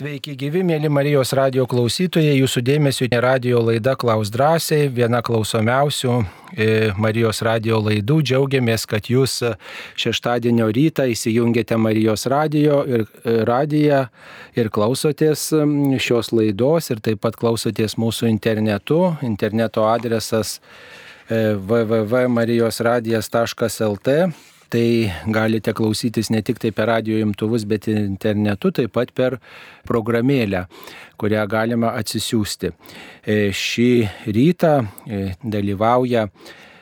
Sveiki 0.00 0.32
gyvi, 0.32 0.62
mėly 0.64 0.88
Marijos 0.88 1.34
radio 1.36 1.66
klausytojai, 1.68 2.32
jūsų 2.38 2.62
dėmesio 2.64 3.04
radio 3.20 3.58
laida 3.60 3.92
Klaus 4.00 4.30
drąsiai, 4.32 4.88
viena 4.88 5.20
klausomiausių 5.20 6.24
e, 6.56 6.96
Marijos 6.96 7.44
radio 7.44 7.76
laidų. 7.84 8.24
Džiaugiamės, 8.24 8.88
kad 8.88 9.12
jūs 9.12 9.44
šeštadienio 10.00 10.72
rytą 10.72 11.04
įsijungėte 11.12 11.76
Marijos 11.76 12.24
radio 12.32 12.80
ir, 12.88 13.04
e, 13.04 13.44
radiją 13.44 14.08
ir 14.56 14.72
klausotės 14.72 15.52
šios 16.00 16.32
laidos 16.32 16.88
ir 16.94 17.04
taip 17.04 17.20
pat 17.26 17.36
klausotės 17.36 17.98
mūsų 18.00 18.24
internetu. 18.32 19.20
Interneto 19.20 19.84
adresas 19.90 20.64
e, 21.28 21.60
www.marijosradijas.lt 21.60 24.08
tai 24.70 25.10
galite 25.34 25.74
klausytis 25.76 26.30
ne 26.30 26.42
tik 26.46 26.60
tai 26.62 26.70
per 26.74 26.88
radio 26.90 27.18
imtuvus, 27.20 27.66
bet 27.68 27.88
ir 27.90 28.00
internetu, 28.02 28.72
taip 28.74 28.94
pat 28.94 29.12
per 29.16 29.38
programėlę, 29.88 30.64
kurią 31.20 31.44
galima 31.50 31.94
atsisiųsti. 31.98 32.72
E, 33.24 33.38
šį 33.54 33.90
rytą 34.30 34.74
e, 34.80 35.22
dalyvauja 35.42 36.28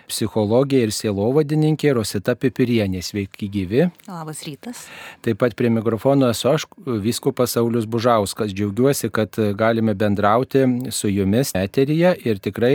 psichologė 0.09 0.81
ir 0.87 0.93
sielovadininkė 0.95 1.93
Rosita 1.99 2.35
Pipirienė. 2.39 3.03
Sveiki 3.05 3.49
gyvi. 3.53 3.87
Labas 4.09 4.43
rytas. 4.47 4.87
Taip 5.25 5.41
pat 5.43 5.57
prie 5.59 5.71
mikrofono 5.73 6.31
esu 6.33 6.51
aš, 6.53 6.67
viskupas 7.05 7.57
Saulis 7.57 7.87
Bužauskas. 7.91 8.55
Džiaugiuosi, 8.57 9.13
kad 9.15 9.37
galime 9.59 9.95
bendrauti 9.99 10.65
su 10.95 11.13
jumis 11.13 11.55
eteryje 11.59 12.15
ir 12.25 12.41
tikrai 12.43 12.75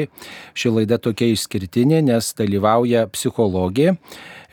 ši 0.58 0.76
laida 0.78 1.00
tokia 1.02 1.34
išskirtinė, 1.34 2.04
nes 2.06 2.34
dalyvauja 2.38 3.08
psichologė. 3.14 3.98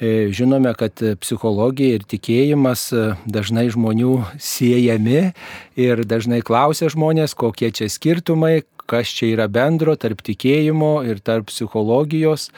E, 0.01 0.31
žinome, 0.33 0.73
kad 0.81 0.97
psichologija 1.20 1.98
ir 1.98 2.06
tikėjimas 2.09 2.87
dažnai 3.28 3.67
žmonių 3.73 4.15
siejami 4.41 5.34
ir 5.80 6.05
dažnai 6.09 6.43
klausia 6.47 6.91
žmonės, 6.93 7.34
kokie 7.39 7.70
čia 7.75 7.89
skirtumai, 7.93 8.62
kas 8.91 9.12
čia 9.15 9.30
yra 9.34 9.47
bendro 9.51 9.95
tarp 10.00 10.22
tikėjimo 10.27 11.00
ir 11.09 11.22
tarp 11.25 11.50
psichologijos. 11.50 12.50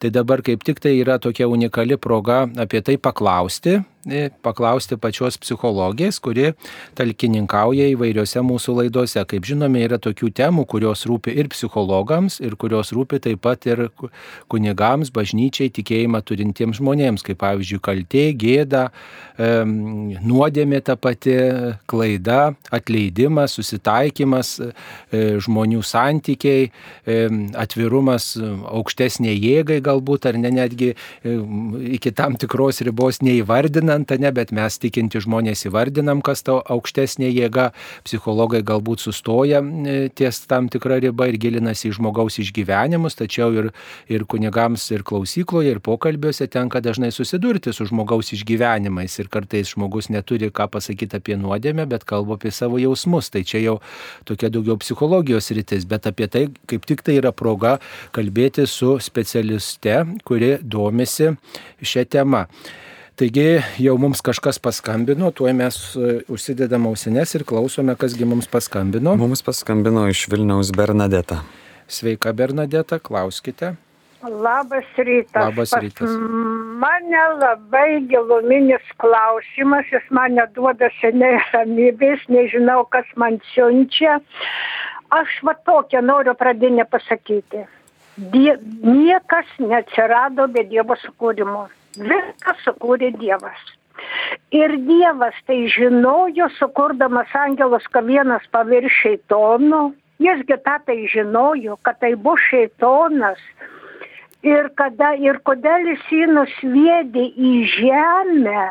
Tai 0.00 0.08
dabar 0.08 0.40
kaip 0.40 0.62
tik 0.64 0.78
tai 0.80 0.94
yra 0.96 1.18
tokia 1.20 1.44
unikali 1.44 1.98
proga 2.00 2.46
apie 2.56 2.80
tai 2.80 2.94
paklausti, 2.96 3.74
e, 4.08 4.30
paklausti 4.40 4.96
pačios 4.96 5.36
psichologės, 5.36 6.16
kuri 6.24 6.54
talkininkauja 6.96 7.90
įvairiose 7.92 8.40
mūsų 8.40 8.78
laidose. 8.78 9.20
Kaip 9.28 9.44
žinome, 9.44 9.82
yra 9.84 9.98
tokių 10.00 10.30
temų, 10.38 10.64
kurios 10.72 11.04
rūpi 11.04 11.34
ir 11.36 11.50
psichologams, 11.52 12.38
ir 12.40 12.56
kurios 12.56 12.94
rūpi 12.96 13.20
taip 13.26 13.42
pat 13.44 13.68
ir 13.68 13.90
kunigams, 14.48 15.12
bažnyčiai, 15.12 15.68
tikėjimą 15.68 16.22
turintiems 16.24 16.80
žmonėms, 16.80 17.26
kaip 17.26 17.42
pavyzdžiui, 17.44 17.82
kaltė, 17.84 18.24
gėda, 18.40 18.86
nuodėmė 19.36 20.80
ta 20.80 20.96
pati, 20.96 21.36
klaida, 21.92 22.54
atleidimas, 22.72 23.58
susitaikymas, 23.60 24.56
e, 24.64 25.22
žmonių 25.44 25.84
santykiai, 25.84 26.72
atvirumas 27.60 28.32
aukštesnė 28.40 29.36
jėgai 29.36 29.82
galbūt, 29.90 30.30
ar 30.30 30.38
ne 30.40 30.52
netgi 30.54 30.92
e, 30.94 31.36
iki 31.98 32.14
tam 32.16 32.38
tikros 32.40 32.80
ribos 32.86 33.20
neįvardinant, 33.26 34.10
ne, 34.20 34.32
bet 34.34 34.54
mes 34.56 34.78
tikinti 34.80 35.20
žmonės 35.22 35.66
įvardinam, 35.68 36.22
kas 36.24 36.44
to 36.46 36.58
aukštesnė 36.62 37.30
jėga, 37.30 37.70
psichologai 38.06 38.62
galbūt 38.66 39.04
sustoja 39.04 39.60
e, 39.60 40.08
ties 40.14 40.42
tam 40.50 40.70
tikrą 40.72 41.00
ribą 41.04 41.28
ir 41.30 41.38
gilinasi 41.40 41.90
į 41.90 41.96
žmogaus 41.98 42.40
išgyvenimus, 42.42 43.18
tačiau 43.18 43.52
ir, 43.56 43.70
ir 44.10 44.26
kunigams, 44.30 44.86
ir 44.94 45.04
klausykloje, 45.06 45.74
ir 45.74 45.82
pokalbiuose 45.84 46.48
tenka 46.50 46.82
dažnai 46.84 47.10
susidurti 47.14 47.74
su 47.76 47.86
žmogaus 47.90 48.32
išgyvenimais 48.36 49.18
ir 49.20 49.30
kartais 49.32 49.74
žmogus 49.74 50.10
neturi 50.12 50.50
ką 50.54 50.68
pasakyti 50.72 51.18
apie 51.20 51.38
nuodėmę, 51.40 51.86
bet 51.90 52.06
kalba 52.08 52.38
apie 52.38 52.52
savo 52.54 52.80
jausmus. 52.80 53.30
Tai 53.30 53.42
čia 53.46 53.62
jau 53.62 53.76
tokia 54.28 54.50
daugiau 54.52 54.78
psichologijos 54.80 55.50
rytis, 55.56 55.86
bet 55.90 56.08
apie 56.10 56.28
tai 56.30 56.46
kaip 56.70 56.86
tik 56.88 57.04
tai 57.06 57.18
yra 57.20 57.32
proga 57.36 57.78
kalbėti 58.16 58.66
su 58.70 58.96
specialistu 59.02 59.79
žurnaliste, 59.80 60.22
kuri 60.24 60.58
domisi 60.62 61.36
šią 61.82 62.04
temą. 62.08 62.46
Taigi 63.16 63.60
jau 63.78 63.98
mums 63.98 64.22
kažkas 64.22 64.58
paskambino, 64.58 65.30
tuoj 65.30 65.52
mes 65.52 65.96
e, 65.96 66.22
užsidedam 66.28 66.86
ausines 66.86 67.34
ir 67.34 67.44
klausome, 67.44 67.94
kasgi 67.96 68.24
mums 68.24 68.48
paskambino. 68.48 69.16
Mums 69.16 69.42
paskambino 69.42 70.08
iš 70.08 70.28
Vilniaus 70.30 70.72
Bernadeta. 70.72 71.42
Sveika 71.88 72.32
Bernadeta, 72.32 72.98
klauskite. 72.98 73.74
Labas 74.22 74.86
rytas. 74.96 75.44
Labas 75.50 75.72
rytas. 75.72 76.08
Pas 76.08 76.16
mane 76.80 77.24
labai 77.40 78.06
giluminis 78.08 78.84
klausimas, 78.96 79.84
jis 79.92 80.06
mane 80.10 80.46
duoda 80.54 80.88
seniai 81.00 81.40
ramybės, 81.52 82.24
nežinau, 82.28 82.86
kas 82.88 83.04
man 83.16 83.40
siunčia. 83.52 84.20
Aš 85.10 85.42
va 85.44 85.56
tokią 85.66 86.00
noriu 86.00 86.34
pradinę 86.38 86.86
pasakyti 86.88 87.66
die, 88.32 88.54
niekas 88.84 89.48
neatsirado 89.58 90.48
be 90.52 90.64
Dievo 90.68 90.96
sukūrimo. 91.00 91.68
Viską 91.96 92.56
sukūrė 92.64 93.10
Dievas. 93.18 93.60
Ir 94.54 94.76
Dievas 94.86 95.36
tai 95.46 95.64
žinojo, 95.72 96.48
sukurdamas 96.58 97.32
angelus, 97.36 97.86
kad 97.92 98.06
vienas 98.08 98.44
pavirš 98.52 99.00
šeitonu, 99.02 99.82
jisgi 100.22 100.58
tą 100.64 100.76
tai 100.86 100.98
žinojo, 101.12 101.78
kad 101.84 102.00
tai 102.00 102.14
bus 102.14 102.42
šeitonas. 102.50 103.40
Ir, 104.46 104.70
kada, 104.76 105.12
ir 105.20 105.40
kodėl 105.44 105.90
jis 105.92 106.06
jį 106.16 106.28
nusviedė 106.32 107.26
į 107.36 107.52
žemę, 107.74 108.62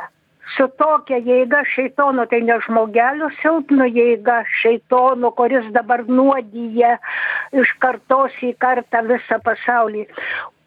su 0.56 0.68
tokia 0.82 1.20
jėga 1.26 1.62
šeitono, 1.74 2.26
tai 2.32 2.42
ne 2.48 2.58
žmogelio 2.66 3.30
silpno 3.42 3.88
jėga 3.90 4.40
šeitono, 4.62 5.32
kuris 5.38 5.68
dabar 5.76 6.06
nuodyje 6.08 6.96
iš 7.62 7.74
kartos 7.84 8.36
į 8.46 8.54
kartą 8.64 9.04
visą 9.10 9.40
pasaulį. 9.46 10.06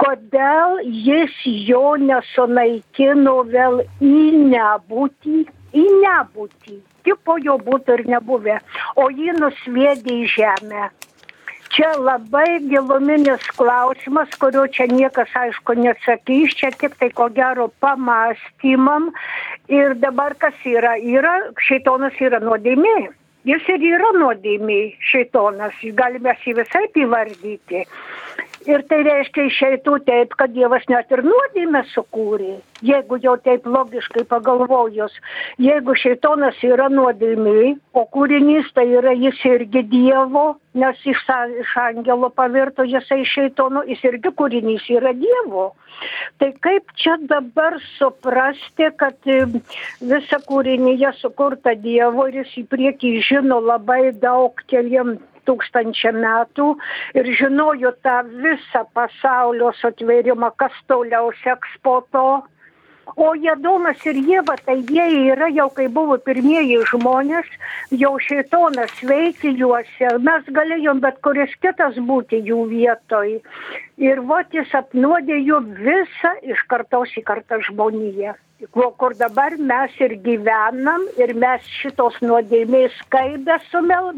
Kodėl 0.03 0.81
jis 1.09 1.37
jo 1.69 1.95
nesunaikino 2.03 3.37
vėl 3.53 3.83
į 4.01 4.25
nebūtį, 4.55 5.45
į 5.79 5.87
nebūtį, 6.03 6.81
tik 7.07 7.23
po 7.27 7.39
jo 7.43 7.59
būtų 7.63 8.01
ir 8.01 8.05
nebuvę, 8.17 8.59
o 8.97 9.09
jį 9.11 9.39
nusviedė 9.39 10.19
į 10.25 10.29
žemę 10.37 10.91
čia 11.73 11.93
labai 11.97 12.61
giluminis 12.69 13.45
klausimas 13.57 14.31
kurio 14.41 14.67
čia 14.77 14.87
niekas 14.91 15.33
aišku 15.45 15.77
neatsakys 15.81 16.57
čia 16.61 16.71
tiktai 16.83 17.11
ko 17.17 17.29
gero 17.33 17.69
pamąstymam 17.81 19.11
ir 19.69 19.97
dabar 20.05 20.37
kas 20.39 20.55
yra? 20.69 20.99
Yra 21.01 21.35
šėtonas 21.69 22.21
yra 22.21 22.43
nuodėmė. 22.45 22.97
Jis 23.49 23.65
ir 23.75 23.83
yra 23.97 24.13
nuodėmė 24.15 24.81
šėtonas. 25.11 25.81
Galim 25.99 26.29
mes 26.29 26.45
jį 26.47 26.59
visaip 26.61 26.99
įvardyti 27.05 27.87
ir 28.69 28.85
tai 28.91 29.03
reiškia 29.07 29.47
išeitų 29.49 29.99
taip 30.07 30.37
kad 30.39 30.53
dievas 30.55 30.85
net 30.91 31.11
ir 31.15 31.25
nuodėmę 31.27 31.85
sukūrė. 31.93 32.59
Jeigu 32.83 33.19
jau 33.23 33.37
taip 33.45 33.67
logiškai 33.67 34.25
pagalvojus 34.31 35.15
jeigu 35.63 35.95
šėtonas 35.99 36.59
yra 36.67 36.89
nuodėmėj 36.93 37.77
o 37.95 38.05
kūrinys 38.15 38.73
tai 38.75 38.89
yra 38.99 39.15
jis 39.15 39.39
irgi 39.49 39.85
dievo 39.93 40.47
nes 40.75 40.97
iš 41.05 41.21
iš 41.61 41.73
angelo 41.77 42.31
pavirto 42.31 42.85
jisai 42.89 43.23
šėtonu 43.29 43.85
jis 43.89 44.05
irgi 44.09 44.33
kūrinys 44.39 44.89
yra 44.97 45.13
dievo. 45.13 45.73
Tai 46.41 46.51
kaip 46.65 46.95
čia 46.97 47.19
dabar 47.31 47.77
suprasti 47.99 48.89
kad 48.97 49.17
e, 49.29 49.45
visa 50.01 50.41
kūrinija 50.49 51.13
sukurta 51.21 51.75
dievo 51.75 52.27
ir 52.31 52.41
jis 52.43 52.57
į 52.63 52.65
priekį 52.73 53.13
žino 53.29 53.61
labai 53.61 54.13
daug 54.25 54.65
keliem 54.73 55.19
tūkstančiam 55.49 56.21
metų 56.23 56.69
ir 57.19 57.29
žinojo 57.39 57.93
tą 58.07 58.23
visą 58.45 58.85
pasaulio 58.97 59.73
sutvėrimą, 59.81 60.53
kas 60.57 60.77
toliau 60.91 61.33
seks 61.43 61.79
po 61.83 62.01
to. 62.15 62.43
O 63.17 63.33
Jadomas 63.35 63.99
ir 64.07 64.19
Jėva, 64.29 64.55
tai 64.65 64.77
jie 64.89 65.05
yra 65.33 65.49
jau, 65.51 65.67
kai 65.75 65.89
buvo 65.91 66.17
pirmieji 66.23 66.79
žmonės, 66.93 67.49
jau 68.03 68.13
šeitonas 68.27 68.95
veikia 69.03 69.51
juose, 69.59 70.13
mes 70.29 70.53
galėjom 70.59 71.03
bet 71.03 71.19
kuris 71.27 71.51
kitas 71.65 71.99
būti 71.99 72.41
jų 72.47 72.63
vietoj. 72.71 73.35
Ir 73.99 74.23
vot 74.31 74.55
jis 74.55 74.71
apnuodė 74.79 75.43
jų 75.43 75.61
visą 75.83 76.33
iš 76.55 76.63
kartos 76.71 77.13
į 77.19 77.27
kartą 77.27 77.59
žmoniją 77.67 78.39
kur 78.71 79.19
dabar 79.19 79.53
mes 79.59 80.01
ir 80.01 80.11
gyvenam 80.25 81.03
ir 81.19 81.35
mes 81.35 81.63
šitos 81.81 82.15
nuodėmės 82.23 82.93
kaip 83.15 83.49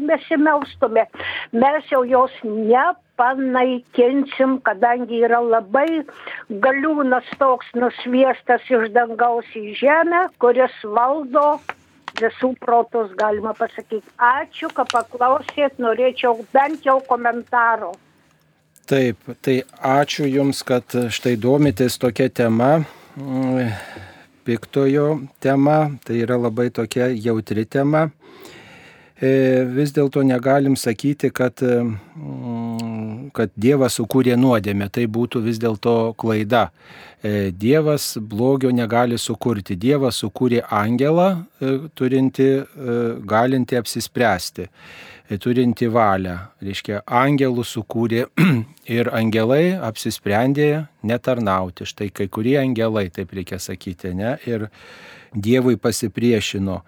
besimelstumė, 0.09 1.05
mes 1.53 1.91
jau 1.91 2.03
jos 2.05 2.31
nepanaikinsim, 2.43 4.59
kadangi 4.67 5.23
yra 5.25 5.39
labai 5.41 6.05
galiūnas 6.49 7.25
toks 7.39 7.65
nusviestas 7.75 8.61
iš 8.69 8.91
dangaus 8.93 9.45
į 9.55 9.75
žemę, 9.81 10.27
kuris 10.39 10.71
valdo 10.83 11.59
visų 12.15 12.55
protus, 12.61 13.11
galima 13.19 13.53
pasakyti. 13.57 14.07
Ačiū, 14.17 14.69
kad 14.71 14.87
paklausėt, 14.93 15.79
norėčiau 15.83 16.45
bent 16.53 16.85
jau 16.85 17.01
komentaro. 17.03 17.91
Taip, 18.85 19.17
tai 19.41 19.63
ačiū 19.81 20.29
Jums, 20.29 20.61
kad 20.63 20.85
štai 21.09 21.35
domitės 21.41 21.97
tokia 21.97 22.29
tema 22.29 22.85
piktojo 24.45 25.07
tema, 25.43 25.89
tai 26.05 26.21
yra 26.23 26.37
labai 26.37 26.69
tokia 26.69 27.09
jautri 27.13 27.65
tema. 27.65 28.09
vis 29.75 29.93
dėlto 29.95 30.23
negalim 30.27 30.75
sakyti, 30.75 31.29
kad, 31.31 31.61
kad 33.33 33.51
Dievas 33.55 33.95
sukūrė 33.99 34.35
nuodėmę. 34.35 34.89
Tai 34.91 35.05
būtų 35.07 35.41
vis 35.45 35.57
dėlto 35.57 36.13
klaida. 36.19 36.69
Dievas 37.23 38.17
blogio 38.19 38.71
negali 38.75 39.17
sukurti. 39.17 39.75
Dievas 39.75 40.19
sukūrė 40.21 40.65
angelą, 40.69 41.45
turinti, 41.95 42.49
galinti 43.25 43.79
apsispręsti 43.79 44.69
turinti 45.41 45.87
valią. 45.89 46.35
Reiškia, 46.63 47.01
angelų 47.05 47.65
sukūrė 47.65 48.25
ir 48.97 49.09
angelai 49.15 49.73
apsisprendė 49.73 50.85
netarnauti. 51.05 51.87
Štai 51.89 52.11
kai 52.13 52.29
kurie 52.29 52.57
angelai, 52.61 53.07
taip 53.13 53.33
reikia 53.35 53.59
sakyti, 53.61 54.13
ne, 54.17 54.37
ir 54.45 54.69
Dievui 55.35 55.75
pasipriešino. 55.75 56.79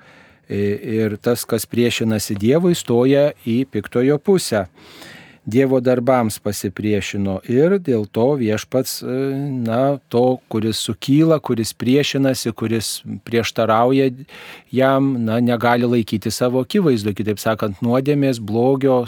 Ir 0.48 1.18
tas, 1.20 1.42
kas 1.44 1.66
priešinasi 1.68 2.38
Dievui, 2.40 2.72
stoja 2.80 3.34
į 3.44 3.66
piktojo 3.68 4.16
pusę. 4.24 4.68
Dievo 5.48 5.80
darbams 5.80 6.42
pasipriešino 6.44 7.38
ir 7.48 7.78
dėl 7.80 8.02
to 8.12 8.26
viešpats, 8.36 8.98
e, 9.00 9.20
na, 9.64 9.96
to, 10.12 10.42
kuris 10.52 10.82
sukyla, 10.84 11.38
kuris 11.40 11.72
priešinasi, 11.72 12.52
kuris 12.52 12.90
prieštarauja 13.24 14.10
jam, 14.76 15.14
na, 15.24 15.38
negali 15.40 15.88
laikyti 15.88 16.34
savo 16.36 16.66
akivaizdu, 16.68 17.14
kitaip 17.16 17.40
sakant, 17.40 17.80
nuodėmės, 17.80 18.42
blogio, 18.44 19.06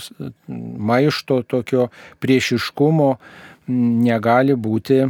maišto, 0.48 1.42
tokio 1.44 1.90
priešiškumo 2.24 3.10
negali 4.08 4.56
būti 4.56 5.02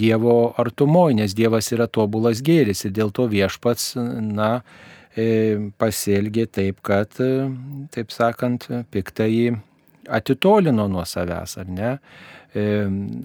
Dievo 0.00 0.38
artumoje, 0.58 1.18
nes 1.20 1.36
Dievas 1.36 1.68
yra 1.76 1.90
tobulas 1.92 2.40
gėris 2.44 2.86
ir 2.88 2.96
dėl 2.96 3.12
to 3.12 3.28
viešpats, 3.28 3.92
na, 4.32 4.50
e, 5.12 5.68
pasielgė 5.76 6.48
taip, 6.48 6.80
kad, 6.80 7.12
e, 7.20 7.52
taip 7.92 8.16
sakant, 8.16 8.64
piktai 8.88 9.60
atitolino 10.08 10.88
nuo 10.90 11.04
savęs, 11.08 11.58
ar 11.62 11.70
ne, 11.70 11.92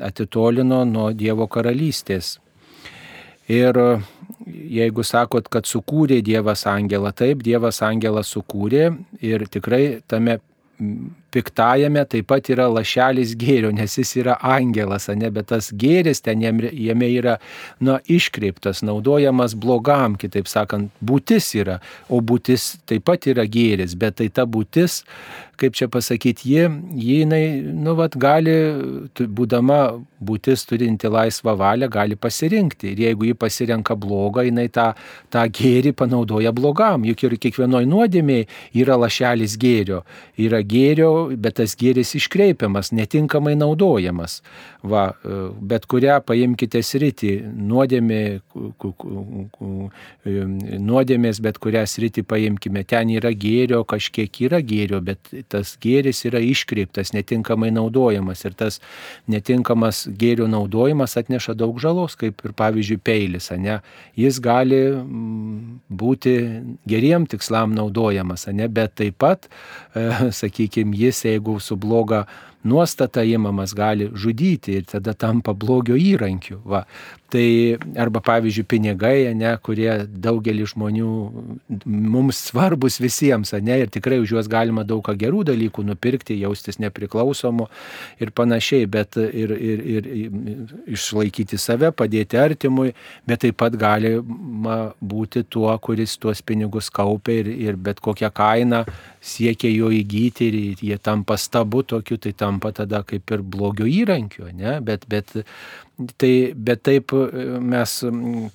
atitolino 0.05 0.83
nuo 0.89 1.09
Dievo 1.13 1.47
karalystės. 1.51 2.37
Ir 3.49 3.77
jeigu 4.45 5.03
sakot, 5.05 5.47
kad 5.49 5.65
sukūrė 5.65 6.19
Dievas 6.25 6.65
angelą, 6.69 7.11
taip, 7.17 7.41
Dievas 7.45 7.81
angelą 7.85 8.21
sukūrė 8.25 8.91
ir 9.25 9.47
tikrai 9.49 10.01
tame 10.07 10.37
piktajame 11.31 12.03
taip 12.09 12.27
pat 12.29 12.49
yra 12.53 12.67
lašelis 12.71 13.35
gėrio, 13.39 13.71
nes 13.75 13.97
jis 13.99 14.15
yra 14.21 14.37
angelas, 14.45 15.09
ne, 15.13 15.29
bet 15.33 15.49
tas 15.53 15.71
gėris 15.71 16.23
ten 16.25 16.41
jame 16.43 17.09
yra 17.09 17.37
nu, 17.79 17.97
iškreiptas, 18.09 18.83
naudojamas 18.85 19.55
blogam, 19.59 20.17
kitaip 20.19 20.49
sakant, 20.49 20.91
būtis 21.01 21.51
yra, 21.59 21.79
o 22.09 22.21
būtis 22.21 22.75
taip 22.89 23.05
pat 23.09 23.29
yra 23.29 23.45
gėris, 23.49 23.97
bet 23.99 24.19
tai 24.21 24.29
ta 24.33 24.47
būtis, 24.49 25.03
kaip 25.59 25.75
čia 25.75 25.89
pasakyti, 25.91 26.49
ji, 26.49 26.67
jinai, 27.03 27.43
nu, 27.61 27.95
vat, 27.99 28.15
gali, 28.19 28.53
būdama 29.19 29.79
būtis 30.23 30.65
turinti 30.69 31.09
laisvą 31.11 31.55
valią, 31.59 31.89
gali 31.91 32.17
pasirinkti. 32.19 32.93
Ir 32.93 33.03
jeigu 33.05 33.29
ji 33.29 33.35
pasirenka 33.39 33.97
blogą, 33.99 34.45
jinai 34.47 34.67
tą, 34.73 34.91
tą 35.33 35.45
gėrį 35.59 35.93
panaudoja 35.99 36.53
blogam. 36.55 37.07
Juk 37.07 37.25
ir 37.27 37.37
kiekvienoje 37.43 37.89
nuodėmėje 37.89 38.47
yra 38.81 38.97
lašelis 38.99 39.57
gėrio. 39.59 40.03
Yra 40.39 40.61
gėrio 40.63 41.11
bet 41.39 41.57
tas 41.59 41.75
gėris 41.79 42.15
iškreipiamas, 42.19 42.91
netinkamai 42.95 43.55
naudojamas. 43.59 44.39
Va, 44.83 45.09
bet 45.71 45.85
kurią 45.91 46.19
paimkite 46.25 46.81
sritį, 46.85 47.33
nuodėmė, 47.69 48.21
nuodėmės, 50.89 51.41
bet 51.43 51.59
kurią 51.61 51.83
sritį 51.89 52.23
paimkime, 52.29 52.85
ten 52.87 53.11
yra 53.13 53.33
gėrio, 53.35 53.83
kažkiek 53.89 54.41
yra 54.47 54.61
gėrio, 54.63 55.01
bet 55.03 55.33
tas 55.51 55.75
gėris 55.81 56.23
yra 56.29 56.41
iškreiptas, 56.43 57.13
netinkamai 57.15 57.71
naudojamas 57.75 58.45
ir 58.47 58.55
tas 58.59 58.79
netinkamas 59.27 60.05
gėrio 60.19 60.47
naudojimas 60.51 61.17
atneša 61.19 61.55
daug 61.59 61.79
žalos, 61.81 62.15
kaip 62.19 62.39
ir 62.45 62.55
pavyzdžiui 62.57 62.99
peilis, 63.03 63.49
ne? 63.57 63.79
jis 64.19 64.39
gali 64.43 64.79
būti 65.89 66.35
geriem 66.89 67.27
tikslam 67.29 67.75
naudojamas, 67.77 68.47
ne? 68.53 68.67
bet 68.71 68.95
taip 68.99 69.17
pat, 69.19 69.49
e, 69.95 70.31
sakykime, 70.41 70.95
jis, 70.95 71.08
jeigu 71.11 71.59
su 71.59 71.75
bloga 71.75 72.25
nuostata 72.63 73.23
įmamas 73.23 73.73
gali 73.75 74.09
žudyti 74.13 74.79
ir 74.79 74.85
tada 74.89 75.13
tampa 75.13 75.53
blogio 75.53 75.95
įrankiu. 75.95 76.59
Va. 76.67 76.85
Tai 77.29 77.77
arba 78.01 78.23
pavyzdžiui 78.25 78.65
pinigai, 78.65 79.29
ne, 79.37 79.51
kurie 79.61 79.91
daugelį 80.09 80.65
žmonių 80.71 81.09
mums 81.85 82.39
svarbus 82.49 82.97
visiems, 82.97 83.53
ne, 83.61 83.75
ir 83.83 83.91
tikrai 83.93 84.17
už 84.23 84.33
juos 84.33 84.49
galima 84.49 84.81
daug 84.81 85.03
ką 85.05 85.13
gerų 85.13 85.43
dalykų 85.51 85.85
nupirkti, 85.85 86.39
jaustis 86.41 86.81
nepriklausomu 86.81 87.67
ir 88.17 88.33
panašiai, 88.33 88.87
bet 88.89 89.19
ir, 89.21 89.53
ir, 89.53 89.85
ir 89.85 90.09
išlaikyti 90.97 91.59
save, 91.61 91.91
padėti 91.93 92.41
artimui, 92.41 92.95
bet 93.29 93.45
taip 93.45 93.59
pat 93.61 93.77
gali 93.77 94.15
būti 94.17 95.45
tuo, 95.45 95.69
kuris 95.77 96.17
tuos 96.17 96.41
pinigus 96.41 96.89
kaupia 96.89 97.43
ir, 97.43 97.53
ir 97.69 97.77
bet 97.77 98.01
kokią 98.01 98.33
kainą 98.33 98.81
siekia 99.21 99.69
jo 99.69 99.93
įgyti 99.93 100.49
ir 100.49 100.81
jie 100.81 100.97
tampa 100.97 101.37
stabu 101.37 101.85
tokiu, 101.85 102.17
tai 102.17 102.33
tampa 102.49 102.73
tada 102.75 103.05
kaip 103.07 103.31
ir 103.31 103.45
blogio 103.45 103.87
įrankiu, 103.87 104.49
ne, 104.57 104.79
bet, 104.83 105.07
bet 105.07 105.37
Tai, 105.99 106.53
bet 106.55 106.83
taip 106.87 107.11
e, 107.11 107.45
mes 107.59 107.93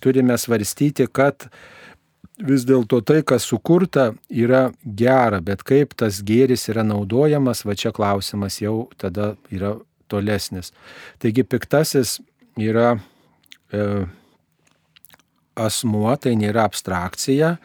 turime 0.00 0.36
svarstyti, 0.40 1.04
kad 1.12 1.44
vis 2.40 2.64
dėlto 2.64 3.02
tai, 3.04 3.20
kas 3.26 3.44
sukurta, 3.44 4.12
yra 4.32 4.70
gera, 4.84 5.42
bet 5.44 5.62
kaip 5.66 5.92
tas 6.00 6.22
gėris 6.24 6.70
yra 6.72 6.86
naudojamas, 6.86 7.66
va 7.68 7.76
čia 7.76 7.92
klausimas 7.92 8.62
jau 8.62 8.88
tada 8.96 9.34
yra 9.52 9.74
tolesnis. 10.08 10.72
Taigi 11.20 11.44
piktasis 11.44 12.16
yra 12.56 12.94
e, 13.68 13.84
asmuo, 15.60 16.08
tai 16.16 16.32
nėra 16.40 16.64
abstrakcija, 16.64 17.58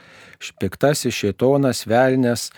piktasis 0.60 1.16
šėtonas, 1.16 1.86
velnės, 1.88 2.50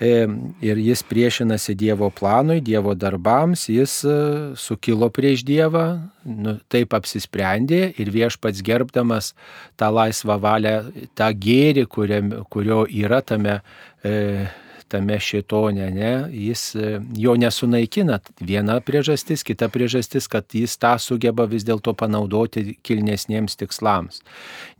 ir 0.00 0.78
jis 0.78 1.02
priešinasi 1.02 1.74
Dievo 1.74 2.10
planui, 2.10 2.60
Dievo 2.62 2.94
darbams, 2.94 3.66
jis 3.68 4.04
e, 4.06 4.14
sukilo 4.56 5.10
prieš 5.10 5.42
Dievą, 5.46 5.84
nu, 6.24 6.54
taip 6.70 6.94
apsisprendė 6.94 7.80
ir 7.98 8.12
viešpats 8.14 8.62
gerbdamas 8.62 9.32
tą 9.78 9.90
laisvą 9.94 10.38
valią, 10.42 10.76
tą 11.18 11.32
gėrį, 11.34 11.88
kuriam, 11.90 12.32
kurio 12.52 12.84
yra 12.86 13.20
tame 13.26 13.60
e, 14.06 14.46
tame 14.88 15.18
šitone, 15.20 15.90
ne, 15.90 16.12
jis 16.32 16.62
e, 16.76 16.92
jo 17.18 17.34
nesunaikina. 17.36 18.20
Viena 18.40 18.78
priežastis, 18.84 19.44
kita 19.46 19.68
priežastis, 19.72 20.28
kad 20.30 20.48
jis 20.54 20.78
tą 20.80 20.94
sugeba 21.02 21.48
vis 21.50 21.66
dėlto 21.68 21.94
panaudoti 21.98 22.78
kilnesniems 22.86 23.58
tikslams. 23.60 24.22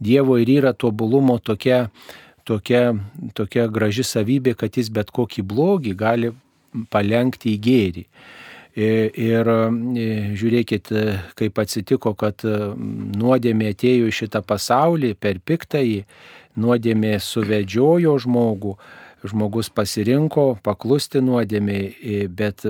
Dievo 0.00 0.38
ir 0.40 0.50
yra 0.59 0.73
tobulumo 0.73 1.38
tokia 1.38 1.88
tokia, 2.49 2.83
tokia 3.37 3.69
graži 3.73 4.05
savybė, 4.07 4.57
kad 4.59 4.76
jis 4.81 4.90
bet 4.95 5.12
kokį 5.14 5.45
blogį 5.49 5.95
gali 5.99 6.33
palengti 6.93 7.55
į 7.55 7.62
gėrį. 7.64 8.05
E, 8.78 8.88
ir 9.19 9.49
e, 9.50 10.09
žiūrėkit, 10.38 10.93
e, 10.95 11.17
kaip 11.38 11.59
atsitiko, 11.59 12.12
kad 12.19 12.45
nuodėmė 12.45 13.73
atėjo 13.75 14.07
į 14.11 14.14
šitą 14.21 14.45
pasaulį 14.47 15.14
per 15.19 15.40
piktąjį, 15.43 16.05
nuodėmė 16.62 17.17
suvedžiojo 17.23 18.14
žmogų, 18.23 18.76
žmogus 19.26 19.70
pasirinko 19.75 20.58
paklusti 20.62 21.22
nuodėmiai, 21.25 22.26
bet 22.30 22.62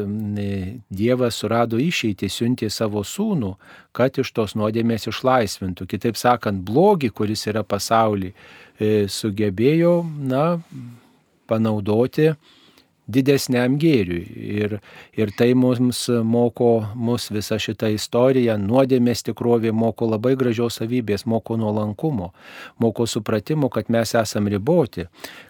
Dievas 0.88 1.40
surado 1.40 1.80
išeitį, 1.82 2.30
siuntė 2.32 2.70
savo 2.72 3.02
sūnų, 3.04 3.54
kad 3.92 4.16
iš 4.20 4.32
tos 4.36 4.56
nuodėmės 4.56 5.08
išlaisvintų. 5.10 5.88
Kitaip 5.90 6.16
sakant, 6.16 6.62
blogį, 6.64 7.12
kuris 7.12 7.44
yra 7.50 7.64
pasaulyje, 7.66 8.32
sugebėjo, 9.12 10.00
na, 10.30 10.58
panaudoti 11.48 12.32
didesniam 13.08 13.78
gėriui. 13.80 14.22
Ir, 14.58 14.76
ir 15.16 15.32
tai 15.38 15.50
mums 15.58 16.04
moko, 16.24 16.70
mus 16.94 17.28
visa 17.32 17.58
šita 17.60 17.90
istorija, 17.94 18.58
nuodėmės 18.60 19.24
tikrovė 19.26 19.72
moko 19.72 20.08
labai 20.10 20.34
gražios 20.38 20.78
savybės, 20.80 21.24
moko 21.26 21.56
nuolankumo, 21.60 22.30
moko 22.82 23.08
supratimo, 23.08 23.70
kad 23.72 23.90
mes 23.92 24.14
esam 24.18 24.48
riboti, 24.52 25.08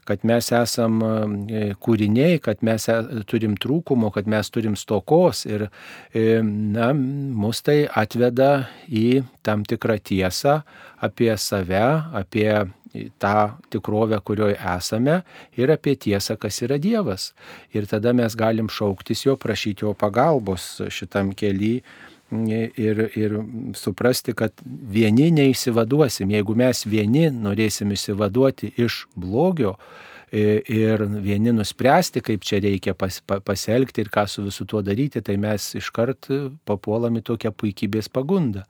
kad 0.08 0.24
mes 0.28 0.52
esam 0.54 1.02
e, 1.02 1.64
kūriniai, 1.82 2.38
kad 2.44 2.62
mes 2.66 2.88
e, 2.92 2.98
turim 3.28 3.58
trūkumo, 3.60 4.12
kad 4.14 4.30
mes 4.30 4.50
turim 4.54 4.78
stokos 4.78 5.44
ir 5.48 5.68
na, 6.14 6.92
mus 6.94 7.62
tai 7.66 7.82
atveda 7.86 8.68
į 8.88 9.22
tam 9.46 9.64
tikrą 9.68 9.98
tiesą 10.04 10.60
apie 11.04 11.30
save, 11.38 11.84
apie 12.16 12.50
tą 13.18 13.50
tikrovę, 13.72 14.20
kurioje 14.24 14.56
esame 14.76 15.22
ir 15.56 15.72
apie 15.74 15.96
tiesą, 15.96 16.36
kas 16.40 16.62
yra 16.66 16.78
Dievas. 16.78 17.32
Ir 17.74 17.86
tada 17.90 18.12
mes 18.16 18.36
galim 18.36 18.68
šauktis 18.68 19.26
jo, 19.26 19.36
prašyti 19.36 19.84
jo 19.86 19.94
pagalbos 19.94 20.80
šitam 20.90 21.32
keliui 21.36 21.82
ir, 22.30 23.04
ir 23.16 23.38
suprasti, 23.76 24.34
kad 24.36 24.52
vieni 24.64 25.30
neišsivaduosim. 25.32 26.30
Jeigu 26.36 26.56
mes 26.58 26.84
vieni 26.86 27.28
norėsim 27.32 27.92
išsivaduoti 27.94 28.74
iš 28.76 29.06
blogio, 29.16 29.76
ir 30.32 31.04
vieni 31.24 31.52
nuspręsti, 31.56 32.20
kaip 32.20 32.44
čia 32.44 32.60
reikia 32.60 32.94
pas, 32.94 33.20
pa, 33.24 33.40
pasielgti 33.40 34.04
ir 34.04 34.10
ką 34.12 34.26
su 34.28 34.44
visu 34.44 34.66
tuo 34.68 34.82
daryti, 34.84 35.22
tai 35.24 35.38
mes 35.40 35.74
iškart 35.78 36.28
papuolame 36.68 37.22
tokią 37.24 37.52
puikybės 37.56 38.10
pagundą. 38.12 38.66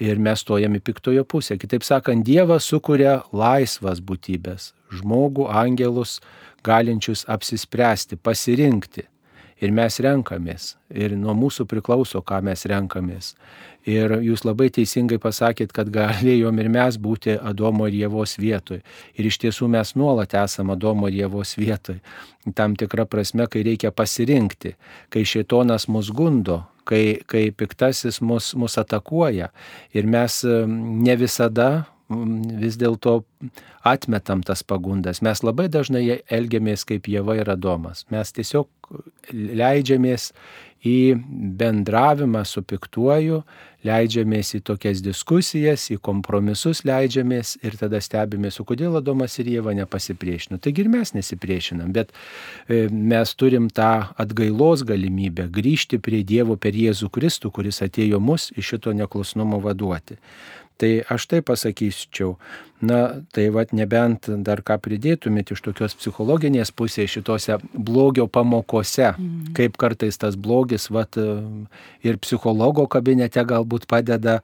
Ir 0.00 0.18
mes 0.18 0.40
stojame 0.40 0.80
piktojo 0.80 1.26
pusę. 1.28 1.58
Kitaip 1.60 1.84
sakant, 1.84 2.24
Dievas 2.24 2.64
sukuria 2.64 3.20
laisvas 3.36 4.00
būtybės, 4.00 4.72
žmogų, 4.96 5.44
angelus, 5.52 6.18
galinčius 6.64 7.26
apsispręsti, 7.28 8.16
pasirinkti. 8.16 9.04
Ir 9.60 9.74
mes 9.76 9.98
renkamės. 10.00 10.78
Ir 10.88 11.12
nuo 11.20 11.34
mūsų 11.36 11.66
priklauso, 11.68 12.22
ką 12.24 12.38
mes 12.46 12.64
renkamės. 12.64 13.34
Ir 13.84 14.14
jūs 14.24 14.46
labai 14.48 14.70
teisingai 14.72 15.18
pasakėt, 15.20 15.74
kad 15.76 15.88
galėjom 15.92 16.58
ir 16.60 16.70
mes 16.72 16.96
būti 17.00 17.36
Adomo 17.36 17.84
ir 17.88 17.98
Jėvos 17.98 18.38
vietoj. 18.40 18.80
Ir 19.20 19.28
iš 19.28 19.36
tiesų 19.44 19.68
mes 19.68 19.92
nuolat 20.00 20.32
esame 20.36 20.72
Adomo 20.78 21.08
ir 21.08 21.18
Jėvos 21.22 21.58
vietoj. 21.60 22.00
Tam 22.56 22.76
tikra 22.76 23.04
prasme, 23.04 23.44
kai 23.52 23.64
reikia 23.68 23.92
pasirinkti, 23.92 24.78
kai 25.12 25.24
šitonas 25.28 25.88
mus 25.92 26.08
gundo, 26.08 26.62
kai, 26.90 27.20
kai 27.30 27.48
piktasis 27.54 28.20
mus, 28.24 28.52
mus 28.58 28.76
atakuoja. 28.80 29.50
Ir 29.94 30.10
mes 30.10 30.42
ne 30.44 31.16
visada 31.20 31.70
vis 32.10 32.76
dėlto 32.80 33.20
atmetam 33.86 34.42
tas 34.46 34.64
pagundas. 34.66 35.22
Mes 35.22 35.44
labai 35.46 35.68
dažnai 35.70 36.20
elgiamės 36.30 36.84
kaip 36.88 37.06
Jėva 37.10 37.38
ir 37.38 37.50
Adomas. 37.52 38.04
Mes 38.10 38.34
tiesiog 38.34 38.68
leidžiamės 39.30 40.30
į 40.86 41.14
bendravimą 41.60 42.42
su 42.48 42.64
piktuoju, 42.66 43.42
leidžiamės 43.86 44.54
į 44.58 44.60
tokias 44.68 45.00
diskusijas, 45.04 45.86
į 45.92 45.98
kompromisus 46.04 46.82
leidžiamės 46.88 47.56
ir 47.64 47.76
tada 47.80 48.00
stebimės, 48.02 48.60
o 48.60 48.66
kodėl 48.68 48.98
Adomas 49.00 49.38
ir 49.40 49.50
Jėva 49.54 49.74
nepasipriešino. 49.78 50.60
Taigi 50.62 50.84
ir 50.84 50.92
mes 50.92 51.14
nesipriešinam, 51.16 51.92
bet 51.96 52.12
e, 52.12 52.86
mes 52.90 53.34
turim 53.40 53.70
tą 53.72 54.10
atgailos 54.20 54.84
galimybę 54.88 55.48
grįžti 55.52 56.00
prie 56.02 56.22
Dievo 56.26 56.58
per 56.60 56.76
Jėzų 56.76 57.10
Kristų, 57.14 57.52
kuris 57.54 57.82
atėjo 57.86 58.20
mus 58.20 58.50
iš 58.56 58.74
šito 58.74 58.94
neklusnumo 58.96 59.60
vaduoti. 59.64 60.20
Tai 60.80 60.90
aš 61.12 61.26
tai 61.28 61.42
pasakyčiau, 61.44 62.38
na, 62.80 63.20
tai 63.36 63.50
vad 63.52 63.74
nebent 63.76 64.30
dar 64.40 64.62
ką 64.64 64.78
pridėtumėt 64.80 65.52
iš 65.52 65.60
tokios 65.66 65.92
psichologinės 65.98 66.72
pusės 66.72 67.12
šitose 67.12 67.58
blogio 67.74 68.24
pamokose, 68.32 69.10
mm. 69.12 69.50
kaip 69.58 69.76
kartais 69.80 70.16
tas 70.16 70.38
blogis, 70.40 70.88
vad 70.88 71.20
ir 72.00 72.16
psichologo 72.24 72.86
kabinete 72.88 73.44
galbūt 73.44 73.84
padeda, 73.90 74.38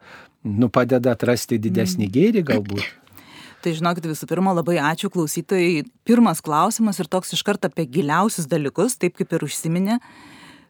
nu, 0.45 0.69
padeda 0.69 1.15
atrasti 1.17 1.57
didesnį 1.57 2.05
mm. 2.05 2.13
gėrį 2.19 2.45
galbūt. 2.53 2.85
Tai 3.65 3.73
žinokit, 3.73 4.05
visų 4.05 4.29
pirma, 4.29 4.53
labai 4.53 4.77
ačiū 4.77 5.09
klausytojai. 5.09 5.87
Pirmas 6.05 6.43
klausimas 6.45 7.01
ir 7.01 7.09
toks 7.09 7.33
iškart 7.33 7.65
apie 7.65 7.87
giliausius 7.89 8.45
dalykus, 8.45 8.99
taip 9.01 9.17
kaip 9.17 9.33
ir 9.33 9.47
užsiminė. 9.47 9.97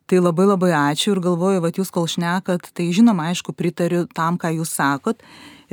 Tai 0.08 0.22
labai 0.24 0.46
labai 0.48 0.72
ačiū 0.72 1.12
ir 1.12 1.20
galvoju, 1.20 1.60
va 1.66 1.74
jūs 1.76 1.92
kol 1.92 2.08
šnekat, 2.08 2.72
tai 2.72 2.88
žinoma, 2.96 3.28
aišku, 3.34 3.52
pritariu 3.52 4.06
tam, 4.16 4.40
ką 4.40 4.54
jūs 4.56 4.72
sakot 4.80 5.20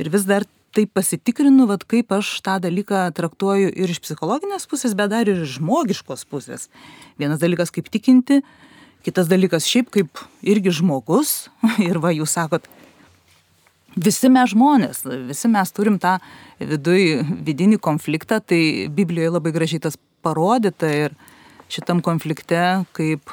ir 0.01 0.11
vis 0.13 0.27
dar 0.27 0.45
taip 0.75 0.91
pasitikrinu, 0.95 1.67
vat, 1.69 1.85
kaip 1.87 2.11
aš 2.11 2.33
tą 2.43 2.57
dalyką 2.63 3.07
traktuoju 3.15 3.71
ir 3.71 3.91
iš 3.91 4.01
psichologinės 4.03 4.67
pusės, 4.67 4.95
bet 4.97 5.13
dar 5.13 5.29
ir 5.29 5.45
iš 5.45 5.57
žmogiškos 5.59 6.25
pusės. 6.31 6.67
Vienas 7.21 7.39
dalykas 7.39 7.71
kaip 7.75 7.87
tikinti, 7.91 8.41
kitas 9.07 9.29
dalykas 9.31 9.69
šiaip 9.69 9.93
kaip 9.93 10.25
irgi 10.43 10.73
žmogus. 10.75 11.47
Ir 11.87 12.01
va, 12.03 12.11
jūs 12.15 12.35
sakot, 12.35 12.67
visi 13.95 14.31
mes 14.31 14.51
žmonės, 14.51 15.05
visi 15.29 15.51
mes 15.51 15.71
turim 15.75 15.99
tą 16.01 16.17
viduj, 16.59 17.23
vidinį 17.47 17.79
konfliktą, 17.79 18.41
tai 18.43 18.89
Biblijoje 18.91 19.37
labai 19.37 19.55
gražiai 19.55 19.85
tas 19.87 19.99
parodyta 20.25 20.89
ir 20.91 21.15
šitam 21.71 22.01
konflikte 22.03 22.85
kaip 22.97 23.31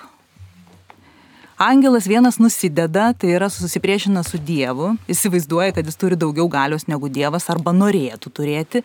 Angelas 1.63 2.09
vienas 2.09 2.41
nusideda, 2.43 3.13
tai 3.15 3.37
yra 3.37 3.47
susipriešina 3.47 4.25
su 4.27 4.39
Dievu, 4.43 4.97
įsivaizduoja, 5.07 5.71
kad 5.77 5.87
jis 5.87 5.95
turi 6.01 6.17
daugiau 6.19 6.49
galios 6.51 6.89
negu 6.91 7.07
Dievas 7.07 7.45
arba 7.53 7.71
norėtų 7.71 8.33
turėti. 8.35 8.81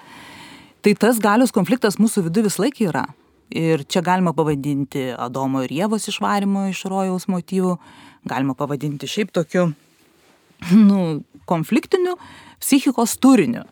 Tai 0.85 0.93
tas 1.01 1.17
galios 1.17 1.49
konfliktas 1.55 1.97
mūsų 1.97 2.27
viduje 2.27 2.45
vis 2.45 2.57
laik 2.61 2.77
yra. 2.85 3.07
Ir 3.49 3.81
čia 3.81 4.03
galima 4.05 4.29
pavadinti 4.37 5.07
Adomo 5.17 5.63
ir 5.65 5.73
Jėvos 5.73 6.05
išvarimo 6.11 6.67
iš 6.69 6.83
rojaus 6.93 7.25
motyvų, 7.33 7.71
galima 8.29 8.53
pavadinti 8.53 9.09
šiaip 9.09 9.33
tokiu 9.33 9.71
nu, 10.75 11.01
konfliktiniu 11.49 12.13
psichikos 12.61 13.17
turiniu. 13.17 13.65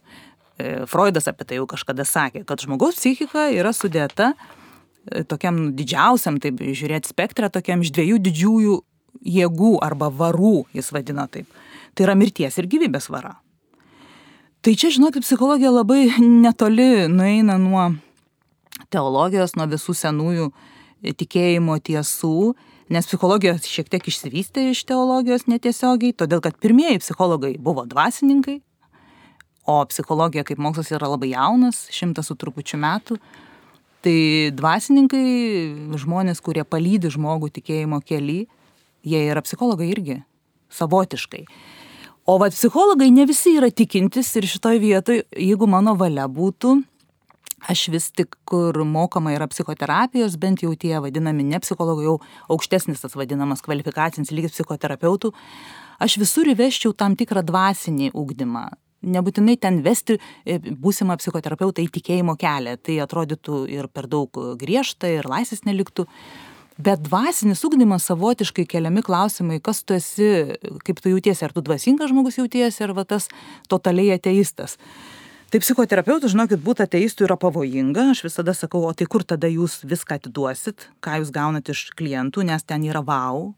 E, 0.58 0.88
Freudas 0.90 1.30
apie 1.30 1.46
tai 1.46 1.62
jau 1.62 1.70
kažkada 1.70 2.08
sakė, 2.10 2.42
kad 2.50 2.66
žmogaus 2.66 2.98
psichika 2.98 3.52
yra 3.54 3.70
sudėta 3.70 4.34
e, 4.34 5.22
tokiam 5.30 5.76
didžiausiam, 5.78 6.42
taip 6.42 6.66
žiūrėti 6.66 7.14
spektrą, 7.14 7.54
tokiam 7.54 7.86
iš 7.86 7.94
dviejų 7.94 8.22
didžiųjų 8.32 8.82
jėgų 9.22 9.78
arba 9.86 10.10
varų, 10.12 10.66
jis 10.76 10.92
vadina 10.96 11.28
taip. 11.32 11.48
Tai 11.96 12.10
yra 12.10 12.16
mirties 12.20 12.58
ir 12.60 12.68
gyvybės 12.72 13.10
vara. 13.14 13.38
Tai 14.66 14.74
čia, 14.74 14.90
žinokit, 14.90 15.22
psichologija 15.22 15.70
labai 15.70 16.08
netoli 16.20 17.06
nueina 17.12 17.60
nuo 17.62 17.92
teologijos, 18.90 19.54
nuo 19.60 19.68
visų 19.70 19.94
senųjų 19.98 20.50
tikėjimo 21.20 21.78
tiesų, 21.86 22.56
nes 22.90 23.06
psichologija 23.06 23.60
šiek 23.62 23.92
tiek 23.94 24.08
išsivystė 24.10 24.70
iš 24.72 24.84
teologijos 24.90 25.46
netiesiogiai, 25.50 26.16
todėl 26.18 26.42
kad 26.42 26.58
pirmieji 26.62 27.04
psichologai 27.04 27.56
buvo 27.62 27.86
dvasininkai, 27.90 28.60
o 29.70 29.80
psichologija 29.90 30.46
kaip 30.46 30.62
mokslas 30.62 30.92
yra 30.94 31.10
labai 31.10 31.32
jaunas, 31.34 31.86
šimtas 31.94 32.30
su 32.30 32.38
trupučiu 32.38 32.78
metų. 32.82 33.18
Tai 34.06 34.18
dvasininkai, 34.54 35.26
žmonės, 35.98 36.42
kurie 36.46 36.62
palydi 36.62 37.10
žmogų 37.10 37.50
tikėjimo 37.56 37.98
keli, 38.06 38.44
jie 39.06 39.22
yra 39.30 39.44
psichologai 39.46 39.90
irgi, 39.94 40.20
savotiškai. 40.74 41.46
O 42.26 42.40
vad 42.42 42.56
psichologai 42.58 43.12
ne 43.14 43.28
visi 43.30 43.54
yra 43.60 43.70
tikintis 43.70 44.32
ir 44.40 44.48
šitoj 44.50 44.80
vietoj, 44.82 45.20
jeigu 45.38 45.68
mano 45.70 45.94
valia 46.00 46.26
būtų, 46.26 46.72
aš 47.70 47.84
vis 47.94 48.08
tik, 48.18 48.38
kur 48.50 48.78
mokama 48.86 49.36
yra 49.36 49.46
psichoterapijos, 49.50 50.38
bent 50.42 50.64
jau 50.66 50.74
tie 50.74 50.98
vadinami 51.02 51.46
ne 51.46 51.60
psichologai, 51.62 52.08
jau 52.08 52.16
aukštesnis 52.56 53.04
tas 53.04 53.14
vadinamas 53.18 53.62
kvalifikacinis 53.66 54.34
lygis 54.34 54.58
psichoterapeutų, 54.58 55.32
aš 56.02 56.18
visur 56.22 56.50
įveščiau 56.50 56.96
tam 56.98 57.14
tikrą 57.20 57.46
dvasinį 57.46 58.12
ūkdymą. 58.18 58.66
Nebūtinai 59.06 59.60
ten 59.62 59.84
vesti 59.86 60.18
e, 60.18 60.58
būsimą 60.58 61.20
psichoterapeutą 61.22 61.84
į 61.86 61.92
tikėjimo 61.94 62.34
kelią, 62.42 62.80
tai 62.82 62.98
atrodytų 63.06 63.66
ir 63.70 63.90
per 63.94 64.10
daug 64.10 64.34
griežta, 64.58 65.12
ir 65.14 65.30
laisvės 65.30 65.62
neliktų 65.70 66.08
bet 66.78 67.04
dvasinis 67.06 67.64
ugdymas 67.64 68.08
savotiškai 68.10 68.66
keliami 68.68 69.04
klausimai 69.06 69.62
kas 69.64 69.84
tu 69.84 69.96
esi 69.96 70.30
kaip 70.86 71.02
tu 71.02 71.14
jautiesi 71.14 71.46
ar 71.48 71.54
tu 71.56 71.64
dvasingas 71.64 72.12
žmogus 72.12 72.40
jautiesi 72.40 72.84
ar 72.84 72.96
va 72.98 73.06
tas 73.06 73.30
totaliai 73.72 74.18
ateistas. 74.18 74.78
Tai 75.52 75.62
psichoterapeutu 75.62 76.28
žinokit 76.28 76.60
būt 76.60 76.82
ateistu 76.84 77.24
yra 77.24 77.38
pavojinga. 77.40 78.10
Aš 78.12 78.26
visada 78.26 78.56
sakau 78.58 78.82
o 78.90 78.94
tai 78.98 79.06
kur 79.08 79.24
tada 79.24 79.48
jūs 79.48 79.84
viską 79.88 80.18
atiduosit 80.20 80.90
ką 81.06 81.22
jūs 81.22 81.32
gaunat 81.32 81.70
iš 81.72 81.92
klientų 81.96 82.44
nes 82.50 82.66
ten 82.66 82.84
yra 82.84 83.06
vau. 83.06 83.54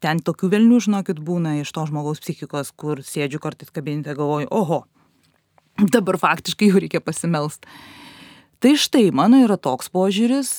Ten 0.00 0.18
tokių 0.24 0.48
velnių 0.56 0.80
žinokit 0.88 1.20
būna 1.20 1.58
iš 1.60 1.70
to 1.76 1.84
žmogaus 1.86 2.22
psichikos 2.24 2.72
kur 2.72 3.04
sėdžiu 3.04 3.38
kartais 3.38 3.70
kabinete 3.70 4.16
galvoju 4.16 4.48
oho 4.50 4.86
dabar 5.88 6.18
faktiškai 6.20 6.70
jau 6.70 6.80
reikia 6.82 7.00
pasimelst 7.00 7.66
tai 8.60 8.76
štai 8.76 9.08
mano 9.16 9.40
yra 9.40 9.56
toks 9.56 9.88
požiūris 9.88 10.50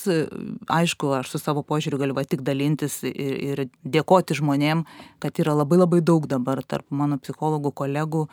aišku 0.66 1.12
aš 1.20 1.34
su 1.34 1.38
savo 1.38 1.62
požiūriu 1.62 2.00
galiu 2.00 2.16
va 2.18 2.24
tik 2.26 2.42
dalintis 2.42 2.98
ir 3.06 3.36
ir 3.38 3.68
dėkoti 3.86 4.34
žmonėm 4.38 4.82
kad 5.22 5.38
yra 5.38 5.54
labai 5.54 5.78
labai 5.78 6.00
daug 6.02 6.26
dabar 6.26 6.64
tarp 6.66 6.88
mano 6.90 7.20
psichologų 7.22 7.70
kolegų 7.82 8.26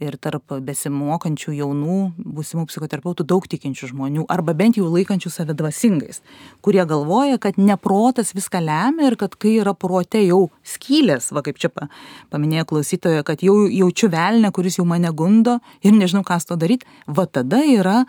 ir 0.00 0.16
tarp 0.16 0.54
besimokančių 0.64 1.52
jaunų 1.58 1.96
būsimų 2.16 2.64
psichoterapeutų 2.70 3.26
daug 3.28 3.44
tikinčių 3.52 3.90
žmonių 3.90 4.24
arba 4.32 4.54
bent 4.56 4.78
jau 4.80 4.88
laikančių 4.88 5.32
save 5.34 5.52
dvasingais 5.58 6.22
kurie 6.64 6.80
galvoja 6.88 7.36
kad 7.36 7.60
ne 7.60 7.76
protas 7.76 8.32
viską 8.32 8.62
lemia 8.64 9.10
ir 9.10 9.18
kad 9.20 9.36
kai 9.36 9.58
yra 9.60 9.76
prote 9.76 10.24
jau 10.24 10.46
skylės 10.64 11.28
va 11.36 11.44
kaip 11.44 11.60
čia 11.60 11.68
pa 11.68 11.90
paminėjo 12.32 12.70
klausytoja 12.72 13.26
kad 13.28 13.44
jau 13.44 13.66
jaučiu 13.68 14.08
velnią 14.16 14.54
kuris 14.56 14.80
jau 14.80 14.88
mane 14.88 15.12
gundo 15.12 15.60
ir 15.84 15.92
nežinau 15.92 16.24
ką 16.24 16.40
su 16.40 16.54
tuo 16.54 16.60
daryt 16.64 16.88
va 17.04 17.28
tada 17.28 17.60
yra 17.68 18.00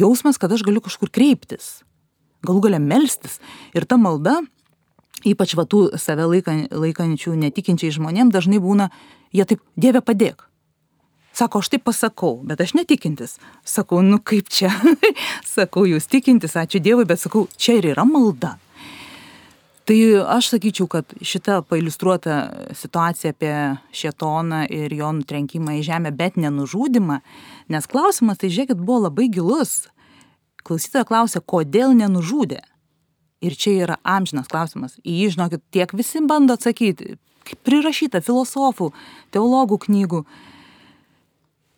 jausmas, 0.00 0.38
kad 0.40 0.52
aš 0.52 0.64
galiu 0.66 0.82
kažkur 0.84 1.12
kreiptis, 1.14 1.82
galų 2.46 2.66
galę 2.68 2.80
melstis. 2.82 3.38
Ir 3.76 3.86
ta 3.88 3.98
malda, 4.00 4.40
ypač 5.26 5.54
va 5.58 5.66
tų 5.68 5.86
save 6.00 6.26
laikan, 6.30 6.66
laikančių 6.72 7.36
netikinčiai 7.46 7.94
žmonėm, 7.94 8.32
dažnai 8.34 8.60
būna, 8.62 8.90
jie 9.34 9.46
taip, 9.48 9.62
Dieve 9.76 10.04
padėk. 10.04 10.48
Sako, 11.34 11.64
aš 11.64 11.72
taip 11.72 11.82
pasakau, 11.82 12.36
bet 12.46 12.60
aš 12.62 12.76
netikintis. 12.78 13.40
Sakau, 13.66 14.04
nu 14.06 14.20
kaip 14.22 14.50
čia? 14.54 14.70
sakau, 15.56 15.82
jūs 15.88 16.06
tikintis, 16.06 16.54
ačiū 16.54 16.78
Dievui, 16.82 17.08
bet 17.10 17.22
sakau, 17.22 17.48
čia 17.58 17.80
ir 17.80 17.90
yra 17.94 18.06
malda 18.06 18.54
tai 19.88 19.98
aš 20.36 20.52
sakyčiau 20.54 20.88
kad 20.90 21.16
šita 21.20 21.60
pailiustruota 21.68 22.38
situacija 22.76 23.34
apie 23.34 23.54
šėtoną 23.94 24.64
ir 24.72 24.94
jo 24.96 25.10
nutrenkimą 25.18 25.78
į 25.80 25.82
žemę 25.88 26.14
bet 26.16 26.38
ne 26.40 26.52
nužudymą 26.52 27.20
nes 27.72 27.90
klausimas 27.90 28.40
tai 28.40 28.52
žiūrėkit 28.52 28.80
buvo 28.80 29.06
labai 29.08 29.28
gilus 29.32 29.82
Klausytoja 30.64 31.04
klausia, 31.04 31.42
kodėl 31.44 31.92
nenužudė. 31.92 32.62
Ir 33.44 33.56
čia 33.60 33.74
yra 33.84 33.98
amžinas 34.00 34.48
klausimas. 34.48 34.96
Į 35.04 35.18
jį, 35.18 35.26
žinokit, 35.36 35.62
tiek 35.74 35.92
visi 35.92 36.22
bando 36.24 36.56
atsakyti. 36.56 37.18
Prirašyta 37.68 38.22
filosofų, 38.24 38.88
teologų 39.36 39.82
knygų. 39.84 40.22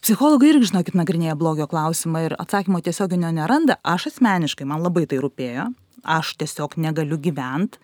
Psichologai 0.07 0.53
irgi, 0.53 0.69
žinokit, 0.71 0.95
nagrinėja 0.95 1.35
blogio 1.35 1.67
klausimą 1.67 2.23
ir 2.29 2.37
atsakymo 2.39 2.79
tiesioginio 2.87 3.33
neranda. 3.35 3.81
Aš 3.83 4.13
asmeniškai, 4.13 4.69
man 4.71 4.87
labai 4.87 5.09
tai 5.11 5.19
rūpėjo. 5.25 5.67
Aš 6.07 6.37
tiesiog 6.41 6.79
negaliu 6.79 7.19
gyventi, 7.19 7.83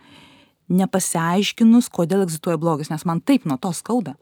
nepasiaiškinus, 0.72 1.90
kodėl 1.92 2.24
egzistuoja 2.24 2.60
blogis, 2.60 2.90
nes 2.92 3.04
man 3.08 3.20
taip 3.20 3.48
nuo 3.48 3.58
to 3.60 3.72
skauda. 3.76 4.14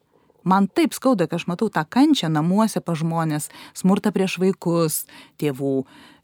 Man 0.45 0.69
taip 0.73 0.95
skauda 0.97 1.27
kai 1.29 1.37
aš 1.37 1.45
matau 1.51 1.69
tą 1.69 1.83
kančią 1.85 2.31
namuose 2.33 2.81
pas 2.81 2.97
žmones 2.97 3.51
smurtą 3.77 4.13
prieš 4.15 4.39
vaikus 4.41 5.03
tėvų 5.41 5.73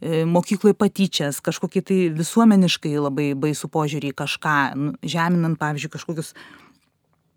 e, 0.00 0.23
mokykloj 0.25 0.73
patyčias 0.78 1.42
kažkokį 1.45 1.83
tai 1.85 1.99
visuomeniškai 2.16 2.95
labai 2.97 3.35
baisų 3.37 3.68
požiūrį 3.73 4.14
į 4.14 4.16
kažką 4.16 4.56
nu, 4.80 4.95
žeminant 5.04 5.61
pavyzdžiui 5.61 5.92
kažkokius 5.99 6.33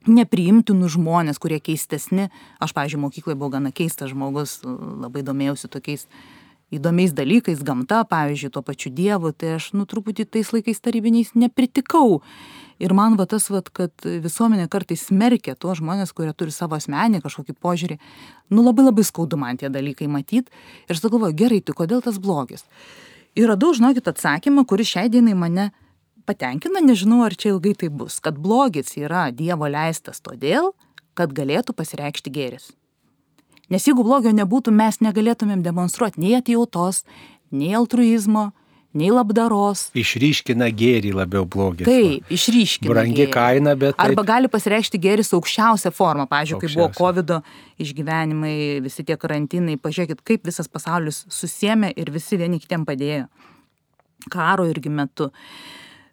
nepriimtinus 0.08 0.96
žmones 0.96 1.41
kurie 1.41 1.60
keistesni. 1.60 2.29
Aš 2.63 2.72
pavyzdžiui 2.77 3.03
mokykloj 3.03 3.36
buvau 3.36 3.58
gana 3.58 3.74
keistas 3.75 4.13
žmogus 4.13 4.62
labai 4.63 5.25
domėjausi 5.27 5.67
tokiais 5.67 6.08
įdomiais 6.76 7.14
dalykais 7.18 7.64
gamta 7.66 8.04
pavyzdžiui 8.10 8.52
tuo 8.54 8.64
pačiu 8.66 8.92
dievu 8.94 9.32
tai 9.34 9.56
aš 9.58 9.72
nu 9.78 9.88
truputį 9.90 10.28
tais 10.30 10.52
laikais 10.54 10.82
tarybiniais 10.84 11.34
nepritikau. 11.36 12.22
Ir 12.80 12.94
man 12.96 13.18
va 13.20 13.26
tas 13.28 13.50
vat 13.52 13.68
kad 13.76 13.92
visuomenė 14.06 14.70
kartais 14.72 15.08
smerkia 15.10 15.58
tuos 15.60 15.82
žmones 15.82 16.14
kurie 16.16 16.32
turi 16.38 16.54
savo 16.56 16.78
asmeninį 16.78 17.24
kažkokį 17.26 17.58
požiūrį 17.60 18.00
nu 18.56 18.64
labai 18.64 18.88
labai 18.88 19.04
skaudu 19.04 19.40
man 19.40 19.60
tie 19.60 19.70
dalykai 19.70 20.08
matyt. 20.08 20.48
Ir 20.88 20.96
aš 20.96 21.04
galvoju 21.04 21.36
gerai 21.36 21.60
tai 21.60 21.76
kodėl 21.76 22.06
tas 22.06 22.22
blogis? 22.22 22.64
Ir 23.36 23.50
radau 23.52 23.74
žinokit 23.76 24.08
atsakymą 24.08 24.66
kuris 24.70 24.94
šiai 24.94 25.12
dienai 25.12 25.36
mane 25.36 25.72
patenkina 26.30 26.82
nežinau 26.86 27.24
ar 27.26 27.36
čia 27.36 27.54
ilgai 27.56 27.76
taip 27.84 27.96
bus 28.00 28.20
kad 28.24 28.38
blogis 28.38 28.96
yra 29.02 29.30
dievo 29.34 29.68
leistas 29.70 30.22
todėl 30.22 30.74
kad 31.18 31.34
galėtų 31.36 31.76
pasireikšti 31.76 32.34
gėris 32.36 32.70
nes 33.70 33.90
jeigu 33.90 34.06
blogio 34.06 34.34
nebūtų 34.36 34.74
mes 34.76 35.02
negalėtumėm 35.06 35.64
demonstruot 35.66 36.18
nei 36.22 36.38
atjautos 36.40 37.04
nei 37.52 37.74
altruizmo 37.78 38.50
nei 38.98 39.12
labdaros. 39.14 39.90
Išryškina 39.98 40.70
gėrį 40.74 41.12
labiau 41.14 41.46
blogis. 41.50 41.86
Taip, 41.86 42.30
išryškina. 42.34 42.90
Brangi 42.90 43.22
gėrį. 43.22 43.34
kaina, 43.34 43.76
bet. 43.78 43.94
Taip... 43.94 44.02
Arba 44.08 44.26
gali 44.26 44.50
pasireikšti 44.52 45.02
gėris 45.02 45.30
aukščiausią 45.38 45.92
formą. 45.94 46.26
Pavyzdžiui, 46.32 46.62
kai 46.64 46.72
buvo 46.74 46.88
COVID 46.98 47.36
išgyvenimai, 47.86 48.56
visi 48.86 49.06
tie 49.06 49.18
karantinai, 49.20 49.78
pažiūrėkit, 49.82 50.24
kaip 50.26 50.50
visas 50.50 50.72
pasaulis 50.72 51.24
susiemė 51.30 51.94
ir 52.02 52.10
visi 52.16 52.40
vieni 52.42 52.62
kitiem 52.62 52.88
padėjo. 52.90 53.28
Karo 54.34 54.66
irgi 54.68 54.92
metu. 54.92 55.30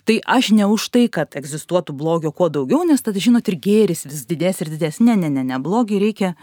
Tai 0.06 0.20
aš 0.36 0.52
ne 0.54 0.68
už 0.70 0.90
tai, 0.94 1.08
kad 1.10 1.32
egzistuotų 1.34 1.96
blogio 1.96 2.30
kuo 2.30 2.46
daugiau, 2.52 2.84
nes 2.86 3.02
tada, 3.02 3.18
žinot, 3.18 3.48
ir 3.50 3.56
gėris 3.58 4.04
vis 4.06 4.22
didės 4.28 4.60
ir 4.62 4.70
didės. 4.76 5.00
Ne, 5.02 5.16
ne, 5.18 5.32
ne, 5.32 5.42
ne, 5.48 5.58
blogį 5.58 5.98
reikia 6.04 6.36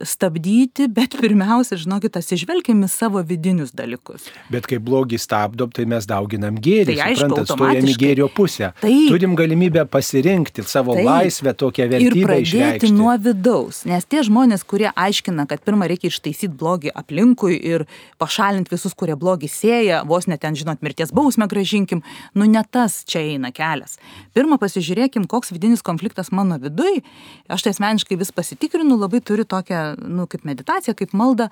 stabdyti, 0.00 0.86
bet 0.88 1.12
pirmiausia, 1.20 1.76
žinokit, 1.76 2.16
atsižvelgiam 2.16 2.80
į 2.86 2.88
savo 2.88 3.20
vidinius 3.26 3.74
dalykus. 3.76 4.24
Bet 4.52 4.64
kai 4.70 4.78
blogį 4.82 5.18
stabdom, 5.20 5.72
tai 5.74 5.84
mes 5.90 6.06
dauginam 6.08 6.56
gėrį, 6.56 6.96
tai 6.96 7.10
suprantat, 7.18 7.52
stojam 7.52 7.88
į 7.92 7.96
gėrio 8.00 8.28
pusę. 8.32 8.70
Taip, 8.80 9.10
Turim 9.12 9.36
galimybę 9.36 9.84
pasirinkti 9.92 10.64
savo 10.64 10.96
taip, 10.96 11.04
laisvę, 11.08 11.52
tokią 11.60 11.88
vertybę. 11.92 12.22
Ir 12.22 12.28
pradėti 12.30 12.56
išreikšti. 12.56 12.92
nuo 12.96 13.16
vidaus, 13.20 13.82
nes 13.88 14.08
tie 14.08 14.22
žmonės, 14.24 14.64
kurie 14.68 14.88
aiškina, 14.88 15.44
kad 15.50 15.60
pirmą 15.66 15.90
reikia 15.92 16.08
ištaisyti 16.08 16.48
blogį 16.56 16.94
aplinkui 16.96 17.58
ir 17.60 17.84
pašalinti 18.22 18.72
visus, 18.72 18.96
kurie 18.96 19.18
blogį 19.18 19.52
sėja, 19.52 20.00
vos 20.08 20.28
net 20.30 20.40
ten, 20.46 20.56
žinot, 20.56 20.80
mirties 20.80 21.12
bausmę 21.12 21.50
gražinkim, 21.52 22.00
nu 22.32 22.48
ne 22.48 22.64
tas 22.64 23.02
čia 23.04 23.20
eina 23.34 23.52
kelias. 23.52 23.98
Pirmą 24.32 24.56
pasižiūrėkim, 24.62 25.28
koks 25.28 25.52
vidinis 25.52 25.84
konfliktas 25.84 26.32
mano 26.32 26.56
vidui. 26.62 27.04
Aš 27.52 27.66
tai 27.66 27.76
asmeniškai 27.76 28.16
vis 28.16 28.32
pasitikrinu, 28.32 28.96
labai 28.96 29.20
turiu 29.20 29.44
tokią 29.44 29.81
nu, 29.98 30.26
kaip 30.30 30.44
meditacija, 30.48 30.94
kaip 30.98 31.14
malda. 31.16 31.48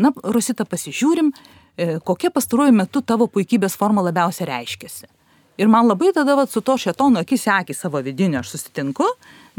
Na, 0.00 0.12
Rusita, 0.24 0.66
pasižiūrim, 0.68 1.32
e, 1.76 1.96
kokia 2.04 2.32
pastaruoju 2.34 2.74
metu 2.76 3.02
tavo 3.02 3.28
puikybės 3.30 3.76
forma 3.78 4.04
labiausiai 4.04 4.48
reiškiasi. 4.50 5.10
Ir 5.60 5.68
man 5.68 5.86
labai 5.86 6.14
tada 6.16 6.34
vat, 6.36 6.50
su 6.50 6.62
to 6.64 6.78
šetonu 6.80 7.20
akis 7.20 7.44
akį 7.50 7.74
savo 7.76 8.00
vidinio 8.02 8.40
aš 8.40 8.54
susitinku, 8.54 9.04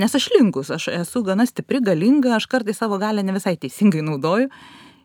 nes 0.02 0.16
aš 0.18 0.32
linkus, 0.34 0.72
aš 0.74 0.88
esu 0.90 1.22
gana 1.24 1.46
stipri, 1.46 1.84
galinga, 1.86 2.34
aš 2.40 2.48
kartai 2.50 2.74
savo 2.74 2.98
galę 3.02 3.24
ne 3.24 3.36
visai 3.36 3.54
teisingai 3.62 4.02
naudoju. 4.02 4.50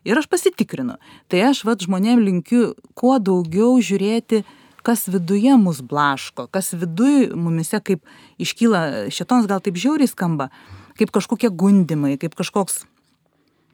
Ir 0.07 0.17
aš 0.17 0.29
pasitikrinu. 0.31 0.95
Tai 1.29 1.43
aš 1.51 1.61
vat 1.67 1.83
žmonėm 1.83 2.23
linkiu 2.23 2.71
kuo 2.97 3.17
daugiau 3.19 3.75
žiūrėti, 3.83 4.41
kas 4.81 5.05
viduje 5.11 5.53
mus 5.59 5.83
blaško, 5.85 6.47
kas 6.49 6.71
viduje 6.73 7.29
mumise 7.35 7.81
kaip 7.83 8.01
iškyla, 8.41 9.11
šetonas 9.13 9.49
gal 9.51 9.61
taip 9.61 9.77
žiauriai 9.77 10.09
skamba, 10.09 10.49
kaip 10.97 11.11
kažkokie 11.15 11.51
gundimai, 11.51 12.15
kaip 12.17 12.33
kažkoks 12.39 12.85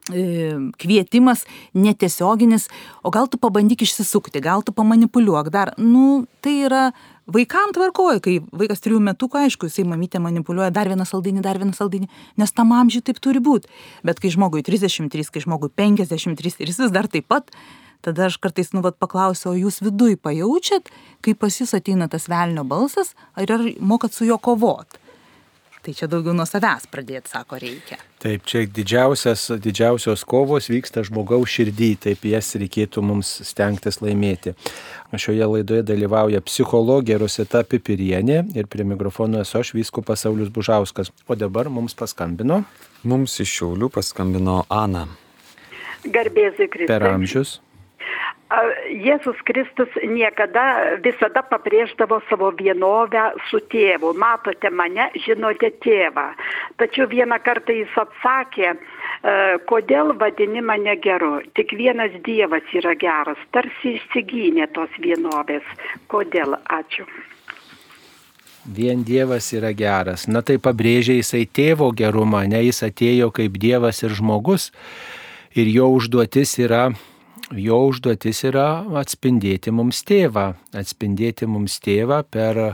kvietimas 0.06 1.44
netiesioginis, 1.74 2.68
o 3.02 3.10
gal 3.10 3.26
tu 3.26 3.38
pabandyk 3.42 3.82
išsisukti, 3.82 4.40
gal 4.40 4.62
tu 4.62 4.72
pamanipuliuok 4.72 5.50
dar. 5.50 5.72
Nu, 5.78 6.26
tai 6.44 6.60
yra 6.68 6.82
vaikam 7.26 7.72
tvarkoja, 7.74 8.20
kai 8.22 8.36
vaikas 8.54 8.84
trijų 8.84 9.00
metų, 9.02 9.28
aišku, 9.42 9.66
jisai 9.66 9.86
mamytė 9.88 10.20
manipuliuoja 10.22 10.70
dar 10.74 10.90
vieną 10.90 11.06
saldinį, 11.08 11.42
dar 11.42 11.58
vieną 11.58 11.74
saldinį, 11.74 12.06
nes 12.38 12.54
tam 12.54 12.70
amžiui 12.76 13.02
taip 13.02 13.18
turi 13.22 13.42
būti. 13.42 13.70
Bet 14.06 14.22
kai 14.22 14.30
žmogui 14.30 14.62
33, 14.66 15.32
kai 15.34 15.42
žmogui 15.42 15.72
53 15.74 16.62
ir 16.62 16.70
jis 16.70 16.80
vis 16.84 16.94
dar 16.94 17.10
taip 17.10 17.26
pat, 17.26 17.50
tada 18.06 18.28
aš 18.30 18.38
kartais 18.38 18.70
nu 18.76 18.84
vat 18.84 18.98
paklausiu, 19.02 19.50
o 19.50 19.58
jūs 19.58 19.80
viduj 19.82 20.20
pajaučiat, 20.22 20.92
kai 21.26 21.34
pas 21.34 21.58
jūs 21.58 21.74
ateina 21.74 22.06
tas 22.12 22.28
velnio 22.30 22.62
balsas, 22.62 23.16
ar, 23.34 23.50
ar 23.50 23.66
mokat 23.80 24.14
su 24.14 24.28
juo 24.28 24.38
kovot? 24.38 25.00
Tai 25.86 25.92
čia 25.94 26.08
daugiau 26.10 26.32
nuo 26.34 26.42
savęs 26.42 26.88
pradėti, 26.90 27.30
sako, 27.30 27.60
reikia. 27.62 28.00
Taip, 28.18 28.42
čia 28.42 28.64
didžiausios 28.66 30.24
kovos 30.26 30.66
vyksta 30.66 31.04
žmogaus 31.06 31.52
širdį, 31.52 31.90
taip 32.02 32.24
jas 32.26 32.48
reikėtų 32.58 33.04
mums 33.06 33.30
stengtis 33.46 34.00
laimėti. 34.02 34.56
Šioje 35.14 35.46
laidoje 35.46 35.84
dalyvauja 35.86 36.40
psichologė 36.42 37.20
Rusita 37.22 37.62
Pipirienė 37.62 38.40
ir 38.58 38.66
prie 38.66 38.82
mikrofono 38.82 39.44
esu 39.44 39.60
aš 39.60 39.70
Vyskupas 39.78 40.26
Saulis 40.26 40.50
Bužauskas. 40.50 41.12
O 41.30 41.38
dabar 41.38 41.70
mums 41.70 41.94
paskambino. 41.94 42.64
Mums 43.06 43.38
iš 43.46 43.54
Šiaulių 43.60 43.92
paskambino 43.94 44.64
Ana. 44.66 45.06
Garbėzai 46.02 46.66
Kristus. 46.66 46.90
Per 46.90 47.06
amžius. 47.12 47.60
Jėzus 48.46 49.38
Kristus 49.42 49.90
niekada 50.06 50.98
visada 51.02 51.42
pabrėždavo 51.42 52.20
savo 52.28 52.52
vienovę 52.54 53.32
su 53.50 53.58
tėvu. 53.72 54.12
Matote 54.14 54.70
mane, 54.70 55.08
žinote 55.24 55.72
tėvą. 55.82 56.28
Tačiau 56.78 57.08
vieną 57.10 57.40
kartą 57.42 57.74
jis 57.74 57.96
atsakė, 57.98 58.76
kodėl 59.66 60.14
vadini 60.20 60.62
mane 60.62 60.94
geru. 61.02 61.40
Tik 61.58 61.74
vienas 61.74 62.14
Dievas 62.22 62.70
yra 62.70 62.94
geras. 62.94 63.40
Tarsi 63.50 63.96
išsigynė 63.96 64.70
tos 64.78 64.94
vienovės. 65.02 65.66
Kodėl? 66.06 66.54
Ačiū. 66.70 67.02
Vien 68.66 69.02
Dievas 69.06 69.50
yra 69.58 69.72
geras. 69.74 70.28
Na 70.30 70.44
tai 70.46 70.60
pabrėžia 70.62 71.18
jisai 71.18 71.44
tėvo 71.50 71.90
gerumą, 71.90 72.44
ne 72.46 72.62
jis 72.68 72.84
atėjo 72.86 73.32
kaip 73.34 73.58
Dievas 73.58 74.04
ir 74.06 74.14
žmogus. 74.14 74.70
Ir 75.58 75.66
jo 75.72 75.90
užduotis 75.98 76.58
yra 76.62 76.92
jo 77.54 77.80
užduotis 77.90 78.42
yra 78.48 78.68
atspindėti 78.98 79.72
mums 79.74 80.02
tėvą, 80.06 80.52
atspindėti 80.74 81.46
mums 81.50 81.78
tėvą 81.84 82.22
per 82.30 82.58
e, 82.62 82.70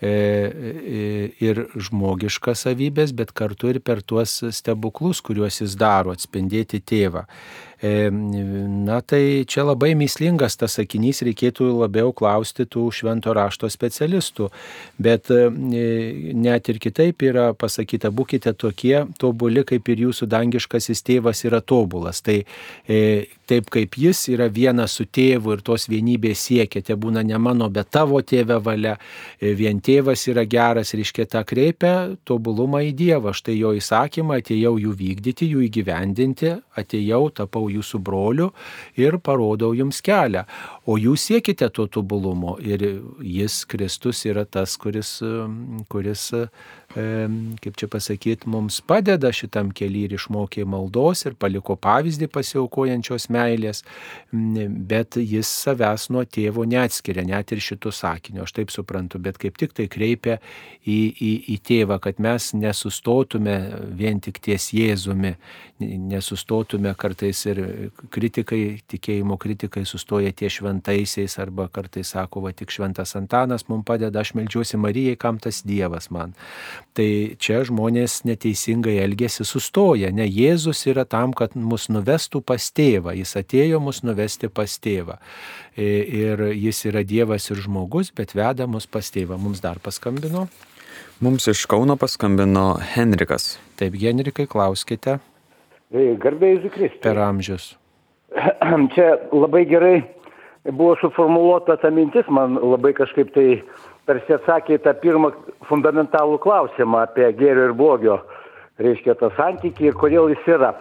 e, 0.00 1.02
ir 1.44 1.64
žmogiškas 1.76 2.64
savybės, 2.66 3.12
bet 3.16 3.34
kartu 3.36 3.74
ir 3.74 3.82
per 3.84 4.02
tuos 4.02 4.40
stebuklus, 4.56 5.20
kuriuos 5.24 5.60
jis 5.60 5.76
daro, 5.80 6.14
atspindėti 6.16 6.80
tėvą. 6.80 7.26
E, 7.84 8.10
na 8.10 9.00
tai 9.00 9.44
čia 9.44 9.64
labai 9.66 9.90
mislingas 9.98 10.56
tas 10.56 10.78
sakinys, 10.78 11.20
reikėtų 11.26 11.66
labiau 11.82 12.14
klausti 12.16 12.64
tų 12.64 12.86
švento 12.96 13.34
rašto 13.36 13.68
specialistų. 13.68 14.48
Bet 14.96 15.28
e, 15.34 15.50
net 16.46 16.70
ir 16.72 16.80
kitaip 16.80 17.26
yra 17.28 17.50
pasakyta, 17.52 18.08
būkite 18.08 18.54
tokie 18.56 19.02
tobuli, 19.20 19.66
kaip 19.68 19.90
ir 19.92 20.06
jūsų 20.06 20.30
dangiškasis 20.32 21.04
tėvas 21.04 21.44
yra 21.44 21.60
tobulas. 21.60 22.22
Tai 22.24 22.38
e, 22.88 23.00
taip 23.48 23.70
kaip 23.72 23.96
jis 24.00 24.24
yra 24.32 24.48
vienas 24.52 24.96
su 24.98 25.06
tėvu 25.06 25.56
ir 25.56 25.62
tos 25.66 25.86
vienybės 25.90 26.46
siekite, 26.48 26.96
būna 27.00 27.24
ne 27.26 27.38
mano, 27.38 27.68
bet 27.72 27.90
tavo 27.94 28.20
tėve 28.22 28.58
valia, 28.64 28.96
vien 29.40 29.80
tėvas 29.84 30.26
yra 30.30 30.46
geras, 30.48 30.94
reiškia 30.96 31.26
tą 31.30 31.44
kreipia 31.48 31.94
tobulumą 32.24 32.82
į 32.88 32.92
Dievą. 32.98 33.34
Štai 33.36 33.56
jo 33.58 33.74
įsakymą 33.76 34.40
atėjau 34.40 34.76
jų 34.80 34.94
vykdyti, 35.00 35.50
jų 35.52 35.64
įgyvendinti, 35.68 36.54
atėjau, 36.80 37.22
tapau 37.40 37.68
jūsų 37.72 38.00
broliu 38.04 38.50
ir 39.00 39.18
parodau 39.18 39.74
jums 39.76 40.00
kelią. 40.04 40.44
o 40.86 40.98
jūs 41.00 41.28
siekite 41.30 41.68
to 41.72 41.86
tobulumo 41.86 42.56
ir 42.60 42.82
jis, 43.20 43.64
Kristus, 43.64 44.24
yra 44.28 44.44
tas, 44.44 44.76
kuris, 44.76 45.16
kuris 45.88 46.26
kaip 46.94 47.74
čia 47.76 47.88
pasakyti, 47.90 48.48
mums 48.50 48.78
padeda 48.86 49.32
šitam 49.34 49.72
keliui 49.74 50.04
ir 50.06 50.14
išmokė 50.14 50.62
maldos 50.68 51.24
ir 51.26 51.34
paliko 51.40 51.74
pavyzdį 51.80 52.28
pasiaukojančios 52.30 53.26
meilės, 53.34 53.82
bet 54.30 55.18
jis 55.18 55.50
savęs 55.64 56.06
nuo 56.14 56.22
tėvo 56.24 56.66
neatskiria, 56.68 57.24
net 57.26 57.50
ir 57.54 57.62
šitų 57.64 57.90
sakinių, 57.94 58.44
aš 58.44 58.54
taip 58.60 58.74
suprantu, 58.74 59.18
bet 59.18 59.40
kaip 59.42 59.58
tik 59.58 59.74
tai 59.74 59.88
kreipia 59.90 60.38
į, 60.86 60.98
į, 61.10 61.32
į 61.56 61.58
tėvą, 61.66 61.98
kad 62.04 62.22
mes 62.22 62.52
nesustotume 62.54 63.58
vien 63.98 64.22
tik 64.22 64.38
ties 64.44 64.70
Jėzumi, 64.74 65.34
nesustotume 65.82 66.94
kartais 66.98 67.42
ir 67.50 67.62
kritikai, 68.14 68.62
tikėjimo 68.90 69.38
kritikai 69.42 69.82
sustoja 69.88 70.30
ties 70.30 70.60
šventaisiais 70.60 71.38
arba 71.42 71.66
kartais 71.74 72.14
sako, 72.14 72.46
va 72.46 72.54
tik 72.54 72.70
šventas 72.70 73.16
Antanas 73.18 73.66
mums 73.68 73.86
padeda, 73.88 74.22
aš 74.22 74.36
melžiuosi 74.38 74.78
Marijai, 74.78 75.18
kam 75.18 75.42
tas 75.42 75.64
Dievas 75.66 76.10
man. 76.14 76.38
Tai 76.94 77.06
čia 77.42 77.62
žmonės 77.66 78.20
neteisingai 78.28 78.98
elgesi 79.02 79.46
sustoja, 79.48 80.12
ne 80.14 80.26
Jėzus 80.28 80.84
yra 80.90 81.02
tam, 81.08 81.32
kad 81.34 81.56
mus 81.58 81.88
nuvestų 81.90 82.42
pas 82.46 82.68
tėvą, 82.70 83.16
jis 83.18 83.34
atėjo 83.40 83.80
mus 83.82 84.02
nuvesti 84.06 84.50
pas 84.52 84.76
tėvą. 84.78 85.18
E, 85.74 85.88
ir 86.22 86.44
jis 86.52 86.84
yra 86.92 87.02
Dievas 87.02 87.50
ir 87.50 87.62
žmogus, 87.64 88.12
bet 88.14 88.36
veda 88.38 88.68
mus 88.70 88.86
pas 88.86 89.10
tėvą. 89.10 89.40
Mums 89.42 89.64
dar 89.64 89.82
paskambino. 89.82 90.46
Mums 91.24 91.48
iš 91.50 91.64
Kauno 91.70 91.96
paskambino 91.98 92.74
Henrikas. 92.94 93.56
Taip, 93.80 93.96
Henrikai, 93.98 94.46
klauskite. 94.50 95.18
Garbėjai 95.94 96.62
Zikristai. 96.66 97.02
Per 97.06 97.22
amžius. 97.22 97.72
Čia 98.94 99.08
labai 99.34 99.64
gerai 99.70 99.96
buvo 100.72 100.96
suformuoluota 101.00 101.76
ta 101.76 101.90
mintis, 101.90 102.28
man 102.28 102.56
labai 102.56 102.94
kažkaip 102.96 103.32
tai 103.34 103.62
tarsi 104.08 104.36
atsakė 104.36 104.78
tą 104.84 104.94
pirmą 105.00 105.32
fundamentalų 105.68 106.38
klausimą 106.42 107.04
apie 107.06 107.30
gėrio 107.38 107.68
ir 107.70 107.76
blogio, 107.76 108.18
reiškia 108.82 109.16
tą 109.20 109.30
santykį 109.38 109.90
ir 109.90 109.98
kodėl 110.00 110.32
jis 110.34 110.48
yra. 110.56 110.74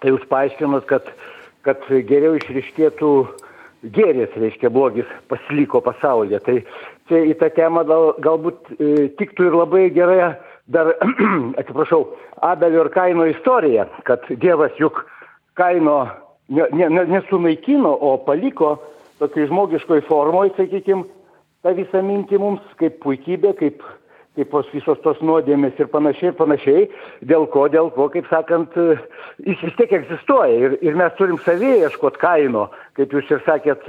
Tai 0.00 0.12
jūs 0.12 0.26
paaiškinat, 0.30 0.86
kad, 0.88 1.08
kad 1.66 1.82
geriau 2.08 2.36
išriškėtų 2.38 3.10
gėris, 3.96 4.36
reiškia 4.36 4.70
blogis 4.72 5.08
pasiliko 5.32 5.80
pasaulyje. 5.84 6.40
Tai 6.46 6.56
čia 7.08 7.22
į 7.32 7.36
tą 7.40 7.50
temą 7.56 7.84
gal, 7.88 8.12
galbūt 8.22 8.72
e, 8.76 9.08
tiktų 9.18 9.48
ir 9.48 9.56
labai 9.56 9.84
gerai 9.94 10.34
dar, 10.70 10.94
atsiprašau, 11.60 12.04
Abelio 12.44 12.86
ir 12.86 12.92
Kaino 12.94 13.26
istorija, 13.28 13.88
kad 14.08 14.24
Dievas 14.30 14.76
juk 14.80 15.02
Kaino 15.58 16.04
ne, 16.48 16.68
ne, 16.72 17.04
nesunaikino, 17.10 17.90
o 17.92 18.16
paliko 18.24 18.76
tokiai 19.20 19.48
žmogiškoj 19.50 20.04
formoje, 20.08 20.54
sakykime, 20.56 21.04
tą 21.64 21.74
visą 21.76 22.02
mintį 22.04 22.40
mums 22.40 22.64
kaip 22.80 22.98
puikybė, 23.04 23.52
kaip, 23.58 23.82
kaip 24.38 24.54
visos 24.72 25.00
tos 25.04 25.20
nuodėmės 25.24 25.78
ir 25.80 25.90
panašiai, 25.92 26.32
ir 26.32 26.38
panašiai, 26.38 26.86
dėl 27.32 27.46
ko, 27.52 27.66
dėl 27.72 27.90
ko, 27.94 28.08
kaip 28.12 28.28
sakant, 28.30 28.76
jis 29.44 29.64
vis 29.66 29.76
tiek 29.78 29.92
egzistuoja 30.00 30.58
ir, 30.68 30.78
ir 30.84 30.98
mes 30.98 31.16
turim 31.18 31.40
savyje 31.44 31.84
ieškoti 31.84 32.22
kaino, 32.22 32.68
kaip 32.98 33.12
jūs 33.16 33.32
ir 33.34 33.42
sakėt, 33.48 33.88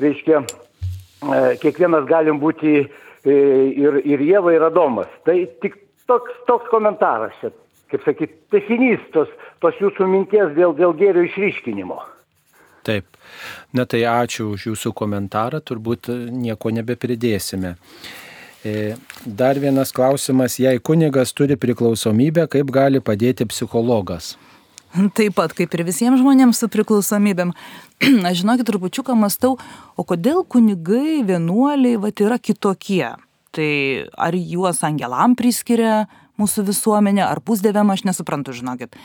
reiškia, 0.00 0.44
e, 0.44 1.40
kiekvienas 1.62 2.06
galim 2.10 2.38
būti 2.42 2.76
e, 2.78 2.86
ir, 3.26 4.02
ir 4.04 4.26
Jėva, 4.30 4.54
ir 4.54 4.68
Adomas. 4.70 5.10
Tai 5.26 5.36
tik 5.64 5.80
toks, 6.10 6.38
toks 6.46 6.70
komentaras 6.70 7.34
čia, 7.42 7.50
kaip 7.90 8.06
sakyt, 8.06 8.38
tesinys 8.54 9.02
tos, 9.14 9.30
tos 9.62 9.74
jūsų 9.82 10.06
minties 10.06 10.54
dėl, 10.54 10.76
dėl 10.78 10.94
gėrio 10.98 11.26
išryškinimo. 11.26 11.98
Taip. 12.90 13.06
Na 13.76 13.86
tai 13.86 14.02
ačiū 14.10 14.50
už 14.56 14.66
jūsų 14.72 14.90
komentarą, 14.98 15.62
turbūt 15.62 16.10
nieko 16.34 16.72
nebepridėsime. 16.74 17.76
E, 18.66 18.96
dar 19.24 19.58
vienas 19.62 19.94
klausimas, 19.94 20.58
jei 20.60 20.82
kunigas 20.82 21.32
turi 21.32 21.56
priklausomybę, 21.56 22.48
kaip 22.50 22.72
gali 22.74 23.00
padėti 23.00 23.46
psichologas? 23.48 24.34
Taip 25.14 25.36
pat 25.38 25.54
kaip 25.54 25.70
ir 25.76 25.84
visiems 25.86 26.18
žmonėms 26.18 26.58
su 26.58 26.68
priklausomybėm. 26.72 27.54
Aš 28.28 28.42
žinokit, 28.42 28.66
trupučiuką 28.68 29.14
mastau, 29.14 29.54
o 29.94 30.04
kodėl 30.04 30.42
kunigai, 30.42 31.22
vienuoliai, 31.28 32.00
va, 32.02 32.10
yra 32.10 32.40
kitokie? 32.42 33.06
Tai 33.54 33.70
ar 34.18 34.34
juos 34.34 34.82
angelam 34.86 35.38
priskiria, 35.38 36.08
mūsų 36.40 36.64
visuomenė, 36.70 37.22
ar 37.26 37.42
pusdėviam, 37.44 37.92
aš 37.92 38.06
nesuprantu, 38.08 38.54
žinokit. 38.56 38.96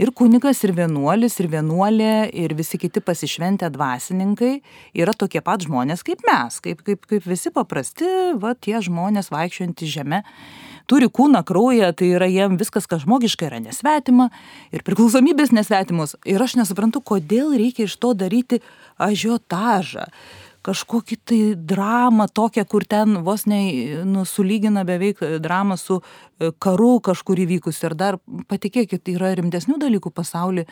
Ir 0.00 0.12
kunigas, 0.16 0.62
ir 0.66 0.74
vienuolis, 0.76 1.38
ir 1.40 1.50
vienuolė, 1.52 2.14
ir 2.34 2.54
visi 2.58 2.80
kiti 2.82 3.02
pasišventę 3.04 3.70
dvasininkai 3.74 4.56
yra 4.98 5.14
tokie 5.14 5.42
pat 5.44 5.64
žmonės 5.66 6.04
kaip 6.06 6.24
mes, 6.28 6.58
kaip, 6.64 6.82
kaip, 6.86 7.06
kaip 7.10 7.30
visi 7.30 7.52
paprasti, 7.54 8.10
va 8.40 8.56
tie 8.58 8.78
žmonės 8.82 9.30
vaikščiojantys 9.32 9.94
žemė 9.94 10.24
turi 10.90 11.06
kūną, 11.06 11.44
kraują, 11.46 11.92
tai 11.94 12.10
yra 12.16 12.26
jiem 12.26 12.56
viskas, 12.58 12.88
kas 12.90 13.04
žmogiška, 13.04 13.46
yra 13.46 13.60
nesvetima 13.62 14.30
ir 14.74 14.82
priklausomybės 14.86 15.54
nesvetimos. 15.54 16.16
Ir 16.26 16.42
aš 16.42 16.56
nesuprantu, 16.58 17.02
kodėl 17.12 17.54
reikia 17.54 17.86
iš 17.86 17.94
to 18.02 18.10
daryti 18.18 18.58
ažiotažą 18.98 20.08
kažkokį 20.66 21.16
tai 21.24 21.38
dramą 21.56 22.26
tokią, 22.28 22.64
kur 22.68 22.84
ten 22.84 23.20
vos 23.24 23.46
ne 23.48 23.60
nu, 24.04 24.24
sulygina 24.28 24.84
beveik 24.84 25.22
dramą 25.40 25.78
su 25.80 26.00
e, 26.00 26.50
karu 26.58 26.98
kažkur 27.04 27.40
įvykus. 27.46 27.80
Ir 27.86 27.96
dar 27.96 28.18
patikėkit, 28.50 29.08
yra 29.14 29.32
rimtesnių 29.38 29.78
dalykų 29.80 30.12
pasaulyje, 30.12 30.66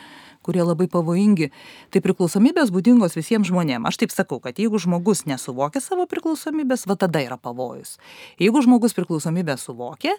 kurie 0.45 0.61
labai 0.65 0.89
pavojingi. 0.91 1.49
Tai 1.93 2.03
priklausomybės 2.05 2.73
būdingos 2.75 3.17
visiems 3.17 3.49
žmonėms. 3.49 3.89
Aš 3.89 4.03
taip 4.03 4.13
sakau, 4.13 4.41
kad 4.43 4.61
jeigu 4.61 4.81
žmogus 4.81 5.25
nesuvokia 5.29 5.81
savo 5.83 6.05
priklausomybės, 6.09 6.85
va 6.89 6.99
tada 6.99 7.23
yra 7.25 7.39
pavojus. 7.41 7.97
Jeigu 8.41 8.61
žmogus 8.65 8.97
priklausomybę 8.97 9.57
suvokia, 9.57 10.13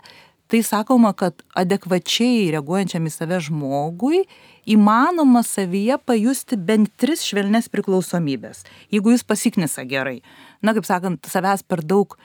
tai 0.51 0.65
sakoma, 0.67 1.13
kad 1.15 1.45
adekvačiai 1.55 2.51
reaguojančiam 2.57 3.07
į 3.07 3.13
save 3.15 3.39
žmogui 3.47 4.25
įmanoma 4.69 5.43
savyje 5.47 5.99
pajusti 6.07 6.57
bent 6.57 6.93
tris 7.01 7.25
švelnes 7.27 7.71
priklausomybės, 7.73 8.65
jeigu 8.93 9.15
jis 9.15 9.25
pasiknisa 9.27 9.87
gerai. 9.89 10.21
Na, 10.63 10.75
kaip 10.77 10.89
sakant, 10.89 11.25
savęs 11.31 11.65
per 11.67 11.85
daug 11.85 12.17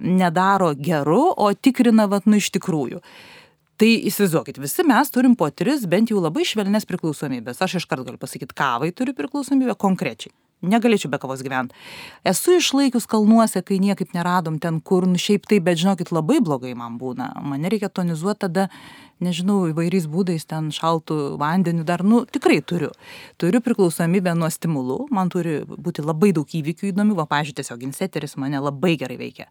nedaro 0.00 0.72
geru, 0.74 1.30
o 1.36 1.52
tikrina, 1.54 2.08
vad, 2.10 2.26
nu 2.26 2.40
iš 2.42 2.50
tikrųjų. 2.56 3.02
Tai 3.78 3.90
įsivaizduokit, 4.10 4.60
visi 4.62 4.86
mes 4.86 5.10
turim 5.10 5.34
po 5.38 5.48
tris 5.50 5.86
bent 5.90 6.12
jau 6.12 6.22
labai 6.22 6.46
švelnes 6.46 6.86
priklausomybės. 6.86 7.62
Aš 7.62 7.80
iškart 7.80 8.06
galiu 8.06 8.20
pasakyti, 8.22 8.54
kavai 8.54 8.92
turi 8.94 9.14
priklausomybę 9.16 9.74
konkrečiai 9.78 10.34
negalėčiau 10.70 11.12
be 11.12 11.20
kavos 11.22 11.44
gyvent. 11.44 11.74
Esu 12.26 12.58
išlaikius 12.58 13.08
kalnuose, 13.10 13.62
kai 13.66 13.80
niekaip 13.82 14.14
neradom 14.16 14.60
ten, 14.62 14.80
kur, 14.80 15.08
nu 15.08 15.20
šiaip 15.20 15.48
tai, 15.50 15.60
bet 15.64 15.80
žinokit, 15.82 16.12
labai 16.14 16.40
blogai 16.44 16.74
man 16.78 16.98
būna. 17.00 17.32
Mane 17.44 17.72
reikia 17.72 17.92
tonizuoti 17.92 18.46
tada 18.46 18.68
nežinau, 19.22 19.64
įvairiais 19.70 20.06
būdais 20.10 20.44
ten 20.48 20.70
šaltų 20.74 21.36
vandeniu 21.40 21.84
dar, 21.86 22.02
nu, 22.06 22.22
tikrai 22.26 22.60
turiu. 22.66 22.90
Turiu 23.40 23.60
priklausomybę 23.64 24.34
nuo 24.36 24.50
stimulų, 24.52 24.98
man 25.14 25.30
turi 25.32 25.60
būti 25.68 26.04
labai 26.04 26.32
daug 26.36 26.48
įvykių 26.48 26.90
įdomių, 26.90 27.16
va, 27.18 27.26
pažiūrėjau, 27.30 27.60
tiesiog 27.60 27.84
inseteris 27.88 28.36
mane 28.40 28.60
labai 28.62 28.94
gerai 29.00 29.18
veikia. 29.20 29.48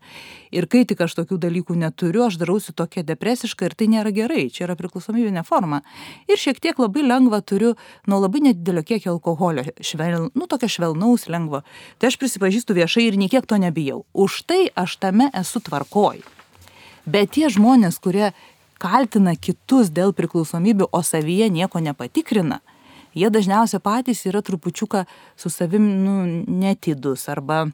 Ir 0.53 0.67
kai 0.71 0.83
tik 0.89 1.03
aš 1.05 1.15
tokių 1.21 1.39
dalykų 1.45 1.77
neturiu, 1.79 2.25
aš 2.27 2.39
darausi 2.41 2.75
tokia 2.75 3.05
depresiška 3.07 3.69
ir 3.69 3.77
tai 3.79 3.89
nėra 3.93 4.13
gerai, 4.15 4.47
čia 4.53 4.67
yra 4.67 4.77
priklausomybinė 4.79 5.45
forma. 5.47 5.83
Ir 6.27 6.41
šiek 6.41 6.59
tiek 6.63 6.79
labai 6.81 7.05
lengva 7.05 7.41
turiu 7.41 7.73
nuo 8.07 8.21
labai 8.23 8.43
nedidelio 8.49 8.83
kiekio 8.87 9.15
alkoholio, 9.15 9.65
švel, 9.81 10.29
nu, 10.35 10.49
tokio 10.51 10.69
švelnaus, 11.03 11.27
lengvo. 11.27 11.63
Tai 11.97 12.07
aš 12.07 12.17
prisipažįstu 12.17 12.73
viešai 12.73 13.07
ir 13.07 13.17
niekiek 13.17 13.45
to 13.45 13.57
nebijau. 13.57 14.05
Už 14.13 14.43
tai 14.47 14.69
aš 14.75 14.97
tame 14.97 15.29
esu 15.33 15.59
tvarkoj. 15.59 16.21
Bet 17.05 17.35
tie 17.35 17.49
žmonės, 17.49 17.99
kurie 17.99 18.33
kaltina 18.79 19.35
kitus 19.35 19.91
dėl 19.91 20.13
priklausomybių, 20.13 20.87
o 20.91 21.01
savyje 21.03 21.49
nieko 21.49 21.79
nepatikrina, 21.79 22.61
jie 23.13 23.29
dažniausiai 23.29 23.81
patys 23.83 24.25
yra 24.25 24.41
trupučiuką 24.41 25.05
su 25.35 25.49
savim 25.49 25.83
nu, 26.03 26.43
netidus 26.47 27.27
arba 27.29 27.67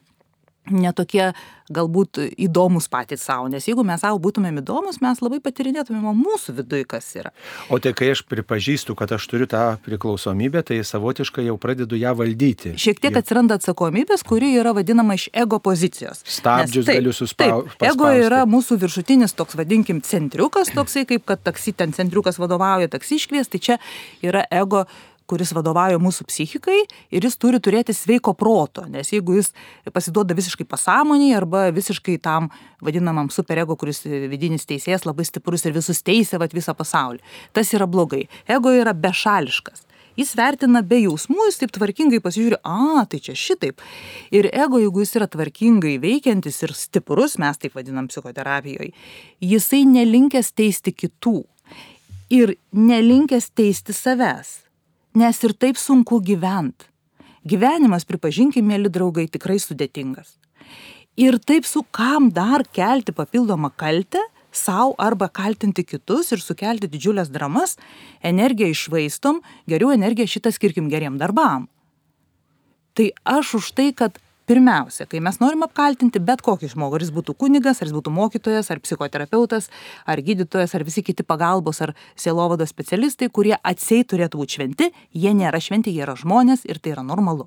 netokie 0.70 1.30
galbūt 1.70 2.18
įdomus 2.34 2.88
patys 2.90 3.22
savo, 3.24 3.46
nes 3.50 3.64
jeigu 3.68 3.84
mes 3.86 4.02
savo 4.02 4.18
būtumėm 4.22 4.58
įdomus, 4.62 4.98
mes 5.02 5.20
labai 5.22 5.38
patirinėtumėm 5.44 6.18
mūsų 6.18 6.56
viduje, 6.58 6.86
kas 6.90 7.06
yra. 7.14 7.30
O 7.70 7.78
tai 7.82 7.92
kai 7.96 8.10
aš 8.14 8.24
pripažįstu, 8.26 8.96
kad 8.98 9.12
aš 9.14 9.28
turiu 9.30 9.46
tą 9.50 9.62
priklausomybę, 9.84 10.64
tai 10.66 10.80
savotiškai 10.86 11.46
jau 11.46 11.56
pradedu 11.62 11.98
ją 12.00 12.14
valdyti. 12.18 12.74
Šiek 12.80 13.02
tiek 13.02 13.18
atsiranda 13.20 13.60
atsakomybės, 13.60 14.24
kuri 14.26 14.52
yra 14.58 14.74
vadinama 14.76 15.14
iš 15.18 15.28
ego 15.30 15.60
pozicijos. 15.62 16.24
Stabdžius 16.26 16.82
nes, 16.82 16.90
taip, 16.90 17.00
galiu 17.02 17.14
suspausti. 17.14 17.86
Ego 17.90 18.10
yra 18.18 18.42
mūsų 18.50 18.80
viršutinis 18.82 19.36
toks, 19.38 19.58
vadinkim, 19.60 20.02
centriukas, 20.06 20.74
toksai 20.74 21.06
kaip 21.10 21.26
kad 21.30 21.44
taksi 21.46 21.76
ten 21.76 21.94
centriukas 21.96 22.40
vadovauja 22.42 22.90
taksi 22.90 23.20
iškvies, 23.20 23.52
tai 23.52 23.62
čia 23.62 23.78
yra 24.26 24.42
ego 24.50 24.86
kuris 25.30 25.52
vadovauja 25.54 26.00
mūsų 26.02 26.26
psichikai 26.28 26.78
ir 27.14 27.26
jis 27.26 27.38
turi 27.40 27.60
turėti 27.62 27.94
sveiko 27.96 28.34
proto, 28.38 28.86
nes 28.90 29.12
jeigu 29.12 29.38
jis 29.38 29.52
pasiduoda 29.94 30.34
visiškai 30.38 30.66
pasąmoniai 30.68 31.36
arba 31.38 31.68
visiškai 31.74 32.18
tam 32.22 32.50
vadinamam 32.82 33.30
superego, 33.30 33.76
kuris 33.78 34.02
vidinis 34.04 34.66
teisėjas 34.68 35.06
labai 35.08 35.28
stiprus 35.28 35.66
ir 35.66 35.76
visus 35.76 36.02
teisė 36.06 36.40
vat, 36.42 36.56
visą 36.56 36.74
pasaulį, 36.76 37.22
tas 37.56 37.70
yra 37.76 37.86
blogai. 37.90 38.26
Ego 38.50 38.74
yra 38.74 38.96
bešališkas. 38.96 39.86
Jis 40.18 40.32
vertina 40.36 40.82
be 40.84 40.98
jausmų, 41.04 41.46
jis 41.48 41.60
taip 41.60 41.70
tvarkingai 41.76 42.18
pasižiūri, 42.20 42.58
a, 42.66 43.04
tai 43.08 43.20
čia 43.22 43.36
šitaip. 43.38 43.80
Ir 44.34 44.50
ego, 44.50 44.80
jeigu 44.82 45.04
jis 45.04 45.14
yra 45.20 45.28
tvarkingai 45.30 45.94
veikiantis 46.02 46.58
ir 46.66 46.74
stiprus, 46.76 47.38
mes 47.40 47.60
taip 47.62 47.78
vadinam 47.78 48.10
psichoterapijoje, 48.10 48.90
jisai 49.40 49.84
nelinkęs 49.88 50.52
teisti 50.58 50.92
kitų 50.92 51.38
ir 52.34 52.56
nelinkęs 52.74 53.50
teisti 53.56 53.94
savęs, 53.96 54.58
nes 55.14 55.42
ir 55.44 55.54
taip 55.54 55.78
sunku 55.80 56.20
gyventi. 56.22 56.86
Gyvenimas, 57.48 58.04
pripažinkim, 58.04 58.66
mėly 58.68 58.90
draugai, 58.92 59.24
tikrai 59.32 59.56
sudėtingas. 59.62 60.36
Ir 61.16 61.38
taip 61.40 61.66
su 61.66 61.82
kam 61.90 62.28
dar 62.30 62.62
kelti 62.68 63.12
papildomą 63.16 63.72
kaltę, 63.80 64.20
savo 64.52 64.94
arba 64.98 65.28
kaltinti 65.28 65.84
kitus 65.86 66.32
ir 66.34 66.42
sukelti 66.42 66.88
didžiulės 66.90 67.30
dramas, 67.32 67.76
energiją 68.22 68.70
išvaistom, 68.74 69.40
geriau 69.70 69.92
energiją 69.94 70.28
šitą 70.28 70.52
skirkim 70.54 70.90
geriem 70.92 71.18
darbam. 71.18 71.68
Tai 72.94 73.10
aš 73.24 73.54
už 73.60 73.72
tai, 73.78 73.90
kad 73.94 74.18
pirmiausia, 74.50 75.06
kai 75.06 75.20
mes 75.22 75.38
norim 75.42 75.62
apkaltinti 75.66 76.22
bet 76.26 76.42
kokį 76.42 76.72
žmogų, 76.72 76.98
ar 76.98 77.04
jis 77.04 77.12
būtų 77.14 77.36
kunigas, 77.38 77.80
ar 77.80 77.88
jis 77.88 77.94
būtų 77.94 78.14
mokytojas, 78.16 78.70
ar 78.72 78.82
psichoterapeutas, 78.82 79.70
ar 80.10 80.22
gydytojas, 80.26 80.74
ar 80.74 80.84
visi 80.86 81.04
kiti 81.06 81.26
pagalbos, 81.26 81.78
ar 81.86 81.94
sielovados 82.18 82.72
specialistai, 82.74 83.30
kurie 83.30 83.54
atsiai 83.56 84.02
turėtų 84.10 84.42
būti 84.42 84.58
šventi, 84.58 84.90
jie 85.14 85.34
nėra 85.38 85.62
šventi, 85.62 85.94
jie 85.94 86.02
yra 86.06 86.16
žmonės 86.18 86.66
ir 86.66 86.82
tai 86.82 86.96
yra 86.96 87.06
normalu. 87.06 87.46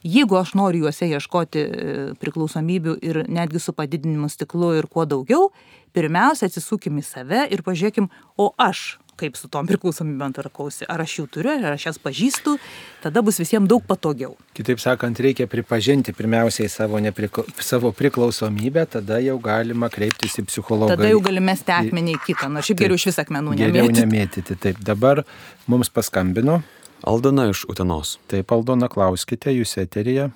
Jeigu 0.00 0.38
aš 0.40 0.54
noriu 0.56 0.86
juose 0.86 1.10
ieškoti 1.10 1.60
e, 1.60 1.96
priklausomybių 2.22 2.94
ir 3.04 3.18
netgi 3.28 3.60
su 3.60 3.74
padidinimu 3.76 4.30
stiklu 4.32 4.72
ir 4.78 4.88
kuo 4.88 5.04
daugiau, 5.04 5.50
pirmiausia 5.92 6.48
atsisukim 6.48 7.02
į 7.02 7.04
save 7.04 7.42
ir 7.52 7.60
pažiūrėkim, 7.66 8.08
o 8.40 8.52
aš 8.56 8.99
kaip 9.20 9.36
su 9.38 9.50
tom 9.52 9.68
priklausomybėm 9.68 10.34
tvarkausi. 10.36 10.86
Ar 10.90 11.02
aš 11.04 11.18
jų 11.18 11.26
turiu, 11.36 11.52
ar 11.58 11.76
aš 11.76 11.86
jas 11.90 12.00
pažįstu, 12.02 12.56
tada 13.04 13.22
bus 13.26 13.40
visiems 13.42 13.68
daug 13.70 13.84
patogiau. 13.86 14.34
Kitaip 14.56 14.80
sakant, 14.82 15.20
reikia 15.20 15.48
pripažinti 15.50 16.14
pirmiausiai 16.16 16.70
savo, 16.72 17.00
neprikla... 17.02 17.44
savo 17.60 17.92
priklausomybę, 17.96 18.86
tada 18.96 19.20
jau 19.24 19.38
galima 19.44 19.90
kreiptis 19.92 20.38
į 20.40 20.46
psichologą. 20.48 20.96
Tada 20.96 21.12
jau 21.12 21.22
galime 21.24 21.56
stekmenį 21.58 22.16
į 22.16 22.20
kitą, 22.26 22.50
nors 22.52 22.68
šiaip 22.70 22.82
geriau 22.84 23.00
iš 23.00 23.10
vis 23.12 23.22
akmenų 23.24 23.56
Geriau 23.60 23.88
nemėtyti. 23.88 24.04
nemėtyti. 24.06 24.60
Taip, 24.66 24.84
dabar 24.84 25.24
mums 25.70 25.92
paskambino. 25.92 26.60
Aldona 27.06 27.48
iš 27.48 27.64
Utenos. 27.72 28.18
Taip, 28.28 28.52
Aldona, 28.52 28.90
klauskite, 28.92 29.52
jūs 29.56 29.76
eterija. 29.80 30.28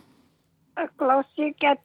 Klausykit, 0.99 1.83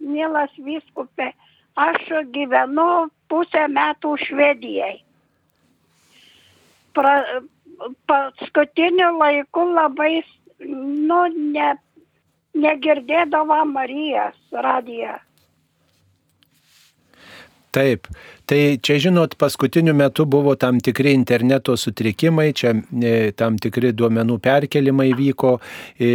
mielas 0.00 0.52
viskupė, 0.58 1.30
aš 1.78 2.08
gyvenu 2.32 3.08
pusę 3.28 3.66
metų 3.70 4.16
Švedijai. 4.24 5.03
Pra, 6.94 7.14
paskutiniu 8.08 9.10
laiku 9.18 9.66
labai, 9.74 10.22
nu, 11.08 11.20
ne, 11.54 11.70
negirdėdavo 12.64 13.60
Marijos 13.72 14.38
radiją. 14.66 15.16
Taip, 17.74 18.06
tai 18.46 18.78
čia 18.78 19.00
žinot, 19.02 19.32
paskutiniu 19.34 19.96
metu 19.98 20.28
buvo 20.30 20.52
tam 20.54 20.76
tikri 20.78 21.10
interneto 21.16 21.74
sutrikimai, 21.76 22.52
čia 22.54 22.70
e, 23.02 23.32
tam 23.34 23.56
tikri 23.58 23.90
duomenų 23.98 24.36
perkelimai 24.44 25.08
vyko, 25.18 25.56
e, 25.98 26.10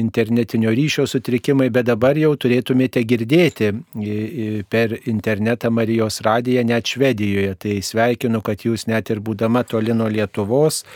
internetinio 0.00 0.72
ryšio 0.72 1.04
sutrikimai, 1.12 1.68
bet 1.74 1.90
dabar 1.90 2.16
jau 2.16 2.32
turėtumėte 2.40 3.04
girdėti 3.04 3.68
e, 3.68 4.16
per 4.64 4.96
internetą 5.12 5.68
Marijos 5.68 6.22
radiją 6.24 6.64
net 6.72 6.88
Švedijoje. 6.88 7.52
Tai 7.60 7.76
sveikinu, 7.90 8.40
kad 8.40 8.64
jūs 8.64 8.88
net 8.88 9.12
ir 9.12 9.20
būdama 9.20 9.66
toli 9.68 9.92
nuo 9.92 10.08
Lietuvos 10.08 10.86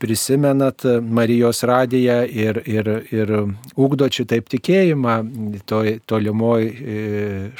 prisimenat 0.00 0.80
Marijos 1.04 1.60
radiją 1.68 2.22
ir, 2.24 2.64
ir, 2.64 2.92
ir 3.12 3.36
ugdot 3.76 4.16
šitaip 4.16 4.48
tikėjimą 4.56 5.22
toj 5.68 5.98
tolimoj 6.08 6.68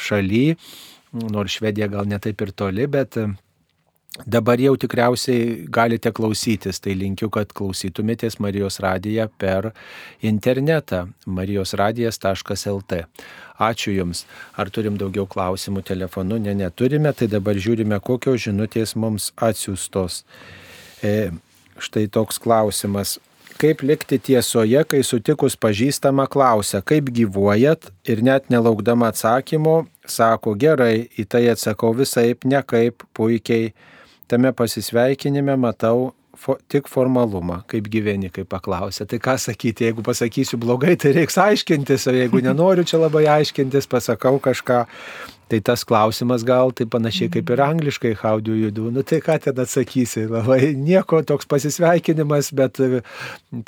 šalyje 0.09 0.61
nors 1.33 1.57
Švedija 1.59 1.89
gal 1.93 2.09
netaip 2.09 2.41
ir 2.45 2.53
toli, 2.57 2.87
bet 2.91 3.17
e, 3.21 3.27
dabar 4.27 4.61
jau 4.61 4.75
tikriausiai 4.81 5.67
galite 5.73 6.13
klausytis, 6.17 6.81
tai 6.83 6.97
linkiu, 6.99 7.31
kad 7.33 7.53
klausytumėtės 7.57 8.39
Marijos 8.43 8.81
radiją 8.85 9.29
per 9.39 9.73
internetą 10.25 11.07
marijosradijas.lt. 11.27 13.03
Ačiū 13.57 13.95
Jums. 13.97 14.27
Ar 14.61 14.69
turim 14.69 14.99
daugiau 15.01 15.25
klausimų 15.29 15.83
telefonu? 15.89 16.37
Ne, 16.43 16.53
neturime, 16.57 17.13
tai 17.17 17.29
dabar 17.33 17.57
žiūrime, 17.57 18.01
kokios 18.05 18.45
žinutės 18.45 18.93
mums 19.01 19.31
atsiustos. 19.41 20.25
E, 21.05 21.31
štai 21.81 22.07
toks 22.13 22.41
klausimas. 22.43 23.17
Kaip 23.57 23.81
likti 23.83 24.19
tiesoje, 24.21 24.83
kai 24.85 25.01
sutikus 25.07 25.55
pažįstamą 25.57 26.27
klausia, 26.29 26.83
kaip 26.85 27.09
gyvuojat 27.17 27.89
ir 28.05 28.21
net 28.25 28.51
nelaukdama 28.53 29.09
atsakymo, 29.09 29.87
sako 30.05 30.53
gerai, 30.61 31.07
į 31.17 31.25
tai 31.25 31.47
atsakau 31.53 31.95
visai, 31.97 32.35
ne 32.45 32.61
kaip, 32.61 33.07
puikiai. 33.17 33.73
Tame 34.29 34.51
pasisveikinime 34.53 35.55
matau 35.63 36.11
fo, 36.37 36.57
tik 36.69 36.91
formalumą, 36.91 37.63
kaip 37.71 37.89
gyveni, 37.93 38.29
kaip 38.35 38.49
paklausė. 38.53 39.07
Tai 39.09 39.21
ką 39.23 39.37
sakyti, 39.41 39.89
jeigu 39.89 40.05
pasakysiu 40.07 40.61
blogai, 40.61 40.97
tai 41.01 41.15
reiks 41.17 41.39
aiškintis, 41.41 42.07
o 42.11 42.15
jeigu 42.17 42.43
nenoriu 42.45 42.85
čia 42.87 43.01
labai 43.01 43.25
aiškintis, 43.39 43.89
pasakau 43.91 44.37
kažką. 44.43 44.85
Tai 45.47 45.61
tas 45.63 45.85
klausimas 45.87 46.43
gal 46.43 46.73
tai 46.75 46.89
panašiai 46.91 47.31
kaip 47.31 47.51
ir 47.55 47.61
angliškai 47.63 48.11
how 48.19 48.41
do 48.43 48.57
you 48.59 48.73
do. 48.75 48.91
Nu 48.91 49.05
tai 49.07 49.21
ką 49.23 49.37
ten 49.45 49.61
atsakysi, 49.63 50.25
labai 50.27 50.73
nieko 50.75 51.21
toks 51.23 51.47
pasisveikinimas, 51.47 52.51
bet 52.51 52.81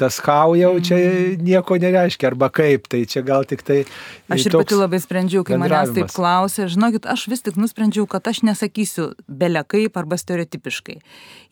tas 0.00 0.18
how 0.26 0.56
jau 0.58 0.72
čia 0.82 0.98
nieko 1.38 1.78
nereiškia, 1.78 2.32
arba 2.32 2.50
kaip, 2.50 2.90
tai 2.90 3.04
čia 3.06 3.22
gal 3.22 3.46
tik 3.46 3.62
tai... 3.62 3.78
Aš 4.26 4.48
ir 4.50 4.58
pati 4.58 4.80
labai 4.80 4.98
sprendžiau, 5.04 5.44
kai 5.46 5.60
manęs 5.62 5.94
taip 5.94 6.10
klausė, 6.10 6.66
žinokit, 6.66 7.06
aš 7.06 7.28
vis 7.30 7.46
tik 7.46 7.62
nusprendžiau, 7.62 8.10
kad 8.10 8.26
aš 8.26 8.42
nesakysiu 8.50 9.12
belekaip 9.30 10.02
arba 10.02 10.18
stereotipiškai. 10.18 10.98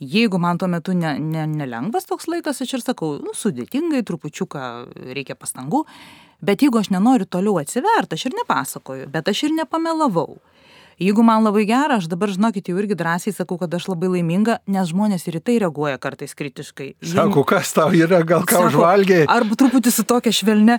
Jeigu 0.02 0.42
man 0.42 0.58
tuo 0.58 0.66
metu 0.66 0.98
ne, 0.98 1.14
ne, 1.22 1.46
nelengvas 1.54 2.10
toks 2.10 2.26
laikas, 2.26 2.64
aš 2.66 2.80
ir 2.80 2.86
sakau, 2.88 3.14
nu, 3.22 3.30
sudėtingai, 3.30 4.02
trupučiuką 4.02 4.66
reikia 5.14 5.38
pastangų, 5.38 5.86
Bet 6.40 6.62
jeigu 6.62 6.80
aš 6.80 6.90
nenoriu 6.92 7.26
toliau 7.28 7.60
atsiverti, 7.62 8.18
aš 8.18 8.28
ir 8.28 8.36
nepasakoju, 8.42 9.08
bet 9.12 9.28
aš 9.32 9.46
ir 9.48 9.56
nepamelavau. 9.56 10.36
Jeigu 10.96 11.20
man 11.20 11.42
labai 11.44 11.66
gera, 11.68 11.98
aš 12.00 12.06
dabar, 12.08 12.30
žinokit, 12.32 12.70
jau 12.70 12.78
irgi 12.80 12.96
drąsiai 12.96 13.34
sakau, 13.36 13.58
kad 13.60 13.74
aš 13.76 13.84
labai 13.90 14.08
laiminga, 14.14 14.54
nes 14.72 14.88
žmonės 14.88 15.26
ir 15.28 15.36
į 15.36 15.42
tai 15.44 15.56
reaguoja 15.60 15.98
kartais 16.00 16.32
kritiškai. 16.32 16.86
Sako, 17.10 17.42
kas 17.44 17.74
tau 17.76 17.92
yra, 17.92 18.22
gal 18.24 18.46
ką 18.48 18.62
užvalgiai? 18.70 19.26
Arba 19.28 19.58
truputį 19.60 19.92
su 19.92 20.06
tokia 20.08 20.32
švelne, 20.32 20.78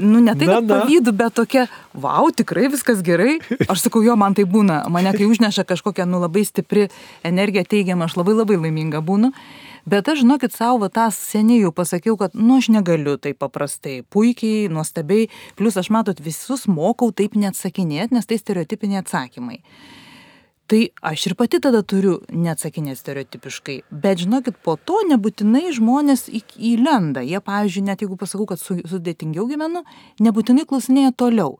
nu 0.00 0.22
ne 0.24 0.32
tai, 0.40 0.48
kad 0.48 0.72
pavydu, 0.72 1.12
bet 1.20 1.36
tokia, 1.36 1.66
wow, 1.92 2.30
tikrai 2.32 2.70
viskas 2.72 3.04
gerai. 3.04 3.36
Aš 3.68 3.84
sakau, 3.84 4.00
jo, 4.06 4.16
man 4.16 4.38
tai 4.38 4.48
būna, 4.48 4.86
mane 4.88 5.12
kai 5.12 5.28
užneša 5.28 5.68
kažkokia, 5.68 6.08
nu 6.08 6.24
labai 6.24 6.48
stipri 6.48 6.88
energija 7.20 7.68
teigiama, 7.68 8.08
aš 8.08 8.16
labai 8.22 8.40
labai 8.40 8.56
laiminga 8.64 9.04
būnu. 9.04 9.34
Bet 9.88 10.08
aš, 10.08 10.18
žinokit, 10.20 10.52
savo 10.52 10.90
tą 10.92 11.06
seniai 11.14 11.62
jau 11.62 11.70
pasakiau, 11.72 12.18
kad, 12.20 12.34
nu, 12.36 12.58
aš 12.60 12.66
negaliu 12.74 13.14
taip 13.16 13.38
paprastai, 13.40 14.02
puikiai, 14.12 14.66
nuostabiai, 14.72 15.30
plus 15.56 15.78
aš 15.80 15.88
matot, 15.94 16.18
visus 16.20 16.66
mokau 16.68 17.08
taip 17.16 17.38
neatsakinėti, 17.40 18.12
nes 18.12 18.28
tai 18.28 18.36
stereotipiniai 18.36 19.00
atsakymai. 19.00 19.62
Tai 20.68 20.82
aš 21.08 21.24
ir 21.30 21.36
pati 21.40 21.62
tada 21.64 21.80
turiu 21.80 22.18
neatsakinėti 22.28 23.00
stereotipiškai. 23.00 23.78
Bet 23.88 24.20
žinokit, 24.26 24.58
po 24.60 24.76
to 24.76 25.00
nebūtinai 25.08 25.70
žmonės 25.72 26.26
įlenda. 26.28 27.24
Jie, 27.24 27.40
pavyzdžiui, 27.40 27.86
net 27.88 28.04
jeigu 28.04 28.20
pasakau, 28.20 28.44
kad 28.50 28.60
su, 28.60 28.76
sudėtingiau 28.92 29.48
gyvenu, 29.48 29.86
nebūtinai 30.20 30.68
klausinėja 30.68 31.16
toliau. 31.16 31.54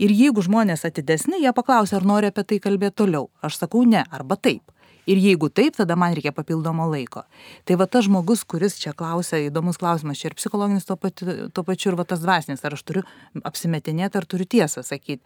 Ir 0.00 0.16
jeigu 0.16 0.40
žmonės 0.40 0.86
atidesni, 0.88 1.42
jie 1.44 1.52
paklausia, 1.52 2.00
ar 2.00 2.08
nori 2.08 2.32
apie 2.32 2.48
tai 2.48 2.64
kalbėti 2.64 3.02
toliau. 3.04 3.28
Aš 3.44 3.60
sakau 3.60 3.84
ne, 3.84 4.06
arba 4.08 4.40
taip. 4.40 4.71
Ir 5.10 5.18
jeigu 5.18 5.48
taip, 5.50 5.74
tada 5.74 5.96
man 5.98 6.14
reikia 6.14 6.30
papildomo 6.34 6.84
laiko. 6.86 7.24
Tai 7.66 7.76
va 7.80 7.88
tas 7.90 8.06
žmogus, 8.06 8.44
kuris 8.46 8.76
čia 8.78 8.92
klausia, 8.94 9.40
įdomus 9.48 9.80
klausimas, 9.82 10.20
čia 10.20 10.30
ir 10.30 10.36
psichologinis 10.38 10.86
tuo, 10.86 10.94
pati, 11.00 11.26
tuo 11.50 11.64
pačiu 11.66 11.90
ir 11.90 11.96
va 11.98 12.06
tas 12.06 12.22
dvasinis, 12.22 12.62
ar 12.62 12.76
aš 12.76 12.84
turiu 12.86 13.02
apsimetinėti, 13.42 14.20
ar 14.20 14.28
turiu 14.30 14.46
tiesą 14.46 14.84
sakyti. 14.86 15.24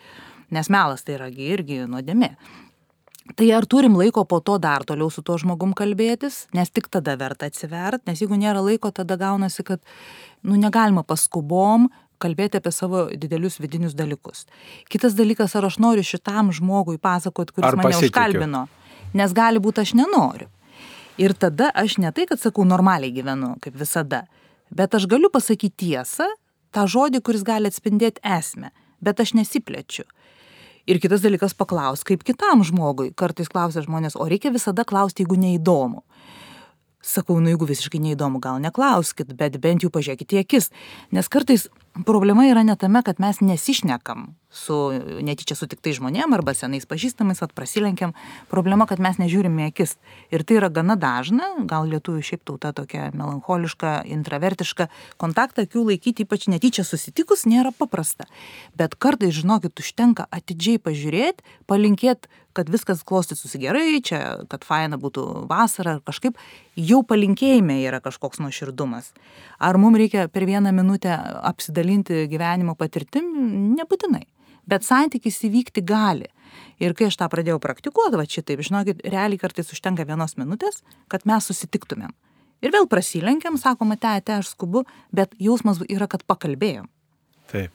Nes 0.56 0.70
melas 0.72 1.04
tai 1.04 1.18
yra 1.18 1.28
irgi 1.28 1.82
nuodėmė. 1.90 2.32
Tai 3.36 3.50
ar 3.52 3.66
turim 3.66 3.98
laiko 3.98 4.22
po 4.24 4.38
to 4.40 4.54
dar 4.62 4.86
toliau 4.86 5.10
su 5.10 5.20
tuo 5.26 5.36
žmogum 5.42 5.74
kalbėtis, 5.76 6.46
nes 6.56 6.70
tik 6.70 6.88
tada 6.88 7.16
verta 7.18 7.50
atsivert, 7.50 8.04
nes 8.06 8.22
jeigu 8.22 8.38
nėra 8.38 8.62
laiko, 8.62 8.92
tada 8.94 9.18
gaunasi, 9.18 9.66
kad 9.66 9.82
nu, 10.46 10.56
negalima 10.56 11.02
paskubom 11.02 11.90
kalbėti 12.22 12.62
apie 12.62 12.72
savo 12.72 13.08
didelius 13.12 13.58
vidinius 13.60 13.98
dalykus. 13.98 14.46
Kitas 14.88 15.18
dalykas, 15.18 15.58
ar 15.58 15.66
aš 15.68 15.80
noriu 15.82 16.06
šitam 16.06 16.54
žmogui 16.54 16.96
pasakoti, 17.02 17.58
kuris 17.58 17.76
mane 17.76 17.98
užkalbino 17.98 18.64
nes 19.16 19.34
gali 19.36 19.62
būti 19.62 19.82
aš 19.82 19.94
nenoriu. 19.98 20.50
Ir 21.16 21.32
tada 21.32 21.70
aš 21.72 21.96
ne 22.02 22.12
tai, 22.12 22.26
kad 22.28 22.40
sakau, 22.40 22.66
normaliai 22.68 23.14
gyvenu, 23.14 23.54
kaip 23.64 23.76
visada, 23.80 24.26
bet 24.68 24.94
aš 24.94 25.08
galiu 25.08 25.30
pasakyti 25.32 25.86
tiesą, 25.86 26.28
tą 26.76 26.84
žodį, 26.84 27.22
kuris 27.24 27.44
gali 27.46 27.70
atspindėti 27.70 28.20
esmę, 28.20 28.72
bet 29.00 29.22
aš 29.24 29.32
nesiplečiu. 29.38 30.04
Ir 30.86 31.00
kitas 31.02 31.24
dalykas 31.24 31.56
paklaus, 31.56 32.04
kaip 32.06 32.22
kitam 32.22 32.62
žmogui. 32.62 33.10
Kartais 33.18 33.48
klausia 33.50 33.82
žmonės, 33.82 34.14
o 34.14 34.26
reikia 34.28 34.52
visada 34.54 34.84
klausti, 34.86 35.24
jeigu 35.24 35.38
neįdomu. 35.40 36.04
Sakau, 37.06 37.40
nu 37.42 37.50
jeigu 37.50 37.66
visiškai 37.66 37.98
neįdomu, 38.02 38.38
gal 38.42 38.60
neklauskit, 38.62 39.32
bet 39.38 39.58
bent 39.62 39.82
jau 39.82 39.90
pažiūrėkite 39.94 40.36
į 40.36 40.44
akis. 40.44 40.70
Nes 41.14 41.30
kartais 41.30 41.66
problema 42.04 42.46
yra 42.46 42.62
ne 42.62 42.76
tame, 42.76 43.02
kad 43.02 43.20
mes 43.20 43.40
nesišnekam 43.40 44.34
su 44.56 44.76
netyčia 45.20 45.56
sutiktai 45.58 45.92
žmonėm 45.96 46.32
arba 46.36 46.54
senais 46.56 46.86
pažįstamais, 46.88 47.42
at 47.44 47.52
prasilenkiam. 47.56 48.14
Problema, 48.50 48.86
kad 48.88 49.02
mes 49.02 49.18
nežiūrime 49.20 49.68
akis. 49.68 49.96
Ir 50.32 50.46
tai 50.46 50.58
yra 50.60 50.70
gana 50.72 50.96
dažna, 51.00 51.50
gal 51.68 51.88
lietuvių 51.90 52.24
šiaip 52.24 52.44
tauta 52.48 52.72
tokia 52.76 53.10
melancholiška, 53.16 53.98
intravertiška, 54.16 54.88
kontaktą 55.20 55.66
akių 55.66 55.84
laikyti, 55.90 56.24
ypač 56.24 56.48
netyčia 56.52 56.86
susitikus, 56.88 57.44
nėra 57.48 57.74
paprasta. 57.76 58.28
Bet 58.78 58.96
kartais, 58.96 59.36
žinokit, 59.36 59.76
užtenka 59.82 60.28
atidžiai 60.32 60.80
pažiūrėti, 60.82 61.44
palinkėti 61.68 62.32
kad 62.56 62.70
viskas 62.72 63.02
klostytųsi 63.04 63.60
gerai, 63.60 64.00
čia, 64.04 64.20
kad 64.48 64.64
faina 64.64 64.96
būtų 65.00 65.24
vasara 65.50 65.98
ar 65.98 66.02
kažkaip, 66.06 66.38
jau 66.80 67.02
palinkėjime 67.04 67.82
yra 67.84 68.00
kažkoks 68.04 68.40
nuoširdumas. 68.40 69.10
Ar 69.60 69.76
mums 69.80 70.00
reikia 70.00 70.26
per 70.32 70.46
vieną 70.48 70.72
minutę 70.76 71.12
apsidalinti 71.16 71.85
gyvenimo 72.30 72.76
patirtim? 72.78 73.28
Nebūtinai. 73.78 74.24
Bet 74.66 74.86
santykis 74.86 75.38
įvykti 75.46 75.84
gali. 75.86 76.26
Ir 76.82 76.92
kai 76.96 77.08
aš 77.08 77.16
tą 77.20 77.28
pradėjau 77.32 77.60
praktikuoti, 77.62 78.18
va 78.18 78.26
šitaip, 78.28 78.60
žinokit, 78.66 79.00
realiai 79.06 79.40
kartais 79.40 79.70
užtenka 79.72 80.04
vienos 80.08 80.36
minutės, 80.40 80.82
kad 81.12 81.24
mes 81.28 81.46
susitiktumėm. 81.48 82.12
Ir 82.64 82.72
vėl 82.72 82.88
prasilenkiam, 82.88 83.58
sakoma, 83.60 83.98
te, 84.00 84.12
te, 84.24 84.40
aš 84.40 84.54
skubu, 84.54 84.84
bet 85.14 85.34
jausmas 85.40 85.82
yra, 85.88 86.08
kad 86.10 86.24
pakalbėjom. 86.28 86.88
Taip. 87.52 87.72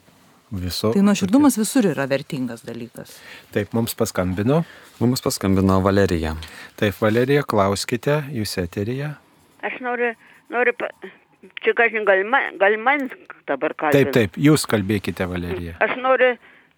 Viso. 0.51 0.89
Tai 0.91 0.99
nuoširdumas 1.07 1.55
visur 1.55 1.85
yra 1.87 2.03
vertingas 2.11 2.65
dalykas. 2.67 3.13
Taip, 3.55 3.71
mums 3.71 3.93
paskambino. 3.95 4.65
Mums 4.99 5.23
paskambino 5.23 5.77
Valerija. 5.79 6.33
Taip, 6.75 6.97
Valerija, 6.99 7.45
klauskite, 7.47 8.17
jūs 8.35 8.57
eterija. 8.59 9.13
Aš 9.63 9.79
noriu, 9.85 10.11
noriu. 10.51 10.75
Čia 11.63 11.73
kažin 11.77 12.05
gal 12.05 12.23
man, 12.27 12.57
gal 12.61 12.77
man 12.77 13.07
dabar 13.49 13.75
kalbėti. 13.77 14.03
Taip, 14.03 14.13
taip, 14.17 14.37
jūs 14.41 14.67
kalbėkite, 14.69 15.27
Valerija. 15.29 15.77
Aš 15.83 15.97
noriu 16.01 16.35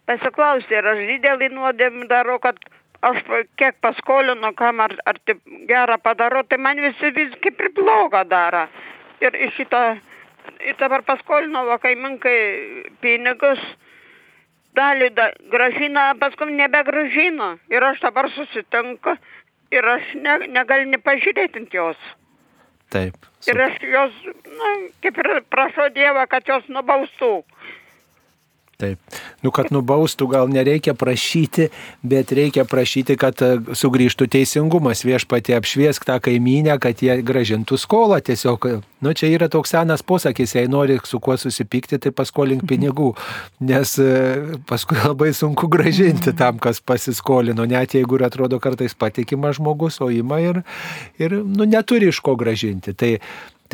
pasiklausti, 0.08 0.76
ar 0.78 0.94
aš 0.94 1.04
didelį 1.10 1.50
nuodėmį 1.54 2.08
darau, 2.10 2.38
kad 2.42 2.58
aš 3.04 3.20
kiek 3.60 3.76
paskolinu, 3.84 4.52
kam 4.56 4.80
ar, 4.84 4.96
ar 5.06 5.20
taip 5.28 5.40
gerą 5.68 5.98
padarau, 6.02 6.44
tai 6.48 6.58
man 6.58 6.80
visi 6.80 7.12
vis 7.16 7.36
kaip 7.44 7.60
ir 7.60 7.72
blogą 7.76 8.24
daro. 8.28 8.66
Ir 9.24 9.36
iš 9.46 9.54
šito 9.60 9.80
ir 10.64 10.76
dabar 10.80 11.04
paskolino 11.06 11.64
va 11.68 11.78
kaimynkai 11.82 12.38
pinigus, 13.02 13.62
dalį 14.76 15.10
da, 15.16 15.30
gražina, 15.52 16.10
paskui 16.20 16.52
nebegražino. 16.56 17.54
Ir 17.72 17.84
aš 17.92 18.02
dabar 18.04 18.30
susitinku 18.34 19.16
ir 19.74 19.88
aš 19.96 20.14
ne, 20.20 20.38
negaliu 20.56 20.90
nepažiūrėti 20.94 21.66
jos. 21.72 22.00
Taip. 22.94 23.16
Ir 23.44 23.60
aš 23.60 23.74
jos, 23.84 24.20
na, 24.58 24.68
kaip 25.04 25.18
ir 25.20 25.28
prašau 25.52 25.90
Dievą, 25.92 26.24
kad 26.30 26.46
jos 26.48 26.68
nubaustų. 26.72 27.32
Taip. 28.80 28.98
Nu, 29.44 29.52
kad 29.54 29.70
nubaustų 29.70 30.26
gal 30.32 30.48
nereikia 30.50 30.96
prašyti, 30.98 31.68
bet 32.02 32.32
reikia 32.34 32.64
prašyti, 32.66 33.14
kad 33.20 33.38
e, 33.44 33.50
sugrįžtų 33.76 34.26
teisingumas. 34.32 35.04
Viešpatė 35.06 35.54
apšviesk 35.60 36.06
tą 36.08 36.16
kaimynę, 36.24 36.74
kad 36.82 37.04
jie 37.04 37.20
gražintų 37.22 37.78
skolą. 37.78 38.18
Tiesiog, 38.26 38.66
nu, 39.04 39.14
čia 39.14 39.30
yra 39.30 39.46
toks 39.52 39.76
senas 39.76 40.02
posakis, 40.02 40.56
jei 40.58 40.70
nori 40.70 40.98
su 41.06 41.20
kuo 41.22 41.36
susipykti, 41.38 42.00
tai 42.02 42.10
paskolink 42.16 42.66
pinigų. 42.66 43.12
Nes 43.62 43.94
e, 44.02 44.10
paskui 44.66 44.98
labai 45.04 45.30
sunku 45.36 45.70
gražinti 45.70 46.34
tam, 46.34 46.58
kas 46.58 46.82
pasiskolino, 46.82 47.68
net 47.70 47.94
jeigu 47.94 48.18
ir 48.18 48.26
atrodo 48.26 48.58
kartais 48.62 48.98
patikimas 48.98 49.60
žmogus, 49.60 50.00
o 50.02 50.10
ima 50.10 50.42
ir, 50.42 50.64
ir 51.22 51.38
nu, 51.44 51.68
neturi 51.68 52.10
iš 52.10 52.18
ko 52.26 52.34
gražinti. 52.40 52.96
Tai, 52.98 53.14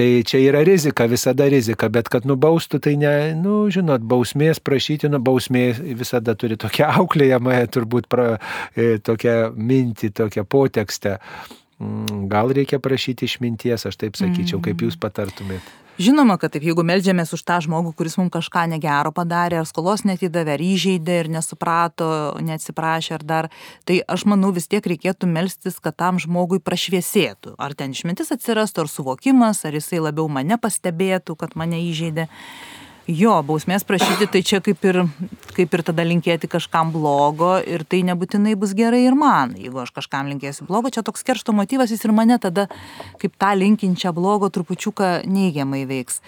Tai 0.00 0.22
čia 0.24 0.38
yra 0.40 0.62
rizika, 0.64 1.04
visada 1.04 1.44
rizika, 1.52 1.90
bet 1.92 2.06
kad 2.08 2.24
nubaustų, 2.24 2.78
tai 2.80 2.94
ne, 2.96 3.10
nu, 3.36 3.66
žinot, 3.68 4.00
bausmės 4.08 4.56
prašyti, 4.64 5.10
nu, 5.12 5.18
bausmė 5.20 5.74
visada 5.98 6.32
turi 6.40 6.56
tokią 6.56 6.88
auklėjamąją, 7.02 7.66
turbūt 7.74 8.08
pra, 8.08 8.38
e, 8.72 8.94
tokią 9.04 9.34
mintį, 9.52 10.08
tokią 10.22 10.46
potekstę. 10.48 11.18
Mm, 11.84 12.24
gal 12.32 12.54
reikia 12.56 12.80
prašyti 12.80 13.28
išminties, 13.28 13.84
aš 13.90 14.00
taip 14.00 14.16
sakyčiau, 14.16 14.62
kaip 14.64 14.80
jūs 14.86 14.96
patartumėt. 15.04 15.68
Žinoma, 16.00 16.38
kad 16.40 16.54
taip, 16.54 16.64
jeigu 16.64 16.80
melžiamės 16.80 17.34
už 17.36 17.42
tą 17.44 17.58
žmogų, 17.60 17.90
kuris 17.98 18.14
mums 18.16 18.32
kažką 18.32 18.62
negero 18.72 19.10
padarė, 19.12 19.58
ar 19.60 19.66
skolos 19.68 20.06
netidavė, 20.08 20.54
ar 20.56 20.62
įžeidė, 20.64 21.18
ir 21.20 21.28
nesuprato, 21.34 22.08
neatsiprašė, 22.40 23.12
ar 23.18 23.26
dar, 23.28 23.48
tai 23.84 23.98
aš 24.08 24.24
manau 24.32 24.48
vis 24.56 24.64
tiek 24.72 24.80
reikėtų 24.80 25.28
melstis, 25.28 25.76
kad 25.76 25.98
tam 26.00 26.16
žmogui 26.22 26.62
prašviesėtų. 26.64 27.52
Ar 27.60 27.76
ten 27.76 27.92
išmintis 27.92 28.32
atsirastų, 28.32 28.86
ar 28.86 28.92
suvokimas, 28.94 29.60
ar 29.68 29.76
jisai 29.76 30.00
labiau 30.00 30.24
mane 30.32 30.56
pastebėtų, 30.56 31.36
kad 31.36 31.52
mane 31.60 31.82
įžeidė. 31.90 32.30
Jo, 33.08 33.38
bausmės 33.46 33.84
prašyti, 33.88 34.28
tai 34.30 34.42
čia 34.46 34.60
kaip 34.64 34.84
ir, 34.86 35.00
kaip 35.56 35.72
ir 35.74 35.82
tada 35.86 36.04
linkėti 36.04 36.50
kažkam 36.50 36.92
blogo 36.92 37.54
ir 37.64 37.82
tai 37.88 38.02
nebūtinai 38.06 38.52
bus 38.60 38.74
gerai 38.76 39.00
ir 39.06 39.16
man. 39.18 39.56
Jeigu 39.58 39.80
aš 39.82 39.94
kažkam 39.96 40.28
linkėsiu 40.30 40.68
blogo, 40.68 40.92
čia 40.92 41.02
toks 41.06 41.24
keršto 41.26 41.54
motyvas, 41.56 41.90
jis 41.90 42.04
ir 42.04 42.14
mane 42.14 42.36
tada 42.42 42.68
kaip 43.22 43.34
tą 43.40 43.54
linkinčią 43.56 44.12
blogo 44.16 44.50
trupučiuką 44.52 45.24
neigiamai 45.26 45.86
veiks. 45.88 46.20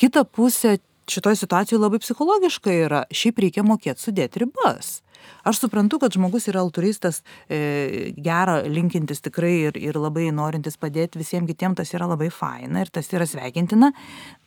Kita 0.00 0.24
pusė 0.24 0.78
šitoje 1.06 1.38
situacijoje 1.44 1.82
labai 1.82 2.00
psichologiškai 2.02 2.78
yra, 2.88 3.04
šiaip 3.14 3.44
reikia 3.44 3.66
mokėti 3.66 4.08
sudėti 4.08 4.42
ribas. 4.42 5.00
Aš 5.46 5.60
suprantu, 5.62 6.00
kad 6.02 6.10
žmogus 6.10 6.48
yra 6.50 6.58
altruistas, 6.64 7.20
e, 7.46 8.10
gerą 8.18 8.56
linkintis 8.66 9.22
tikrai 9.22 9.52
ir, 9.68 9.76
ir 9.78 9.94
labai 9.94 10.32
norintis 10.34 10.74
padėti 10.80 11.20
visiems 11.20 11.46
kitiems, 11.46 11.78
tas 11.78 11.94
yra 11.94 12.08
labai 12.10 12.32
faina 12.34 12.82
ir 12.82 12.90
tas 12.90 13.06
yra 13.14 13.28
sveikintina, 13.30 13.92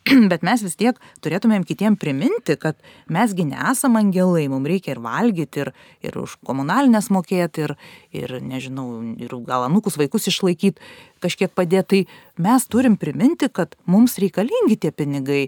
bet 0.32 0.44
mes 0.44 0.66
vis 0.66 0.76
tiek 0.76 1.00
turėtumėm 1.24 1.64
kitiem 1.70 1.96
priminti, 2.00 2.58
kad 2.60 2.76
mesgi 3.08 3.48
nesam 3.48 3.96
angelai, 3.96 4.50
mums 4.52 4.68
reikia 4.68 4.98
ir 4.98 5.04
valgyti, 5.06 5.64
ir, 5.64 5.74
ir 6.04 6.20
už 6.20 6.36
komunalinės 6.44 7.08
mokėti, 7.16 7.70
ir, 7.70 7.78
ir, 8.12 8.38
nežinau, 8.44 8.90
ir 9.24 9.40
gal 9.48 9.70
anukus 9.70 9.96
vaikus 10.00 10.28
išlaikyti, 10.28 10.84
kažkiek 11.24 11.56
padėti. 11.56 12.04
Tai 12.04 12.44
mes 12.44 12.66
turim 12.68 13.00
priminti, 13.00 13.48
kad 13.48 13.80
mums 13.88 14.20
reikalingi 14.20 14.76
tie 14.84 14.92
pinigai. 14.92 15.46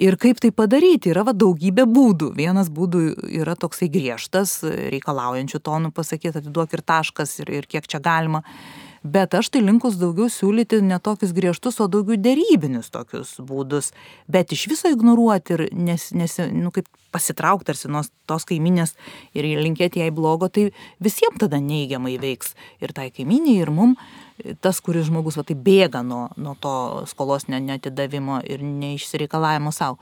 Ir 0.00 0.16
kaip 0.20 0.40
tai 0.40 0.52
padaryti, 0.56 1.10
yra 1.12 1.24
va, 1.26 1.34
daugybė 1.36 1.84
būdų. 1.88 2.30
Vienas 2.38 2.70
būdų 2.72 3.02
yra 3.42 3.56
toksai 3.58 3.90
griežtas, 3.92 4.60
reikalaujančių 4.64 5.60
tonų 5.60 5.92
pasakyti, 5.96 6.40
atiduok 6.40 6.78
ir 6.78 6.84
taškas, 6.86 7.36
ir, 7.44 7.52
ir 7.60 7.68
kiek 7.68 7.88
čia 7.90 8.00
galima. 8.02 8.42
Bet 9.02 9.34
aš 9.34 9.48
tai 9.50 9.64
linkus 9.64 9.96
daugiau 9.98 10.28
siūlyti 10.30 10.78
ne 10.86 10.98
tokius 11.02 11.34
griežtus, 11.34 11.80
o 11.82 11.88
daugiau 11.90 12.18
dėrybinius 12.22 12.92
tokius 12.94 13.34
būdus. 13.42 13.90
Bet 14.30 14.54
iš 14.54 14.68
viso 14.70 14.92
ignoruoti 14.92 15.56
ir 15.56 15.64
nes, 15.74 16.10
nes, 16.14 16.38
nu, 16.54 16.70
kaip 16.74 16.86
pasitraukti 17.12 17.68
tarsi 17.68 17.90
nuo 17.92 18.04
tos 18.30 18.46
kaiminės 18.48 18.94
ir 19.36 19.48
linkėti 19.58 20.00
jai 20.00 20.12
blogo, 20.14 20.48
tai 20.48 20.70
visiems 21.02 21.42
tada 21.42 21.58
neigiamai 21.60 22.14
veiks. 22.22 22.54
Ir 22.80 22.94
tai 22.94 23.10
kaiminiai, 23.10 23.58
ir 23.66 23.74
mum 23.74 23.96
tas, 24.62 24.80
kuris 24.80 25.10
žmogus 25.10 25.36
va, 25.38 25.44
tai 25.46 25.58
bėga 25.58 26.02
nuo, 26.06 26.28
nuo 26.40 26.54
to 26.60 26.74
skolos 27.10 27.48
netidavimo 27.50 28.40
ir 28.46 28.62
neišsireikalavimo 28.62 29.74
savo. 29.74 29.98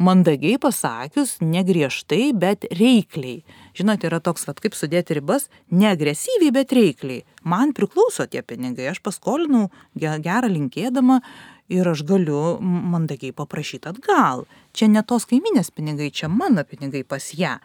Mandagiai 0.00 0.56
pasakius, 0.56 1.34
negriežtai, 1.44 2.30
bet 2.32 2.64
reikliai. 2.72 3.42
Žinote, 3.76 4.08
yra 4.08 4.16
toks, 4.24 4.46
va, 4.48 4.54
kaip 4.56 4.72
sudėti 4.72 5.18
ribas, 5.18 5.50
neagresyviai, 5.68 6.54
bet 6.56 6.72
reikliai. 6.72 7.26
Man 7.44 7.74
priklauso 7.76 8.24
tie 8.24 8.40
pinigai, 8.40 8.86
aš 8.88 9.02
paskolinau 9.04 9.66
gerą 10.00 10.48
linkėdama 10.48 11.20
ir 11.68 11.90
aš 11.92 12.02
galiu 12.08 12.56
mandagiai 12.64 13.36
paprašyti 13.36 13.90
atgal. 13.92 14.46
Čia 14.72 14.88
ne 14.88 15.02
tos 15.04 15.28
kaiminės 15.28 15.68
pinigai, 15.74 16.08
čia 16.08 16.32
mano 16.32 16.64
pinigai 16.64 17.04
pas 17.04 17.28
ją. 17.36 17.58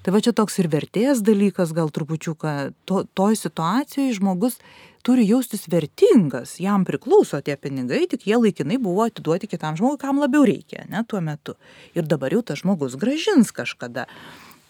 Tai 0.00 0.16
va 0.16 0.22
čia 0.24 0.32
toks 0.32 0.62
ir 0.62 0.70
vertės 0.72 1.20
dalykas, 1.20 1.76
gal 1.76 1.92
trupučiuką, 1.92 2.72
to, 2.88 3.04
toj 3.12 3.36
situacijoje 3.36 4.16
žmogus 4.16 4.56
turi 5.02 5.24
jaustis 5.26 5.66
vertingas, 5.70 6.56
jam 6.62 6.86
priklauso 6.86 7.40
tie 7.42 7.56
pinigai, 7.58 8.04
tik 8.10 8.26
jie 8.28 8.38
laikinai 8.38 8.78
buvo 8.82 9.06
atiduoti 9.06 9.50
kitam 9.50 9.76
žmogui, 9.78 10.00
kam 10.02 10.22
labiau 10.22 10.46
reikia, 10.46 10.86
ne 10.90 11.02
tuo 11.08 11.20
metu. 11.24 11.56
Ir 11.98 12.06
dabar 12.08 12.34
jau 12.34 12.42
tas 12.46 12.62
žmogus 12.62 12.96
gražins 13.00 13.50
kažkada. 13.54 14.06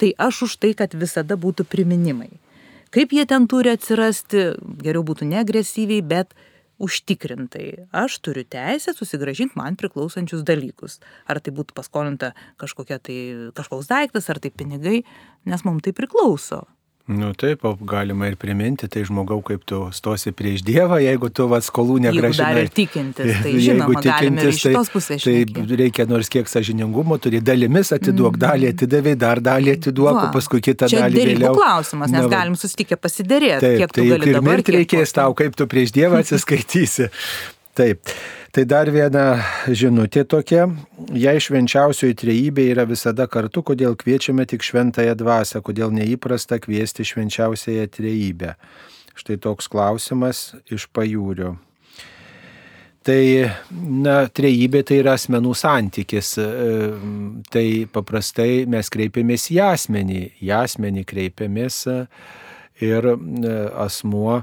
Tai 0.01 0.15
aš 0.19 0.47
už 0.49 0.57
tai, 0.63 0.73
kad 0.79 0.97
visada 0.99 1.37
būtų 1.39 1.69
priminimai. 1.69 2.33
Kaip 2.93 3.13
jie 3.17 3.25
ten 3.29 3.47
turi 3.49 3.73
atsirasti, 3.73 4.53
geriau 4.83 5.05
būtų 5.07 5.29
neagresyviai, 5.31 6.03
bet 6.05 6.35
užtikrintai. 6.83 7.87
Aš 7.95 8.19
turiu 8.25 8.43
teisę 8.49 8.93
susigražinti 8.97 9.57
man 9.57 9.79
priklausančius 9.81 10.43
dalykus. 10.45 10.99
Ar 11.31 11.41
tai 11.41 11.55
būtų 11.55 11.77
paskolinta 11.79 12.33
kažkokia 12.61 12.99
tai, 12.99 13.19
kažkoks 13.57 13.89
daiktas, 13.89 14.29
ar 14.33 14.43
tai 14.43 14.51
pinigai, 14.51 15.03
nes 15.47 15.65
mums 15.65 15.85
tai 15.87 15.95
priklauso. 15.97 16.65
Nu 17.07 17.33
taip, 17.35 17.65
galima 17.83 18.29
ir 18.31 18.37
priminti, 18.39 18.87
tai 18.87 19.03
žmogau, 19.03 19.41
kaip 19.43 19.65
tu 19.67 19.79
stosi 19.91 20.31
prieš 20.39 20.63
Dievą, 20.63 21.01
jeigu 21.03 21.33
tu 21.35 21.49
vas 21.51 21.67
skolų 21.67 21.97
negražinai. 22.05 22.51
Dar 22.55 22.61
ir 22.63 22.69
tikintis, 22.71 23.41
tai 23.43 23.55
žinoma, 23.65 23.99
ir 23.99 24.51
iš 24.53 24.61
šitos 24.63 24.91
pusės. 24.93 25.25
Tai, 25.27 25.35
tai 25.51 25.79
reikia 25.81 26.07
nors 26.07 26.31
kiek 26.31 26.47
sažiningumo, 26.47 27.19
turi 27.23 27.41
dalimis 27.43 27.91
atiduok, 27.97 28.39
mm. 28.39 28.43
dalį 28.45 28.69
atidavai, 28.71 29.15
dar 29.19 29.43
dalį 29.43 29.75
atiduok, 29.81 30.21
o 30.21 30.29
paskui 30.37 30.63
kitą 30.63 30.87
Čia 30.93 31.03
dalį 31.03 31.27
vėliau. 31.33 31.57
Tai 31.57 31.59
klausimas, 31.59 32.15
nes 32.15 32.29
Na, 32.29 32.31
galim 32.37 32.55
susitikę 32.61 33.01
pasidarėti, 33.03 33.65
taip, 33.67 33.81
kiek 33.83 33.97
tu 33.97 33.99
tai 33.99 34.07
gali 34.13 34.31
ir 34.31 34.39
dabar. 34.39 34.63
Ir 34.63 34.79
reikės 34.79 35.17
tau, 35.19 35.35
kaip 35.43 35.59
tu 35.59 35.67
prieš 35.75 35.97
Dievą 35.99 36.21
atsiskaitysi. 36.23 37.11
Taip, 37.73 38.05
tai 38.53 38.67
dar 38.69 38.91
viena 38.93 39.39
žinutė 39.65 40.27
tokia. 40.29 40.67
Jei 41.17 41.41
švenčiausioji 41.41 42.19
trejybė 42.21 42.67
yra 42.75 42.85
visada 42.85 43.25
kartu, 43.25 43.63
kodėl 43.65 43.97
kviečiame 43.97 44.45
tik 44.45 44.61
šventąją 44.67 45.15
dvasę, 45.17 45.63
kodėl 45.65 45.95
neįprasta 45.97 46.61
kviesti 46.61 47.07
švenčiausiąją 47.09 47.89
trejybę. 47.97 48.53
Štai 49.17 49.39
toks 49.41 49.73
klausimas 49.73 50.51
iš 50.69 50.85
pajūrio. 50.93 51.55
Tai, 53.09 53.23
na, 53.73 54.21
trejybė 54.29 54.85
tai 54.87 55.01
yra 55.01 55.17
asmenų 55.17 55.57
santykis. 55.57 56.37
Tai 57.57 57.67
paprastai 57.97 58.67
mes 58.69 58.93
kreipiamės 58.93 59.49
į 59.57 59.63
asmenį, 59.73 60.23
į 60.45 60.53
asmenį 60.61 61.09
kreipiamės 61.09 61.87
ir 62.85 63.15
asmuo 63.81 64.43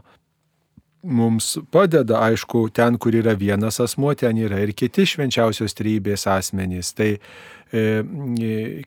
mums 1.03 1.57
padeda, 1.71 2.19
aišku, 2.27 2.67
ten, 2.75 2.97
kur 2.99 3.15
yra 3.15 3.35
vienas 3.37 3.79
asmuo, 3.83 4.13
ten 4.17 4.37
yra 4.37 4.59
ir 4.63 4.73
kiti 4.77 5.05
švenčiausios 5.07 5.75
trybės 5.77 6.25
asmenys. 6.29 6.91
Tai 6.97 7.11
e, 7.15 7.83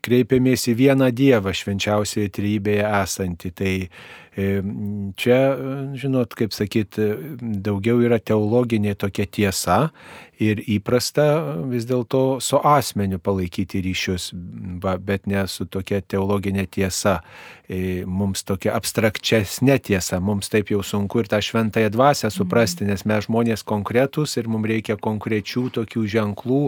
kreipiamės 0.05 0.69
į 0.73 0.77
vieną 0.83 1.09
Dievą 1.17 1.55
švenčiausioje 1.57 2.33
trybėje 2.37 2.85
esantį. 3.03 3.53
Tai 3.57 3.75
e, 3.81 3.89
čia, 4.33 5.39
žinot, 5.99 6.33
kaip 6.39 6.55
sakyt, 6.57 6.97
daugiau 7.41 8.01
yra 8.01 8.17
teologinė 8.17 8.95
tokia 8.97 9.27
tiesa 9.29 9.79
ir 10.43 10.63
įprasta 10.73 11.27
vis 11.71 11.85
dėlto 11.89 12.41
su 12.43 12.59
asmeniu 12.59 13.21
palaikyti 13.23 13.83
ryšius, 13.85 14.31
bet 15.05 15.29
ne 15.31 15.45
su 15.51 15.67
tokia 15.71 16.01
teologinė 16.01 16.67
tiesa. 16.71 17.21
E, 17.73 18.03
mums 18.05 18.43
tokia 18.45 18.75
abstrakčesnė 18.77 19.79
tiesa, 19.87 20.19
mums 20.21 20.51
taip 20.53 20.73
jau 20.73 20.83
sunku 20.85 21.23
ir 21.23 21.29
tą 21.31 21.39
šventąją 21.41 21.93
dvasę 21.95 22.29
suprasti, 22.35 22.85
nes 22.85 23.07
mes 23.09 23.25
žmonės 23.29 23.63
konkretus 23.65 24.37
ir 24.37 24.51
mums 24.51 24.69
reikia 24.69 24.99
konkrečių 25.01 25.69
tokių 25.79 26.03
ženklų. 26.17 26.63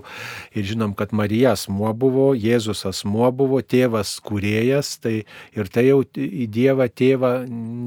Ir 0.57 0.69
žinom, 0.71 0.95
kad 0.97 1.13
Marija 1.13 1.53
asmuo 1.59 1.93
buvo, 1.99 2.31
Jėzus 2.39 2.87
asmuo 2.89 3.29
buvo, 3.37 3.61
tėvas 3.61 4.17
kūrėjas, 4.25 4.95
tai 5.03 5.17
ir 5.57 5.73
tai 5.75 5.89
jau 5.91 6.01
į 6.15 6.47
Dievą 6.55 6.89
tėvą 6.89 7.35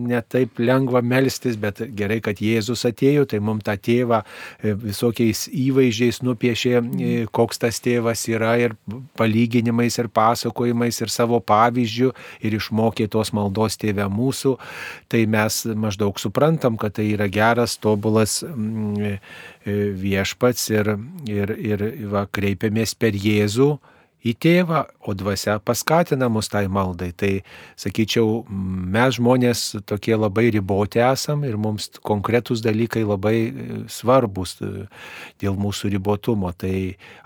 netaip 0.08 0.60
lengva 0.62 1.02
melstis, 1.06 1.58
bet 1.60 1.82
gerai, 1.98 2.20
kad 2.24 2.40
Jėzus 2.42 2.86
atėjo, 2.88 3.26
tai 3.30 3.40
mums 3.44 3.66
tą 3.68 3.76
tėvą 3.80 4.22
e, 4.24 4.74
visokiais 4.82 5.46
įvaizdžiais 5.52 6.22
nupiešė, 6.26 6.74
e, 6.78 7.12
koks 7.34 7.62
tas 7.64 7.82
tėvas 7.84 8.24
yra 8.32 8.56
ir 8.62 8.78
palyginimais 9.20 10.00
ir 10.00 10.10
pasakojimais 10.14 11.02
ir 11.04 11.14
savo 11.14 11.42
pavyzdžių 11.44 12.14
ir 12.48 12.58
išmokė 12.60 13.10
tos 13.14 13.34
maldos 13.36 13.80
tėvę 13.82 14.08
mūsų, 14.14 14.56
tai 15.12 15.26
mes 15.30 15.64
maždaug 15.76 16.20
suprantam, 16.22 16.80
kad 16.80 16.98
tai 16.98 17.10
yra 17.14 17.30
geras, 17.32 17.78
tobulas 17.82 18.40
mm, 18.48 19.20
e, 19.68 19.78
viešpats 19.98 20.72
ir, 20.74 20.96
ir, 21.30 21.54
ir 21.58 21.86
va, 22.12 22.26
kreipiamės 22.32 22.96
per 22.98 23.18
Jėzų 23.18 23.76
į 24.28 24.34
tėvą, 24.44 24.84
o 25.08 25.14
dvasia 25.16 25.58
paskatina 25.64 26.28
mus 26.32 26.50
tai 26.52 26.66
maldai. 26.72 27.12
Tai, 27.18 27.32
sakyčiau, 27.80 28.44
mes 28.50 29.18
žmonės 29.18 29.64
tokie 29.88 30.16
labai 30.18 30.50
riboti 30.54 31.02
esam 31.04 31.46
ir 31.48 31.58
mums 31.62 31.90
konkretūs 32.06 32.62
dalykai 32.66 33.06
labai 33.08 33.36
e, 33.48 33.80
svarbus 33.92 34.58
e, 34.62 34.88
dėl 35.42 35.58
mūsų 35.60 35.92
ribotumo. 35.96 36.52
Tai 36.58 36.74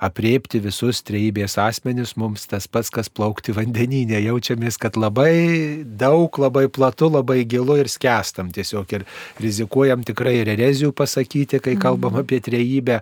apriepti 0.04 0.62
visus 0.64 1.02
trejybės 1.08 1.58
asmenis 1.62 2.14
mums 2.20 2.46
tas 2.52 2.70
pats, 2.70 2.92
kas 2.94 3.10
plaukti 3.10 3.56
vandeninė. 3.58 4.20
Jaučiamės, 4.28 4.78
kad 4.82 5.00
labai 5.00 5.84
daug, 5.86 6.30
labai 6.42 6.68
platu, 6.70 7.10
labai 7.12 7.42
gilu 7.50 7.80
ir 7.82 7.90
skęstam 7.92 8.54
tiesiog 8.54 8.98
ir 8.98 9.08
rizikuojam 9.42 10.06
tikrai 10.08 10.38
ir 10.42 10.54
erezijų 10.54 10.94
pasakyti, 10.96 11.62
kai 11.64 11.78
kalbam 11.82 12.16
mhm. 12.16 12.26
apie 12.26 12.42
trejybę 12.46 13.02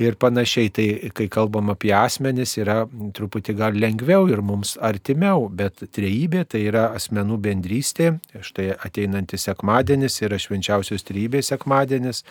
ir 0.00 0.20
panašiai. 0.20 0.70
Tai 0.70 0.88
kai 1.16 1.26
kalbam 1.32 1.72
apie 1.72 1.94
asmenis 1.96 2.56
yra 2.60 2.82
truputį 3.16 3.29
truputį 3.30 3.54
gal 3.54 3.76
lengviau 3.78 4.26
ir 4.28 4.40
mums 4.42 4.76
artimiau, 4.82 5.48
bet 5.48 5.78
trejybė 5.94 6.44
tai 6.50 6.64
yra 6.66 6.90
asmenų 6.96 7.38
bendrystė. 7.38 8.18
Štai 8.42 8.74
ateinantis 8.74 9.46
sekmadienis 9.46 10.20
yra 10.22 10.38
švenčiausios 10.38 11.06
trejybės 11.06 11.52
sekmadienis. 11.52 12.24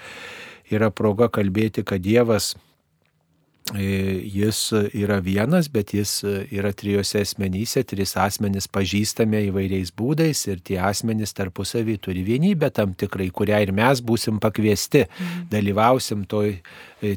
Yra 0.70 0.91
proga 0.91 1.30
kalbėti, 1.30 1.84
kad 1.84 2.04
Dievas 2.04 2.56
jis 3.74 4.72
yra 4.97 5.20
vienas, 5.22 5.68
bet 5.70 5.93
jis 5.93 6.24
yra 6.26 6.72
trijose 6.74 7.22
asmenyse, 7.22 7.84
trys 7.86 8.16
asmenys 8.18 8.66
pažįstame 8.72 9.43
įvairiais 9.49 9.91
būdais 9.93 10.41
ir 10.49 10.64
tie 10.66 10.80
asmenys 10.82 11.36
tarpusavį 11.38 11.99
turi 12.01 12.24
vienybę 12.26 12.72
tam 12.74 12.95
tikrai, 12.97 13.30
kurią 13.30 13.62
ir 13.68 13.74
mes 13.78 14.01
būsim 14.01 14.39
pakviesti, 14.41 15.05
mhm. 15.05 15.47
dalyvausim 15.53 16.26
toj 16.30 16.55
e, 16.57 17.16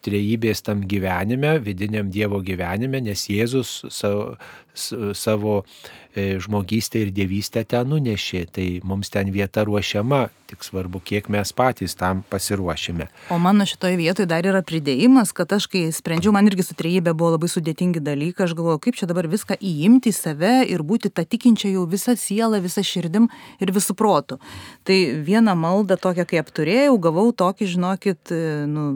trejybės 0.00 0.64
tam 0.64 0.86
gyvenime, 0.88 1.58
vidiniam 1.60 2.08
Dievo 2.10 2.40
gyvenime, 2.40 3.02
nes 3.04 3.28
Jėzus 3.28 3.82
savo, 3.92 4.36
savo 4.74 5.60
E, 5.60 5.99
žmogystę 6.16 7.04
ir 7.04 7.14
dievystę 7.14 7.64
ten 7.64 7.88
nunešė, 7.90 8.44
tai 8.54 8.66
mums 8.86 9.10
ten 9.10 9.30
vieta 9.32 9.64
ruošiama, 9.66 10.28
tik 10.50 10.64
svarbu, 10.66 11.00
kiek 11.06 11.28
mes 11.30 11.52
patys 11.54 11.94
tam 11.94 12.24
pasiruošime. 12.30 13.06
O 13.30 13.38
mano 13.38 13.66
šitoje 13.66 13.98
vietoje 14.00 14.26
dar 14.30 14.46
yra 14.46 14.62
pridėjimas, 14.66 15.30
kad 15.36 15.52
aš 15.54 15.68
kai 15.70 15.84
sprendžiau, 15.94 16.34
man 16.34 16.50
irgi 16.50 16.66
su 16.66 16.74
trejybė 16.78 17.14
buvo 17.14 17.36
labai 17.36 17.50
sudėtingi 17.52 18.02
dalykai, 18.02 18.48
aš 18.48 18.56
galvoju, 18.58 18.82
kaip 18.82 18.98
čia 18.98 19.06
dabar 19.10 19.30
viską 19.30 19.58
įimti 19.60 20.10
į 20.10 20.16
save 20.16 20.54
ir 20.72 20.82
būti 20.86 21.12
tą 21.14 21.22
tikinčią 21.22 21.70
jau 21.76 21.86
visą 21.90 22.16
sielą, 22.18 22.58
visą 22.64 22.82
širdim 22.86 23.30
ir 23.62 23.74
visų 23.76 23.94
protų. 23.98 24.40
Tai 24.82 24.98
vieną 25.26 25.54
maldą 25.54 26.00
tokią, 26.00 26.26
kai 26.26 26.42
apturėjau, 26.42 26.98
gavau 26.98 27.30
tokį, 27.30 27.70
žinokit, 27.76 28.34
e, 28.34 28.66
nu, 28.66 28.90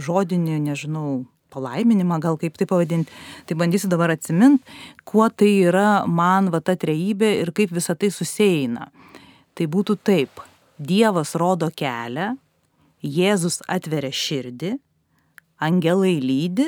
žodinį, 0.00 0.60
nežinau, 0.70 1.24
palaiminimą, 1.54 2.18
gal 2.22 2.38
kaip 2.40 2.58
tai 2.58 2.66
pavadinti, 2.70 3.12
tai 3.46 3.56
bandysiu 3.58 3.90
dabar 3.92 4.12
atsimint, 4.14 4.62
kuo 5.06 5.28
tai 5.30 5.52
yra 5.70 6.04
man 6.10 6.50
va 6.52 6.60
ta 6.60 6.76
trejybė 6.76 7.30
ir 7.42 7.54
kaip 7.56 7.74
visa 7.74 7.96
tai 7.96 8.10
susieina. 8.14 8.90
Tai 9.54 9.70
būtų 9.70 9.98
taip, 10.02 10.42
Dievas 10.74 11.36
rodo 11.38 11.68
kelią, 11.70 12.32
Jėzus 13.04 13.60
atveria 13.70 14.10
širdį, 14.10 14.72
angelai 15.62 16.16
lydi, 16.18 16.66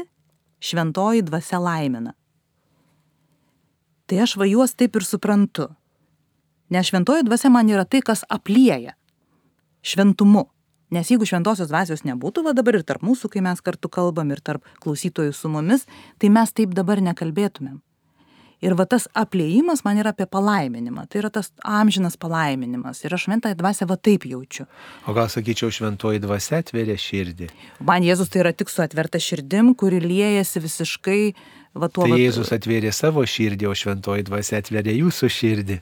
šventoji 0.62 1.24
dvasia 1.26 1.58
laimina. 1.58 2.12
Tai 4.06 4.20
aš 4.22 4.36
va 4.38 4.46
juos 4.46 4.76
taip 4.78 4.94
ir 4.94 5.06
suprantu. 5.06 5.66
Nes 6.70 6.86
šventoji 6.86 7.26
dvasia 7.26 7.50
man 7.50 7.70
yra 7.70 7.86
tai, 7.88 8.02
kas 8.04 8.22
aplieja 8.30 8.94
šventumu. 9.86 10.46
Nes 10.94 11.10
jeigu 11.10 11.26
šventosios 11.26 11.70
dvasios 11.70 12.04
nebūtų, 12.06 12.44
va 12.46 12.54
dabar 12.54 12.78
ir 12.78 12.86
tarp 12.86 13.02
mūsų, 13.06 13.32
kai 13.32 13.42
mes 13.42 13.62
kartu 13.64 13.90
kalbam, 13.90 14.30
ir 14.30 14.42
tarp 14.44 14.66
klausytojų 14.84 15.34
su 15.34 15.50
mumis, 15.50 15.82
tai 16.22 16.30
mes 16.30 16.54
taip 16.54 16.76
dabar 16.78 17.02
nekalbėtumėm. 17.02 17.80
Ir 18.64 18.72
va 18.72 18.86
tas 18.88 19.04
apliejimas 19.12 19.82
man 19.84 19.98
yra 20.00 20.14
apie 20.14 20.24
palaiminimą. 20.32 21.04
Tai 21.12 21.20
yra 21.20 21.30
tas 21.32 21.50
amžinas 21.60 22.16
palaiminimas. 22.16 23.02
Ir 23.04 23.12
aš 23.12 23.26
šventąją 23.26 23.58
dvasę 23.58 23.88
va 23.90 23.98
taip 24.00 24.24
jaučiu. 24.24 24.64
O 25.04 25.12
gal 25.16 25.28
sakyčiau, 25.28 25.68
šventoji 25.74 26.22
dvasia 26.24 26.62
atveria 26.62 26.96
širdį? 26.96 27.50
Man 27.84 28.06
Jėzus 28.06 28.32
tai 28.32 28.46
yra 28.46 28.54
tik 28.56 28.72
su 28.72 28.80
atverta 28.84 29.20
širdim, 29.20 29.74
kuri 29.76 30.00
liejasi 30.00 30.64
visiškai 30.64 31.20
va 31.76 31.90
tuo. 31.92 32.06
Tai 32.06 32.14
va... 32.14 32.20
Jėzus 32.22 32.54
atvėrė 32.56 32.94
savo 32.96 33.26
širdį, 33.28 33.68
o 33.68 33.76
šventoji 33.76 34.24
dvasia 34.30 34.62
atveria 34.62 34.96
jūsų 35.02 35.30
širdį. 35.36 35.80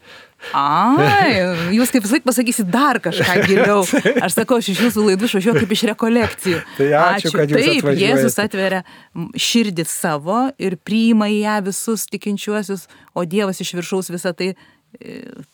Ai, 0.52 1.40
jūs 1.74 1.92
kaip 1.94 2.04
vis 2.04 2.12
laik 2.14 2.26
pasakysit 2.26 2.68
dar 2.70 3.00
kažką 3.02 3.36
giliau. 3.48 3.80
Aš 4.24 4.36
sakau, 4.36 4.58
aš 4.60 4.72
iš 4.74 4.82
jūsų 4.86 5.06
laidų 5.08 5.28
išvažiuoju 5.30 5.62
kaip 5.62 5.74
iš 5.76 5.84
rekolekcijų. 5.92 6.60
Tai 6.78 6.88
ačiū, 7.00 7.30
ačiū. 7.30 7.34
kad 7.38 7.54
jūs 7.54 7.64
Taip, 7.64 7.88
Jėzus 8.02 8.38
atveria 8.42 8.82
širdį 9.46 9.86
savo 9.88 10.40
ir 10.58 10.76
priima 10.76 11.30
į 11.32 11.40
ją 11.44 11.56
visus 11.70 12.06
tikinčiuosius, 12.12 12.86
o 13.14 13.24
Dievas 13.24 13.62
iš 13.64 13.74
viršaus 13.78 14.12
visą 14.12 14.34
tai 14.36 14.52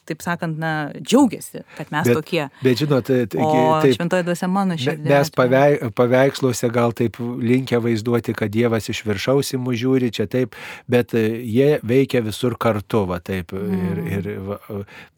taip 0.09 0.23
sakant, 0.25 0.59
na, 0.61 0.91
džiaugiasi, 0.99 1.63
kad 1.77 1.91
mes 1.93 2.09
bet, 2.09 2.19
tokie. 2.19 2.43
Bet 2.65 2.81
žinot, 2.81 3.07
tai, 3.07 3.25
taip, 3.31 3.95
šventoji 3.97 4.27
dvasia 4.27 4.49
mano 4.51 4.77
širdį. 4.81 5.11
Mes 5.11 5.33
paveik, 5.35 5.85
paveiksluose 5.97 6.71
gal 6.75 6.95
taip 6.97 7.19
linkę 7.21 7.81
vaizduoti, 7.83 8.35
kad 8.37 8.53
Dievas 8.53 8.91
iš 8.93 9.03
viršaus 9.07 9.55
į 9.57 9.61
mus 9.63 9.79
žiūri 9.81 10.11
čia 10.15 10.27
taip, 10.31 10.57
bet 10.91 11.15
e, 11.19 11.25
jie 11.47 11.79
veikia 11.87 12.23
visur 12.27 12.57
kartu, 12.61 13.05
va 13.11 13.21
taip. 13.25 13.55
Mm. 13.55 14.05
Ir, 14.11 14.29
ir 14.31 14.45
va, 14.49 14.61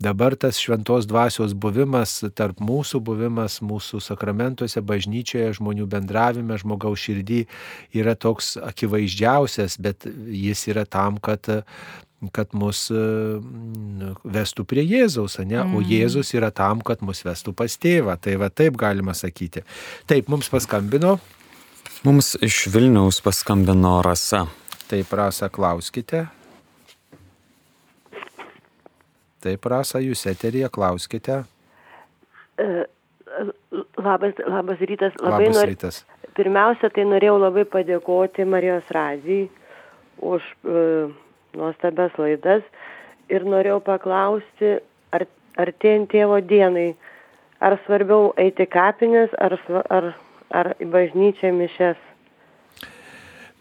dabar 0.03 0.37
tas 0.39 0.61
šventos 0.61 1.09
dvasios 1.11 1.57
buvimas, 1.57 2.18
tarp 2.39 2.62
mūsų 2.62 3.03
buvimas, 3.05 3.61
mūsų 3.64 4.03
sakramentuose, 4.05 4.85
bažnyčioje, 4.87 5.53
žmonių 5.59 5.89
bendravime, 5.91 6.59
žmogaus 6.61 7.03
širdį 7.03 7.45
yra 7.99 8.16
toks 8.18 8.55
akivaizdžiausias, 8.62 9.79
bet 9.83 10.07
jis 10.07 10.66
yra 10.73 10.87
tam, 10.89 11.18
kad 11.23 11.49
kad 12.31 12.53
mus 12.55 12.85
e, 12.95 13.03
vestų 14.23 14.64
prie 14.68 14.85
Jėzaus, 14.87 15.41
ne? 15.43 15.59
o 15.62 15.81
mm. 15.81 15.89
Jėzus 15.91 16.33
yra 16.37 16.53
tam, 16.55 16.83
kad 16.87 17.03
mus 17.03 17.25
vestų 17.27 17.55
pas 17.59 17.75
tėvą. 17.81 18.14
Tai 18.23 18.37
va 18.43 18.51
taip 18.53 18.79
galima 18.79 19.16
sakyti. 19.18 19.64
Taip, 20.11 20.31
mums 20.33 20.51
paskambino. 20.53 21.16
Mums 22.07 22.35
iš 22.43 22.66
Vilniaus 22.75 23.23
paskambino 23.25 23.99
Rasa. 24.07 24.45
Taip, 24.91 25.11
Rasa, 25.18 25.51
klauskite. 25.51 26.27
Taip, 29.43 29.66
Rasa, 29.66 30.03
jūs 30.03 30.27
eterija, 30.31 30.70
klauskite. 30.70 31.43
E, 32.61 32.85
Labas, 33.97 34.35
labas 34.47 34.79
rytas. 34.79 35.12
Labai 35.20 35.47
Labas 35.47 35.57
nor... 35.57 35.68
rytas. 35.70 36.03
Pirmiausia, 36.37 36.89
tai 36.93 37.05
norėjau 37.09 37.37
labai 37.41 37.64
padėkoti 37.68 38.45
Marijos 38.49 38.89
Razijai 38.93 39.49
už 40.23 40.45
uh, 40.64 41.12
nuostabias 41.59 42.14
laidas 42.18 42.62
ir 43.32 43.44
norėjau 43.48 43.80
paklausti, 43.84 44.76
ar 45.12 45.26
artėjant 45.61 46.11
tėvo 46.12 46.40
dienai, 46.40 46.92
ar 47.61 47.78
svarbiau 47.86 48.32
eiti 48.40 48.66
kapinės, 48.66 49.32
ar, 49.38 49.57
ar, 49.90 50.12
ar 50.50 50.72
į 50.80 50.88
bažnyčią 50.92 51.53
mišes. 51.57 52.00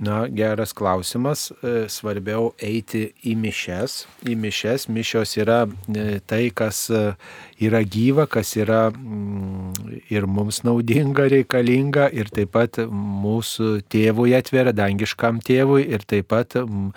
Na, 0.01 0.27
geras 0.27 0.73
klausimas. 0.73 1.51
E, 1.61 1.85
Svarbiau 1.93 2.47
eiti 2.57 3.11
į 3.21 3.35
mišes. 3.37 3.99
Į 4.25 4.33
mišes. 4.33 4.87
Mišios 4.89 5.35
yra 5.37 5.59
e, 5.69 6.17
tai, 6.25 6.47
kas 6.57 6.87
e, 6.89 7.01
yra 7.61 7.83
gyva, 7.85 8.25
kas 8.25 8.55
yra 8.57 8.87
mm, 8.89 10.01
ir 10.09 10.25
mums 10.25 10.63
naudinga, 10.65 11.27
reikalinga, 11.29 12.07
ir 12.17 12.33
taip 12.33 12.55
pat 12.57 12.81
mūsų 12.89 13.83
tėvui 13.93 14.33
atveria, 14.39 14.73
dangiškam 14.73 15.37
tėvui, 15.45 15.83
ir 15.93 16.01
taip 16.09 16.31
pat 16.33 16.57
mm, 16.57 16.89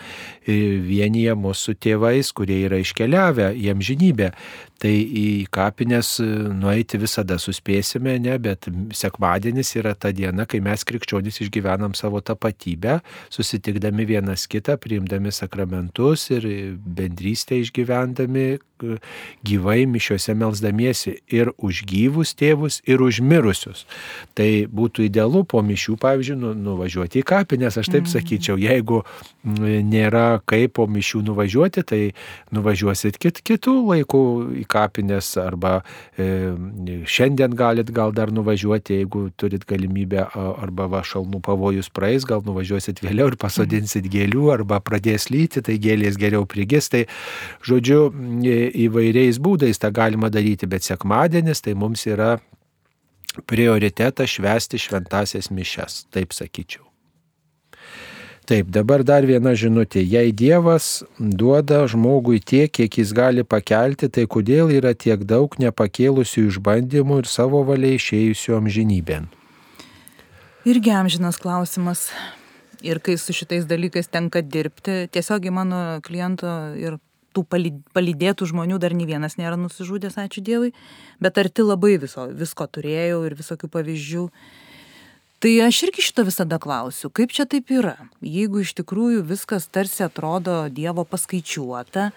vienyje 0.89 1.37
mūsų 1.37 1.77
tėvais, 1.85 2.33
kurie 2.33 2.63
yra 2.65 2.81
iškeliavę 2.81 3.53
į 3.53 3.69
amžinybę. 3.75 4.33
Tai 4.81 4.91
į 4.91 5.47
kapines 5.55 6.17
nueiti 6.21 6.99
visada 7.01 7.37
suspėsime, 7.41 8.17
ne, 8.21 8.35
bet 8.43 8.67
sekmadienis 8.97 9.77
yra 9.79 9.95
ta 9.97 10.11
diena, 10.13 10.49
kai 10.49 10.61
mes 10.65 10.83
krikščionys 10.85 11.41
išgyvenam 11.45 11.95
savo 11.97 12.21
tapatybę, 12.25 12.94
susitikdami 13.33 14.07
vienas 14.09 14.47
kitą, 14.51 14.77
priimdami 14.81 15.33
sakramentus 15.33 16.29
ir 16.35 16.49
bendrystę 16.77 17.59
išgyvendami, 17.63 18.59
gyvai 19.45 19.85
mišiuose 19.87 20.35
melzdamiesi 20.35 21.19
ir 21.33 21.53
už 21.59 21.85
gyvus 21.89 22.35
tėvus, 22.39 22.81
ir 22.87 23.03
už 23.03 23.21
mirusius. 23.25 23.85
Tai 24.35 24.49
būtų 24.71 25.07
idealu 25.09 25.45
po 25.49 25.63
mišių, 25.65 25.97
pavyzdžiui, 26.03 26.39
nu, 26.41 26.53
nuvažiuoti 26.55 27.23
į 27.23 27.27
kapines, 27.29 27.79
aš 27.79 27.91
taip 27.93 28.09
sakyčiau, 28.11 28.59
jeigu 28.61 29.03
nėra 29.45 30.41
kaip 30.49 30.75
po 30.79 30.87
mišių 30.91 31.23
nuvažiuoti, 31.29 31.85
tai 31.87 32.01
nuvažiuosit 32.55 33.19
kit, 33.23 33.41
kitų 33.47 33.77
laikų 33.93 34.23
į 34.63 34.65
kapines 34.71 35.35
arba 35.41 35.77
e, 36.19 36.55
šiandien 37.07 37.55
galit 37.55 37.93
gal 37.95 38.15
dar 38.17 38.33
nuvažiuoti, 38.35 39.01
jeigu 39.03 39.29
turit 39.37 39.67
galimybę, 39.69 40.27
arba 40.35 40.89
va 40.91 41.03
šalmų 41.07 41.43
pavojus 41.45 41.91
praeis, 41.95 42.27
gal 42.29 42.43
nuvažiuosit 42.47 43.03
vėliau 43.05 43.31
ir 43.33 43.39
pasodinsit 43.41 44.09
gėlių 44.11 44.49
arba 44.55 44.81
pradės 44.85 45.29
lyti, 45.33 45.63
tai 45.65 45.79
gėlės 45.83 46.19
geriau 46.21 46.47
prigis. 46.49 46.89
Tai 46.93 47.05
žodžiu, 47.65 48.09
į- 48.45 48.64
įvairiais 48.71 49.41
būdais 49.43 49.81
tą 49.81 49.93
galima 49.95 50.31
daryti, 50.33 50.69
bet 50.71 50.87
sekmadienis 50.87 51.65
tai 51.65 51.77
mums 51.79 52.07
yra 52.07 52.39
prioritetas 53.51 54.37
švęsti 54.37 54.79
šventasias 54.79 55.51
mišes, 55.51 56.05
taip 56.15 56.35
sakyčiau. 56.37 56.85
Taip, 58.45 58.69
dabar 58.69 59.01
dar 59.01 59.25
viena 59.25 59.55
žinutė. 59.57 60.03
Jei 60.05 60.29
Dievas 60.37 61.01
duoda 61.17 61.87
žmogui 61.89 62.43
tiek, 62.45 62.69
kiek 62.69 62.99
jis 63.01 63.15
gali 63.17 63.41
pakelti, 63.41 64.11
tai 64.13 64.27
kodėl 64.29 64.69
yra 64.75 64.93
tiek 64.93 65.25
daug 65.25 65.57
nepakėlusių 65.57 66.51
išbandymų 66.51 67.23
ir 67.23 67.31
savo 67.33 67.63
valia 67.65 67.95
išėjusių 67.97 68.59
amžinybėn? 68.59 69.31
Irgi 70.69 70.93
amžinas 70.93 71.41
klausimas. 71.41 72.11
Ir 72.85 73.01
kai 73.01 73.17
su 73.17 73.33
šitais 73.33 73.65
dalykais 73.65 74.13
tenka 74.13 74.45
dirbti, 74.45 75.07
tiesiogiai 75.09 75.53
mano 75.53 75.81
kliento 76.05 76.53
ir 76.77 76.99
tų 77.35 77.45
paly- 77.51 77.75
palydėtų 77.97 78.49
žmonių 78.51 78.79
dar 78.83 78.95
nei 78.97 79.09
vienas 79.09 79.37
nėra 79.41 79.59
nusižudęs, 79.61 80.19
ačiū 80.23 80.45
Dievui, 80.45 80.73
bet 81.21 81.39
arti 81.43 81.67
labai 81.67 81.97
viso, 81.99 82.29
visko 82.31 82.67
turėjau 82.67 83.25
ir 83.27 83.35
visokių 83.39 83.71
pavyzdžių. 83.75 84.29
Tai 85.45 85.53
aš 85.67 85.83
irgi 85.85 86.01
šito 86.07 86.25
visada 86.25 86.57
klausiu, 86.57 87.11
kaip 87.13 87.35
čia 87.35 87.45
taip 87.45 87.69
yra. 87.69 87.99
Jeigu 88.25 88.63
iš 88.65 88.73
tikrųjų 88.79 89.27
viskas 89.29 89.67
tarsi 89.69 90.07
atrodo 90.07 90.71
Dievo 90.73 91.05
paskaičiuota 91.05 92.13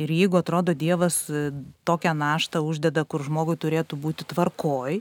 ir 0.00 0.10
jeigu 0.10 0.40
atrodo 0.40 0.74
Dievas 0.74 1.28
e, 1.30 1.52
tokią 1.86 2.14
naštą 2.16 2.64
uždeda, 2.66 3.04
kur 3.04 3.22
žmogui 3.22 3.54
turėtų 3.60 3.98
būti 4.00 4.26
tvarkoj, 4.32 4.98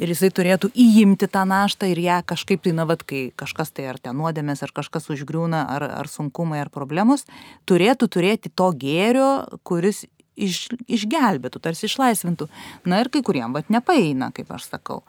ir 0.00 0.12
jisai 0.14 0.30
turėtų 0.32 0.70
įimti 0.72 1.28
tą 1.30 1.44
naštą 1.48 1.90
ir 1.92 2.00
ją 2.02 2.20
kažkaip 2.32 2.62
tai, 2.64 2.72
na, 2.76 2.86
vad, 2.88 3.04
kai 3.06 3.28
kažkas 3.38 3.74
tai 3.76 3.90
ar 3.92 4.00
ten 4.00 4.16
nuodėmės, 4.18 4.64
ar 4.64 4.72
kažkas 4.76 5.10
užgriūna, 5.12 5.66
ar, 5.76 5.86
ar 6.00 6.10
sunkumai, 6.10 6.62
ar 6.64 6.72
problemos, 6.72 7.26
turėtų 7.68 8.08
turėti 8.16 8.52
to 8.54 8.70
gėrio, 8.80 9.30
kuris 9.66 10.06
iš, 10.40 10.70
išgelbėtų, 10.88 11.60
tarsi 11.62 11.86
išlaisvintų. 11.90 12.48
Na 12.88 13.02
ir 13.04 13.12
kai 13.12 13.22
kuriem, 13.26 13.54
vad, 13.56 13.68
nepaeina, 13.72 14.32
kaip 14.36 14.50
aš 14.56 14.70
sakau. 14.72 15.02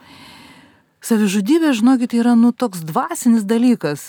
Savižudybė, 1.01 1.71
žinokit, 1.73 2.11
yra, 2.13 2.35
nu, 2.37 2.51
toks 2.53 2.83
dvasinis 2.85 3.47
dalykas. 3.49 4.03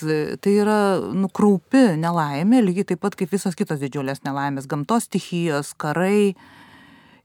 Tai 0.45 0.51
yra, 0.53 0.81
nu, 1.17 1.25
kraupi 1.33 1.95
nelaimė, 1.97 2.59
lygiai 2.61 2.91
taip 2.91 3.01
pat 3.01 3.17
kaip 3.17 3.33
visos 3.33 3.57
kitos 3.57 3.81
didžiulės 3.81 4.21
nelaimės, 4.27 4.69
gamtos 4.69 5.07
stichijos, 5.09 5.73
karai. 5.73 6.35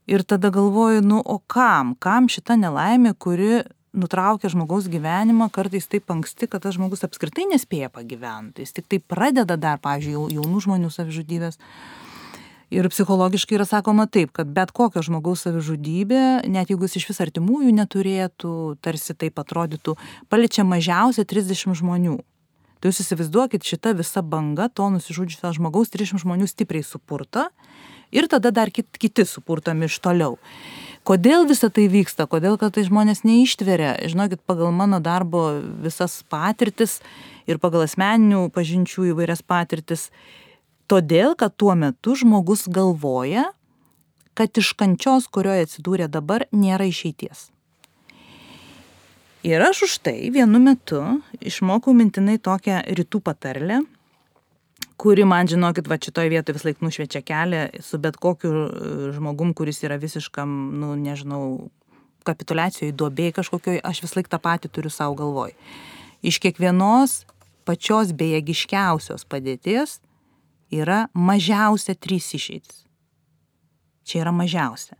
Ir 0.09 0.23
tada 0.25 0.49
galvoju, 0.49 1.03
nu, 1.05 1.19
o 1.21 1.37
kam? 1.37 1.93
Kam 2.01 2.25
šita 2.31 2.55
nelaimė, 2.57 3.13
kuri 3.13 3.59
nutraukia 3.93 4.49
žmogaus 4.49 4.87
gyvenimą 4.89 5.49
kartais 5.53 5.85
taip 5.89 6.09
anksti, 6.09 6.47
kad 6.49 6.63
tas 6.65 6.77
žmogus 6.77 7.05
apskritai 7.05 7.45
nespėja 7.51 7.91
pagyventi. 7.93 8.65
Jis 8.65 8.73
tik 8.77 8.87
tai 8.89 8.99
pradeda 9.01 9.57
dar, 9.57 9.77
pavyzdžiui, 9.81 10.15
jau- 10.15 10.29
jaunų 10.33 10.61
žmonių 10.65 10.89
savižudybės. 10.93 11.59
Ir 12.69 12.85
psichologiškai 12.89 13.57
yra 13.57 13.65
sakoma 13.65 14.05
taip, 14.05 14.31
kad 14.31 14.49
bet 14.53 14.71
kokio 14.71 15.01
žmogaus 15.01 15.45
savižudybė, 15.45 16.45
net 16.49 16.69
jeigu 16.69 16.85
jis 16.85 16.99
iš 17.01 17.07
vis 17.09 17.21
artimųjų 17.25 17.73
neturėtų, 17.73 18.77
tarsi 18.81 19.13
taip 19.17 19.41
atrodytų, 19.41 19.97
paliečia 20.29 20.65
mažiausiai 20.65 21.25
30 21.25 21.73
žmonių. 21.81 22.19
Tai 22.79 22.91
jūs 22.91 23.01
įsivaizduokit, 23.03 23.65
šita 23.65 23.93
visa 23.97 24.21
banga 24.21 24.69
to 24.69 24.85
nusižudžiusio 24.93 25.49
žmogaus 25.57 25.89
30 25.89 26.21
žmonių 26.21 26.45
stipriai 26.47 26.85
supurta 26.85 27.49
ir 28.11 28.27
tada 28.31 28.51
dar 28.51 28.71
kit, 28.73 28.89
kiti 28.97 29.25
supurtami 29.25 29.89
iš 29.89 29.99
toliau. 30.03 30.37
Kodėl 31.07 31.47
visa 31.49 31.69
tai 31.73 31.87
vyksta, 31.89 32.27
kodėl 32.29 32.57
kad 32.61 32.75
tai 32.75 32.83
žmonės 32.85 33.23
neištveria, 33.25 33.95
žinokit, 34.11 34.41
pagal 34.45 34.73
mano 34.75 34.99
darbo 35.01 35.61
visas 35.81 36.19
patirtis 36.29 36.99
ir 37.49 37.57
pagal 37.57 37.87
asmeninių 37.87 38.49
pažinčių 38.53 39.07
įvairias 39.13 39.41
patirtis, 39.41 40.09
todėl 40.91 41.33
kad 41.39 41.55
tuo 41.55 41.73
metu 41.79 42.17
žmogus 42.19 42.67
galvoja, 42.69 43.47
kad 44.37 44.53
iš 44.59 44.73
kančios, 44.77 45.27
kurioje 45.31 45.65
atsidūrė 45.67 46.09
dabar, 46.11 46.45
nėra 46.51 46.85
išeities. 46.91 47.49
Ir 49.47 49.63
aš 49.63 49.85
už 49.87 49.93
tai 50.03 50.17
vienu 50.35 50.59
metu 50.59 50.99
išmokau 51.39 51.93
mintinai 51.95 52.35
tokią 52.43 52.83
rytų 52.91 53.21
patarlę, 53.23 53.81
kuri 54.99 55.23
man, 55.25 55.47
žinokit, 55.47 55.87
va 55.87 55.97
šitoje 56.01 56.31
vietoje 56.33 56.57
vis 56.57 56.65
laik 56.67 56.81
nušviečia 56.83 57.21
kelią 57.23 57.61
su 57.83 57.99
bet 58.03 58.17
kokiu 58.19 58.51
e, 58.51 58.69
žmogum, 59.15 59.53
kuris 59.55 59.79
yra 59.87 59.95
visiškam, 60.01 60.49
nu, 60.81 60.91
nežinau, 60.99 61.69
kapitulacijoje, 62.27 62.95
duobėje 62.99 63.37
kažkokioj, 63.39 63.79
aš 63.85 64.03
vis 64.03 64.15
laik 64.17 64.29
tą 64.31 64.41
patį 64.43 64.71
turiu 64.75 64.91
savo 64.93 65.15
galvoj. 65.19 65.55
Iš 66.19 66.41
kiekvienos 66.43 67.23
pačios 67.67 68.11
bejėgiškiausios 68.19 69.23
padėties 69.29 69.99
yra 70.73 71.05
mažiausia 71.13 71.95
trys 71.95 72.33
išeitis. 72.35 72.83
Čia 74.03 74.23
yra 74.25 74.33
mažiausia. 74.35 74.97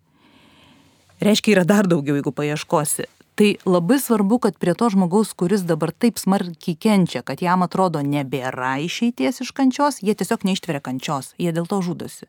Reiškia, 1.20 1.58
yra 1.58 1.66
dar 1.68 1.89
daugiau, 1.89 2.16
jeigu 2.16 2.32
paieškosi. 2.32 3.10
Tai 3.40 3.54
labai 3.64 3.96
svarbu, 4.04 4.36
kad 4.44 4.58
prie 4.60 4.74
to 4.76 4.90
žmogaus, 4.92 5.30
kuris 5.32 5.62
dabar 5.64 5.94
taip 5.96 6.18
smarkiai 6.20 6.76
kenčia, 6.76 7.22
kad 7.24 7.40
jam 7.40 7.62
atrodo 7.64 8.02
nebėra 8.04 8.74
išeities 8.84 9.40
iš 9.46 9.54
kančios, 9.56 10.02
jie 10.04 10.12
tiesiog 10.12 10.44
neištveria 10.44 10.82
kančios, 10.84 11.30
jie 11.40 11.54
dėl 11.56 11.70
to 11.72 11.80
žudosi. 11.86 12.28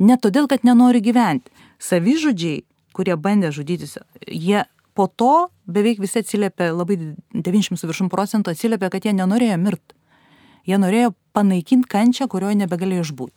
Ne 0.00 0.16
todėl, 0.16 0.48
kad 0.48 0.64
nenori 0.64 1.02
gyventi. 1.04 1.52
Savižudžiai, 1.76 2.62
kurie 2.96 3.18
bandė 3.20 3.52
žudytis, 3.52 3.98
jie 4.24 4.64
po 4.96 5.10
to 5.12 5.50
beveik 5.68 6.00
visi 6.00 6.22
atsiliepia, 6.22 6.70
labai 6.72 6.96
90 7.36 7.76
su 7.76 7.90
viršum 7.90 8.08
procentų 8.08 8.54
atsiliepia, 8.54 8.88
kad 8.94 9.04
jie 9.04 9.12
nenorėjo 9.12 9.60
mirti. 9.60 9.92
Jie 10.64 10.80
norėjo 10.80 11.12
panaikinti 11.36 11.90
kančią, 11.92 12.30
kurioje 12.32 12.56
nebegalėjo 12.62 13.04
išbūti. 13.04 13.36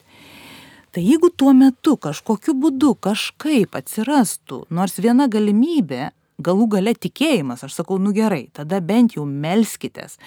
Tai 0.95 1.03
jeigu 1.03 1.29
tuo 1.35 1.51
metu 1.51 1.97
kažkokiu 1.99 2.55
būdu 2.55 2.93
kažkaip 3.03 3.75
atsirastų 3.75 4.63
nors 4.71 4.95
viena 5.03 5.27
galimybė, 5.27 6.13
galų 6.37 6.67
gale 6.75 6.93
tikėjimas, 6.93 7.63
aš 7.65 7.79
sakau, 7.79 7.97
nu 8.01 8.13
gerai, 8.13 8.47
tada 8.53 8.79
bent 8.83 9.15
jau 9.17 9.25
melskitės. 9.25 10.17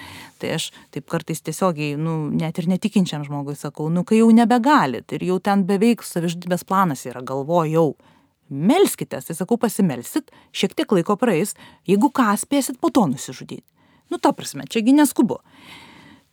Tai 0.41 0.55
aš 0.57 0.69
taip 0.91 1.07
kartais 1.11 1.39
tiesiogiai, 1.43 1.95
nu, 1.99 2.29
net 2.35 2.59
ir 2.59 2.67
netikinčiam 2.71 3.23
žmogui 3.27 3.55
sakau, 3.59 3.87
nu 3.89 4.03
kai 4.07 4.19
jau 4.19 4.29
nebegalit 4.35 5.11
ir 5.15 5.23
jau 5.29 5.39
ten 5.43 5.63
beveik 5.67 6.03
savižudybės 6.03 6.67
planas 6.67 7.05
yra 7.07 7.23
galvo 7.23 7.63
jau. 7.69 7.93
Melskitės, 8.51 9.29
tai 9.29 9.37
sakau, 9.37 9.55
pasimelsit, 9.55 10.33
šiek 10.51 10.75
tiek 10.75 10.91
laiko 10.91 11.15
praeis, 11.15 11.55
jeigu 11.87 12.11
ką 12.11 12.33
spėsit 12.39 12.81
po 12.83 12.91
to 12.91 13.05
nusižudyti. 13.07 13.63
Nu, 14.11 14.19
ta 14.19 14.33
prasme, 14.35 14.65
čiagi 14.67 14.91
neskubu. 14.91 15.39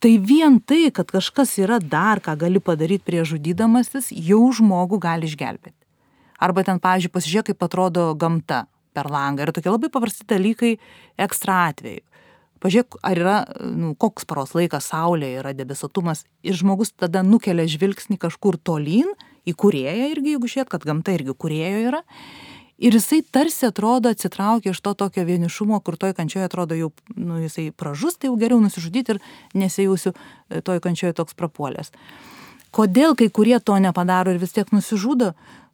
Tai 0.02 0.10
vien 0.22 0.58
tai, 0.58 0.88
kad 0.94 1.10
kažkas 1.14 1.54
yra 1.62 1.78
dar, 1.78 2.18
ką 2.22 2.34
gali 2.38 2.58
padaryti 2.62 3.06
prie 3.06 3.22
žudydamasis, 3.26 4.10
jau 4.10 4.40
žmogų 4.54 4.98
gali 5.02 5.30
išgelbėti. 5.30 5.78
Arba 6.42 6.62
ten, 6.66 6.78
pavyzdžiui, 6.82 7.14
pasižiūrėk, 7.14 7.52
kaip 7.52 7.64
atrodo 7.66 8.10
gamta. 8.18 8.64
Per 8.98 9.10
langą. 9.14 9.46
Yra 9.46 9.54
tokie 9.54 9.70
labai 9.70 9.92
paprasti 9.94 10.26
dalykai 10.28 10.74
ekstra 11.24 11.62
atveju. 11.70 12.04
Pažiūrėk, 12.58 12.98
ar 13.06 13.18
yra, 13.22 13.36
nu, 13.62 13.92
koks 13.94 14.26
paros 14.26 14.50
laikas, 14.58 14.90
saulė 14.90 15.30
yra 15.38 15.52
debesuotumas 15.54 16.24
ir 16.42 16.58
žmogus 16.58 16.90
tada 16.90 17.22
nukelia 17.22 17.68
žvilgsnį 17.70 18.18
kažkur 18.18 18.58
tolyn, 18.58 19.12
į 19.46 19.54
kurėją 19.54 20.08
irgi, 20.10 20.34
jeigu 20.34 20.50
žiūrėt, 20.50 20.72
kad 20.72 20.86
gamta 20.86 21.14
irgi 21.14 21.36
kurėjo 21.38 21.84
yra. 21.92 22.02
Ir 22.78 22.94
jisai 22.94 23.24
tarsi 23.26 23.66
atrodo 23.66 24.10
atsitraukia 24.10 24.70
iš 24.70 24.80
to 24.82 24.92
tokio 24.98 25.24
vienišumo, 25.26 25.80
kur 25.82 25.96
toj 25.98 26.14
kančioje 26.18 26.46
atrodo 26.46 26.76
jau, 26.78 26.92
nu, 27.14 27.40
jisai 27.42 27.70
pražus, 27.74 28.18
tai 28.18 28.30
jau 28.30 28.36
geriau 28.38 28.60
nusižudyti 28.62 29.16
ir 29.16 29.22
nesijausiu 29.58 30.12
e, 30.14 30.60
toj 30.62 30.82
kančioje 30.82 31.16
toks 31.18 31.34
prapuolės. 31.38 31.90
Kodėl 32.74 33.16
kai 33.18 33.30
kurie 33.34 33.58
to 33.58 33.78
nepadaro 33.82 34.34
ir 34.34 34.38
vis 34.38 34.54
tiek 34.54 34.70
nusižudo? 34.74 35.32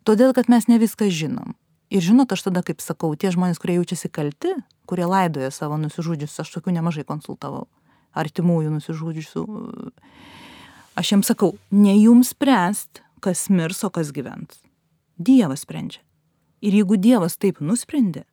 Todėl, 0.08 0.32
kad 0.36 0.48
mes 0.52 0.68
ne 0.68 0.80
viską 0.80 1.10
žinom. 1.12 1.56
Ir 1.94 2.02
žinot, 2.02 2.32
aš 2.34 2.48
tada, 2.48 2.64
kaip 2.66 2.82
sakau, 2.82 3.12
tie 3.14 3.30
žmonės, 3.30 3.60
kurie 3.62 3.76
jaučiasi 3.78 4.10
kalti, 4.10 4.50
kurie 4.90 5.06
laidoja 5.06 5.52
savo 5.54 5.78
nusižudžius, 5.78 6.34
aš 6.42 6.50
tokių 6.56 6.74
nemažai 6.74 7.04
konsultavau, 7.06 7.68
artimųjų 8.18 8.72
nusižudžiusių. 8.74 9.44
Aš 10.98 11.12
jiems 11.14 11.30
sakau, 11.30 11.52
ne 11.70 11.94
jums 11.94 12.32
spręst, 12.34 13.04
kas 13.22 13.46
mirs, 13.50 13.84
o 13.86 13.92
kas 13.94 14.10
gyvens. 14.14 14.58
Dievas 15.18 15.62
sprendžia. 15.62 16.02
Ir 16.64 16.74
jeigu 16.80 16.98
Dievas 16.98 17.36
taip 17.38 17.60
nusprendė, 17.62 18.24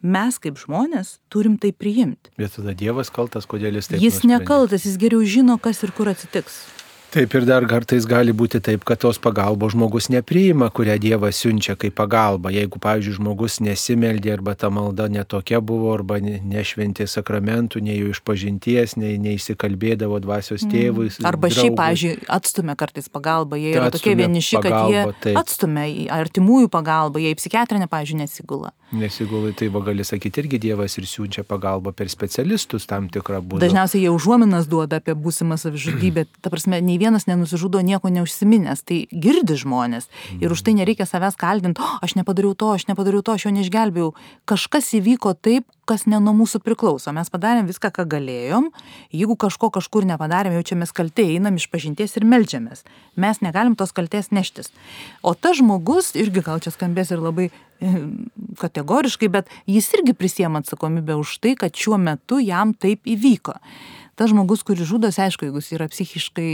mes 0.00 0.36
kaip 0.40 0.56
žmonės 0.60 1.18
turim 1.28 1.58
tai 1.60 1.74
priimti. 1.76 2.32
Bet 2.40 2.54
tada 2.56 2.72
Dievas 2.72 3.12
kaltas, 3.12 3.48
kodėl 3.50 3.76
jis 3.76 3.90
taip 3.90 4.00
Jis 4.00 4.20
nusprendė? 4.20 4.38
nekaltas, 4.38 4.86
jis 4.88 4.96
geriau 5.00 5.24
žino, 5.28 5.58
kas 5.60 5.82
ir 5.84 5.92
kur 5.92 6.08
atsitiks. 6.12 6.62
Taip 7.10 7.32
ir 7.34 7.42
dar 7.42 7.64
kartais 7.66 8.04
gali 8.06 8.30
būti 8.30 8.60
taip, 8.62 8.84
kad 8.86 9.00
tos 9.02 9.18
pagalbos 9.18 9.72
žmogus 9.74 10.06
nepriima, 10.14 10.68
kurią 10.70 10.94
Dievas 11.02 11.40
siunčia 11.42 11.74
kaip 11.74 11.96
pagalba. 11.98 12.52
Jeigu, 12.54 12.78
pavyzdžiui, 12.78 13.16
žmogus 13.16 13.56
nesimeldė 13.66 14.30
arba 14.36 14.54
ta 14.54 14.70
malda 14.70 15.08
netokia 15.10 15.58
buvo, 15.58 15.90
arba 15.96 16.20
ne- 16.22 16.38
nešventė 16.38 17.08
sakramentų, 17.10 17.82
nei 17.82 17.96
jų 17.98 18.12
išpažinties, 18.14 18.94
nei 19.02 19.18
neįsikalbėdavo 19.18 20.20
dvasios 20.22 20.62
tėvui. 20.70 21.08
Mm. 21.10 21.26
Arba 21.26 21.50
šiaip, 21.50 21.74
draugui. 21.74 21.80
pavyzdžiui, 21.82 22.12
atstumia 22.38 22.76
kartais 22.78 23.10
pagalbą, 23.10 23.58
jie 23.58 23.74
Tai 23.74 23.80
yra 23.82 23.90
tokie 23.90 24.14
vieniši, 24.14 24.62
kad 24.62 24.78
jie 24.94 25.02
taip. 25.26 25.40
atstumia 25.42 25.88
į 25.90 26.06
artimųjų 26.14 26.70
pagalbą, 26.70 27.18
jie 27.18 27.34
į 27.34 27.40
psichiatrinę, 27.42 27.90
pavyzdžiui, 27.90 28.20
nesigula. 28.22 28.70
Nesigulai, 28.94 29.52
tai 29.54 29.68
va 29.70 29.82
gali 29.86 30.02
sakyti, 30.06 30.42
irgi 30.42 30.58
Dievas 30.62 30.96
ir 30.98 31.04
siunčia 31.06 31.42
pagalbą 31.46 31.92
per 31.94 32.08
specialistus 32.10 32.86
tam 32.90 33.06
tikrą 33.10 33.38
būdą. 33.42 33.62
Dažniausiai 33.66 34.02
jie 34.02 34.10
užuominas 34.14 34.66
duoda 34.70 34.98
apie 34.98 35.14
būsimą 35.14 35.58
savižudybę. 35.62 36.26
Ta 36.42 36.50
prasme, 36.50 36.80
nei 36.82 36.98
vienas 37.00 37.26
nenusižudo 37.30 37.80
nieko 37.86 38.12
neužsiminęs. 38.12 38.84
Tai 38.86 39.00
girdi 39.10 39.56
žmonės. 39.58 40.10
Ir 40.38 40.52
už 40.52 40.64
tai 40.66 40.76
nereikia 40.78 41.08
savęs 41.08 41.38
kaltinti, 41.40 41.80
oh, 41.82 41.98
aš 42.04 42.16
nepadariau 42.20 42.54
to, 42.54 42.72
aš 42.76 42.86
nepadariau 42.92 43.24
to, 43.24 43.34
aš 43.34 43.48
jo 43.48 43.54
neišgelbėjau. 43.56 44.12
Kažkas 44.50 44.92
įvyko 45.00 45.34
taip, 45.40 45.68
kas 45.90 46.06
ne 46.06 46.20
nuo 46.22 46.34
mūsų 46.38 46.60
priklauso. 46.62 47.12
Mes 47.14 47.30
padarėm 47.32 47.68
viską, 47.70 47.90
ką 47.94 48.06
galėjom. 48.10 48.68
Jeigu 49.14 49.36
kažko 49.40 49.72
kažkur 49.74 50.06
nepadarėm, 50.08 50.54
jaučiamės 50.58 50.94
kaltė, 50.94 51.26
einam 51.34 51.58
iš 51.58 51.66
pažinties 51.72 52.14
ir 52.18 52.26
melžiamės. 52.30 52.84
Mes 53.20 53.42
negalim 53.42 53.74
tos 53.78 53.94
kaltės 53.96 54.30
neštis. 54.34 54.70
O 55.26 55.34
tas 55.34 55.58
žmogus, 55.58 56.12
irgi 56.18 56.44
gal 56.46 56.62
čia 56.62 56.70
skambės 56.74 57.10
ir 57.10 57.22
labai 57.24 57.48
e, 57.50 57.94
kategoriškai, 58.60 59.30
bet 59.32 59.50
jis 59.66 59.90
irgi 59.98 60.14
prisiema 60.14 60.62
atsakomybę 60.62 61.18
už 61.18 61.40
tai, 61.42 61.56
kad 61.58 61.74
šiuo 61.74 61.98
metu 61.98 62.38
jam 62.42 62.76
taip 62.76 63.10
įvyko. 63.10 63.58
Tas 64.18 64.30
žmogus, 64.32 64.62
kuris 64.66 64.88
žudosi, 64.88 65.22
aišku, 65.24 65.46
jeigu 65.46 65.62
jis 65.62 65.72
yra 65.78 65.88
psichiškai 65.90 66.50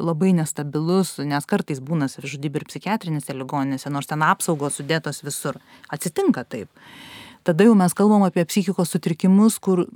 labai 0.00 0.32
nestabilus, 0.36 1.16
nes 1.18 1.48
kartais 1.48 1.82
būna 1.84 2.08
savižudybė 2.12 2.62
ir 2.62 2.68
psichiatrinėse 2.70 3.36
ligoninėse, 3.36 3.92
nors 3.92 4.10
ten 4.10 4.24
apsaugos 4.26 4.78
sudėtos 4.80 5.24
visur. 5.26 5.58
Atsitinka 5.92 6.46
taip. 6.48 6.70
Tada 7.44 7.64
jau 7.64 7.74
mes 7.78 7.94
kalbam 7.96 8.20
apie 8.26 8.42
psichikos 8.44 8.90
sutrikimus, 8.92 9.56
kur 9.64 9.86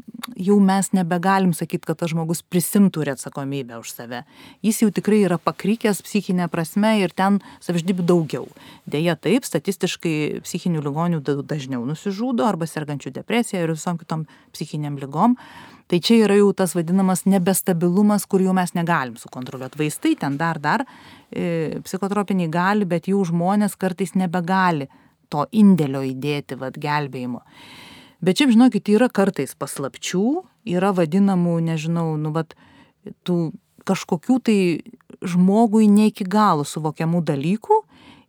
jau 0.41 0.57
mes 0.65 0.89
nebegalim 0.97 1.53
sakyti, 1.53 1.85
kad 1.91 1.99
tas 2.01 2.13
žmogus 2.15 2.41
prisimtų 2.41 3.05
atsakomybę 3.13 3.77
už 3.83 3.91
save. 3.93 4.23
Jis 4.65 4.81
jau 4.81 4.89
tikrai 4.95 5.21
yra 5.27 5.37
pakrykęs 5.37 6.01
psichinė 6.07 6.49
prasme 6.49 6.95
ir 7.03 7.13
ten 7.13 7.43
savižudybių 7.61 8.07
daugiau. 8.09 8.49
Deja, 8.89 9.17
taip, 9.17 9.45
statistiškai 9.45 10.41
psichinių 10.47 10.81
ligonių 10.89 11.21
da- 11.21 11.43
dažniau 11.45 11.85
nusižudo 11.85 12.49
arba 12.49 12.65
sergančių 12.65 13.13
depresija 13.13 13.61
ir 13.61 13.77
visom 13.77 14.01
kitom 14.01 14.25
psichiniam 14.53 14.97
lygom. 14.97 15.37
Tai 15.87 16.01
čia 16.01 16.25
yra 16.25 16.39
jau 16.39 16.49
tas 16.57 16.73
vadinamas 16.73 17.27
nebestabilumas, 17.29 18.25
kur 18.25 18.41
jau 18.41 18.55
mes 18.57 18.73
negalim 18.73 19.19
sukontroliuoti. 19.21 19.83
Vaistai 19.83 20.17
ten 20.17 20.39
dar, 20.41 20.57
dar, 20.57 20.87
e, 21.29 21.77
psichotropiniai 21.85 22.49
gali, 22.49 22.89
bet 22.89 23.05
jau 23.05 23.21
žmonės 23.21 23.77
kartais 23.77 24.17
nebegali 24.17 24.89
to 25.35 25.49
indėlio 25.51 26.05
įdėti, 26.07 26.59
vad, 26.61 26.79
gelbėjimo. 26.81 27.43
Bet 28.25 28.41
šiaip, 28.41 28.55
žinokit, 28.55 28.89
yra 28.95 29.11
kartais 29.13 29.53
paslapčių, 29.59 30.25
yra 30.71 30.95
vadinamų, 30.97 31.59
nežinau, 31.67 32.15
nu, 32.21 32.33
vad, 32.33 32.55
tų 33.27 33.53
kažkokių 33.85 34.39
tai 34.45 34.59
žmogui 35.25 35.89
ne 35.93 36.09
iki 36.11 36.27
galo 36.29 36.65
suvokiamų 36.69 37.23
dalykų. 37.29 37.81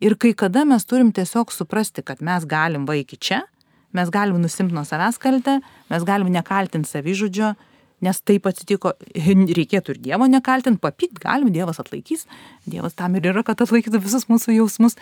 Ir 0.04 0.18
kai 0.20 0.34
kada 0.36 0.66
mes 0.68 0.84
turim 0.84 1.14
tiesiog 1.16 1.54
suprasti, 1.56 2.04
kad 2.04 2.20
mes 2.26 2.44
galim 2.48 2.84
va 2.88 2.98
iki 3.00 3.16
čia, 3.16 3.46
mes 3.96 4.12
galim 4.12 4.42
nusimti 4.44 4.76
nuo 4.76 4.84
savęs 4.88 5.18
kaltę, 5.22 5.62
mes 5.92 6.04
galim 6.08 6.28
nekaltinti 6.34 6.92
savižudžio, 6.92 7.54
nes 8.04 8.20
taip 8.28 8.50
atsitiko, 8.50 8.94
reikėtų 9.60 9.96
ir 9.96 10.02
Dievo 10.10 10.28
nekaltinti, 10.30 10.82
papykt 10.84 11.22
galim, 11.24 11.54
Dievas 11.56 11.80
atlaikys, 11.82 12.28
Dievas 12.68 12.98
tam 13.00 13.16
ir 13.16 13.32
yra, 13.32 13.46
kad 13.48 13.64
atlaikytų 13.64 14.04
visus 14.04 14.28
mūsų 14.32 14.60
jausmus. 14.60 15.00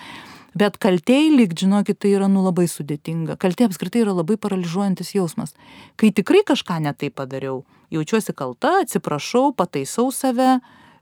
Bet 0.57 0.77
kaltėjai 0.81 1.31
lyg, 1.33 1.55
žinokit, 1.57 1.97
tai 2.03 2.13
yra 2.13 2.29
nu 2.29 2.43
labai 2.45 2.67
sudėtinga. 2.69 3.39
Kaltė 3.41 3.65
apskritai 3.65 4.03
yra 4.03 4.13
labai 4.13 4.37
paralyžiuojantis 4.41 5.15
jausmas. 5.15 5.55
Kai 5.97 6.11
tikrai 6.13 6.43
kažką 6.45 6.77
netai 6.85 7.09
padariau, 7.09 7.63
jaučiuosi 7.93 8.35
kalta, 8.37 8.75
atsiprašau, 8.83 9.51
pataisau 9.57 10.11
save, 10.13 10.59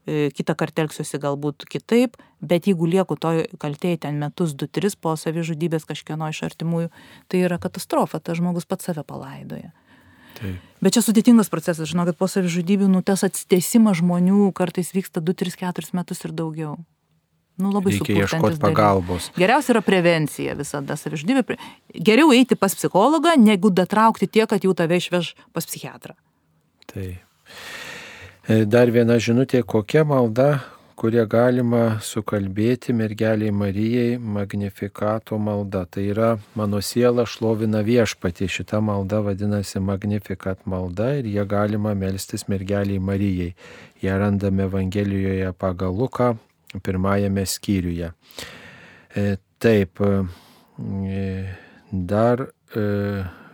e, 0.08 0.30
kitą 0.32 0.56
kartą 0.56 0.86
elgsiuosi 0.86 1.20
galbūt 1.20 1.68
kitaip, 1.68 2.16
bet 2.39 2.72
jeigu 2.72 2.88
lieku 2.88 3.20
toj 3.20 3.43
kaltėjai 3.60 3.99
ten 4.08 4.24
metus, 4.24 4.56
du, 4.56 4.72
tris 4.72 4.95
po 4.95 5.18
savižudybės 5.20 5.88
kažkieno 5.89 6.32
iš 6.32 6.43
artimųjų, 6.47 6.88
tai 7.28 7.43
yra 7.43 7.60
katastrofa, 7.60 8.24
tas 8.24 8.39
žmogus 8.39 8.66
pats 8.66 8.88
save 8.88 9.04
palaidoja. 9.04 9.76
Taip. 10.39 10.64
Bet 10.82 10.95
čia 10.95 11.04
sudėtingas 11.04 11.52
procesas, 11.52 11.91
žinokit, 11.91 12.16
po 12.18 12.32
savižudybių, 12.32 12.88
nu 12.89 13.04
tas 13.06 13.26
atsitesimas 13.28 13.99
žmonių 13.99 14.47
kartais 14.56 14.95
vyksta 14.95 15.22
2, 15.22 15.36
3, 15.43 15.60
4 15.60 15.91
metus 15.99 16.24
ir 16.24 16.32
daugiau. 16.32 16.80
Nu, 17.60 17.72
labai 17.74 17.91
Reikia 17.93 18.06
supurtantis 18.06 18.34
ieškoti 18.34 18.62
pagalbos. 18.62 19.30
Geriausia 19.38 19.76
yra 19.76 19.82
prevencija 19.86 20.56
visada 20.58 20.95
savižudybė. 20.97 21.58
Geriau 21.99 22.32
eiti 22.36 22.56
pas 22.60 22.74
psichologą, 22.78 23.36
negu 23.38 23.70
datraukti 23.74 24.30
tiek, 24.30 24.47
kad 24.49 24.64
jau 24.64 24.74
tave 24.78 25.02
išveš 25.02 25.34
pas 25.54 25.68
psichiatrą. 25.68 26.16
Tai. 26.91 27.10
Dar 28.72 28.89
viena 28.89 29.20
žinutė, 29.22 29.62
kokia 29.68 30.02
malda, 30.08 30.64
kurią 31.02 31.24
galima 31.30 31.84
sukalbėti 32.04 32.93
mergeliai 32.93 33.54
Marijai, 33.54 34.18
Magnifikato 34.18 35.38
malda. 35.41 35.84
Tai 35.86 36.04
yra 36.14 36.30
mano 36.58 36.82
siela 36.82 37.26
šlovina 37.30 37.84
viešpatį. 37.86 38.49
Šita 38.49 38.82
malda 38.86 39.22
vadinasi 39.26 39.82
Magnifikat 39.82 40.66
malda 40.66 41.14
ir 41.20 41.30
ją 41.32 41.45
galima 41.49 41.93
melstis 41.97 42.47
mergeliai 42.49 43.02
Marijai. 43.02 43.56
Ją 44.02 44.18
randame 44.22 44.66
Evangelijoje 44.70 45.54
pagal 45.54 45.93
Luką, 45.93 46.36
pirmajame 46.80 47.45
skyriuje. 47.45 48.11
E, 49.15 49.38
Taip, 49.61 49.99
e, 50.01 51.55
dar 51.91 52.47
e, 52.74 52.86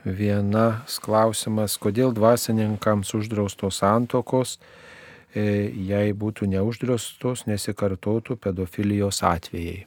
vienas 0.07 0.99
klausimas, 1.03 1.75
kodėl 1.81 2.13
dvasininkams 2.15 3.11
uždraustos 3.17 3.81
santokos, 3.81 4.55
jei 5.35 6.13
būtų 6.17 6.47
neuždraustos, 6.49 7.43
nesikartotų 7.45 8.37
pedofilijos 8.41 9.19
atvejai. 9.27 9.83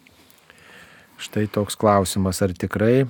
Štai 1.21 1.47
toks 1.51 1.75
klausimas, 1.81 2.39
ar 2.45 2.53
tikrai 2.53 3.09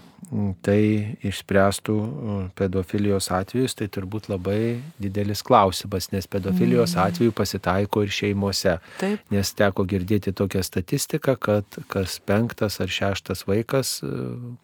tai 0.62 0.82
išspręstų 1.26 1.94
mm, 1.98 2.42
pedofilijos 2.58 3.30
atvejus, 3.34 3.74
tai 3.78 3.88
turbūt 3.90 4.28
labai 4.30 4.78
didelis 5.02 5.42
klausimas, 5.46 6.10
nes 6.14 6.28
pedofilijos 6.30 6.94
atveju 7.00 7.34
pasitaiko 7.34 8.04
ir 8.06 8.14
šeimose. 8.14 8.76
Taip. 9.00 9.24
Nes 9.34 9.50
teko 9.58 9.86
girdėti 9.90 10.34
tokią 10.36 10.62
statistiką, 10.66 11.34
kad 11.40 11.80
kas 11.90 12.20
penktas 12.22 12.78
ar 12.82 12.92
šeštas 12.94 13.42
vaikas 13.50 13.98
e, 14.06 14.12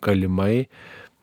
galimai 0.07 0.69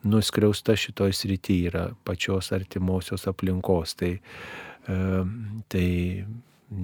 nuskriausta 0.04 0.76
šitoj 0.76 1.14
srity 1.16 1.62
yra 1.70 1.86
pačios 2.04 2.52
artimosios 2.52 3.24
aplinkos. 3.30 3.96
Tai, 3.96 4.12
e, 4.20 4.98
tai 5.72 5.88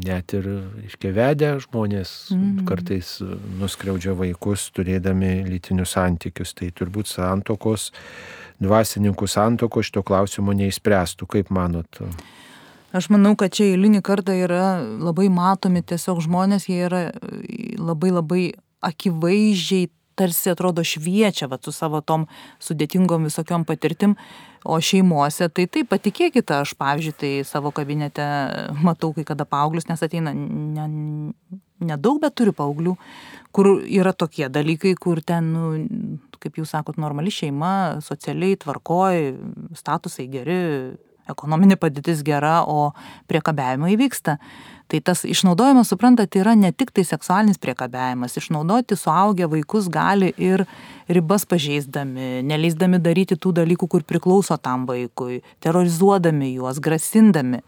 net 0.04 0.34
ir 0.36 0.46
iškevedę 0.86 1.52
žmonės 1.66 2.10
mm. 2.34 2.64
kartais 2.68 3.16
nuskriaudžia 3.60 4.14
vaikus 4.18 4.68
turėdami 4.76 5.40
lytinius 5.48 5.96
santykius. 5.96 6.54
Tai 6.58 6.70
turbūt 6.76 7.10
santokos, 7.10 7.90
dvasininkų 8.62 9.28
santokos 9.30 9.90
šito 9.90 10.04
klausimo 10.06 10.54
neįspręstų. 10.56 11.28
Kaip 11.30 11.52
manot? 11.54 12.02
Aš 12.96 13.10
manau, 13.12 13.36
kad 13.38 13.54
čia 13.54 13.68
eilinį 13.70 14.02
kartą 14.06 14.34
yra 14.34 14.80
labai 14.82 15.28
matomi 15.30 15.82
tiesiog 15.86 16.24
žmonės, 16.26 16.66
jie 16.70 16.82
yra 16.88 17.04
labai 17.78 18.10
labai 18.14 18.44
akivaizdžiai 18.82 19.90
tarsi 20.20 20.50
atrodo 20.52 20.84
šviečia 20.84 21.48
vat, 21.48 21.64
su 21.64 21.72
savo 21.72 22.02
tom 22.04 22.26
sudėtingom 22.60 23.24
visokiom 23.28 23.64
patirtim, 23.68 24.16
o 24.64 24.76
šeimose 24.80 25.48
tai 25.48 25.66
taip, 25.66 25.88
patikėkite, 25.90 26.60
aš, 26.60 26.74
pavyzdžiui, 26.80 27.16
tai 27.20 27.32
savo 27.48 27.72
kabinete 27.74 28.24
matau, 28.84 29.12
kai 29.16 29.24
kada 29.28 29.46
paauglius, 29.48 29.88
nes 29.88 30.02
ateina 30.04 30.34
nedaug, 30.34 32.18
ne 32.20 32.24
bet 32.24 32.36
turiu 32.36 32.54
paauglių, 32.56 32.96
kur 33.56 33.72
yra 33.84 34.12
tokie 34.12 34.48
dalykai, 34.52 34.94
kur 35.00 35.22
ten, 35.24 35.52
nu, 35.54 36.18
kaip 36.40 36.58
jūs 36.60 36.74
sakot, 36.76 37.00
normali 37.00 37.32
šeima, 37.32 38.00
socialiai 38.04 38.58
tvarkoj, 38.60 39.22
statusai 39.76 40.28
geri, 40.32 40.60
ekonominė 41.30 41.78
padėtis 41.80 42.24
gera, 42.26 42.60
o 42.66 42.90
priekabiavimai 43.30 43.96
vyksta. 44.00 44.38
Tai 44.90 44.98
tas 45.06 45.20
išnaudojimas, 45.22 45.86
suprantat, 45.92 46.34
yra 46.34 46.56
ne 46.58 46.72
tik 46.74 46.90
tai 46.90 47.04
seksualinis 47.06 47.60
priekabiavimas. 47.62 48.34
Išnaudoti 48.40 48.98
suaugę 48.98 49.46
vaikus 49.52 49.86
gali 49.92 50.32
ir 50.34 50.64
ribas 51.06 51.46
pažeisdami, 51.46 52.40
neleisdami 52.46 52.98
daryti 52.98 53.38
tų 53.38 53.54
dalykų, 53.60 53.86
kur 53.86 54.02
priklauso 54.06 54.58
tam 54.58 54.88
vaikui, 54.90 55.44
terrorizuodami 55.62 56.56
juos, 56.56 56.82
grasindami 56.82 57.62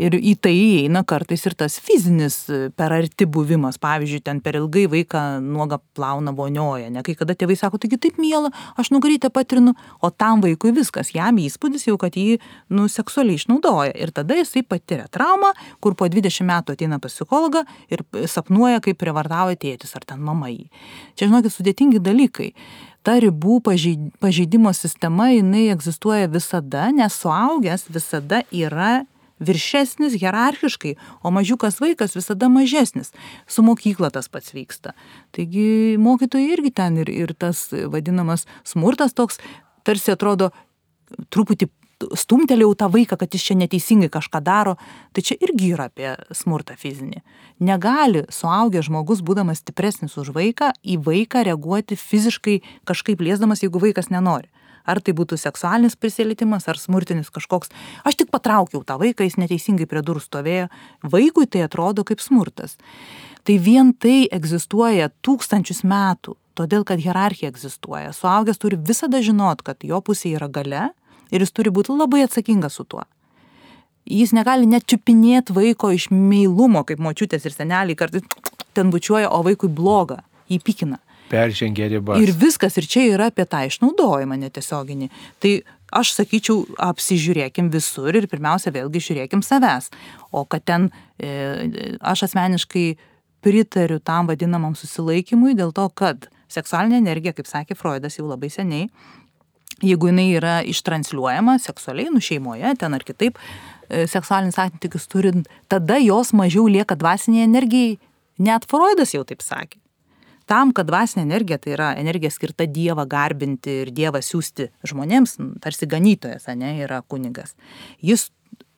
ir 0.00 0.16
į 0.16 0.34
tai 0.44 0.52
įeina 0.54 1.02
kartais 1.08 1.44
ir 1.48 1.56
tas 1.58 1.78
fizinis 1.82 2.38
e, 2.52 2.58
per 2.76 2.94
arti 2.96 3.26
buvimas. 3.28 3.78
Pavyzdžiui 3.82 4.22
ten 4.26 4.40
per 4.44 4.58
ilgai 4.60 4.86
vaiką 4.92 5.22
nuogą 5.44 5.78
plauna 5.96 6.34
vonioja 6.36 6.90
ne? 6.92 7.02
Kai 7.06 7.16
kada 7.18 7.36
tėvai 7.38 7.56
sako 7.58 7.80
taigi 7.82 7.98
taip 8.00 8.20
miela 8.20 8.52
aš 8.76 8.92
nugarytę 8.94 9.30
patrinu. 9.34 9.76
O 10.04 10.10
tam 10.10 10.44
vaikui 10.44 10.74
viskas. 10.76 11.12
Jam 11.16 11.40
įspūdis 11.40 11.88
jau 11.88 11.96
kad 12.00 12.16
jį 12.16 12.38
nu 12.76 12.88
seksualiai 12.92 13.40
išnaudoja. 13.40 13.94
Ir 13.96 14.12
tada 14.16 14.36
jisai 14.38 14.64
patiria 14.66 15.08
traumą 15.12 15.52
kur 15.80 15.96
po 15.98 16.08
dvidešim 16.12 16.48
metų 16.50 16.76
ateina 16.76 17.00
pas 17.02 17.14
psichologą 17.14 17.64
ir 17.92 18.04
sapnuoja 18.30 18.82
kaip 18.84 19.00
prievartauja 19.00 19.58
tėtis 19.60 19.96
ar 19.96 20.04
ten 20.06 20.22
mama 20.22 20.52
jį. 20.52 20.68
Čia 21.16 21.30
žinokit 21.30 21.54
sudėtingi 21.54 22.02
dalykai. 22.04 22.52
Ta 23.06 23.20
ribų 23.22 23.60
pažeidimo 23.62 24.72
sistema 24.74 25.28
jinai 25.30 25.68
egzistuoja 25.70 26.26
visada 26.26 26.88
nes 26.90 27.14
suaugęs 27.22 27.86
visada 27.94 28.42
yra 28.50 29.04
viršesnis 29.40 30.16
hierarchiškai, 30.20 30.94
o 31.22 31.30
mažiukas 31.34 31.80
vaikas 31.80 32.16
visada 32.16 32.48
mažesnis. 32.48 33.12
Su 33.46 33.64
mokykla 33.66 34.10
tas 34.10 34.28
pats 34.28 34.54
vyksta. 34.56 34.94
Taigi 35.36 35.96
mokytojai 36.00 36.52
irgi 36.56 36.72
ten 36.72 37.00
ir, 37.02 37.10
ir 37.10 37.34
tas 37.34 37.68
vadinamas 37.72 38.46
smurtas 38.64 39.16
toks, 39.16 39.40
tarsi 39.84 40.14
atrodo 40.14 40.52
truputį 41.30 41.68
stumtelėjau 41.96 42.74
tą 42.76 42.88
vaiką, 42.92 43.16
kad 43.16 43.32
jis 43.32 43.44
čia 43.48 43.54
neteisingai 43.56 44.10
kažką 44.12 44.42
daro, 44.44 44.74
tai 45.16 45.24
čia 45.24 45.36
irgi 45.40 45.70
yra 45.72 45.88
apie 45.88 46.10
smurtą 46.36 46.76
fizinį. 46.76 47.22
Negali 47.64 48.26
suaugęs 48.28 48.90
žmogus, 48.90 49.22
būdamas 49.24 49.62
stipresnis 49.62 50.18
už 50.20 50.34
vaiką, 50.36 50.74
į 50.84 50.98
vaiką 51.06 51.46
reaguoti 51.48 51.96
fiziškai 51.96 52.58
kažkaip 52.88 53.24
liesdamas, 53.24 53.64
jeigu 53.64 53.80
vaikas 53.80 54.12
nenori 54.12 54.50
ar 54.86 55.00
tai 55.02 55.14
būtų 55.16 55.38
seksualinis 55.40 55.98
prisilietimas, 55.98 56.68
ar 56.70 56.78
smurtinis 56.80 57.30
kažkoks. 57.34 57.72
Aš 58.06 58.22
tik 58.22 58.30
patraukiau 58.34 58.84
tą 58.86 58.98
vaiką, 59.02 59.26
jis 59.26 59.38
neteisingai 59.40 59.88
prie 59.90 60.02
durų 60.06 60.22
stovėjo. 60.22 60.68
Vaikui 61.02 61.48
tai 61.50 61.66
atrodo 61.66 62.06
kaip 62.06 62.22
smurtas. 62.22 62.76
Tai 63.46 63.58
vien 63.62 63.92
tai 63.94 64.26
egzistuoja 64.32 65.10
tūkstančius 65.26 65.84
metų, 65.86 66.36
todėl 66.58 66.86
kad 66.86 67.02
hierarchija 67.02 67.52
egzistuoja. 67.52 68.14
Suaugęs 68.16 68.58
turi 68.62 68.78
visada 68.78 69.22
žinot, 69.22 69.62
kad 69.66 69.84
jo 69.86 70.00
pusė 70.02 70.34
yra 70.38 70.48
gale 70.50 70.88
ir 71.30 71.42
jis 71.42 71.54
turi 71.54 71.70
būti 71.74 71.94
labai 71.94 72.24
atsakingas 72.26 72.78
su 72.78 72.86
tuo. 72.86 73.04
Jis 74.06 74.30
negali 74.34 74.68
net 74.70 74.86
čiupinėti 74.86 75.54
vaiko 75.54 75.90
iš 75.90 76.12
meilumo, 76.14 76.84
kaip 76.86 77.00
močiutės 77.02 77.46
ir 77.46 77.54
seneliai 77.54 77.98
kartais 77.98 78.22
ten 78.76 78.92
bučiuoja, 78.92 79.32
o 79.34 79.40
vaikui 79.42 79.70
bloga, 79.72 80.20
jį 80.50 80.60
pikina 80.62 81.00
peržengė 81.30 81.88
ribas. 81.92 82.20
Ir 82.22 82.32
viskas, 82.36 82.76
ir 82.78 82.86
čia 82.90 83.06
yra 83.14 83.30
apie 83.32 83.46
tą 83.48 83.62
išnaudojimą 83.68 84.38
netiesioginį. 84.44 85.10
Tai 85.42 85.52
aš 86.00 86.14
sakyčiau, 86.16 86.64
apsižiūrėkim 86.82 87.70
visur 87.72 88.14
ir 88.16 88.28
pirmiausia 88.30 88.72
vėlgi 88.74 89.02
žiūrėkim 89.08 89.42
savęs. 89.46 89.90
O 90.34 90.44
kad 90.48 90.64
ten 90.66 90.88
e, 91.18 91.92
aš 92.00 92.26
asmeniškai 92.28 92.86
pritariu 93.46 94.00
tam 94.02 94.30
vadinamam 94.30 94.74
susilaikymui 94.78 95.54
dėl 95.58 95.72
to, 95.76 95.86
kad 95.94 96.28
seksualinė 96.52 97.00
energija, 97.02 97.34
kaip 97.36 97.48
sakė 97.50 97.76
Freudas 97.78 98.18
jau 98.18 98.26
labai 98.26 98.50
seniai, 98.50 98.88
jeigu 99.82 100.10
jinai 100.10 100.28
yra 100.38 100.58
ištransliuojama 100.66 101.58
seksualiai, 101.62 102.10
nu 102.14 102.22
šeimoje, 102.22 102.74
ten 102.80 102.96
ar 102.96 103.06
kitaip, 103.06 103.38
e, 103.88 104.06
seksualinis 104.10 104.58
santykius 104.58 105.10
turint, 105.12 105.50
tada 105.70 105.98
jos 106.02 106.32
mažiau 106.34 106.66
lieka 106.70 106.98
dvasiniai 106.98 107.46
energijai. 107.46 107.98
Net 108.36 108.66
Freudas 108.68 109.14
jau 109.14 109.22
taip 109.24 109.40
sakė 109.40 109.78
tam 110.50 110.72
kad 110.74 110.86
dvasinė 110.88 111.24
energija 111.26 111.58
tai 111.58 111.74
yra 111.74 111.90
energija 111.98 112.30
skirta 112.30 112.66
dievą 112.70 113.06
garbinti 113.10 113.80
ir 113.82 113.92
dievą 113.94 114.22
siųsti 114.22 114.70
žmonėms 114.86 115.36
tarsi 115.62 115.88
ganytojas 115.90 116.46
ane 116.52 116.76
yra 116.84 117.02
kunigas. 117.02 117.56
Jis 117.98 118.28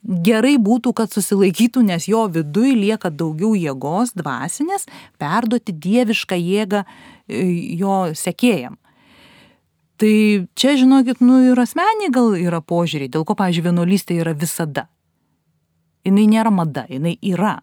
gerai 0.03 0.57
būtų 0.63 0.95
kad 0.97 1.13
susilaikytų 1.13 1.85
nes 1.91 2.09
jo 2.09 2.25
viduj 2.33 2.73
lieka 2.79 3.11
daugiau 3.11 3.55
jėgos 3.59 4.15
dvasinės 4.17 4.89
perduoti 5.21 5.75
dievišką 5.75 6.39
jėgą 6.39 6.85
e, 6.85 7.45
jo 7.81 8.01
sekėjam. 8.17 8.79
Tai 9.99 10.15
čia 10.55 10.77
žinokit 10.79 11.21
nu 11.21 11.41
ir 11.51 11.59
asmeniniai 11.59 12.13
gal 12.15 12.37
yra 12.39 12.63
požiūriai 12.63 13.11
dėl 13.11 13.27
ko 13.27 13.35
pavyzdžiui 13.37 13.67
vienuolystė 13.67 14.21
yra 14.23 14.33
visada. 14.33 14.87
Jinai 16.07 16.29
nėra 16.31 16.55
mada 16.55 16.87
jinai 16.89 17.19
yra. 17.21 17.59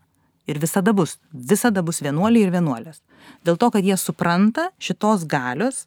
Ir 0.46 0.60
visada 0.62 0.92
bus. 0.94 1.16
Visada 1.34 1.82
bus 1.82 2.04
vienuoliai 2.06 2.46
ir 2.46 2.52
vienuolės 2.54 3.00
dėl 3.48 3.60
to 3.62 3.72
kad 3.74 3.86
jie 3.86 3.98
supranta 4.00 4.70
šitos 4.82 5.28
galios 5.30 5.86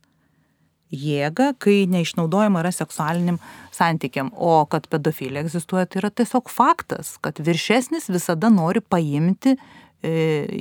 jėgą 0.95 1.53
kai 1.61 1.83
neišnaudojama 1.91 2.63
yra 2.63 2.73
seksualiniam 2.73 3.39
santykiam. 3.75 4.31
O 4.35 4.65
kad 4.71 4.89
pedofilija 4.89 5.45
egzistuoja 5.45 5.87
tai 5.87 6.03
yra 6.03 6.11
tiesiog 6.11 6.49
faktas 6.53 7.17
kad 7.21 7.41
viršesnis 7.45 8.09
visada 8.13 8.51
nori 8.53 8.81
paimti 8.81 9.57
e, 9.57 10.13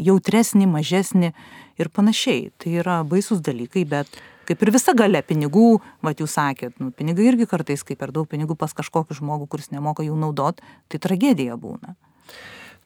jautresnį 0.04 0.68
mažesnį 0.72 1.32
ir 1.78 1.92
panašiai. 1.94 2.50
Tai 2.60 2.74
yra 2.82 2.98
baisūs 3.08 3.44
dalykai 3.46 3.86
bet 3.88 4.20
kaip 4.48 4.64
ir 4.64 4.74
visa 4.76 4.96
galia 4.98 5.24
pinigų 5.26 5.78
vat 6.06 6.20
jūs 6.24 6.38
sakėt 6.38 6.82
nu 6.84 6.92
pinigai 6.96 7.28
irgi 7.32 7.48
kartais 7.50 7.84
kai 7.88 7.98
per 8.00 8.14
daug 8.16 8.28
pinigų 8.32 8.56
pas 8.60 8.76
kažkokį 8.76 9.20
žmogų 9.20 9.50
kuris 9.52 9.72
nemoka 9.76 10.06
jų 10.08 10.16
naudot 10.20 10.62
tai 10.88 11.02
tragedija 11.04 11.60
būna 11.60 11.96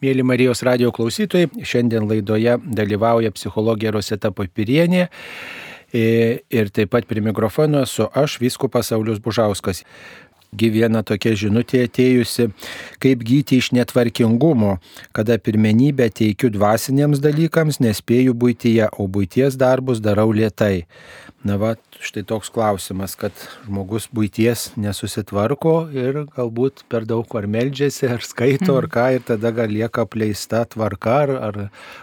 Mėly 0.02 0.24
Marijos 0.26 0.64
radio 0.66 0.90
klausytojai, 0.90 1.46
šiandien 1.62 2.08
laidoje 2.10 2.56
dalyvauja 2.74 3.30
psichologija 3.36 3.92
Roseta 3.94 4.32
Papirienė 4.34 5.04
ir 5.94 6.72
taip 6.74 6.90
pat 6.96 7.06
prie 7.06 7.22
mikrofono 7.22 7.84
esu 7.86 8.08
aš, 8.18 8.40
Vyskupas 8.42 8.90
Saulis 8.90 9.22
Bužauskas. 9.22 9.84
Gyviena 10.52 11.00
tokia 11.08 11.32
žinutė 11.40 11.86
atėjusi, 11.88 12.50
kaip 13.00 13.22
gyti 13.24 13.62
iš 13.62 13.70
netvarkingumo, 13.72 14.74
kada 15.16 15.38
pirmenybę 15.40 16.10
teikiu 16.12 16.50
dvasiniams 16.52 17.22
dalykams, 17.24 17.80
nespėju 17.80 18.36
būtyje, 18.36 18.90
o 19.00 19.06
būties 19.08 19.56
darbus 19.56 20.02
darau 20.04 20.28
lietai. 20.36 20.84
Na 21.48 21.56
va, 21.56 21.78
štai 22.04 22.26
toks 22.28 22.52
klausimas, 22.52 23.16
kad 23.16 23.32
žmogus 23.64 24.10
būties 24.12 24.74
nesusitvarko 24.76 25.76
ir 25.96 26.26
galbūt 26.36 26.84
per 26.92 27.08
daug 27.08 27.32
ar 27.40 27.48
meldžiasi, 27.48 28.12
ar 28.12 28.20
skaito, 28.20 28.76
ar 28.76 28.90
ką, 28.92 29.08
ir 29.16 29.24
tada 29.32 29.54
gal 29.56 29.72
lieka 29.72 30.04
apleista 30.04 30.66
tvarka, 30.68 31.16
ar, 31.24 31.34
ar 31.48 31.62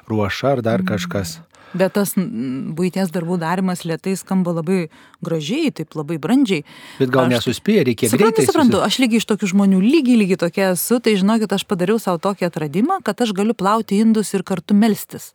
ruoša, 0.08 0.56
ar 0.56 0.64
dar 0.64 0.88
kažkas. 0.88 1.36
Bet 1.76 1.92
tas 1.98 2.14
būties 2.16 3.10
darbų 3.12 3.36
darimas 3.42 3.84
lietai 3.84 4.14
skamba 4.16 4.54
labai 4.56 4.86
gražiai, 5.24 5.72
taip 5.74 5.92
labai 5.98 6.16
brandžiai. 6.22 6.64
Bet 6.96 7.12
gal 7.12 7.26
aš, 7.26 7.34
nesuspėja, 7.34 7.84
reikia 7.90 8.08
suprantu, 8.08 8.24
greitai. 8.24 8.46
Suprantu, 8.48 8.80
aš 8.86 8.98
lygiai 9.02 9.20
iš 9.20 9.28
tokių 9.28 9.50
žmonių, 9.52 9.82
lygiai, 9.84 10.16
lygiai 10.22 10.40
tokia 10.40 10.70
esu, 10.72 11.00
tai 11.04 11.18
žinokit, 11.20 11.52
aš 11.52 11.66
padariau 11.68 12.00
savo 12.00 12.22
tokį 12.24 12.48
atradimą, 12.48 13.02
kad 13.04 13.20
aš 13.20 13.34
galiu 13.36 13.56
plauti 13.58 14.00
indus 14.00 14.32
ir 14.32 14.46
kartu 14.48 14.76
melstis. 14.78 15.34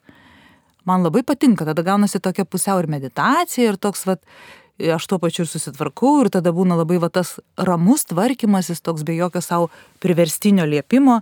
Man 0.89 1.05
labai 1.05 1.21
patinka, 1.23 1.67
tada 1.69 1.85
gaunasi 1.85 2.19
tokia 2.19 2.47
pusiau 2.49 2.81
ir 2.81 2.89
meditacija, 2.91 3.69
ir 3.69 3.77
toks, 3.79 4.07
vat, 4.09 4.23
aš 4.81 5.05
tuo 5.07 5.19
pačiu 5.21 5.45
ir 5.45 5.51
susitvarkau, 5.51 6.17
ir 6.23 6.33
tada 6.33 6.51
būna 6.55 6.75
labai 6.81 6.97
va 6.99 7.13
tas 7.13 7.37
ramus 7.55 8.09
tvarkymasis, 8.09 8.81
toks 8.81 9.05
be 9.05 9.15
jokio 9.15 9.43
savo 9.45 9.69
priverstinio 10.03 10.65
liepimo 10.65 11.21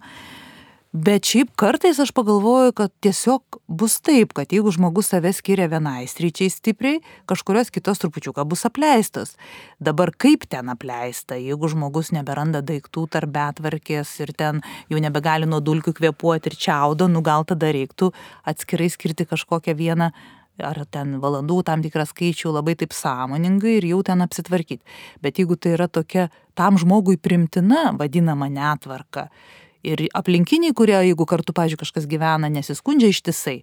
bet 0.92 1.24
šiaip 1.24 1.54
kartais 1.56 2.00
aš 2.04 2.12
pagalvoju 2.12 2.74
kad 2.76 2.92
tiesiog 3.00 3.60
bus 3.68 4.02
taip 4.04 4.34
kad 4.36 4.52
jeigu 4.52 4.72
žmogus 4.76 5.08
save 5.14 5.32
skiria 5.34 5.70
vienai 5.72 6.04
sričiai 6.08 6.52
stipriai 6.52 7.00
kažkurios 7.32 7.72
kitos 7.72 8.04
trupučiuką 8.04 8.44
bus 8.44 8.66
apleistos 8.68 9.38
dabar 9.80 10.12
kaip 10.12 10.44
ten 10.52 10.68
apleista 10.70 11.38
jeigu 11.40 11.70
žmogus 11.72 12.12
neberanda 12.12 12.60
daiktų 12.60 13.06
tarp 13.08 13.32
betvarkės 13.32 14.12
ir 14.20 14.34
ten 14.36 14.60
jau 14.92 15.00
nebegali 15.00 15.48
nuo 15.48 15.62
dulkių 15.64 15.96
kvėpuot 15.96 16.52
ir 16.52 16.60
čiaudo 16.60 17.08
nu 17.08 17.24
gal 17.24 17.48
tada 17.48 17.72
reiktų 17.72 18.12
atskirai 18.44 18.92
skirti 18.92 19.30
kažkokią 19.32 19.78
vieną 19.80 20.12
ar 20.60 20.84
ten 20.92 21.16
valandų 21.24 21.62
tam 21.66 21.82
tikrą 21.82 22.04
skaičių 22.06 22.52
labai 22.58 22.76
taip 22.78 22.94
sąmoningai 22.94 23.78
ir 23.80 23.88
jau 23.94 24.02
ten 24.06 24.22
apsitvarkyt. 24.22 24.82
Bet 25.24 25.40
jeigu 25.40 25.56
tai 25.56 25.74
yra 25.78 25.88
tokia 25.88 26.28
tam 26.54 26.78
žmogui 26.78 27.18
primtina 27.18 27.92
vadinama 27.98 28.50
netvarka 28.52 29.30
Ir 29.88 30.04
aplinkiniai, 30.14 30.76
kurie, 30.78 30.94
jeigu 31.08 31.26
kartu, 31.26 31.56
pažiūrėjau, 31.58 31.82
kažkas 31.82 32.06
gyvena, 32.10 32.52
nesiskundžia 32.54 33.10
ištisai, 33.10 33.62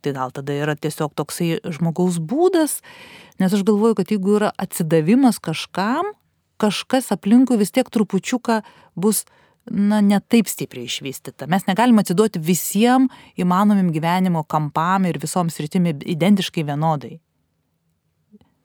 tai 0.00 0.14
gal 0.16 0.32
tada 0.32 0.54
yra 0.56 0.76
tiesiog 0.78 1.12
toksai 1.18 1.58
žmogaus 1.76 2.16
būdas, 2.24 2.78
nes 3.42 3.52
aš 3.52 3.66
galvoju, 3.68 3.98
kad 3.98 4.14
jeigu 4.14 4.38
yra 4.38 4.52
atsidavimas 4.56 5.40
kažkam, 5.44 6.14
kažkas 6.58 7.12
aplinkui 7.14 7.60
vis 7.60 7.74
tiek 7.74 7.90
trupučiuką 7.92 8.62
bus 8.96 9.26
na, 9.70 10.00
ne 10.00 10.18
taip 10.20 10.48
stipriai 10.48 10.88
išvystyta. 10.88 11.46
Mes 11.50 11.66
negalime 11.68 12.02
atsiduoti 12.02 12.40
visiems 12.42 13.12
įmanomim 13.38 13.92
gyvenimo 13.94 14.44
kampam 14.48 15.06
ir 15.08 15.20
visoms 15.20 15.60
rytimi 15.60 15.94
identiškai 16.16 16.64
vienodai. 16.66 17.18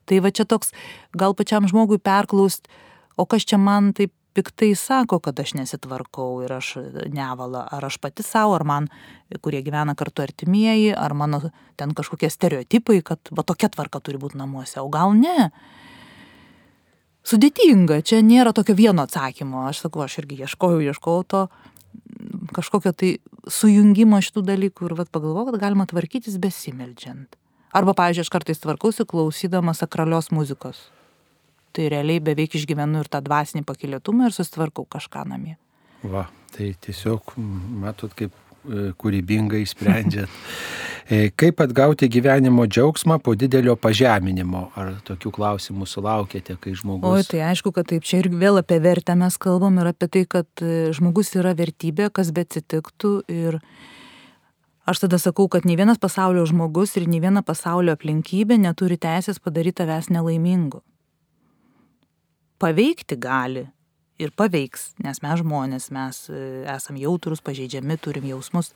Tai 0.08 0.20
va 0.24 0.32
čia 0.36 0.48
toks, 0.48 0.74
gal 1.16 1.36
pačiam 1.36 1.68
žmogui 1.70 2.00
perklaust, 2.04 2.68
o 3.16 3.26
kas 3.30 3.46
čia 3.48 3.60
man 3.62 3.94
taip 3.96 4.12
piktai 4.34 4.74
sako, 4.76 5.20
kad 5.24 5.40
aš 5.40 5.54
nesitvarkau 5.58 6.42
ir 6.46 6.54
aš 6.56 6.76
nevalą, 7.14 7.64
ar 7.72 7.86
aš 7.86 8.00
pati 8.02 8.26
savo, 8.26 8.56
ar 8.58 8.66
man, 8.68 8.90
kurie 9.42 9.62
gyvena 9.66 9.96
kartu 9.98 10.26
artimieji, 10.26 10.94
ar 10.98 11.14
mano 11.18 11.42
ten 11.80 11.94
kažkokie 11.96 12.30
stereotipai, 12.34 13.02
kad 13.06 13.32
va 13.32 13.46
tokia 13.46 13.70
tvarka 13.74 14.02
turi 14.04 14.22
būti 14.22 14.40
namuose, 14.42 14.80
o 14.82 14.90
gal 14.94 15.14
ne. 15.18 15.52
Sudėtinga, 17.24 18.02
čia 18.04 18.20
nėra 18.26 18.52
tokio 18.56 18.76
vieno 18.76 19.06
atsakymo, 19.06 19.68
aš 19.70 19.86
sakau, 19.86 20.04
aš 20.04 20.20
irgi 20.24 20.42
ieškojau, 20.44 20.82
ieškojau 20.90 21.28
to 21.30 21.46
kažkokio 22.54 22.92
tai 22.98 23.14
sujungimo 23.50 24.20
šitų 24.24 24.44
dalykų 24.50 24.90
ir 24.90 24.98
vat 24.98 25.14
pagalvojau, 25.14 25.52
kad 25.52 25.62
galima 25.62 25.86
tvarkytis 25.90 26.36
besimeldžiant. 26.42 27.38
Arba, 27.74 27.96
pavyzdžiui, 27.98 28.26
aš 28.26 28.34
kartais 28.34 28.62
tvarkausi 28.62 29.06
klausydama 29.10 29.74
sakralios 29.78 30.30
muzikos 30.36 30.84
tai 31.74 31.90
realiai 31.92 32.22
beveik 32.24 32.56
išgyvenu 32.60 33.02
ir 33.04 33.10
tą 33.12 33.24
dvasinį 33.26 33.66
pakilėtumą 33.68 34.30
ir 34.30 34.36
susitvarkau 34.36 34.86
kažką 34.96 35.26
namie. 35.30 35.58
Va, 36.04 36.28
tai 36.56 36.74
tiesiog 36.84 37.36
matot, 37.84 38.14
kaip 38.18 38.34
e, 38.34 38.92
kūrybingai 39.00 39.66
sprendžiat. 39.70 40.32
E, 41.12 41.34
kaip 41.36 41.60
atgauti 41.60 42.08
gyvenimo 42.08 42.64
džiaugsmą 42.64 43.18
po 43.20 43.34
didelio 43.36 43.74
pažeminimo? 43.76 44.62
Ar 44.80 44.94
tokių 45.04 45.34
klausimų 45.36 45.84
sulaukėte, 45.84 46.56
kai 46.56 46.72
žmogus... 46.80 47.04
O 47.04 47.26
tai 47.28 47.42
aišku, 47.50 47.74
kad 47.76 47.90
taip, 47.90 48.06
čia 48.08 48.22
ir 48.22 48.30
vėl 48.32 48.62
apie 48.62 48.78
vertę 48.80 49.12
mes 49.20 49.36
kalbam 49.36 49.82
ir 49.84 49.90
apie 49.92 50.08
tai, 50.08 50.22
kad 50.24 50.64
e, 50.64 50.94
žmogus 50.96 51.34
yra 51.36 51.52
vertybė, 51.60 52.08
kas 52.08 52.32
be 52.32 52.46
atsitiktų. 52.48 53.12
Ir 53.36 53.60
aš 54.88 55.04
tada 55.04 55.20
sakau, 55.20 55.50
kad 55.52 55.68
nei 55.68 55.76
vienas 55.76 56.00
pasaulio 56.00 56.48
žmogus 56.48 56.96
ir 56.96 57.12
nei 57.12 57.20
viena 57.20 57.44
pasaulio 57.44 58.00
aplinkybė 58.00 58.56
neturi 58.64 58.96
teisės 58.96 59.44
padaryti 59.44 59.82
tavęs 59.84 60.08
nelaimingu 60.08 60.86
paveikti 62.64 63.18
gali 63.20 63.66
ir 64.22 64.32
paveiks, 64.38 64.94
nes 65.04 65.20
mes 65.24 65.42
žmonės, 65.42 65.90
mes 65.94 66.20
e, 66.32 66.44
esam 66.72 66.98
jautrus, 67.02 67.42
pažeidžiami, 67.44 67.98
turim 68.02 68.30
jausmus. 68.30 68.72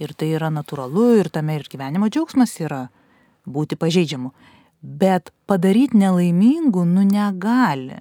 Ir 0.00 0.14
tai 0.18 0.32
yra 0.38 0.48
natūralu 0.50 1.18
ir 1.20 1.28
tame 1.32 1.58
ir 1.58 1.68
gyvenimo 1.70 2.08
džiaugsmas 2.10 2.54
yra 2.62 2.86
būti 3.44 3.76
pažeidžiamu. 3.78 4.32
Bet 4.82 5.30
padaryti 5.46 6.00
nelaimingų, 6.00 6.86
nu 6.88 7.04
negali. 7.06 8.00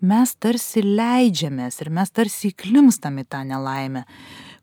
Mes 0.00 0.34
tarsi 0.40 0.84
leidžiamės 0.84 1.80
ir 1.82 1.90
mes 1.92 2.12
tarsi 2.14 2.52
įklimstam 2.52 3.18
į 3.20 3.26
tą 3.32 3.42
nelaimę. 3.48 4.04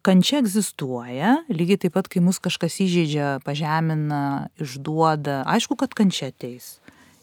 Kančia 0.05 0.39
egzistuoja, 0.39 1.41
lygiai 1.51 1.81
taip 1.81 1.97
pat, 1.97 2.07
kai 2.07 2.21
mus 2.23 2.39
kažkas 2.39 2.77
įžeidžia, 2.85 3.41
pažemina, 3.43 4.47
išduoda, 4.61 5.41
aišku, 5.51 5.75
kad 5.81 5.97
kančia 5.97 6.29
ateis 6.31 6.77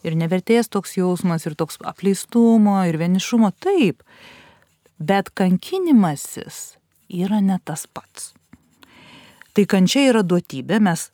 ir 0.04 0.16
nevertės 0.18 0.70
toks 0.72 0.98
jausmas, 0.98 1.46
ir 1.48 1.56
toks 1.58 1.80
apleistumo, 1.84 2.76
ir 2.88 2.98
vienišumo, 3.00 3.50
taip. 3.64 4.04
Bet 4.98 5.32
kankinimasis 5.34 6.76
yra 7.10 7.40
ne 7.42 7.58
tas 7.64 7.86
pats. 7.90 8.32
Tai 9.54 9.64
kančia 9.70 10.08
yra 10.10 10.24
duotybė, 10.26 10.80
mes 10.82 11.08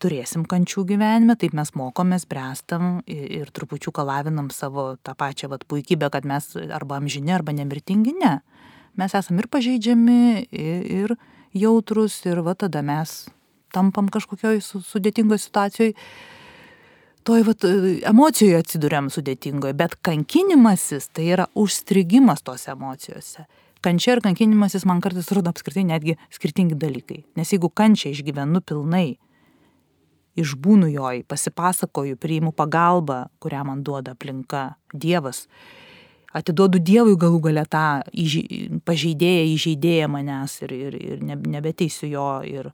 turėsim 0.00 0.44
kančių 0.48 0.84
gyvenime, 0.88 1.36
taip 1.40 1.54
mes 1.56 1.72
mokomės, 1.76 2.26
brestam 2.28 2.98
ir, 3.08 3.24
ir 3.40 3.52
trupučiuką 3.54 4.04
lavinam 4.04 4.50
savo 4.52 4.94
tą 5.04 5.14
pačią 5.16 5.50
vat, 5.52 5.64
puikybę, 5.68 6.10
kad 6.12 6.28
mes 6.28 6.50
arba 6.72 6.98
amžini, 7.00 7.32
arba 7.36 7.54
nemirtingi, 7.56 8.16
ne. 8.20 8.38
Mes 9.00 9.14
esam 9.16 9.40
ir 9.40 9.48
pažeidžiami, 9.50 10.46
ir, 10.54 10.84
ir 10.98 11.16
jautrus, 11.56 12.20
ir 12.28 12.42
va 12.46 12.54
tada 12.58 12.82
mes 12.84 13.24
tampam 13.74 14.08
kažkokioj 14.12 14.60
sudėtingoje 14.62 15.46
situacijoje 15.48 15.96
toj 17.24 17.44
vat 17.48 17.64
emocijoj 18.10 18.60
atsiduriam 18.60 19.08
sudėtingoj, 19.12 19.72
bet 19.76 19.96
kankinimasis 20.04 21.08
tai 21.16 21.30
yra 21.32 21.46
užstrigimas 21.58 22.44
tos 22.44 22.68
emocijose. 22.68 23.46
Kančia 23.84 24.16
ir 24.16 24.22
kankinimasis 24.24 24.86
man 24.88 25.02
kartais 25.04 25.28
rodo 25.36 25.52
apskritai 25.52 25.84
netgi 25.88 26.16
skirtingi 26.32 26.76
dalykai. 26.80 27.22
Nes 27.36 27.52
jeigu 27.52 27.68
kančia 27.68 28.12
išgyvenu 28.12 28.62
pilnai, 28.64 29.16
išbūnu 30.40 30.88
joj, 30.92 31.22
pasipasakoju, 31.28 32.18
priimu 32.20 32.52
pagalbą, 32.56 33.24
kurią 33.40 33.64
man 33.68 33.82
duoda 33.86 34.14
aplinka, 34.16 34.74
Dievas, 34.94 35.44
atiduodu 36.34 36.80
Dievui 36.82 37.18
galų 37.20 37.42
galę 37.48 37.66
tą 37.70 37.84
pažeidėją, 38.88 39.44
įžeidėją 39.52 40.08
manęs 40.10 40.58
ir, 40.64 40.74
ir, 40.74 40.96
ir 40.98 41.22
nebeteisiu 41.28 42.10
jo 42.10 42.28
ir, 42.48 42.72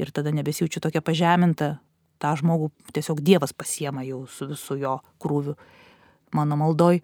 ir 0.00 0.12
tada 0.16 0.32
nebesijaučiu 0.34 0.82
tokia 0.82 1.04
pažeminta, 1.04 1.76
tą 2.20 2.34
žmogų 2.38 2.70
tiesiog 2.94 3.22
Dievas 3.24 3.54
pasiema 3.56 4.04
jau 4.06 4.24
su 4.30 4.50
visu 4.50 4.76
jo 4.80 4.98
krūviu 5.22 5.56
mano 6.36 6.58
maldoj, 6.60 7.00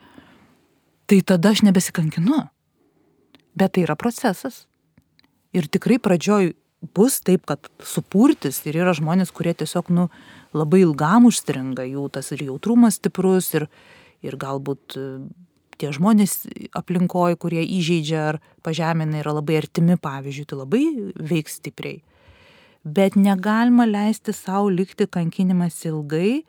tai 1.10 1.20
tada 1.26 1.54
aš 1.54 1.64
nebesikankinu. 1.66 2.44
Bet 3.56 3.74
tai 3.74 3.86
yra 3.86 3.96
procesas. 3.98 4.66
Ir 5.56 5.68
tikrai 5.72 5.96
pradžioj 6.02 6.52
bus 6.94 7.20
taip, 7.24 7.46
kad 7.48 7.70
supurtis 7.80 8.60
ir 8.68 8.76
yra 8.82 8.92
žmonės, 8.96 9.32
kurie 9.34 9.54
tiesiog, 9.56 9.88
nu, 9.94 10.08
labai 10.56 10.82
ilgam 10.84 11.28
užstringa 11.30 11.86
jų 11.88 12.06
tas 12.12 12.28
ir 12.36 12.44
jautrumas 12.50 13.00
stiprus 13.00 13.48
ir, 13.56 13.66
ir 14.24 14.36
galbūt 14.40 14.98
e, 15.00 15.06
tie 15.80 15.92
žmonės 15.96 16.42
aplinkoje, 16.76 17.38
kurie 17.40 17.64
įžeidžia 17.64 18.20
ar 18.34 18.40
pažemina, 18.66 19.22
yra 19.22 19.38
labai 19.38 19.56
artimi, 19.62 19.96
pavyzdžiui, 20.00 20.46
tai 20.52 20.60
labai 20.60 20.84
veiks 21.16 21.58
stipriai 21.62 22.02
bet 22.86 23.16
negalima 23.16 23.84
leisti 23.84 24.32
sau 24.32 24.68
likti 24.70 25.08
kankinimas 25.10 25.80
ilgai 25.84 26.44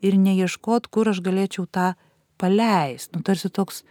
ir 0.00 0.16
neieškot, 0.16 0.88
kur 0.88 1.12
aš 1.12 1.20
galėčiau 1.20 1.66
tą 1.68 1.92
paleist. 2.40 3.12
Nu, 3.12 3.20
tarsi 3.20 3.52
toks 3.52 3.82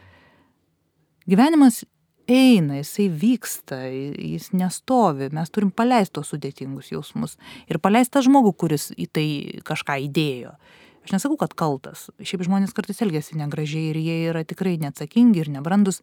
gyvenimas 1.30 1.84
eina, 2.30 2.80
jisai 2.82 3.08
vyksta, 3.22 3.84
jis 3.86 4.50
nestovi, 4.58 5.30
mes 5.34 5.54
turim 5.54 5.70
paleisti 5.70 6.18
tos 6.18 6.34
sudėtingus 6.34 6.90
jausmus 6.94 7.38
ir 7.70 7.82
paleisti 7.82 8.18
tą 8.18 8.26
žmogų, 8.26 8.56
kuris 8.58 8.90
į 8.98 9.10
tai 9.14 9.28
kažką 9.66 10.02
įdėjo. 10.10 10.58
Aš 11.06 11.14
nesakau, 11.16 11.38
kad 11.40 11.54
kaltas. 11.58 12.10
Šiaip 12.18 12.44
žmonės 12.46 12.74
kartais 12.76 13.00
elgesi 13.06 13.38
negražiai 13.40 13.94
ir 13.94 14.02
jie 14.02 14.18
yra 14.34 14.42
tikrai 14.46 14.76
neatsakingi 14.82 15.46
ir 15.46 15.54
nebrandus, 15.54 16.02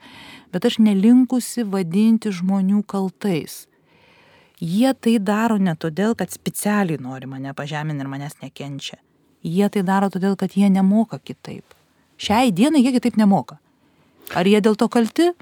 bet 0.55 0.67
aš 0.67 0.79
nelinkusi 0.83 1.67
vadinti 1.69 2.33
žmonių 2.35 2.87
kaltais 2.89 3.65
Jie 4.61 4.95
tai 4.97 5.19
daro 5.21 5.59
ne 5.61 5.75
todėl, 5.77 6.15
kad 6.17 6.33
specialiai 6.33 6.97
nori 6.97 7.29
mane 7.29 7.53
pažeminti 7.53 8.01
ir 8.01 8.09
manęs 8.09 8.39
nekenčia. 8.41 8.97
Jie 9.45 9.69
tai 9.69 9.83
daro 9.85 10.09
todėl, 10.09 10.37
kad 10.41 10.57
jie 10.57 10.71
nemoka 10.73 11.19
kitaip. 11.21 11.77
Šiai 12.17 12.55
dienai 12.57 12.81
jie 12.81 12.95
kitaip 12.95 13.19
nemoka. 13.21 13.59
Ar 14.35 14.49
jie 14.49 14.63
dėl 14.65 14.79
to 14.81 14.89
kalti? 14.89 15.35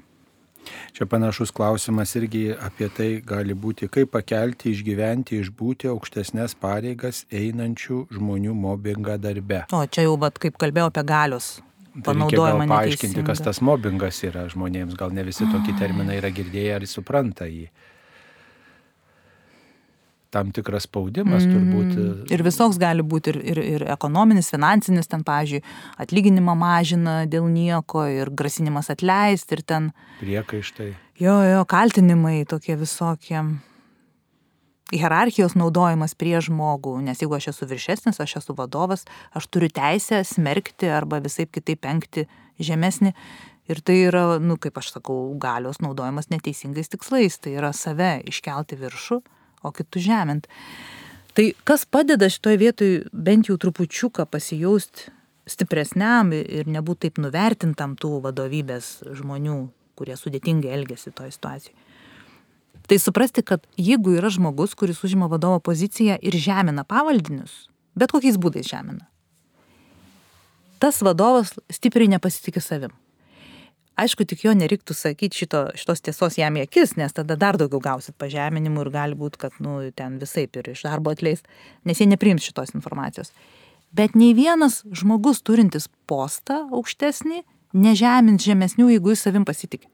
Čia 0.91 1.07
panašus 1.07 1.53
klausimas 1.55 2.11
irgi 2.19 2.49
apie 2.51 2.89
tai 2.91 3.07
gali 3.23 3.55
būti, 3.55 3.87
kaip 3.87 4.11
pakelti, 4.11 4.73
išgyventi, 4.75 5.39
išbūti 5.45 5.87
aukštesnės 5.93 6.57
pareigas 6.59 7.23
einančių 7.31 8.01
žmonių 8.17 8.51
mobbingą 8.57 9.15
darbe. 9.21 9.63
O 9.71 9.85
čia 9.87 10.09
jau, 10.09 10.19
bet 10.19 10.41
kaip 10.43 10.59
kalbėjau 10.59 10.91
apie 10.91 11.05
galios 11.07 11.49
panaudojimą. 12.03 12.67
Paaiškinti, 12.67 13.23
kas 13.23 13.39
tas 13.45 13.63
mobbingas 13.63 14.19
yra 14.27 14.49
žmonėms, 14.51 14.97
gal 14.99 15.15
ne 15.15 15.23
visi 15.23 15.47
tokį 15.47 15.79
terminą 15.79 16.17
yra 16.19 16.33
girdėję 16.35 16.79
ar 16.81 16.89
supranta 16.89 17.47
jį 17.47 17.69
tam 20.35 20.51
tikras 20.55 20.87
spaudimas 20.89 21.45
mm. 21.47 21.53
turbūt. 21.53 22.33
Ir 22.33 22.43
visoks 22.45 22.79
gali 22.81 23.05
būti 23.05 23.31
ir, 23.31 23.39
ir, 23.53 23.61
ir 23.77 23.85
ekonominis, 23.95 24.51
finansinis, 24.51 25.07
ten, 25.11 25.23
pavyzdžiui, 25.27 25.61
atlyginimą 26.03 26.57
mažina 26.59 27.21
dėl 27.29 27.47
nieko 27.51 28.03
ir 28.11 28.31
grasinimas 28.35 28.91
atleisti 28.91 29.55
ir 29.55 29.63
ten. 29.63 29.89
Priekaištai. 30.19 30.91
Jo, 31.21 31.37
jo, 31.47 31.63
kaltinimai 31.71 32.41
tokie 32.49 32.75
visokie. 32.79 33.39
Hierarchijos 34.93 35.55
naudojimas 35.57 36.13
prie 36.19 36.35
žmogų, 36.43 36.99
nes 37.07 37.23
jeigu 37.23 37.37
aš 37.37 37.49
esu 37.55 37.65
viršesnis, 37.71 38.19
aš 38.21 38.35
esu 38.41 38.53
vadovas, 38.57 39.07
aš 39.33 39.47
turiu 39.49 39.71
teisę 39.73 40.19
smerkti 40.27 40.91
arba 40.93 41.17
visai 41.23 41.47
kitaip 41.49 41.81
penkti 41.87 42.27
žemesnį. 42.61 43.15
Ir 43.65 43.81
tai 43.81 43.95
yra, 44.11 44.35
nu, 44.37 44.59
kaip 44.61 44.75
aš 44.77 44.91
sakau, 44.93 45.17
galios 45.41 45.79
naudojimas 45.81 46.29
neteisingais 46.29 46.91
tikslais, 46.91 47.39
tai 47.41 47.55
yra 47.57 47.71
save 47.73 48.19
iškelti 48.29 48.77
viršų 48.83 49.23
o 49.65 49.73
kitus 49.75 50.05
žemint. 50.05 50.47
Tai 51.35 51.49
kas 51.67 51.83
padeda 51.85 52.29
šitoje 52.31 52.59
vietoje 52.61 53.03
bent 53.11 53.49
jau 53.49 53.57
trupučiuką 53.59 54.27
pasijausti 54.31 55.11
stipresniam 55.45 56.31
ir 56.33 56.69
nebūti 56.71 57.07
taip 57.07 57.19
nuvertintam 57.21 57.93
tų 57.99 58.19
vadovybės 58.23 59.03
žmonių, 59.19 59.59
kurie 59.99 60.15
sudėtingai 60.17 60.71
elgesi 60.73 61.13
toje 61.13 61.35
situacijoje. 61.35 61.75
Tai 62.85 62.97
suprasti, 63.01 63.41
kad 63.41 63.63
jeigu 63.81 64.13
yra 64.19 64.29
žmogus, 64.29 64.75
kuris 64.77 65.01
užima 65.05 65.29
vadovo 65.29 65.59
poziciją 65.59 66.19
ir 66.21 66.37
žemina 66.37 66.83
pavaldinius, 66.85 67.65
bet 67.97 68.13
kokiais 68.13 68.37
būdais 68.41 68.67
žemina, 68.69 69.07
tas 70.81 71.01
vadovas 71.05 71.55
stipriai 71.73 72.11
nepasitikė 72.13 72.61
savim. 72.61 72.93
Aišku, 73.95 74.25
tik 74.27 74.41
jo 74.43 74.51
nereiktų 74.51 74.91
sakyti 74.91 75.39
šito, 75.39 75.61
šitos 75.79 76.03
tiesos 76.03 76.35
jam 76.35 76.57
į 76.59 76.65
akis, 76.65 76.97
nes 76.99 77.15
tada 77.15 77.37
dar 77.39 77.55
daugiau 77.55 77.79
gausit 77.79 78.17
pažeminimų 78.19 78.83
ir 78.83 78.89
gali 78.91 79.15
būti, 79.15 79.39
kad 79.45 79.55
nu, 79.63 79.77
ten 79.95 80.17
visai 80.19 80.49
ir 80.51 80.71
iš 80.73 80.83
darbo 80.83 81.13
atleis, 81.15 81.45
nes 81.87 82.01
jie 82.01 82.09
nepriims 82.11 82.43
šitos 82.43 82.75
informacijos. 82.75 83.31
Bet 83.95 84.17
nei 84.19 84.33
vienas 84.35 84.81
žmogus 84.91 85.39
turintis 85.47 85.87
postą 86.11 86.65
aukštesnį 86.75 87.45
nežemins 87.71 88.43
žemesnių, 88.43 88.89
jeigu 88.97 89.15
jis 89.15 89.23
savim 89.29 89.47
pasitikė. 89.47 89.87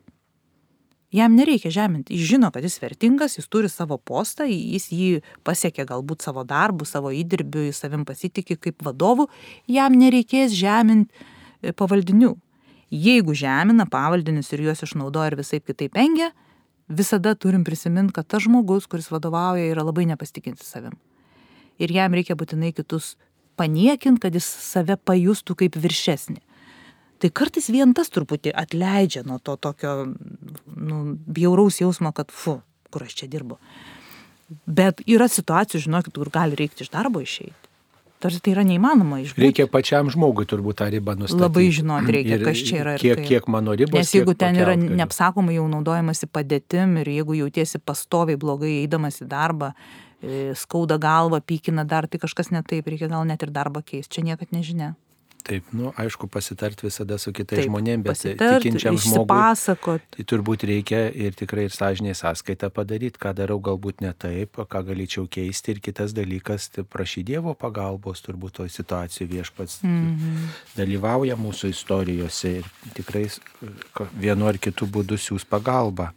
Jam 1.13 1.35
nereikia 1.35 1.69
žeminti, 1.69 2.15
jis 2.15 2.29
žino, 2.33 2.49
kad 2.55 2.63
jis 2.65 2.79
vertingas, 2.81 3.35
jis 3.37 3.49
turi 3.51 3.69
savo 3.69 3.99
postą, 3.99 4.47
jis 4.47 4.87
jį 4.95 5.09
pasiekė 5.45 5.85
galbūt 5.89 6.23
savo 6.25 6.45
darbu, 6.47 6.87
savo 6.87 7.11
įdirbiu, 7.13 7.67
jis 7.67 7.83
savim 7.83 8.07
pasitikė 8.07 8.57
kaip 8.57 8.81
vadovu, 8.87 9.27
jam 9.69 9.93
nereikės 9.99 10.55
žeminti 10.57 11.11
e, 11.61 11.75
pavaldinių 11.75 12.31
jeigu 12.91 13.33
žemina 13.33 13.87
pavaldinius 13.89 14.51
ir 14.53 14.65
juos 14.67 14.83
išnaudoja 14.83 15.31
ir 15.31 15.39
visaip 15.39 15.65
kitaip 15.67 15.95
engia, 15.97 16.31
visada 16.91 17.33
turim 17.35 17.63
prisiminti, 17.63 18.13
kad 18.13 18.27
tas 18.27 18.43
žmogus, 18.43 18.87
kuris 18.91 19.09
vadovauja, 19.11 19.71
yra 19.71 19.85
labai 19.87 20.05
nepasitikinti 20.11 20.65
savim. 20.67 20.97
Ir 21.79 21.91
jam 21.95 22.13
reikia 22.13 22.35
būtinai 22.37 22.73
kitus 22.75 23.15
paniekinti, 23.59 24.21
kad 24.25 24.35
jis 24.35 24.45
save 24.45 24.97
pajustų 24.99 25.55
kaip 25.63 25.79
viršesnį. 25.79 26.41
Tai 27.21 27.29
kartais 27.37 27.69
vien 27.69 27.93
tas 27.93 28.09
truputį 28.09 28.51
atleidžia 28.57 29.21
nuo 29.23 29.37
to 29.39 29.55
tokio 29.61 29.93
nu, 30.09 31.01
bjauraus 31.29 31.77
jausmo, 31.81 32.11
kad 32.17 32.33
fu, 32.33 32.57
kur 32.91 33.05
aš 33.05 33.19
čia 33.21 33.29
dirbu. 33.31 33.59
Bet 34.65 35.03
yra 35.07 35.29
situacijų, 35.31 35.85
žinokit, 35.85 36.17
kur 36.17 36.31
gali 36.33 36.57
reikti 36.59 36.83
iš 36.83 36.89
darbo 36.91 37.21
išeiti. 37.23 37.70
Tarsi 38.21 38.39
tai 38.45 38.51
yra 38.53 38.63
neįmanoma 38.67 39.17
išbūti. 39.23 39.41
Reikia 39.41 39.65
pačiam 39.71 40.09
žmogui 40.13 40.45
turbūt 40.45 40.77
tą 40.81 40.87
ribą 40.93 41.15
nustatyti. 41.17 41.41
Labai 41.41 41.63
žinoti 41.73 42.13
reikia, 42.15 42.37
Ir 42.37 42.43
kas 42.45 42.61
čia 42.67 42.77
yra. 42.83 42.93
ir 42.93 43.01
Kiek, 43.01 43.17
kaip. 43.17 43.27
kiek 43.31 43.47
mano 43.49 43.73
ribos. 43.73 43.97
Nes 43.97 44.11
jeigu 44.13 44.35
ten 44.37 44.55
yra 44.61 44.75
galiu. 44.77 44.93
neapsakomai 45.01 45.55
jau 45.57 45.65
naudojamasi 45.73 46.29
padėtim 46.29 46.99
ir 47.01 47.09
jeigu 47.15 47.39
jautiesi 47.41 47.81
pastoviai 47.81 48.37
blogai 48.37 48.75
eidamas 48.83 49.17
į 49.23 49.27
darbą, 49.31 49.71
e, 50.21 50.53
skauda 50.53 50.99
galva, 51.01 51.41
pykina 51.41 51.83
dar, 51.87 52.05
tai 52.07 52.19
kažkas 52.21 52.51
ne 52.53 52.61
taip, 52.61 52.85
reikia 52.85 53.09
gal 53.09 53.25
net 53.25 53.41
ir 53.41 53.49
darbą 53.49 53.81
keisti. 53.81 54.13
Čia 54.19 54.21
niekad 54.29 54.53
nežinia. 54.53 54.93
Taip, 55.41 55.65
nu, 55.73 55.89
aišku, 55.97 56.27
pasitart 56.31 56.81
visada 56.83 57.17
su 57.17 57.31
kitais 57.33 57.65
žmonėmis, 57.65 58.03
bet 58.05 58.13
pasitart, 58.13 58.61
tikinčiam 58.61 58.97
žmogui. 59.01 59.97
Tai 60.15 60.25
turbūt 60.29 60.65
reikia 60.69 61.01
ir 61.09 61.33
tikrai 61.37 61.65
ir 61.67 61.73
sąžiniai 61.75 62.13
sąskaitą 62.17 62.69
padaryti, 62.73 63.17
ką 63.21 63.33
darau 63.37 63.57
galbūt 63.63 64.03
ne 64.05 64.13
taip, 64.13 64.59
o 64.61 64.65
ką 64.69 64.83
galėčiau 64.91 65.25
keisti. 65.31 65.75
Ir 65.75 65.81
kitas 65.83 66.13
dalykas, 66.17 66.69
tai 66.75 66.85
prašy 66.85 67.23
Dievo 67.27 67.55
pagalbos, 67.57 68.21
turbūt 68.25 68.61
toj 68.61 68.69
situacijoje 68.69 69.29
viešpats 69.31 69.79
Mhm. 69.83 70.47
dalyvauja 70.77 71.35
mūsų 71.37 71.69
istorijose 71.73 72.57
ir 72.61 72.65
tikrai 72.93 73.27
vienu 74.17 74.47
ar 74.47 74.57
kitu 74.57 74.85
būdu 74.87 75.17
siūs 75.17 75.45
pagalbą. 75.45 76.11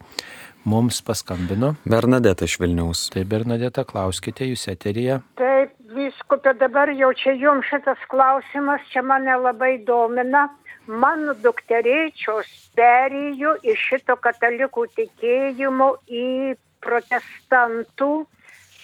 Mums 0.65 0.97
paskambino. 1.05 1.75
Bernadeta 1.85 2.47
iš 2.47 2.55
Vilniaus. 2.57 3.09
Tai 3.13 3.21
Bernadeta, 3.23 3.83
klauskite, 3.85 4.47
jūs 4.49 4.63
eterija. 4.71 5.19
Taip, 5.37 5.74
viskupė, 5.95 6.53
dabar 6.59 6.91
jau 6.93 7.11
čia 7.21 7.33
jums 7.39 7.67
šitas 7.71 8.01
klausimas, 8.11 8.83
čia 8.91 9.01
mane 9.01 9.35
labai 9.47 9.77
domina. 9.87 10.47
Mano 10.85 11.33
dukterėčios 11.41 12.49
perėjo 12.77 13.55
iš 13.65 13.87
šito 13.89 14.15
katalikų 14.21 14.85
tikėjimo 14.99 15.87
į 16.05 16.27
protestantų, 16.85 18.11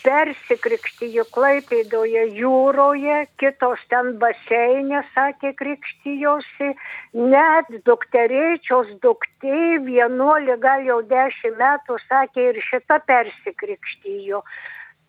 persikrikštijo 0.01 1.26
Klaipėdoje 1.36 2.24
jūroje, 2.39 3.18
kitos 3.41 3.84
ten 3.91 4.16
baseinė, 4.22 5.03
sakė, 5.16 5.53
krikštijosi, 5.62 6.72
net 7.14 7.72
dukterėčios 7.88 8.95
duktė, 9.05 9.78
vienuolė 9.86 10.57
gal 10.66 10.86
jau 10.88 11.01
dešimt 11.14 11.59
metų, 11.62 11.99
sakė, 12.07 12.51
ir 12.51 12.62
šita 12.70 13.01
persikrikštijo. 13.09 14.41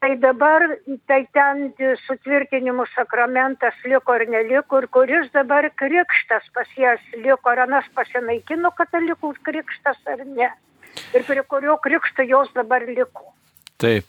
Tai 0.03 0.17
dabar, 0.19 0.65
tai 1.07 1.21
ten 1.31 1.69
sutvirtinimų 2.09 2.89
sakramentas 2.91 3.77
liko 3.87 4.17
ir 4.19 4.25
neliko, 4.35 4.81
ir 4.83 4.89
kuris 4.91 5.29
dabar 5.31 5.69
krikštas 5.79 6.49
pas 6.57 6.73
jas 6.75 7.05
liko, 7.15 7.53
ar 7.53 7.63
anas 7.69 7.87
pasinaikino 7.95 8.73
katalikų 8.75 9.31
krikštas 9.47 10.01
ar 10.11 10.25
ne. 10.27 10.51
Ir 11.15 11.23
prie 11.29 11.45
kurio 11.47 11.79
krikšto 11.87 12.27
jos 12.27 12.51
dabar 12.57 12.83
liko. 12.89 13.31
Taip. 13.79 14.07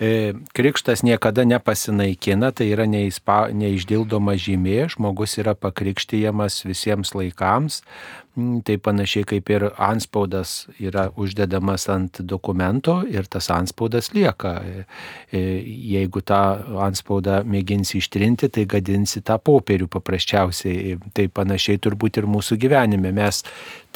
E, 0.00 0.32
Krikštas 0.56 1.00
niekada 1.04 1.44
nepasinaikina, 1.48 2.50
tai 2.52 2.66
yra 2.74 2.84
neišdildoma 2.88 4.34
žymė, 4.40 4.90
žmogus 4.92 5.38
yra 5.40 5.54
pakrikštyjamas 5.56 6.62
visiems 6.68 7.14
laikams. 7.16 7.82
Mm, 8.36 8.60
Tai 8.66 8.76
panašiai 8.76 9.24
kaip 9.24 9.48
ir 9.48 9.64
anspaudas 9.80 10.66
yra 10.76 11.06
uždedamas 11.16 11.86
ant 11.88 12.20
dokumento 12.20 12.98
ir 13.08 13.24
tas 13.32 13.48
anspaudas 13.54 14.10
lieka. 14.12 14.52
E, 14.60 14.84
e, 15.32 15.40
Jeigu 15.96 16.20
tą 16.20 16.40
anspaudą 16.84 17.38
mėginsi 17.48 17.96
ištrinti, 18.02 18.50
tai 18.52 18.66
gadinsi 18.68 19.22
tą 19.24 19.38
popierių 19.40 19.88
paprasčiausiai. 19.88 20.98
Tai 21.16 21.26
panašiai 21.32 21.80
turbūt 21.80 22.20
ir 22.20 22.28
mūsų 22.28 22.58
gyvenime. 22.60 23.14
Mes 23.16 23.40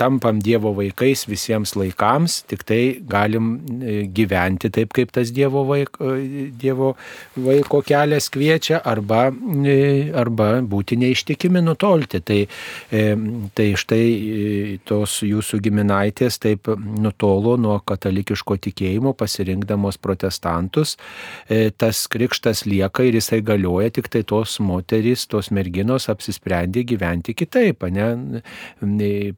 tampam 0.00 0.40
Dievo 0.40 0.72
vaikais 0.78 1.26
visiems 1.28 1.74
laikams, 1.76 2.38
tik 2.48 2.64
tai 2.64 2.80
galim 3.04 3.52
e, 3.60 3.98
gyventi 4.08 4.70
taip, 4.72 4.94
kaip 4.96 5.12
tas 5.12 5.34
Dievo 5.36 5.66
vaiko, 5.68 6.14
dievo 6.62 6.94
vaiko 7.36 7.82
kelias 7.84 8.30
kviečia, 8.32 8.80
arba, 8.88 9.26
e, 9.68 10.08
arba 10.16 10.50
būti 10.64 10.96
neištikimi 11.04 11.60
nutolti. 11.66 12.22
Tai, 12.24 12.40
e, 12.88 13.04
tai 13.56 13.68
štai 13.76 14.04
e, 14.08 14.29
tos 14.88 15.20
jūsų 15.26 15.60
giminaitės 15.64 16.38
taip 16.42 16.70
nutolo 16.76 17.56
nuo 17.60 17.78
katalikiško 17.84 18.56
tikėjimo, 18.68 19.14
pasirinkdamos 19.18 20.00
protestantus. 20.00 20.96
E, 21.48 21.70
Tas 21.80 22.02
krikštas 22.12 22.64
lieka 22.68 23.06
ir 23.08 23.16
jisai 23.16 23.40
galioja, 23.40 23.88
tik 23.96 24.10
tai 24.12 24.20
tos 24.28 24.58
moterys, 24.60 25.22
tos 25.30 25.48
merginos 25.54 26.10
apsisprendė 26.12 26.82
gyventi 26.90 27.32
kitaip. 27.32 27.86
Ne? 27.94 28.42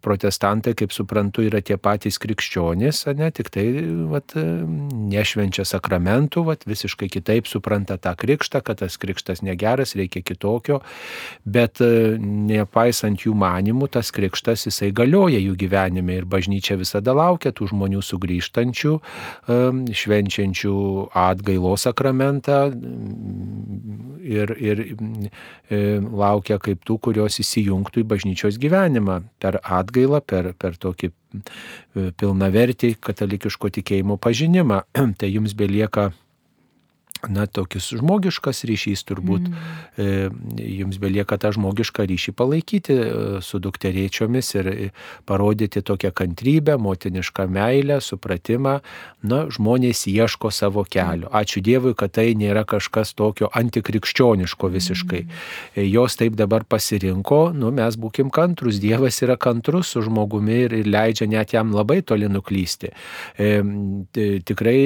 Protestantai, 0.03 0.75
kaip 0.79 0.95
suprantu, 0.95 1.45
yra 1.47 1.61
tie 1.63 1.77
patys 1.79 2.19
krikščionys, 2.23 3.05
ne? 3.19 3.31
tik 3.35 3.53
tai 3.55 3.67
vat, 4.11 4.35
nešvenčia 4.35 5.67
sakramentų, 5.69 6.43
vat, 6.49 6.67
visiškai 6.67 7.11
kitaip 7.13 7.51
supranta 7.51 7.99
tą 8.03 8.17
krikštą, 8.19 8.63
kad 8.67 8.83
tas 8.83 8.99
krikštas 8.99 9.45
negeras, 9.47 9.95
reikia 9.99 10.25
kitokio, 10.27 10.81
bet 11.47 11.79
e, 11.85 12.19
nepaisant 12.19 13.23
jų 13.23 13.37
manimų, 13.39 13.91
tas 13.99 14.11
krikštas 14.15 14.67
jisai 14.83 14.93
galioja 14.93 15.39
jų 15.39 15.55
gyvenime 15.57 16.17
ir 16.19 16.25
bažnyčia 16.27 16.77
visada 16.77 17.15
laukia 17.15 17.53
tų 17.53 17.71
žmonių 17.71 18.03
sugrįžtančių, 18.03 18.99
švenčiančių 19.93 20.75
atgailo 21.15 21.77
sakramentą 21.77 22.73
ir, 24.23 24.57
ir 24.59 24.83
e, 25.71 26.01
laukia 26.01 26.59
kaip 26.59 26.83
tų, 26.85 26.99
kurios 26.99 27.39
įsijungtų 27.43 28.03
į 28.03 28.09
bažnyčios 28.11 28.59
gyvenimą 28.59 29.23
per 29.39 29.61
atgailą, 29.63 30.23
per, 30.25 30.53
per 30.59 30.77
tokį 30.77 31.11
e, 31.11 32.11
pilnavertį 32.19 32.97
katalikiško 33.01 33.71
tikėjimo 33.79 34.19
pažinimą. 34.19 34.83
tai 35.19 35.31
jums 35.33 35.55
belieka 35.55 36.11
na, 37.29 37.47
tokis 37.47 37.93
žmogiškas 37.95 38.65
ryšys 38.67 39.05
turbūt. 39.07 39.47
Mm. 39.47 40.57
Jums 40.59 40.99
belieka 40.99 41.37
tą 41.39 41.53
žmogišką 41.55 42.07
ryšį 42.11 42.35
palaikyti 42.35 42.97
e, 42.97 43.11
su 43.45 43.61
dukterėčiomis 43.63 44.49
ir 44.57 44.71
e, 44.71 44.89
parodyti 45.29 45.85
tokią 45.87 46.11
kantrybę, 46.19 46.75
motinišką 46.83 47.47
meilę, 47.47 48.01
supratimą. 48.03 48.81
Na, 49.23 49.45
žmonės 49.55 50.07
ieško 50.11 50.51
savo 50.51 50.83
kelio. 50.83 51.31
Ačiū 51.31 51.63
Dievui, 51.63 51.95
kad 51.99 52.15
tai 52.19 52.33
nėra 52.39 52.65
kažkas 52.67 53.15
tokio 53.15 53.53
antikrikščioniško 53.55 54.73
visiškai. 54.75 55.23
Mm. 55.23 55.87
Jos 55.93 56.19
taip 56.19 56.35
dabar 56.39 56.67
pasirinko, 56.67 57.53
nu, 57.55 57.71
mes 57.75 57.99
būkim 58.01 58.35
kantrus. 58.35 58.83
Dievas 58.83 59.21
yra 59.23 59.39
kantrus 59.39 59.95
su 59.95 60.03
žmogumi 60.03 60.65
ir, 60.67 60.77
ir 60.83 60.91
leidžia 60.91 61.31
net 61.31 61.55
jam 61.55 61.71
labai 61.77 62.01
toli 62.03 62.27
nuklysti. 62.27 62.91
E, 63.39 63.55
tikrai 64.43 64.79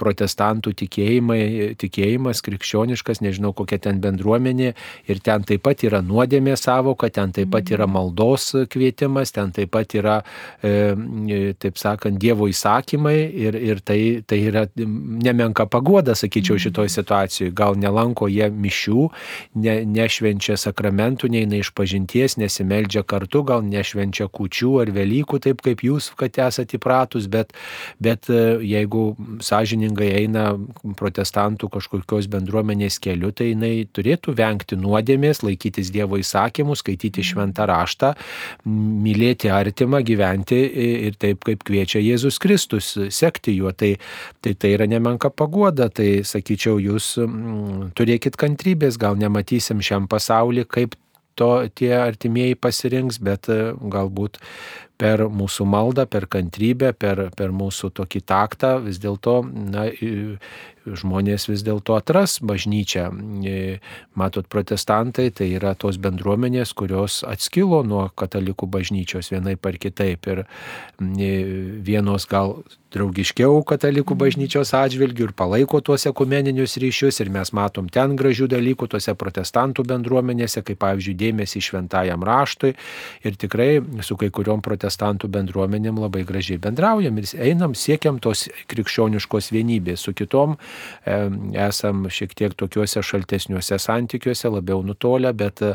protestantų 0.00 0.72
tikėjimai 0.84 1.49
tikėjimas 1.80 2.42
krikščioniškas, 2.46 3.22
nežinau 3.24 3.52
kokia 3.56 3.80
ten 3.86 4.00
bendruomenė 4.02 4.72
ir 5.10 5.22
ten 5.24 5.44
taip 5.48 5.64
pat 5.66 5.84
yra 5.86 6.00
nuodėmė 6.04 6.56
savoka, 6.60 7.10
ten 7.12 7.34
taip 7.36 7.50
pat 7.54 7.70
yra 7.72 7.88
maldos 7.90 8.50
kvietimas, 8.70 9.32
ten 9.36 9.52
taip 9.56 9.72
pat 9.74 9.94
yra, 9.98 10.20
e, 10.62 11.54
taip 11.60 11.80
sakant, 11.80 12.18
Dievo 12.20 12.48
įsakymai 12.50 13.16
ir, 13.46 13.56
ir 13.56 13.80
tai, 13.86 14.00
tai 14.26 14.40
yra 14.50 14.66
nemenka 14.76 15.66
pagoda, 15.70 16.16
sakyčiau, 16.18 16.58
šitoje 16.60 16.92
situacijoje. 16.92 17.54
Gal 17.56 17.78
nelanko 17.80 18.28
jie 18.30 18.50
mišių, 18.50 19.06
ne, 19.62 19.76
nešvenčia 19.88 20.58
sakramentų, 20.60 21.30
neina 21.32 21.60
iš 21.60 21.72
pažinties, 21.76 22.36
nesimeldžia 22.40 23.04
kartu, 23.08 23.44
gal 23.46 23.64
nešvenčia 23.66 24.28
kučių 24.28 24.74
ar 24.84 24.92
Velykų, 24.94 25.40
taip 25.44 25.62
kaip 25.64 25.84
jūs, 25.86 26.10
kad 26.18 26.36
esate 26.42 26.78
įpratus, 26.78 27.28
bet, 27.30 27.54
bet 28.02 28.28
e, 28.32 28.58
jeigu 28.66 29.14
sąžiningai 29.44 30.10
eina 30.22 30.50
protestantų 31.40 31.68
kažkokios 31.72 32.28
bendruomenės 32.30 32.98
keliu, 33.00 33.32
tai 33.32 33.52
jinai 33.52 33.86
turėtų 33.88 34.34
vengti 34.36 34.76
nuodėmės, 34.76 35.42
laikytis 35.42 35.90
Dievo 35.90 36.18
įsakymų, 36.20 36.76
skaityti 36.76 37.22
šventą 37.22 37.66
raštą, 37.66 38.14
mylėti 38.66 39.50
artimą, 39.50 40.02
gyventi 40.04 40.60
ir 41.06 41.16
taip, 41.18 41.44
kaip 41.44 41.64
kviečia 41.64 42.00
Jėzus 42.00 42.38
Kristus, 42.38 42.96
sekti 43.10 43.56
juo. 43.56 43.72
Tai, 43.72 43.96
tai 44.42 44.54
tai 44.54 44.74
yra 44.74 44.86
nemenka 44.86 45.30
pagoda, 45.30 45.88
tai 45.88 46.22
sakyčiau, 46.24 46.78
jūs 46.80 47.16
turėkit 47.96 48.36
kantrybės, 48.36 48.98
gal 48.98 49.16
nematysim 49.16 49.80
šiam 49.80 50.08
pasauliu, 50.08 50.66
kaip 50.66 50.96
to 51.38 51.68
tie 51.74 51.94
artimieji 51.96 52.58
pasirinks, 52.60 53.20
bet 53.22 53.48
galbūt 53.48 54.40
per 55.00 55.24
mūsų 55.32 55.66
maldą, 55.68 56.04
per 56.10 56.26
kantrybę, 56.30 56.92
per, 56.92 57.28
per 57.36 57.54
mūsų 57.56 57.92
tokį 57.96 58.20
taktą 58.28 58.74
vis 58.84 59.00
dėlto 59.00 59.40
žmonės 60.86 61.48
vis 61.50 61.64
dėlto 61.66 61.96
atras 61.98 62.38
bažnyčią. 62.44 63.06
E, 63.44 63.78
matot, 64.18 64.48
protestantai 64.50 65.30
tai 65.34 65.50
yra 65.58 65.74
tos 65.78 66.00
bendruomenės, 66.00 66.74
kurios 66.76 67.20
atskilo 67.28 67.82
nuo 67.86 68.08
katalikų 68.16 68.68
bažnyčios 68.70 69.32
vienai 69.32 69.56
par 69.60 69.78
kitaip. 69.80 70.26
Ir 70.30 70.44
e, 70.44 71.32
vienos 71.84 72.28
gal 72.30 72.60
draugiškiau 72.90 73.60
katalikų 73.66 74.16
bažnyčios 74.18 74.72
atžvilgių 74.74 75.28
ir 75.28 75.32
palaiko 75.38 75.78
tuos 75.84 76.06
ekumeninius 76.10 76.74
ryšius 76.82 77.20
ir 77.22 77.30
mes 77.30 77.52
matom 77.54 77.88
ten 77.92 78.16
gražių 78.18 78.48
dalykų 78.50 78.88
tuose 78.90 79.14
protestantų 79.18 79.84
bendruomenėse, 79.92 80.64
kaip 80.66 80.80
pavyzdžiui 80.82 81.14
dėmesį 81.20 81.62
šventajam 81.68 82.24
raštui 82.26 82.72
ir 83.26 83.38
tikrai 83.38 83.70
su 84.06 84.18
kai 84.18 84.30
kuriuom 84.34 84.62
protestantų 84.66 85.30
bendruomenėm 85.30 86.00
labai 86.02 86.24
gražiai 86.26 86.58
bendraujam 86.62 87.20
ir 87.22 87.30
einam, 87.38 87.76
siekiam 87.78 88.18
tos 88.22 88.48
krikščioniškos 88.70 89.52
vienybės 89.54 90.08
su 90.08 90.14
kitom 90.16 90.58
esam 91.68 92.06
šiek 92.10 92.34
tiek 92.36 92.54
tokiuose 92.58 93.02
šaltesniuose 93.04 93.78
santykiuose, 93.80 94.50
labiau 94.52 94.82
nutolę, 94.86 95.32
bet 95.36 95.62
e, 95.64 95.74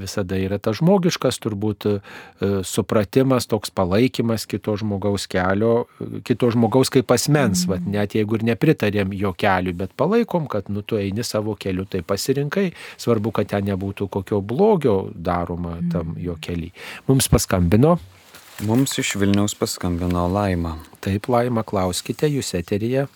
visada 0.00 0.38
yra 0.38 0.58
tas 0.62 0.78
žmogiškas 0.78 1.40
turbūt 1.42 1.86
e, 1.88 1.94
supratimas, 2.66 3.48
toks 3.50 3.72
palaikymas 3.74 4.46
kito 4.50 4.76
žmogaus 4.80 5.26
kelio, 5.30 5.86
kito 6.26 6.50
žmogaus 6.52 6.92
kaip 6.92 7.10
asmens, 7.14 7.64
mm. 7.64 7.72
vat, 7.72 7.88
net 7.96 8.14
jeigu 8.18 8.38
ir 8.38 8.46
nepritarėm 8.52 9.14
jo 9.16 9.32
keliu, 9.38 9.74
bet 9.76 9.96
palaikom, 9.98 10.46
kad 10.50 10.70
nu 10.70 10.82
tu 10.82 11.00
eini 11.00 11.24
savo 11.26 11.56
keliu, 11.58 11.88
tai 11.90 12.04
pasirinkai, 12.06 12.70
svarbu, 13.00 13.34
kad 13.40 13.50
ten 13.54 13.68
nebūtų 13.70 14.10
kokio 14.12 14.40
blogio 14.44 15.02
daroma 15.14 15.78
mm. 15.78 15.92
tam 15.94 16.16
jo 16.20 16.38
keliui. 16.40 16.72
Mums 17.10 17.30
paskambino. 17.32 17.98
Mums 18.60 18.98
iš 19.00 19.14
Vilniaus 19.16 19.54
paskambino 19.56 20.26
Laima. 20.28 20.74
Taip, 21.00 21.30
Laima, 21.32 21.62
klauskite, 21.64 22.28
jūs 22.28 22.52
eterija. 22.58 23.06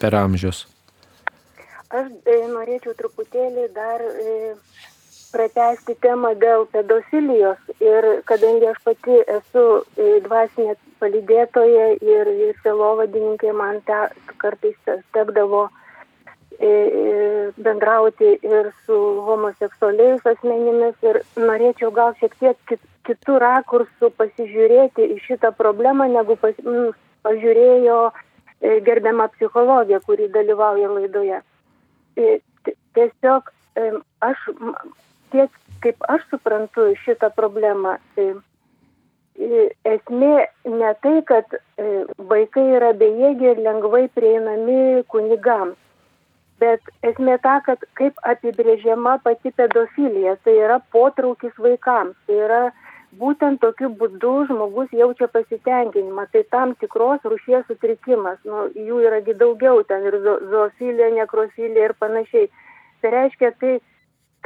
Per 0.00 0.14
amžius. 0.18 0.64
Aš 1.92 2.08
e, 2.26 2.38
norėčiau 2.50 2.94
truputėlį 2.98 3.68
dar 3.76 4.00
e, 4.02 4.54
pratesti 5.32 5.94
temą 6.04 6.32
dėl 6.40 6.64
pedofilijos 6.72 7.60
ir 7.84 8.08
kadangi 8.28 8.70
aš 8.70 8.80
pati 8.86 9.18
esu 9.34 9.64
e, 10.00 10.08
dvasinė 10.24 10.74
palydėtoja 11.02 11.86
ir, 12.00 12.32
ir 12.48 12.58
selovadininkė 12.64 13.52
man 13.56 13.80
te, 13.86 14.00
kartais 14.42 14.76
tekdavo 15.16 15.66
e, 15.68 16.66
e, 16.66 16.72
bendrauti 17.60 18.34
ir 18.40 18.72
su 18.86 18.98
homoseksualiais 19.28 20.26
asmenimis 20.34 21.08
ir 21.08 21.22
norėčiau 21.36 21.92
gal 21.94 22.16
šiek 22.20 22.36
tiek 22.40 22.66
kit, 22.70 22.84
kitų 23.08 23.38
rakursų 23.42 24.12
pasižiūrėti 24.18 25.08
į 25.16 25.22
šitą 25.26 25.54
problemą, 25.58 26.06
negu 26.12 26.38
pas, 26.40 26.54
m, 26.64 26.92
pažiūrėjo 27.26 28.02
E, 28.10 28.31
gerbiama 28.62 29.28
psichologė, 29.34 30.00
kuri 30.06 30.28
dalyvauja 30.32 30.90
laidoje. 30.92 31.42
E, 32.16 32.38
tiesiog 32.94 33.50
e, 33.76 33.90
aš, 34.22 34.46
tiek 35.34 35.60
kaip 35.82 36.08
aš 36.12 36.24
suprantu 36.30 36.92
šitą 37.02 37.32
problemą, 37.34 37.96
esmė 39.88 40.34
ne 40.68 40.90
tai, 41.02 41.14
kad 41.26 41.56
vaikai 42.32 42.66
yra 42.76 42.92
bejėgiai 43.00 43.54
ir 43.56 43.62
lengvai 43.64 44.04
prieinami 44.14 45.02
kunigams, 45.10 45.78
bet 46.62 46.92
esmė 47.02 47.38
ta, 47.42 47.56
kad 47.66 47.82
kaip 47.98 48.20
apibrėžiama 48.28 49.16
pati 49.24 49.50
pedofilija, 49.56 50.36
tai 50.44 50.54
yra 50.60 50.78
potraukis 50.94 51.56
vaikams, 51.58 52.14
tai 52.28 52.38
yra 52.46 52.62
būtent 53.20 53.60
tokiu 53.60 53.90
būdu 54.00 54.32
žmogus 54.48 54.92
jaučia 54.96 55.28
pasitenkinimą. 55.28 56.26
Tai 56.32 56.42
tam 56.54 56.74
tikros 56.80 57.24
rūšies 57.28 57.66
sutrikimas 57.68 58.38
nu 58.48 58.66
jų 58.72 59.00
yra 59.08 59.20
gi 59.26 59.36
daugiau 59.44 59.82
ten 59.88 60.06
ir 60.08 60.18
zo 60.24 60.38
zoofilija 60.52 61.10
nekrofilija 61.18 61.90
ir 61.90 61.96
panašiai. 62.00 62.50
Tai 63.02 63.10
reiškia 63.16 63.52
tai 63.60 63.78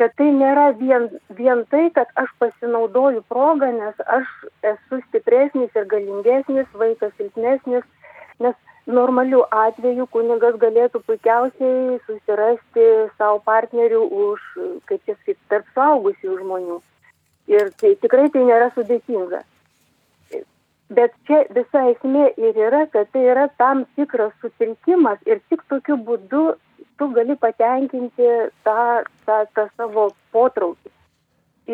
kad 0.00 0.12
tai 0.20 0.28
nėra 0.38 0.70
vien 0.80 1.08
vien 1.38 1.64
tai 1.72 1.88
kad 1.96 2.10
aš 2.22 2.32
pasinaudoju 2.42 3.22
proga 3.32 3.70
nes 3.72 4.02
aš 4.18 4.32
esu 4.72 5.00
stipresnis 5.08 5.78
ir 5.80 5.86
galingesnis 5.92 6.66
vaikas 6.82 7.14
silpnesnis 7.20 7.86
nes 8.44 8.56
normaliu 8.98 9.40
atveju 9.60 10.06
kunigas 10.16 10.58
galėtų 10.64 11.00
puikiausiai 11.06 11.96
susirasti 12.08 12.90
sau 13.22 13.40
partnerių 13.48 14.02
už 14.26 14.44
kaip 14.90 15.00
čia 15.08 15.16
sakyt 15.16 15.40
tarp 15.54 15.72
suaugusiųjų 15.78 16.38
žmonių 16.42 16.78
Ir 17.50 17.70
tai 17.80 17.94
tikrai 18.02 18.26
tai 18.34 18.42
nėra 18.48 18.72
sudėtinga. 18.74 19.42
Bet 20.96 21.14
čia 21.26 21.40
visa 21.54 21.82
esmė 21.90 22.28
ir 22.38 22.58
yra, 22.68 22.84
kad 22.90 23.10
tai 23.14 23.24
yra 23.32 23.48
tam 23.58 23.84
tikras 23.98 24.34
sutrikimas 24.42 25.18
ir 25.26 25.40
tik 25.50 25.64
tokiu 25.70 25.96
būdu 25.98 26.42
tu 26.98 27.08
gali 27.14 27.34
patenkinti 27.36 28.28
tą, 28.64 28.82
tą, 29.26 29.38
tą 29.54 29.66
savo 29.76 30.08
potraukį. 30.32 30.92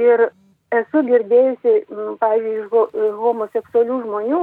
Ir 0.00 0.30
esu 0.72 1.02
girdėjusi, 1.08 1.74
pavyzdžiui, 2.22 2.84
iš 3.04 3.18
homoseksualių 3.20 3.98
žmonių, 4.06 4.40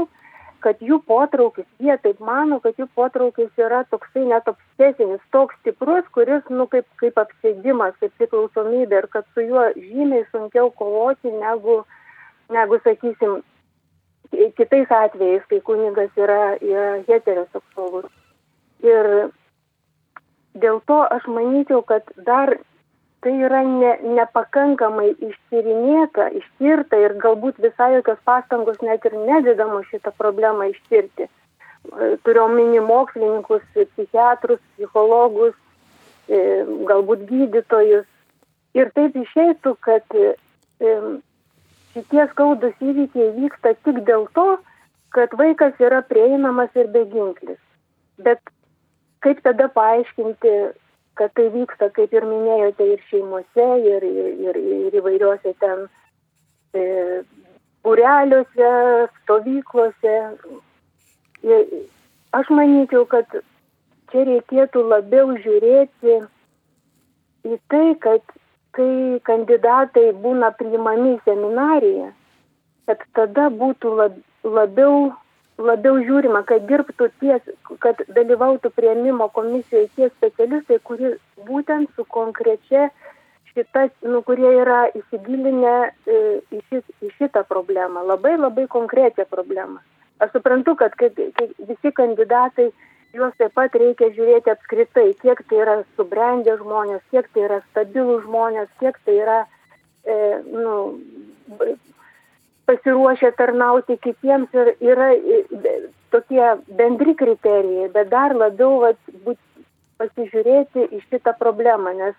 kad 0.64 0.82
jų 0.84 1.00
potraukis, 1.08 1.68
jie 1.84 1.96
taip 2.04 2.20
mano, 2.24 2.60
kad 2.64 2.78
jų 2.80 2.88
potraukis 2.96 3.50
yra 3.60 3.84
toksai 3.92 4.26
net 4.30 4.48
obsesinis, 4.52 5.22
toks 5.36 5.58
stiprus, 5.62 6.08
kuris, 6.16 6.44
nu, 6.54 6.68
kaip, 6.72 6.88
kaip 7.02 7.20
apsėdimas, 7.22 7.96
kaip 8.02 8.14
priklausomybė 8.20 9.04
ir 9.04 9.08
kad 9.14 9.28
su 9.34 9.46
juo 9.46 9.66
žymiai 9.78 10.26
sunkiau 10.32 10.72
kovoti 10.76 11.32
negu, 11.34 11.82
negu 12.54 12.80
sakysim, 12.86 13.40
kitais 14.58 14.92
atvejais, 14.94 15.44
kai 15.50 15.62
kunigas 15.66 16.12
yra, 16.18 16.56
yra 16.62 17.04
heteroseksualus. 17.08 18.10
Ir 18.86 19.32
dėl 20.60 20.82
to 20.88 21.00
aš 21.16 21.28
manyčiau, 21.28 21.82
kad 21.86 22.06
dar 22.28 22.58
tai 23.22 23.34
yra 23.44 23.62
ne, 23.68 23.92
nepakankamai 24.16 25.10
ištyrinėta, 25.14 26.30
ištirta 26.40 27.00
ir 27.04 27.18
galbūt 27.20 27.60
visai 27.64 27.92
jokios 27.98 28.20
pastangos 28.28 28.80
net 28.86 29.06
ir 29.10 29.18
nededamos 29.18 29.88
šitą 29.92 30.14
problemą 30.18 30.70
ištirti. 30.72 31.28
Turiu 32.24 32.44
omeny 32.46 32.80
mokslininkus, 32.84 33.64
psichiatrus, 33.76 34.62
psichologus, 34.76 35.56
e, 36.28 36.40
galbūt 36.88 37.26
gydytojus. 37.30 38.08
Ir 38.78 38.92
taip 38.96 39.16
išeitų, 39.18 39.76
kad 39.84 40.16
e, 40.16 40.34
šitie 41.96 42.28
skaudus 42.32 42.76
įvykiai 42.84 43.32
vyksta 43.40 43.74
tik 43.84 44.04
dėl 44.08 44.28
to, 44.38 44.60
kad 45.16 45.34
vaikas 45.40 45.80
yra 45.82 46.04
prieinamas 46.06 46.70
ir 46.78 46.92
beginklis. 46.94 47.60
Bet 48.22 48.40
kaip 49.26 49.42
tada 49.44 49.68
paaiškinti 49.74 50.54
kad 51.20 51.34
tai 51.36 51.50
vyksta, 51.54 51.90
kaip 51.96 52.14
ir 52.16 52.26
minėjote, 52.28 52.88
ir 52.96 53.04
šeimose, 53.12 53.68
ir, 53.92 54.06
ir, 54.08 54.34
ir, 54.48 54.60
ir 54.88 54.98
įvairiuose 55.02 55.54
ten 55.60 55.86
e, 56.74 56.84
būreliuose, 57.84 58.72
stovyklose. 59.20 60.18
Ir 61.44 61.66
aš 62.40 62.52
manyčiau, 62.56 63.06
kad 63.12 63.40
čia 64.12 64.26
reikėtų 64.32 64.84
labiau 64.88 65.36
žiūrėti 65.44 66.20
į 67.50 67.60
tai, 67.72 67.88
kad 68.04 68.36
kai 68.78 69.20
kandidatai 69.28 70.10
būna 70.24 70.52
priimami 70.60 71.16
į 71.18 71.22
seminariją, 71.28 72.12
kad 72.90 73.04
tada 73.18 73.50
būtų 73.54 73.96
lab, 74.00 74.20
labiau 74.44 75.10
labiau 75.60 76.00
žiūrima, 76.04 76.42
kad 76.48 76.66
dirbtų 76.70 77.10
ties, 77.22 77.46
kad 77.84 78.02
dalyvautų 78.16 78.72
prieimimo 78.76 79.30
komisijoje 79.36 79.90
tie 79.96 80.10
specialistai, 80.16 80.80
kurie 80.84 81.16
būtent 81.48 81.92
su 81.96 82.06
konkrečia 82.08 82.90
šita, 83.52 83.88
nu, 84.08 84.22
kurie 84.28 84.50
yra 84.62 84.86
įsigilinę 84.96 85.76
e, 85.90 86.20
į, 86.56 86.62
šit, 86.70 86.94
į 87.04 87.12
šitą 87.18 87.44
problemą, 87.50 88.06
labai 88.08 88.38
labai 88.40 88.68
konkrečią 88.72 89.28
problemą. 89.30 89.82
Aš 90.24 90.34
suprantu, 90.36 90.76
kad 90.80 90.96
kai, 91.00 91.12
kai 91.16 91.50
visi 91.68 91.92
kandidatai, 91.96 92.70
juos 93.16 93.36
taip 93.40 93.56
pat 93.58 93.76
reikia 93.80 94.12
žiūrėti 94.16 94.52
apskritai, 94.54 95.08
kiek 95.22 95.44
tai 95.50 95.62
yra 95.64 95.78
subrendę 95.98 96.58
žmonės, 96.60 97.04
kiek 97.14 97.30
tai 97.34 97.48
yra 97.48 97.62
stabilų 97.70 98.20
žmonės, 98.26 98.72
kiek 98.82 99.00
tai 99.06 99.16
yra 99.24 99.40
e, 100.06 100.18
nu, 100.52 100.76
pasiruošę 102.70 103.32
tarnauti 103.38 103.98
kitiems 104.06 104.54
ir 104.54 104.74
yra 104.92 105.10
tokie 106.14 106.46
bendri 106.80 107.16
kriterijai, 107.18 107.90
bet 107.94 108.10
dar 108.14 108.36
labiau 108.38 108.80
vat, 108.86 109.00
būt, 109.26 109.40
pasižiūrėti 110.00 110.86
į 110.96 111.02
šitą 111.10 111.36
problemą, 111.42 111.94
nes 111.98 112.16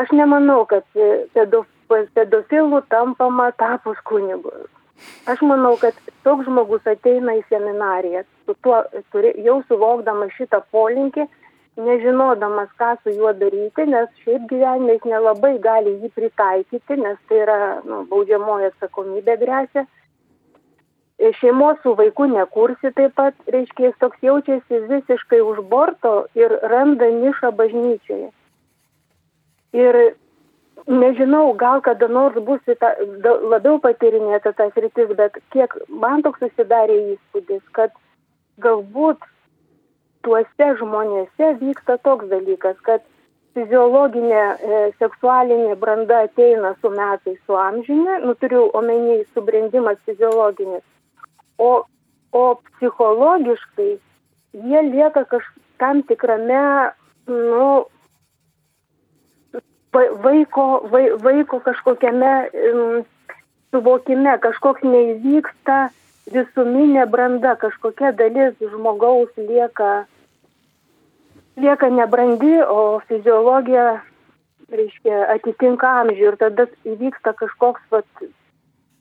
aš 0.00 0.10
nemanau, 0.16 0.64
kad 0.70 0.86
pedofilų 2.16 2.82
tampama 2.90 3.50
tapus 3.60 4.00
kunigu. 4.10 4.52
Aš 5.30 5.40
manau, 5.46 5.76
kad 5.80 5.96
toks 6.26 6.48
žmogus 6.48 6.88
ateina 6.90 7.36
į 7.38 7.44
seminariją, 7.48 8.24
su 8.44 8.56
tuo, 8.64 8.82
jau 9.46 9.60
suvokdamas 9.68 10.34
šitą 10.36 10.60
polinkį, 10.74 11.24
nežinodamas, 11.84 12.68
ką 12.80 12.94
su 13.02 13.14
juo 13.14 13.32
daryti, 13.36 13.86
nes 13.88 14.10
šiaip 14.24 14.46
gyvenime 14.50 14.96
jis 14.96 15.06
nelabai 15.12 15.54
gali 15.62 15.96
jį 16.02 16.10
pritaikyti, 16.16 16.98
nes 17.00 17.18
tai 17.28 17.40
yra 17.44 17.58
nu, 17.84 18.04
baudžiamoji 18.10 18.70
atsakomybė 18.70 19.36
grėsia. 19.42 19.86
Šeimos 21.40 21.82
su 21.82 21.92
vaiku 21.98 22.24
nekursi 22.32 22.92
taip 22.96 23.12
pat, 23.18 23.36
reiškia, 23.52 23.90
jis 23.90 23.98
toks 24.00 24.22
jaučiasi 24.24 24.78
visiškai 24.88 25.40
už 25.44 25.60
borto 25.68 26.14
ir 26.38 26.54
randa 26.72 27.10
nišą 27.12 27.50
bažnyčioje. 27.58 28.30
Ir 29.76 29.98
nežinau, 30.86 31.52
gal 31.60 31.82
kada 31.84 32.08
nors 32.08 32.38
bus 32.46 32.60
ta, 32.80 32.94
labiau 33.52 33.76
patyrinėta 33.84 34.54
tas 34.56 34.72
rytis, 34.76 35.12
bet 35.18 35.36
kiek 35.52 35.76
man 35.88 36.24
toks 36.24 36.40
susidarė 36.40 36.96
įspūdis, 37.16 37.62
kad 37.76 37.92
galbūt 38.64 39.20
tuose 40.26 40.68
žmonėse 40.80 41.54
vyksta 41.60 41.96
toks 42.04 42.28
dalykas, 42.32 42.76
kad 42.86 43.04
fiziologinė 43.56 44.40
e, 44.40 44.80
seksualinė 45.00 45.74
branda 45.80 46.24
ateina 46.26 46.74
su 46.80 46.90
metais, 46.94 47.38
su 47.46 47.56
amžinė, 47.58 48.20
nu 48.24 48.34
turiu 48.38 48.68
omeny 48.78 49.24
subrendimas 49.34 49.98
fiziologinis, 50.06 50.84
o, 51.58 51.72
o 52.32 52.44
psichologiškai 52.76 53.90
jie 54.52 54.82
lieka 54.90 55.24
kaž, 55.30 55.46
tam 55.82 56.02
tikrame, 56.06 56.60
nu, 57.26 57.70
vaiko, 59.92 60.66
vai, 60.92 61.08
vaiko 61.18 61.60
kažkokiame 61.64 62.34
um, 62.70 63.00
suvokime, 63.70 64.36
kažkoks 64.42 64.86
neįvyksta 64.86 65.88
visuminė 66.34 67.06
branda, 67.10 67.54
kažkokia 67.60 68.12
dalis 68.16 68.54
žmogaus 68.60 69.30
lieka, 69.38 70.04
lieka 71.60 71.90
nebrandi, 71.92 72.56
o 72.62 73.00
fiziologija, 73.08 74.00
reiškia, 74.70 75.24
atitinka 75.34 75.90
amžių 76.04 76.30
ir 76.30 76.38
tada 76.40 76.68
įvyksta 76.86 77.34
kažkoks, 77.40 77.82
vat, 77.90 78.24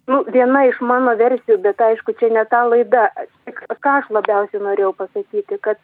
nu, 0.10 0.24
viena 0.34 0.66
iš 0.70 0.82
mano 0.82 1.14
versijų, 1.20 1.60
bet 1.66 1.82
aišku, 1.90 2.18
čia 2.20 2.32
ne 2.34 2.46
ta 2.50 2.66
laida. 2.66 3.10
Ką 3.50 4.00
aš 4.02 4.10
labiausiai 4.18 4.64
norėjau 4.66 4.96
pasakyti, 4.98 5.60
kad 5.62 5.78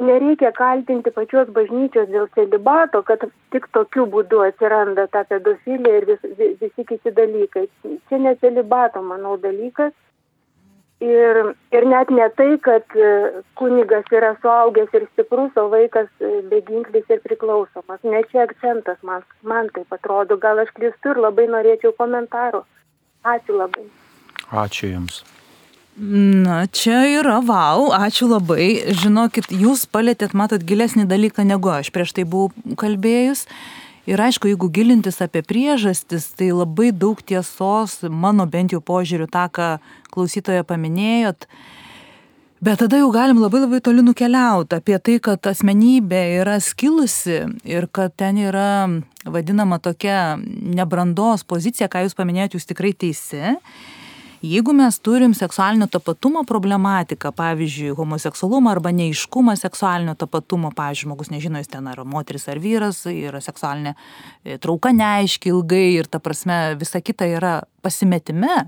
nereikia 0.00 0.50
kaltinti 0.56 1.12
pačios 1.12 1.52
bažnyčios 1.52 2.08
dėl 2.08 2.26
celibato, 2.34 3.02
kad 3.04 3.28
tik 3.52 3.68
tokiu 3.76 4.08
būdu 4.12 4.42
atsiranda 4.48 5.06
ta 5.12 5.24
pedofilija 5.28 6.00
ir 6.00 6.08
vis, 6.08 6.26
vis, 6.40 6.56
visi 6.60 6.88
kiti 6.88 7.12
dalykai. 7.20 7.68
Čia 8.08 8.20
ne 8.24 8.34
celibato, 8.40 9.04
manau, 9.04 9.36
dalykas 9.40 9.94
Ir, 11.04 11.38
ir 11.76 11.84
net 11.84 12.08
ne 12.08 12.24
tai, 12.38 12.54
kad 12.64 12.94
e, 12.96 13.08
kunigas 13.60 14.06
yra 14.16 14.30
suaugęs 14.40 14.94
ir 14.96 15.04
stiprus, 15.10 15.52
o 15.60 15.66
vaikas 15.68 16.08
e, 16.24 16.30
beginklis 16.48 17.04
ir 17.12 17.20
priklausomas. 17.20 18.00
Ne 18.00 18.22
čia 18.30 18.46
akcentas, 18.46 18.96
man, 19.04 19.20
man 19.44 19.68
taip 19.76 19.92
atrodo. 19.92 20.40
Gal 20.40 20.64
aš 20.64 20.72
klystu 20.78 21.12
ir 21.12 21.20
labai 21.20 21.50
norėčiau 21.52 21.92
komentarų. 22.00 22.64
Ačiū 23.28 23.58
labai. 23.60 23.84
Ačiū 24.64 24.94
Jums. 24.94 25.20
Na, 25.96 26.66
čia 26.68 27.06
yra 27.20 27.38
wow, 27.44 27.90
ačiū 27.96 28.28
labai. 28.28 28.84
Žinokit, 28.96 29.48
jūs 29.48 29.84
palėtėt, 29.88 30.32
matot, 30.36 30.60
gilesnį 30.60 31.06
dalyką 31.08 31.44
negu 31.48 31.72
aš 31.72 31.88
prieš 31.92 32.12
tai 32.16 32.24
buvau 32.28 32.52
kalbėjus. 32.76 33.46
Ir 34.06 34.20
aišku, 34.22 34.46
jeigu 34.46 34.68
gilintis 34.70 35.18
apie 35.24 35.42
priežastis, 35.42 36.28
tai 36.38 36.52
labai 36.54 36.92
daug 36.94 37.18
tiesos, 37.26 37.98
mano 38.06 38.46
bent 38.46 38.70
jau 38.70 38.78
požiūriu, 38.78 39.26
tą, 39.26 39.48
ką 39.50 39.70
klausytoje 40.14 40.62
paminėjot. 40.68 41.48
Bet 42.62 42.78
tada 42.80 43.00
jau 43.02 43.10
galim 43.12 43.42
labai 43.42 43.64
labai 43.64 43.82
toli 43.84 44.04
nukeliauti 44.06 44.78
apie 44.78 44.96
tai, 45.02 45.18
kad 45.20 45.50
asmenybė 45.50 46.22
yra 46.38 46.54
skilusi 46.62 47.42
ir 47.66 47.88
kad 47.92 48.14
ten 48.16 48.38
yra 48.40 48.86
vadinama 49.26 49.80
tokia 49.82 50.38
nebrandos 50.38 51.42
pozicija, 51.44 51.90
ką 51.90 52.06
jūs 52.06 52.16
paminėjote, 52.16 52.56
jūs 52.56 52.70
tikrai 52.70 52.94
teisi. 52.94 53.56
Jeigu 54.44 54.74
mes 54.76 54.98
turim 55.00 55.32
seksualinio 55.34 55.86
tapatumo 55.88 56.42
problematiką, 56.44 57.30
pavyzdžiui, 57.32 57.94
homoseksualumą 57.96 58.74
arba 58.74 58.92
neiškumą 58.92 59.54
seksualinio 59.56 60.12
tapatumo, 60.14 60.68
pavyzdžiui, 60.76 61.06
žmogus 61.08 61.30
nežino, 61.32 61.60
jis 61.62 61.70
ten 61.72 61.88
ar 61.88 62.02
moteris 62.04 62.44
ar 62.52 62.60
vyras, 62.60 63.00
yra 63.08 63.40
seksualinė 63.40 63.94
e, 64.44 64.58
trauka 64.60 64.92
neaiški 64.92 65.48
ilgai 65.54 65.86
ir 65.94 66.10
ta 66.10 66.20
prasme 66.20 66.76
visa 66.76 67.00
kita 67.00 67.28
yra 67.32 67.54
pasimetime, 67.80 68.66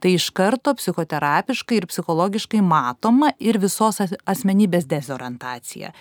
tai 0.00 0.14
iš 0.16 0.30
karto 0.32 0.72
psichoterapiškai 0.80 1.82
ir 1.82 1.88
psichologiškai 1.92 2.62
matoma 2.64 3.34
ir 3.36 3.60
visos 3.60 4.00
asmenybės 4.00 4.88
dezorientacija. 4.88 5.92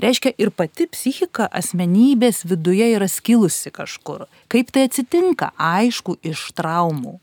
Reiškia, 0.00 0.32
ir 0.40 0.54
pati 0.56 0.88
psichika 0.88 1.50
asmenybės 1.52 2.46
viduje 2.48 2.88
yra 2.96 3.10
skilusi 3.12 3.70
kažkur. 3.70 4.24
Kaip 4.48 4.72
tai 4.72 4.88
atsitinka? 4.88 5.52
Aišku, 5.60 6.16
iš 6.24 6.48
traumų 6.56 7.18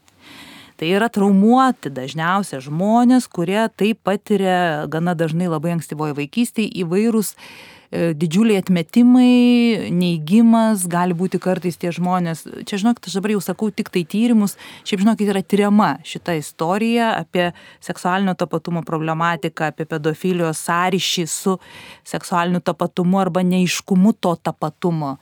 Tai 0.83 0.89
yra 0.91 1.07
traumuoti 1.07 1.87
dažniausiai 1.95 2.59
žmonės, 2.59 3.29
kurie 3.31 3.61
taip 3.79 4.01
patiria 4.03 4.83
gana 4.91 5.13
dažnai 5.15 5.45
labai 5.47 5.77
ankstyvoje 5.77 6.11
vaikystėje 6.17 6.73
įvairūs 6.81 7.29
e, 7.31 8.09
didžiuliai 8.19 8.59
atmetimai, 8.59 9.93
neigimas, 9.95 10.83
gali 10.91 11.15
būti 11.15 11.39
kartais 11.39 11.79
tie 11.79 11.93
žmonės, 11.95 12.43
čia 12.67 12.81
žinokit, 12.81 13.07
aš 13.07 13.15
dabar 13.15 13.31
jau 13.31 13.39
sakau 13.45 13.69
tik 13.71 13.93
tai 13.95 14.03
tyrimus, 14.11 14.57
šiaip 14.83 15.05
žinokit, 15.05 15.31
yra 15.31 15.39
tyriama 15.47 15.93
šita 16.03 16.35
istorija 16.41 17.13
apie 17.21 17.53
seksualinio 17.79 18.35
tapatumo 18.43 18.83
problematiką, 18.83 19.71
apie 19.71 19.87
pedofilijos 19.87 20.65
sąryšį 20.67 21.25
su 21.31 21.55
seksualiniu 22.11 22.59
tapatumu 22.59 23.23
arba 23.23 23.47
neiškumu 23.47 24.17
to 24.19 24.35
tapatumo 24.35 25.15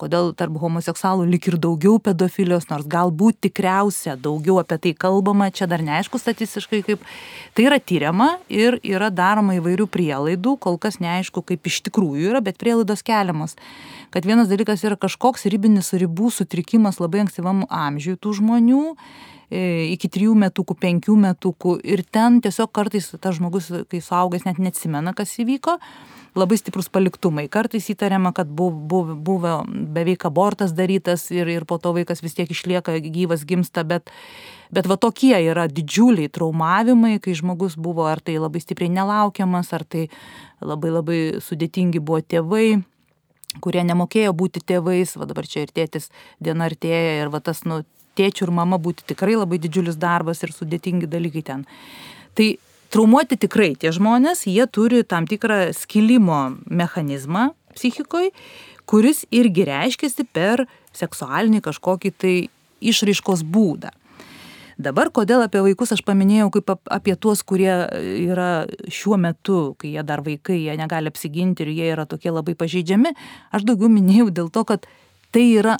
kodėl 0.00 0.32
tarp 0.38 0.56
homoseksualų 0.62 1.26
lik 1.28 1.48
ir 1.50 1.58
daugiau 1.60 1.98
pedofilijos, 2.02 2.68
nors 2.70 2.88
galbūt 2.90 3.40
tikriausia 3.46 4.16
daugiau 4.18 4.58
apie 4.62 4.78
tai 4.84 4.94
kalbama, 4.94 5.50
čia 5.54 5.68
dar 5.70 5.84
neaišku 5.84 6.20
statistiškai 6.20 6.82
kaip. 6.86 7.06
Tai 7.54 7.68
yra 7.68 7.80
tyriama 7.82 8.30
ir 8.48 8.78
yra 8.86 9.10
daroma 9.14 9.58
įvairių 9.58 9.88
prielaidų, 9.92 10.56
kol 10.62 10.78
kas 10.80 11.00
neaišku, 11.02 11.42
kaip 11.48 11.70
iš 11.70 11.82
tikrųjų 11.88 12.32
yra, 12.32 12.42
bet 12.44 12.60
prielaidos 12.60 13.04
keliamos. 13.06 13.58
Kad 14.14 14.28
vienas 14.28 14.48
dalykas 14.50 14.84
yra 14.86 14.96
kažkoks 15.00 15.48
ribinis 15.52 15.92
ribų 15.92 16.30
sutrikimas 16.32 17.02
labai 17.02 17.26
ankstyvam 17.26 17.66
amžiui 17.68 18.16
tų 18.16 18.38
žmonių 18.40 18.84
iki 19.50 20.10
trijų 20.12 20.34
metukų, 20.36 20.76
penkių 20.76 21.16
metukų 21.22 21.78
ir 21.86 22.04
ten 22.04 22.42
tiesiog 22.44 22.72
kartais 22.74 23.10
tas 23.16 23.38
žmogus, 23.38 23.70
kai 23.88 24.00
suaugęs, 24.04 24.44
net 24.48 24.60
neatsimena, 24.60 25.14
kas 25.16 25.32
įvyko 25.40 25.78
labai 26.38 26.58
stiprus 26.60 26.90
paliktumai. 26.92 27.46
Kartais 27.50 27.88
įtariama, 27.90 28.34
kad 28.36 28.50
buvo, 28.52 29.16
buvo 29.16 29.54
beveik 29.66 30.26
abortas 30.28 30.74
darytas 30.76 31.30
ir, 31.34 31.48
ir 31.50 31.64
po 31.68 31.80
to 31.82 31.94
vaikas 31.96 32.22
vis 32.22 32.36
tiek 32.36 32.50
išlieka 32.52 32.98
gyvas, 33.08 33.46
gimsta, 33.48 33.82
bet, 33.88 34.12
bet 34.74 34.86
va 34.90 34.98
tokie 35.00 35.34
yra 35.40 35.66
didžiuliai 35.72 36.30
traumavimai, 36.30 37.16
kai 37.24 37.34
žmogus 37.38 37.78
buvo 37.80 38.06
ar 38.06 38.20
tai 38.20 38.36
labai 38.38 38.62
stipriai 38.62 38.92
nelaukiamas, 39.00 39.72
ar 39.72 39.86
tai 39.88 40.06
labai 40.60 40.92
labai 40.92 41.20
sudėtingi 41.42 42.04
buvo 42.04 42.20
tėvai 42.22 42.82
kurie 43.64 43.82
nemokėjo 43.86 44.34
būti 44.36 44.60
tėvais, 44.68 45.16
va 45.18 45.26
dabar 45.26 45.46
čia 45.48 45.64
ir 45.64 45.72
tėtis 45.74 46.10
diena 46.38 46.68
artėja 46.68 47.22
ir 47.22 47.32
va 47.32 47.40
tas, 47.40 47.64
nu, 47.64 47.80
tėčių 48.18 48.48
ir 48.48 48.54
mama 48.60 48.78
būti 48.82 49.06
tikrai 49.12 49.36
labai 49.38 49.60
didžiulis 49.62 49.98
darbas 50.00 50.42
ir 50.42 50.54
sudėtingi 50.54 51.10
dalykai 51.10 51.44
ten. 51.46 51.64
Tai 52.38 52.48
traumuoti 52.92 53.38
tikrai 53.40 53.74
tie 53.78 53.92
žmonės, 53.94 54.46
jie 54.48 54.66
turi 54.70 55.04
tam 55.04 55.28
tikrą 55.30 55.68
skilimo 55.76 56.40
mechanizmą 56.66 57.52
psichikoje, 57.76 58.32
kuris 58.88 59.24
irgi 59.34 59.68
reiškiasi 59.68 60.26
per 60.32 60.66
seksualinį 60.96 61.62
kažkokį 61.64 62.12
tai 62.16 62.34
išraiškos 62.80 63.44
būdą. 63.44 63.92
Dabar 64.78 65.08
kodėl 65.10 65.42
apie 65.42 65.58
vaikus 65.64 65.90
aš 65.96 66.04
paminėjau 66.06 66.52
kaip 66.54 66.70
apie 66.94 67.16
tuos, 67.18 67.40
kurie 67.42 67.72
yra 67.98 68.62
šiuo 68.86 69.16
metu, 69.18 69.74
kai 69.74 69.90
jie 69.96 70.04
dar 70.06 70.22
vaikai, 70.22 70.60
jie 70.62 70.76
negali 70.78 71.10
apsiginti 71.10 71.66
ir 71.66 71.72
jie 71.74 71.88
yra 71.96 72.04
tokie 72.06 72.30
labai 72.30 72.54
pažeidžiami, 72.58 73.10
aš 73.50 73.66
daugiau 73.66 73.90
minėjau 73.90 74.28
dėl 74.36 74.52
to, 74.54 74.62
kad 74.68 74.86
tai 75.34 75.48
yra 75.58 75.74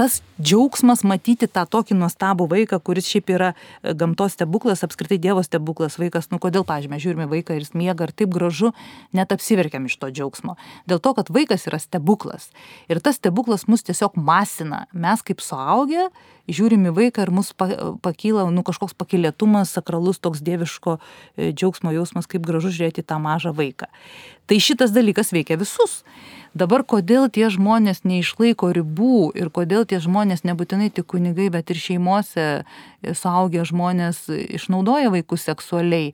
tas 0.00 0.22
džiaugsmas 0.40 1.02
matyti 1.04 1.44
tą 1.44 1.66
tokį 1.68 1.98
nuostabų 2.00 2.46
vaiką, 2.48 2.78
kuris 2.80 3.04
šiaip 3.10 3.28
yra 3.34 3.50
e, 3.52 3.92
gamtos 3.92 4.32
stebuklas, 4.32 4.80
apskritai 4.86 5.18
Dievo 5.20 5.42
stebuklas 5.44 5.98
vaikas. 6.00 6.30
Nu 6.32 6.38
kodėl, 6.40 6.64
pažiūrėjau, 6.64 7.02
žiūrime 7.04 7.26
vaiką 7.28 7.58
ir 7.58 7.66
jis 7.66 7.74
miega 7.76 8.08
ir 8.08 8.14
taip 8.16 8.32
gražu, 8.32 8.72
net 9.12 9.34
apsiverkiam 9.36 9.90
iš 9.90 9.98
to 10.00 10.08
džiaugsmo. 10.08 10.56
Dėl 10.88 11.02
to, 11.04 11.12
kad 11.18 11.28
vaikas 11.28 11.68
yra 11.68 11.82
stebuklas. 11.82 12.48
Ir 12.88 13.02
tas 13.04 13.20
stebuklas 13.20 13.66
mus 13.68 13.84
tiesiog 13.84 14.16
masina. 14.16 14.86
Mes 14.96 15.20
kaip 15.20 15.44
suaugę 15.44 16.08
žiūrim 16.48 16.88
į 16.88 16.96
vaiką 16.96 17.26
ir 17.26 17.34
mus 17.36 17.52
pakyla 17.52 18.48
nu, 18.48 18.64
kažkoks 18.64 18.96
pakilėtumas, 18.96 19.76
sakralus 19.76 20.22
toks 20.24 20.40
dieviško 20.46 20.96
e, 20.96 21.52
džiaugsmo 21.52 21.92
jausmas, 21.92 22.30
kaip 22.30 22.48
gražu 22.48 22.72
žiūrėti 22.72 23.04
tą 23.04 23.20
mažą 23.20 23.52
vaiką. 23.52 23.92
Tai 24.48 24.58
šitas 24.58 24.96
dalykas 24.96 25.34
veikia 25.36 25.60
visus. 25.60 26.00
Dabar 26.54 26.82
kodėl 26.82 27.28
tie 27.30 27.46
žmonės 27.52 28.02
neišlaiko 28.02 28.72
ribų 28.74 29.30
ir 29.38 29.52
kodėl 29.54 29.86
tie 29.86 30.00
žmonės 30.02 30.42
nebūtinai 30.42 30.90
tik 30.90 31.06
kunigai, 31.12 31.46
bet 31.54 31.70
ir 31.70 31.78
šeimose 31.78 32.48
suaugę 33.06 33.62
žmonės 33.68 34.26
išnaudoja 34.28 35.12
vaikus 35.14 35.46
seksualiai. 35.46 36.10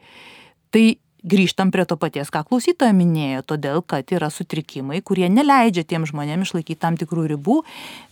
Tai 0.74 0.84
grįžtam 1.26 1.72
prie 1.74 1.86
to 1.88 1.96
paties, 1.98 2.30
ką 2.30 2.44
klausytoja 2.46 2.94
minėjo, 2.94 3.42
todėl 3.50 3.82
kad 3.82 4.12
yra 4.14 4.28
sutrikimai, 4.30 5.00
kurie 5.02 5.28
neleidžia 5.32 5.86
tiem 5.88 6.06
žmonėms 6.06 6.50
išlaikyti 6.50 6.80
tam 6.84 6.98
tikrų 7.00 7.26
ribų, 7.34 7.62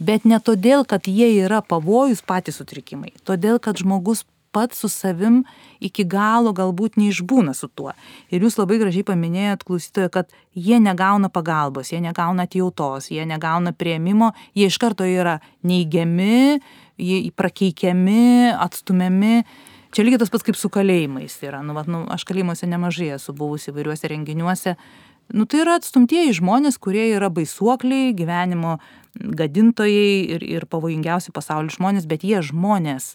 bet 0.02 0.26
ne 0.26 0.40
todėl, 0.42 0.82
kad 0.88 1.06
jie 1.06 1.30
yra 1.44 1.60
pavojus 1.62 2.24
patys 2.26 2.58
sutrikimai, 2.60 3.12
todėl 3.28 3.60
kad 3.62 3.78
žmogus 3.78 4.24
pats 4.54 4.78
su 4.78 4.88
savim 4.92 5.42
iki 5.84 6.06
galo 6.06 6.54
galbūt 6.54 6.98
neišbūna 7.00 7.54
su 7.58 7.68
tuo. 7.74 7.92
Ir 8.30 8.44
jūs 8.46 8.56
labai 8.60 8.78
gražiai 8.82 9.06
paminėjot 9.08 9.66
klausytoje, 9.66 10.10
kad 10.14 10.32
jie 10.54 10.78
negauna 10.82 11.30
pagalbos, 11.32 11.90
jie 11.92 12.00
negauna 12.04 12.46
atjautos, 12.46 13.10
jie 13.10 13.26
negauna 13.28 13.74
prieimimo, 13.74 14.32
jie 14.54 14.70
iš 14.70 14.78
karto 14.82 15.06
yra 15.08 15.40
neigiami, 15.66 16.60
jie 17.02 17.22
prakeikiami, 17.34 18.54
atstumiami. 18.54 19.42
Čia 19.94 20.02
lygiai 20.06 20.22
tas 20.22 20.30
pats 20.32 20.46
kaip 20.46 20.58
su 20.58 20.70
kalėjimais 20.74 21.36
yra. 21.46 21.62
Nu, 21.62 21.74
vat, 21.76 21.90
nu, 21.90 22.02
aš 22.10 22.24
kalėjimuose 22.26 22.66
nemažai 22.70 23.12
esu 23.14 23.34
buvusi 23.36 23.70
įvairiuose 23.70 24.10
renginiuose. 24.10 24.78
Nu, 25.34 25.46
tai 25.48 25.62
yra 25.62 25.78
atstumtieji 25.78 26.34
žmonės, 26.40 26.76
kurie 26.82 27.06
yra 27.14 27.30
baisuokliai, 27.32 28.12
gyvenimo 28.16 28.76
gadintojai 29.14 30.34
ir, 30.34 30.42
ir 30.44 30.66
pavojingiausi 30.68 31.32
pasaulio 31.34 31.72
žmonės, 31.72 32.08
bet 32.10 32.26
jie 32.26 32.42
žmonės 32.44 33.14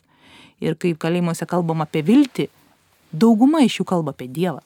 ir 0.64 0.78
kai 0.80 0.94
kalėjimuose 0.96 1.48
kalbam 1.50 1.84
apie 1.86 2.04
viltį, 2.06 2.50
dauguma 3.12 3.64
iš 3.66 3.82
jų 3.82 3.88
kalba 3.90 4.16
apie 4.16 4.30
Dievą. 4.32 4.62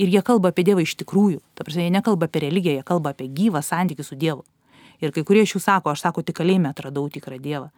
Ir 0.00 0.12
jie 0.12 0.22
kalba 0.24 0.52
apie 0.52 0.64
Dievą 0.64 0.84
iš 0.84 0.96
tikrųjų. 1.02 1.40
Ta 1.54 1.66
prasme, 1.66 1.84
jie 1.86 1.94
nekalba 1.94 2.28
apie 2.30 2.44
religiją, 2.46 2.78
jie 2.78 2.86
kalba 2.86 3.12
apie 3.14 3.28
gyvą 3.28 3.62
santykių 3.64 4.06
su 4.06 4.16
Dievu. 4.16 4.44
Ir 5.00 5.12
kai 5.16 5.24
kurie 5.24 5.44
iš 5.44 5.56
jų 5.56 5.62
sako, 5.64 5.92
aš 5.92 6.04
sako, 6.06 6.24
tik 6.24 6.38
kalėjime 6.40 6.70
atradau 6.70 7.06
tikrą 7.12 7.40
Dievą. 7.40 7.70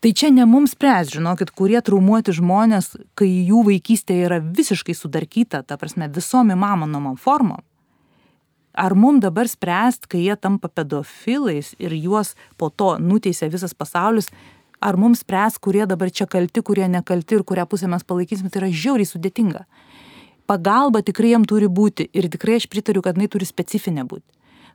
Tai 0.00 0.12
čia 0.16 0.30
ne 0.32 0.46
mums 0.48 0.72
spręs, 0.72 1.10
žinokit, 1.12 1.50
kurie 1.52 1.80
traumuoti 1.84 2.32
žmonės, 2.32 2.94
kai 3.20 3.28
jų 3.28 3.66
vaikystė 3.66 4.22
yra 4.24 4.38
visiškai 4.40 4.94
sudarkyta, 4.96 5.60
ta 5.60 5.76
prasme, 5.76 6.08
visom 6.08 6.54
įmanomom 6.54 7.18
formom. 7.20 7.60
Ar 8.72 8.94
mums 8.96 9.20
dabar 9.20 9.50
spręst, 9.50 10.06
kai 10.08 10.22
jie 10.24 10.38
tampa 10.40 10.70
pedofilais 10.72 11.74
ir 11.76 11.92
juos 11.98 12.32
po 12.56 12.70
to 12.70 12.94
nuteisia 12.96 13.50
visas 13.52 13.74
pasaulis, 13.76 14.30
ar 14.80 14.96
mums 14.96 15.22
spręs, 15.24 15.58
kurie 15.60 15.86
dabar 15.86 16.10
čia 16.10 16.26
kalti, 16.26 16.62
kurie 16.64 16.88
nekalti 16.88 17.38
ir 17.38 17.44
kurią 17.44 17.66
pusę 17.68 17.88
mes 17.88 18.04
palaikysime, 18.04 18.50
tai 18.50 18.64
yra 18.64 18.70
žiauriai 18.72 19.08
sudėtinga. 19.08 19.64
Pagalba 20.50 21.04
tikrai 21.06 21.34
jam 21.34 21.44
turi 21.46 21.68
būti 21.70 22.08
ir 22.12 22.26
tikrai 22.32 22.58
aš 22.58 22.66
pritariu, 22.72 23.04
kad 23.04 23.18
jinai 23.18 23.30
turi 23.30 23.46
specifinė 23.46 24.06
būti. 24.08 24.26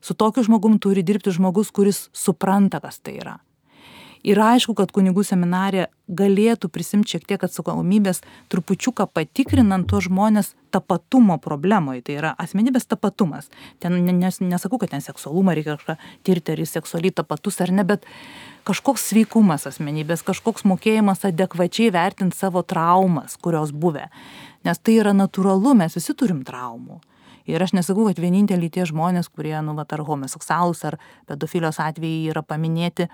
Su 0.06 0.14
tokiu 0.14 0.45
žmogum 0.45 0.77
turi 0.80 1.03
dirbti 1.03 1.34
žmogus, 1.34 1.73
kuris 1.73 2.07
supranta, 2.14 2.80
kas 2.80 3.02
tai 3.02 3.18
yra. 3.19 3.40
Ir 4.26 4.40
aišku, 4.41 4.73
kad 4.73 4.90
kunigų 4.90 5.22
seminarė 5.22 5.84
galėtų 6.10 6.72
prisimti 6.73 7.14
šiek 7.14 7.27
tiek 7.30 7.44
atsakomybės, 7.45 8.23
trupučiuką 8.49 9.06
patikrinant 9.14 9.86
tuos 9.90 10.07
žmonės 10.07 10.56
tapatumo 10.73 11.38
problemoje. 11.41 12.02
Tai 12.07 12.15
yra 12.18 12.32
asmenybės 12.41 12.90
tapatumas. 12.90 13.52
Ten 13.84 13.99
nes, 14.07 14.41
nesakau, 14.41 14.80
kad 14.82 14.95
ten 14.95 15.06
seksualumą 15.06 15.53
reikia 15.53 15.76
kažką 15.76 15.98
tirti, 16.26 16.56
ar 16.56 16.64
jis 16.64 16.73
seksualiai 16.73 17.14
tapatus 17.14 17.61
ar 17.61 17.73
ne, 17.76 17.86
bet 17.86 18.10
kažkoks 18.66 19.10
sveikumas 19.12 19.68
asmenybės, 19.70 20.24
kažkoks 20.26 20.66
mokėjimas 20.68 21.26
adekvačiai 21.28 21.92
vertinti 21.94 22.38
savo 22.38 22.64
traumas, 22.66 23.38
kurios 23.42 23.74
buvę. 23.76 24.08
Nes 24.66 24.82
tai 24.82 24.98
yra 25.02 25.14
natūralu, 25.14 25.76
mes 25.78 25.96
visi 25.98 26.16
turim 26.18 26.42
traumų. 26.48 27.00
Ir 27.46 27.62
aš 27.62 27.76
nesakau, 27.78 28.08
kad 28.10 28.18
vieninteliai 28.18 28.72
tie 28.74 28.88
žmonės, 28.90 29.30
kurie, 29.30 29.54
nu, 29.62 29.76
va, 29.78 29.86
ar 29.86 30.02
homoseksualus, 30.08 30.82
ar 30.90 30.98
pedofilijos 31.30 31.78
atvejai 31.84 32.32
yra 32.34 32.42
paminėti, 32.42 33.06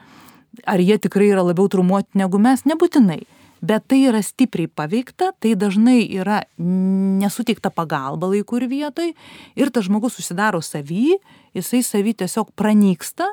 ar 0.63 0.79
jie 0.79 0.95
tikrai 1.03 1.33
yra 1.33 1.43
labiau 1.43 1.67
traumuoti 1.71 2.19
negu 2.21 2.39
mes, 2.39 2.63
nebūtinai. 2.63 3.19
Bet 3.61 3.85
tai 3.91 3.99
yra 4.09 4.23
stipriai 4.25 4.71
paveikta, 4.71 5.33
tai 5.37 5.51
dažnai 5.59 5.99
yra 6.17 6.39
nesuteikta 6.57 7.69
pagalba 7.69 8.31
laiku 8.31 8.57
ir 8.57 8.65
vietoj 8.71 9.11
ir 9.59 9.69
tas 9.69 9.85
žmogus 9.85 10.15
susidaro 10.17 10.63
savy, 10.65 11.19
jisai 11.53 11.83
savy 11.85 12.15
tiesiog 12.17 12.55
pranyksta 12.57 13.27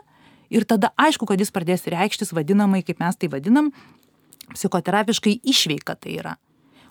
ir 0.51 0.67
tada 0.69 0.93
aišku, 0.97 1.29
kad 1.29 1.41
jis 1.41 1.53
pradės 1.55 1.87
reikštis 1.87 2.35
vadinamai, 2.37 2.83
kaip 2.87 3.01
mes 3.03 3.17
tai 3.17 3.31
vadinam, 3.33 3.73
psichoterapiškai 4.55 5.41
išveika 5.45 5.97
tai 5.97 6.19
yra. 6.21 6.37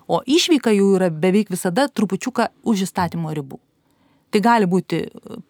O 0.08 0.22
išveika 0.24 0.72
jų 0.72 0.94
yra 0.96 1.10
beveik 1.12 1.50
visada 1.52 1.88
trupučiuką 1.88 2.48
už 2.64 2.86
įstatymo 2.88 3.34
ribų 3.36 3.60
tai 4.32 4.40
gali 4.44 4.68
būti 4.68 5.00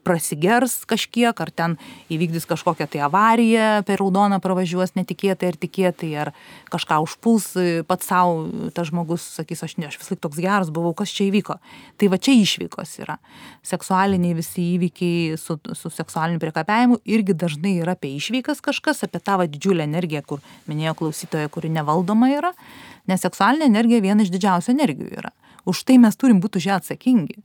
prasigers 0.07 0.85
kažkiek, 0.89 1.35
ar 1.35 1.51
ten 1.51 1.77
įvykdys 2.13 2.47
kažkokią 2.49 2.87
tai 2.93 3.03
avariją, 3.07 3.83
per 3.89 4.01
raudoną 4.03 4.39
pravažiuos 4.43 4.95
netikėtai 4.99 5.51
ar 5.53 5.59
tikėtai, 5.59 6.11
ar 6.23 6.31
kažką 6.71 7.01
užpuls 7.07 7.51
pats 7.89 8.11
savo, 8.11 8.47
tas 8.75 8.91
žmogus 8.91 9.25
sakys, 9.39 9.65
aš 9.67 9.77
ne, 9.81 9.89
aš 9.91 9.99
vis 10.01 10.13
laik 10.13 10.23
toks 10.25 10.43
geras 10.43 10.71
buvau, 10.75 10.95
kas 10.97 11.13
čia 11.15 11.27
įvyko. 11.29 11.59
Tai 11.99 12.11
va 12.13 12.21
čia 12.23 12.37
išvykos 12.39 12.95
yra. 13.03 13.19
Seksualiniai 13.67 14.37
visi 14.39 14.69
įvykiai 14.77 15.35
su, 15.41 15.59
su 15.75 15.93
seksualiniu 15.95 16.43
priekapiavimu 16.43 17.01
irgi 17.09 17.37
dažnai 17.39 17.79
yra 17.83 17.97
apie 17.99 18.15
išvykas 18.17 18.63
kažkas, 18.65 19.03
apie 19.07 19.23
tavo 19.25 19.47
didžiulę 19.51 19.87
energiją, 19.89 20.23
kur 20.29 20.45
minėjo 20.71 20.95
klausytoja, 21.03 21.51
kuri 21.51 21.73
nevaldoma 21.75 22.31
yra, 22.37 22.55
nes 23.11 23.27
seksualinė 23.27 23.73
energija 23.73 24.05
viena 24.05 24.23
iš 24.23 24.33
didžiausių 24.35 24.75
energijų 24.77 25.13
yra. 25.19 25.35
Už 25.69 25.83
tai 25.85 25.99
mes 26.01 26.17
turim 26.17 26.39
būti 26.41 26.63
už 26.63 26.71
ją 26.71 26.81
atsakingi. 26.81 27.43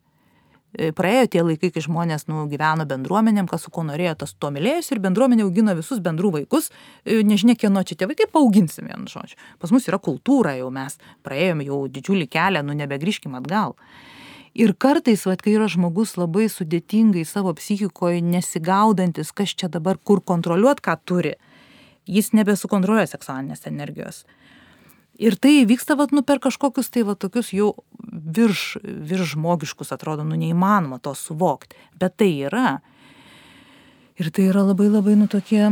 E, 0.73 0.89
praėjo 0.95 1.27
tie 1.35 1.41
laikai, 1.45 1.69
kai 1.73 1.83
žmonės 1.85 2.25
nu, 2.29 2.47
gyveno 2.49 2.87
bendruomenėm, 2.89 3.45
kas 3.49 3.67
su 3.67 3.73
kuo 3.73 3.83
norėjo, 3.85 4.15
tas 4.23 4.33
tuo 4.33 4.49
mylėjosi 4.53 4.95
ir 4.95 5.01
bendruomenė 5.03 5.45
augino 5.45 5.75
visus 5.77 6.01
bendrų 6.01 6.31
vaikus, 6.39 6.71
e, 7.05 7.19
nežinia, 7.25 7.53
kieno 7.59 7.83
čia 7.85 7.99
tėvai, 7.99 8.17
kaip 8.17 8.33
paauginsim 8.33 8.89
vienu 8.89 9.05
žodžiu. 9.11 9.37
Pas 9.61 9.73
mus 9.73 9.85
yra 9.89 10.01
kultūra, 10.01 10.55
jau 10.57 10.71
mes 10.73 10.97
praėjom 11.25 11.61
jau 11.67 11.79
didžiulį 11.93 12.27
kelią, 12.33 12.65
nu 12.65 12.73
nebegrįžkim 12.79 13.37
atgal. 13.37 13.77
Ir 14.57 14.73
kartais, 14.73 15.25
va, 15.29 15.37
kai 15.37 15.55
yra 15.55 15.69
žmogus 15.69 16.15
labai 16.17 16.47
sudėtingai 16.49 17.25
savo 17.25 17.53
psichikoje 17.57 18.21
nesigaudantis, 18.25 19.33
kas 19.33 19.53
čia 19.53 19.69
dabar 19.69 19.97
kur 19.97 20.21
kontroliuot, 20.21 20.81
ką 20.81 20.97
turi, 21.05 21.35
jis 22.09 22.33
nebesukontroliuoja 22.37 23.13
seksualinės 23.13 23.69
energijos 23.69 24.23
ir 25.19 25.35
tai 25.35 25.65
vyksta 25.69 25.98
vat 25.98 26.11
nu 26.11 26.23
per 26.23 26.40
kažkokius 26.44 26.90
tai 26.94 27.03
va 27.07 27.15
tokius 27.15 27.53
jau 27.53 27.73
virš 28.38 28.77
virš 28.84 29.35
žmogiškus 29.35 29.94
atrodo 29.95 30.23
nu 30.23 30.38
neįmanoma 30.40 30.99
to 30.99 31.14
suvokt. 31.18 31.73
Bet 31.99 32.18
tai 32.18 32.31
yra. 32.49 32.80
Ir 34.19 34.30
tai 34.30 34.49
yra 34.52 34.64
labai 34.65 34.90
labai 34.94 35.15
nu 35.18 35.27
tokie 35.27 35.65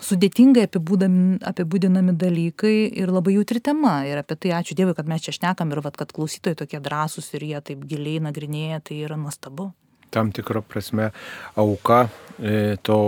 sudėtingai 0.00 0.64
apibūdinami 0.70 2.14
dalykai 2.16 2.76
ir 3.02 3.10
labai 3.12 3.34
jautri 3.36 3.60
tema. 3.60 4.00
Ir 4.08 4.22
apie 4.22 4.38
tai 4.38 4.54
ačiū 4.60 4.78
dievui 4.78 4.96
kad 4.96 5.10
mes 5.10 5.26
čia 5.26 5.34
šnekam 5.36 5.74
ir 5.74 5.82
vat 5.84 5.98
kad 5.98 6.14
klausytojai 6.14 6.58
tokie 6.62 6.80
drąsūs 6.80 7.34
ir 7.36 7.46
jie 7.50 7.60
taip 7.70 7.84
giliai 7.90 8.22
nagrinėja 8.30 8.80
tai 8.86 9.02
yra 9.04 9.18
nuostabu 9.20 9.72
tam 10.10 10.32
tikro 10.32 10.62
prasme 10.62 11.10
auka 11.54 12.08
e, 12.38 12.76
to 12.82 12.98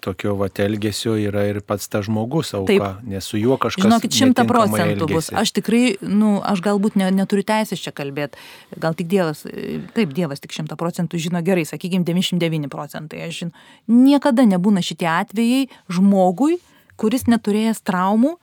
tokio 0.00 0.34
vat 0.38 0.60
elgesio 0.60 1.14
yra 1.18 1.44
ir 1.50 1.60
pats 1.66 1.88
tas 1.90 2.06
žmogus 2.06 2.52
auka, 2.54 2.72
Taip. 2.72 3.06
nes 3.08 3.26
su 3.26 3.40
juo 3.40 3.56
kažkas. 3.60 3.86
Žinokit, 3.86 4.16
šimta 4.16 4.44
procentų 4.48 5.08
bus. 5.10 5.30
Aš 5.34 5.54
tikrai, 5.58 5.96
nu, 6.06 6.36
aš 6.46 6.62
galbūt 6.64 6.98
ne, 7.00 7.10
neturiu 7.14 7.44
teisės 7.48 7.82
čia 7.82 7.94
kalbėti, 7.96 8.40
gal 8.82 8.96
tik 8.98 9.10
Dievas, 9.12 9.44
e, 9.48 9.80
taip, 9.96 10.14
Dievas 10.16 10.42
tik 10.44 10.54
šimta 10.54 10.78
procentų 10.80 11.20
žino 11.22 11.42
gerai, 11.44 11.66
sakykime, 11.68 12.06
99 12.08 12.70
procentai. 12.72 13.24
Aš 13.28 13.44
žinau, 13.44 13.66
niekada 13.90 14.46
nebūna 14.48 14.84
šitie 14.84 15.08
atvejai 15.10 15.66
žmogui, 15.92 16.60
kuris 17.00 17.26
neturėjęs 17.30 17.82
traumų, 17.86 18.36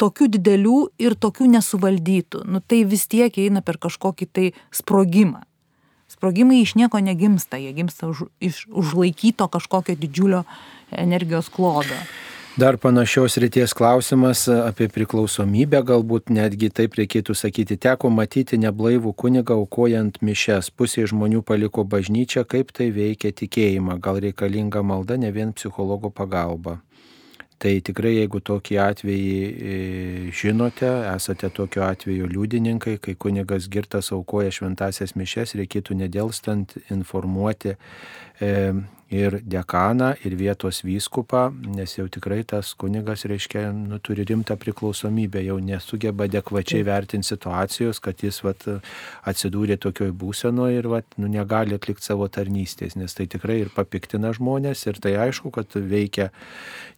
tokių 0.00 0.30
didelių 0.36 0.78
ir 1.02 1.14
tokių 1.14 1.48
nesuvaldytų. 1.54 2.44
Nu, 2.50 2.60
tai 2.60 2.82
vis 2.88 3.06
tiek 3.10 3.34
eina 3.38 3.62
per 3.62 3.78
kažkokį 3.82 4.30
tai 4.34 4.48
sprogimą 4.74 5.44
sprogimai 6.14 6.62
iš 6.62 6.76
nieko 6.78 7.00
negimsta, 7.02 7.58
jie 7.60 7.74
gimsta 7.76 8.08
už, 8.12 8.28
iš 8.40 8.64
užlaikyto 8.70 9.48
kažkokio 9.50 9.98
didžiulio 9.98 10.44
energijos 10.90 11.50
klodo. 11.50 11.98
Dar 12.56 12.76
panašios 12.78 13.34
ryties 13.42 13.72
klausimas 13.74 14.44
apie 14.46 14.86
priklausomybę, 14.86 15.80
galbūt 15.82 16.30
netgi 16.30 16.68
taip 16.70 16.94
reikėtų 16.94 17.34
sakyti, 17.34 17.74
teko 17.82 18.12
matyti 18.14 18.60
neblaivų 18.62 19.10
kunigą 19.18 19.56
aukojant 19.58 20.20
mišes. 20.22 20.70
Pusė 20.70 21.08
žmonių 21.10 21.42
paliko 21.42 21.82
bažnyčią, 21.82 22.44
kaip 22.46 22.70
tai 22.70 22.92
veikia 22.94 23.34
tikėjimą, 23.34 23.98
gal 23.98 24.22
reikalinga 24.22 24.84
malda, 24.86 25.18
ne 25.18 25.34
vien 25.34 25.50
psichologo 25.50 26.14
pagalba. 26.14 26.78
Tai 27.62 27.70
tikrai, 27.86 28.16
jeigu 28.18 28.40
tokį 28.44 28.78
atvejį 28.82 29.36
e, 29.44 29.76
žinote, 30.34 30.88
esate 31.14 31.48
tokio 31.54 31.84
atveju 31.86 32.26
liudininkai, 32.32 32.96
kai 33.02 33.14
kunigas 33.14 33.68
girtas 33.72 34.10
aukoja 34.12 34.52
šventasias 34.52 35.14
mišes, 35.16 35.54
reikėtų 35.60 35.96
nedėlstant 36.02 36.74
informuoti 36.90 37.76
e, 37.76 38.50
ir 39.14 39.36
dekaną, 39.46 40.12
ir 40.26 40.34
vietos 40.38 40.82
vyskupą, 40.84 41.46
nes 41.76 41.96
jau 41.96 42.06
tikrai 42.10 42.42
tas 42.48 42.72
kunigas, 42.78 43.24
reiškia, 43.30 43.68
nu, 43.74 43.98
turi 44.02 44.24
rimtą 44.26 44.56
priklausomybę, 44.60 45.42
jau 45.46 45.58
nesugeba 45.62 46.26
adekvačiai 46.28 46.84
vertinti 46.86 47.30
situacijos, 47.30 48.00
kad 48.04 48.24
jis 48.24 48.40
vat, 48.46 48.66
atsidūrė 49.30 49.78
tokioj 49.82 50.12
būsenoje 50.18 50.80
ir 50.80 50.88
vat, 50.90 51.06
nu, 51.20 51.30
negali 51.30 51.76
atlikti 51.76 52.10
savo 52.10 52.28
tarnystės, 52.28 52.98
nes 52.98 53.14
tai 53.14 53.28
tikrai 53.30 53.60
ir 53.62 53.72
papiktina 53.74 54.32
žmonės 54.36 54.86
ir 54.88 54.98
tai 55.02 55.14
aišku, 55.28 55.52
kad 55.54 55.78
veikia 55.78 56.30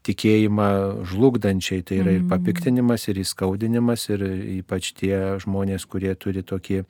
tikėjimą 0.06 0.70
žlugdančiai, 1.10 1.82
tai 1.84 2.00
yra 2.02 2.16
ir 2.16 2.24
mm. 2.24 2.30
papiktinimas, 2.32 3.08
ir 3.10 3.20
įskaudinimas, 3.24 4.08
ir 4.14 4.24
ypač 4.60 4.94
tie 4.96 5.36
žmonės, 5.42 5.86
kurie 5.90 6.14
turi 6.14 6.46
tokį 6.46 6.84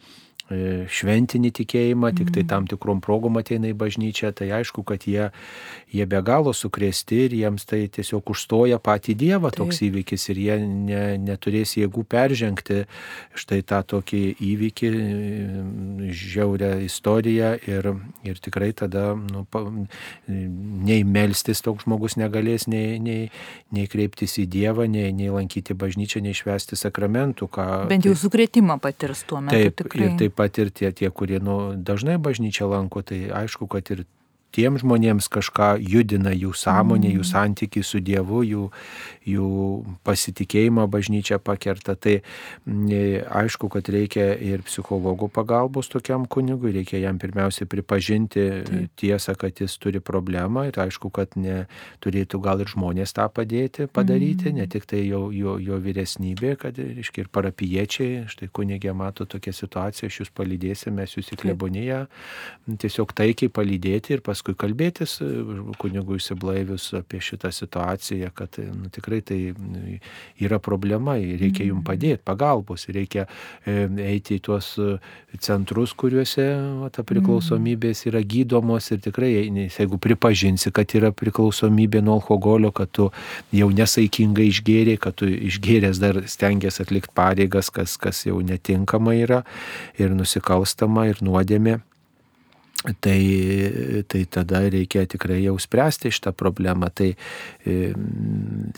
šventinį 0.47 1.51
tikėjimą, 1.59 2.13
tik 2.15 2.31
tai 2.31 2.45
mhm. 2.45 2.51
tam 2.53 2.67
tikrom 2.71 3.01
progom 3.03 3.41
ateina 3.41 3.67
į 3.73 3.77
bažnyčią, 3.79 4.31
tai 4.37 4.53
aišku, 4.61 4.85
kad 4.87 5.03
jie, 5.09 5.31
jie 5.91 6.07
be 6.07 6.21
galo 6.23 6.53
sukrėsti 6.55 7.25
ir 7.27 7.35
jiems 7.41 7.67
tai 7.67 7.87
tiesiog 7.91 8.31
užstoja 8.31 8.79
patį 8.79 9.17
Dievą 9.19 9.51
Taip. 9.51 9.59
toks 9.65 9.83
įvykis 9.89 10.29
ir 10.31 10.43
jie 10.45 10.59
ne, 10.63 11.03
neturės 11.19 11.75
jėgų 11.81 12.05
peržengti 12.07 12.85
štai 13.35 13.63
tą 13.67 13.83
tokį 13.97 14.23
įvykį, 14.53 14.93
žiaurę 16.15 16.71
istoriją 16.87 17.51
ir, 17.67 17.91
ir 18.27 18.41
tikrai 18.43 18.71
tada 18.77 19.17
nu, 19.19 19.43
pa, 19.51 19.65
nei 20.29 21.03
melstis 21.03 21.63
toks 21.65 21.89
žmogus 21.89 22.17
negalės, 22.21 22.69
nei, 22.71 23.01
nei, 23.03 23.33
nei 23.75 23.91
kreiptis 23.91 24.39
į 24.43 24.47
Dievą, 24.53 24.87
nei, 24.91 25.11
nei 25.17 25.33
lankyti 25.33 25.75
bažnyčią, 25.75 26.23
nei 26.23 26.37
švesti 26.37 26.79
sakramentų. 26.79 27.51
Ką, 27.51 27.67
Bent 27.91 28.07
jau 28.07 28.15
tai, 28.15 28.23
sukrėtimą 28.23 28.79
patirs 28.83 29.25
tuo 29.27 29.43
metu. 29.43 29.59
Taip, 29.59 29.79
tikrai. 29.83 30.07
ir 30.07 30.19
taip 30.21 30.36
pat 30.39 30.61
ir 30.63 30.71
tie, 30.71 30.93
tie 30.93 31.11
kurie 31.11 31.41
nu, 31.43 31.75
dažnai 31.77 32.19
bažnyčią 32.23 32.69
lanko, 32.71 33.03
tai 33.07 33.27
aišku, 33.33 33.69
kad 33.73 33.91
ir 33.95 34.05
tiem 34.57 34.79
žmonėms 34.81 35.29
kažką 35.33 35.77
judina 35.83 36.33
jų 36.33 36.55
sąmonė, 36.57 37.11
jų 37.13 37.25
mm. 37.25 37.31
santykiai 37.31 37.85
su 37.85 38.01
Dievu, 38.01 38.43
jų, 38.47 38.69
jų 39.27 39.49
pasitikėjimą 40.07 40.87
bažnyčia 40.91 41.39
pakerta. 41.43 41.97
Tai 41.99 42.17
mm, 42.21 43.27
aišku, 43.43 43.69
kad 43.73 43.91
reikia 43.93 44.31
ir 44.35 44.65
psichologų 44.67 45.29
pagalbos 45.35 45.91
tokiam 45.93 46.25
kunigui, 46.31 46.73
reikia 46.77 47.03
jam 47.03 47.21
pirmiausia 47.21 47.69
pripažinti 47.69 48.47
Taip. 48.67 48.95
tiesą, 48.97 49.37
kad 49.39 49.61
jis 49.61 49.77
turi 49.83 50.01
problemą 50.01 50.67
ir 50.71 50.81
aišku, 50.87 51.11
kad 51.15 51.37
ne, 51.37 51.67
turėtų 52.05 52.41
gal 52.45 52.65
ir 52.65 52.73
žmonės 52.73 53.13
tą 53.17 53.29
padėti, 53.29 53.89
padaryti, 53.93 54.51
mm. 54.53 54.63
ne 54.63 54.69
tik 54.73 54.89
tai 54.89 55.05
jo, 55.05 55.27
jo, 55.35 55.59
jo 55.63 55.81
vyresnybė, 55.83 56.55
kad 56.65 56.81
reiškia, 56.81 57.27
ir 57.27 57.33
parapiečiai, 57.35 58.25
štai 58.33 58.49
kunigė 58.55 58.97
mato 58.97 59.29
tokią 59.29 59.53
situaciją, 59.57 60.09
aš 60.09 60.23
jūs 60.23 60.33
palydėsime, 60.37 60.97
mes 61.03 61.13
jūs 61.19 61.35
į 61.35 61.41
kleboniją, 61.43 62.03
tiesiog 62.81 63.13
taikiai 63.17 63.53
palydėti 63.53 64.17
ir 64.17 64.23
paskui 64.25 64.47
paskui 64.47 64.55
kalbėtis 64.55 65.21
e, 65.21 65.29
kunigui 65.81 66.21
įsiblaivius 66.21 66.93
apie 66.99 67.21
šitą 67.21 67.51
situaciją, 67.53 68.31
kad 68.35 68.59
nu, 68.59 68.91
tikrai 68.93 69.16
tai 69.25 69.39
yra 70.43 70.59
problema, 70.63 71.17
reikia 71.17 71.67
jums 71.67 71.81
mhm. 71.81 71.87
padėti, 71.87 72.23
pagalbos, 72.27 72.87
reikia 72.93 73.27
e, 73.65 73.87
eiti 74.09 74.39
į 74.39 74.43
tuos 74.49 74.73
e, 74.83 74.97
centrus, 75.43 75.95
kuriuose 75.97 76.47
va, 76.83 76.91
ta 76.93 77.05
priklausomybės 77.07 78.07
yra 78.11 78.23
gydomos 78.27 78.91
ir 78.93 79.03
tikrai, 79.05 79.33
jeigu 79.47 80.01
pripažinsi, 80.03 80.73
kad 80.75 80.97
yra 80.99 81.13
priklausomybė 81.17 82.03
nuo 82.05 82.19
alkoholio, 82.21 82.73
kad 82.77 82.93
tu 82.93 83.11
jau 83.55 83.71
nesaikingai 83.73 84.49
išgėrė, 84.53 84.97
kad 85.03 85.19
tu 85.21 85.29
išgėręs 85.31 86.01
dar 86.03 86.23
stengiasi 86.31 86.85
atlikti 86.85 87.15
pareigas, 87.17 87.73
kas, 87.75 87.99
kas 88.01 88.25
jau 88.29 88.41
netinkama 88.45 89.17
yra 89.17 89.43
ir 90.01 90.17
nusikalstama 90.17 91.09
ir 91.11 91.23
nuodėmė 91.25 91.81
tai, 93.01 94.05
tai 94.07 94.25
tada 94.25 94.61
reikia 94.69 95.07
tikrai 95.09 95.41
jau 95.45 95.57
spręsti 95.59 96.13
šitą 96.13 96.33
problemą. 96.37 96.91
Tai 96.95 97.09
e, 97.13 97.77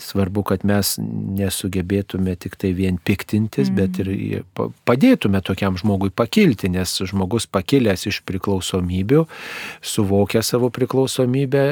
svarbu, 0.01 0.43
kad 0.47 0.63
mes 0.67 0.95
nesugebėtume 1.39 2.35
tik 2.39 2.57
tai 2.59 2.71
vien 2.77 2.97
piktintis, 2.97 3.69
mm. 3.69 3.75
bet 3.77 3.99
ir 4.01 4.71
padėtume 4.87 5.41
tokiam 5.45 5.77
žmogui 5.79 6.11
pakilti, 6.15 6.71
nes 6.71 6.95
žmogus 7.09 7.47
pakilęs 7.51 8.07
iš 8.09 8.21
priklausomybių, 8.29 9.25
suvokia 9.81 10.43
savo 10.45 10.71
priklausomybę, 10.73 11.65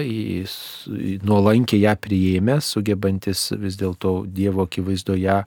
nuolankiai 1.27 1.85
ją 1.85 1.95
priėmęs, 2.03 2.73
sugebantis 2.75 3.47
vis 3.57 3.79
dėlto 3.79 4.17
Dievo 4.27 4.67
akivaizdoje 4.67 5.39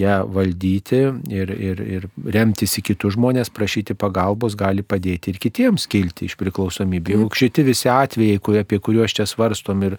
ją 0.00 0.14
valdyti 0.34 1.00
ir, 1.32 1.50
ir, 1.54 1.80
ir 1.96 2.06
remtis 2.34 2.78
į 2.80 2.84
kitus 2.90 3.16
žmonės, 3.16 3.52
prašyti 3.54 3.96
pagalbos, 3.98 4.56
gali 4.58 4.84
padėti 4.86 5.32
ir 5.32 5.40
kitiems 5.42 5.86
kilti 5.90 6.23
iš 6.28 6.36
priklausomybių. 6.40 7.18
Juk 7.24 7.38
šitie 7.38 7.64
visi 7.66 7.90
atvejai, 7.92 8.40
apie 8.60 8.80
kuriuos 8.82 9.14
čia 9.16 9.26
svarstom 9.28 9.82
ir, 9.86 9.96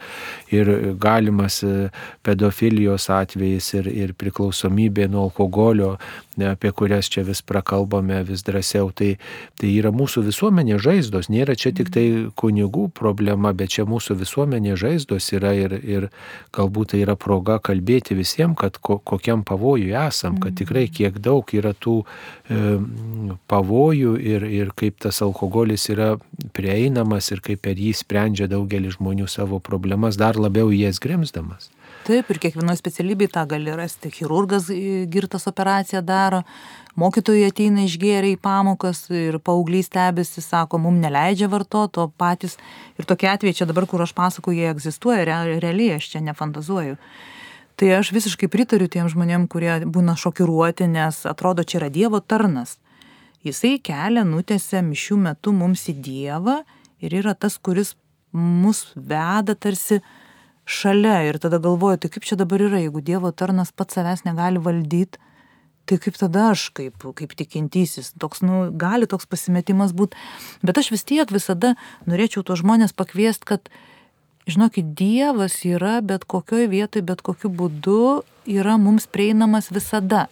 ir 0.54 0.72
galimas 1.02 1.62
e, 1.66 1.90
pedofilijos 2.26 3.10
atvejais 3.14 3.72
ir, 3.80 3.90
ir 3.92 4.16
priklausomybė 4.20 5.10
nuo 5.12 5.28
alkoholio, 5.30 5.96
apie 6.44 6.72
kurias 6.76 7.08
čia 7.12 7.24
vis 7.24 7.42
prakalbame 7.42 8.22
vis 8.28 8.44
drąsiau, 8.44 8.92
tai, 8.92 9.16
tai 9.60 9.72
yra 9.72 9.92
mūsų 9.96 10.26
visuomenė 10.28 10.80
žaizdos, 10.84 11.30
nėra 11.32 11.56
čia 11.56 11.72
tik 11.76 11.92
tai 11.96 12.06
kunigų 12.36 12.90
problema, 12.96 13.54
bet 13.56 13.76
čia 13.78 13.86
mūsų 13.88 14.18
visuomenė 14.20 14.76
žaizdos 14.80 15.32
yra 15.38 15.54
ir, 15.56 15.78
ir 15.80 16.10
galbūt 16.56 16.94
tai 16.94 17.04
yra 17.06 17.16
proga 17.16 17.60
kalbėti 17.64 18.18
visiems, 18.18 18.58
kad 18.60 18.80
ko, 18.84 19.00
kokiam 19.00 19.46
pavojui 19.48 19.94
esam, 20.06 20.40
kad 20.44 20.58
tikrai 20.60 20.88
kiek 20.92 21.22
daug 21.24 21.48
yra 21.56 21.72
tų 21.74 22.02
e, 22.04 22.78
pavojų 23.52 24.18
ir, 24.20 24.50
ir 24.50 24.74
kaip 24.76 25.00
tas 25.06 25.22
alkoholis 25.26 25.90
yra 25.94 26.16
prieinamas 26.58 27.32
ir 27.32 27.44
kaip 27.46 27.64
per 27.66 27.80
jį 27.80 27.94
sprendžia 27.96 28.50
daugelis 28.52 29.00
žmonių 29.00 29.30
savo 29.32 29.62
problemas, 29.64 30.20
dar 30.20 30.40
labiau 30.40 30.72
jas 30.76 31.00
grimsdamas. 31.04 31.72
Taip, 32.06 32.28
ir 32.30 32.38
kiekvienoje 32.38 32.78
specialybėje 32.78 33.32
tą 33.34 33.44
gali 33.50 33.74
rasti. 33.74 34.12
Chirurgas 34.14 34.68
e, 34.70 35.08
girtas 35.10 35.48
operaciją 35.50 36.04
daro, 36.06 36.44
mokytojai 37.02 37.48
ateina 37.50 37.82
išgėrę 37.88 38.30
į 38.36 38.36
pamokas 38.44 39.08
ir 39.10 39.40
paaugliai 39.42 39.82
stebisi, 39.82 40.44
sako, 40.46 40.78
mums 40.84 41.02
neleidžia 41.02 41.48
vartoti, 41.50 42.04
o 42.04 42.12
patys. 42.14 42.60
Ir 43.02 43.08
tokie 43.10 43.32
atvejai 43.32 43.58
čia 43.58 43.66
dabar, 43.66 43.88
kur 43.90 44.04
aš 44.06 44.14
pasakoju, 44.14 44.54
jie 44.54 44.68
egzistuoja, 44.70 45.24
realiai 45.58 45.96
aš 45.96 46.12
čia 46.12 46.22
nefantazuoju. 46.28 47.00
Tai 47.76 47.90
aš 47.98 48.12
visiškai 48.14 48.52
pritariu 48.54 48.86
tiem 48.86 49.10
žmonėm, 49.10 49.48
kurie 49.50 49.74
būna 49.90 50.14
šokiruoti, 50.14 50.86
nes 50.92 51.24
atrodo, 51.26 51.66
čia 51.66 51.80
yra 51.80 51.90
Dievo 51.90 52.20
tarnas. 52.22 52.76
Jisai 53.42 53.80
kelią 53.82 54.28
nutėse 54.30 54.84
mišių 54.86 55.18
metu 55.24 55.56
mums 55.58 55.88
į 55.90 55.98
Dievą 56.06 56.60
ir 57.02 57.18
yra 57.18 57.34
tas, 57.34 57.58
kuris 57.58 57.96
mus 58.30 58.92
veda 58.94 59.58
tarsi 59.58 60.04
šalia. 60.66 61.22
Ir 61.30 61.40
tada 61.42 61.60
galvoju, 61.62 62.02
tai 62.04 62.12
kaip 62.14 62.26
čia 62.28 62.38
dabar 62.40 62.64
yra, 62.66 62.82
jeigu 62.84 63.04
Dievo 63.06 63.32
tarnas 63.32 63.72
pats 63.72 63.98
savęs 63.98 64.26
negali 64.26 64.62
valdyti, 64.62 65.22
tai 65.86 66.00
kaip 66.02 66.18
tada 66.18 66.50
aš, 66.54 66.70
kaip, 66.76 67.06
kaip 67.18 67.36
tikintysis, 67.38 68.14
toks, 68.22 68.42
nu, 68.46 68.70
gali 68.74 69.08
toks 69.10 69.30
pasimetimas 69.30 69.94
būti. 69.94 70.18
Bet 70.66 70.82
aš 70.82 70.90
vis 70.96 71.06
tiek 71.06 71.30
visada 71.32 71.76
norėčiau 72.10 72.44
to 72.46 72.58
žmonės 72.58 72.96
pakviesti, 72.98 73.46
kad, 73.54 73.70
žinokit, 74.50 74.96
Dievas 74.98 75.62
yra 75.66 76.00
bet 76.02 76.26
kokioj 76.26 76.70
vietoj, 76.74 77.06
bet 77.06 77.22
kokiu 77.26 77.54
būdu 77.54 78.26
yra 78.50 78.80
mums 78.82 79.06
prieinamas 79.06 79.70
visada 79.74 80.26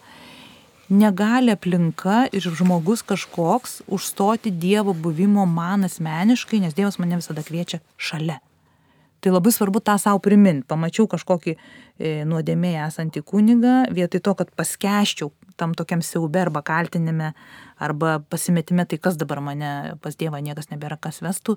negali 0.90 1.54
aplinka 1.54 2.28
ir 2.34 2.42
žmogus 2.42 3.06
kažkoks 3.06 3.82
užstoti 3.88 4.52
Dievo 4.52 4.94
buvimo 4.94 5.46
man 5.46 5.86
asmeniškai, 5.86 6.60
nes 6.60 6.74
Dievas 6.74 7.00
mane 7.00 7.22
visada 7.22 7.46
kviečia 7.46 7.80
šalia. 7.98 8.42
Tai 9.24 9.32
labai 9.32 9.54
svarbu 9.56 9.80
tą 9.80 9.96
savo 10.02 10.20
priminti. 10.20 10.68
Pamačiau 10.68 11.08
kažkokį 11.08 11.54
e, 11.56 11.60
nuodėmėje 12.28 12.82
esantį 12.90 13.24
kunigą, 13.24 13.76
vietoj 13.96 14.20
to, 14.26 14.36
kad 14.42 14.52
paskeščiau 14.60 15.32
tam 15.60 15.76
tokiam 15.78 16.02
siaube 16.04 16.42
arba 16.42 16.64
kaltinime, 16.66 17.32
arba 17.80 18.18
pasimetime, 18.30 18.84
tai 18.90 19.00
kas 19.00 19.16
dabar 19.22 19.40
mane 19.46 19.96
pas 20.04 20.18
Dievą 20.20 20.42
niekas 20.44 20.72
nebėra 20.74 20.98
kas 21.00 21.22
vestų, 21.24 21.56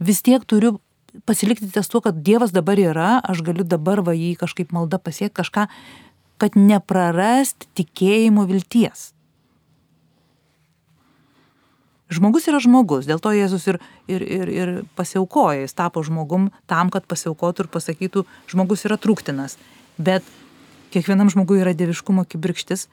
vis 0.00 0.22
tiek 0.26 0.42
turiu 0.48 0.78
pasilikti 1.26 1.70
ties 1.70 1.90
tuo, 1.90 2.02
kad 2.02 2.22
Dievas 2.26 2.54
dabar 2.56 2.80
yra, 2.80 3.18
aš 3.22 3.44
galiu 3.46 3.66
dabar 3.66 4.02
va 4.06 4.14
jį 4.16 4.34
kažkaip 4.40 4.74
malda 4.74 4.98
pasiekti, 4.98 5.36
kažką 5.42 5.66
kad 6.40 6.56
neprarast 6.56 7.68
tikėjimo 7.76 8.46
vilties. 8.48 9.10
Žmogus 12.10 12.48
yra 12.50 12.58
žmogus, 12.58 13.06
dėl 13.06 13.20
to 13.22 13.30
Jėzus 13.30 13.68
ir, 13.70 13.78
ir, 14.10 14.22
ir, 14.24 14.50
ir 14.50 14.70
pasiaukoja, 14.98 15.62
jis 15.62 15.76
tapo 15.78 16.02
žmogum 16.02 16.48
tam, 16.70 16.90
kad 16.90 17.06
pasiaukotų 17.06 17.66
ir 17.66 17.70
pasakytų, 17.70 18.24
žmogus 18.50 18.82
yra 18.88 18.98
trūktinas. 18.98 19.54
Bet 19.94 20.26
kiekvienam 20.90 21.30
žmogui 21.30 21.60
yra 21.62 21.74
dieviškumo 21.76 22.26
kibirkštis 22.26 22.88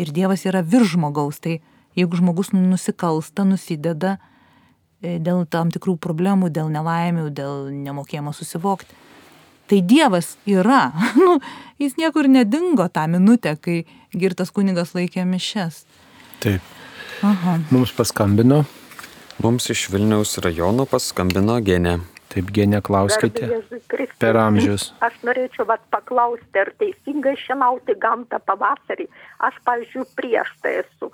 ir 0.00 0.12
Dievas 0.16 0.46
yra 0.48 0.62
virš 0.64 0.96
žmogaus. 0.96 1.40
Tai 1.44 1.58
jeigu 1.98 2.16
žmogus 2.16 2.52
nusikalsta, 2.56 3.44
nusideda 3.44 4.16
e, 5.02 5.18
dėl 5.20 5.44
tam 5.52 5.72
tikrų 5.74 5.98
problemų, 6.00 6.48
dėl 6.54 6.72
nelaimių, 6.72 7.28
dėl 7.34 7.68
nemokėjimo 7.76 8.32
susivokti, 8.36 8.96
tai 9.68 9.82
Dievas 9.84 10.36
yra. 10.48 10.90
nu, 11.24 11.38
jis 11.82 11.98
niekur 12.00 12.28
nedingo 12.30 12.88
tą 12.88 13.04
minutę, 13.12 13.56
kai 13.60 13.82
girtas 14.16 14.54
kunigas 14.54 14.96
laikė 14.96 15.26
mišes. 15.28 15.84
Taip. 16.42 16.78
Aha. 17.22 17.58
Mums 17.70 17.92
paskambino. 17.94 18.64
Mums 19.38 19.68
iš 19.70 19.84
Vilniaus 19.92 20.32
rajono 20.42 20.88
paskambino 20.90 21.54
Genė. 21.62 22.00
Taip, 22.32 22.48
Genė, 22.50 22.80
klauskite. 22.82 23.46
Per 24.18 24.38
amžius. 24.40 24.88
Aš 25.06 25.20
norėčiau 25.28 25.68
vat, 25.68 25.84
paklausti, 25.94 26.58
ar 26.58 26.72
teisingai 26.80 27.36
šienauti 27.38 27.94
gamtą 28.02 28.40
pavasarį. 28.42 29.06
Aš, 29.38 29.60
pavyzdžiui, 29.68 30.08
prieš 30.18 30.50
tai 30.64 30.72
esu. 30.80 31.12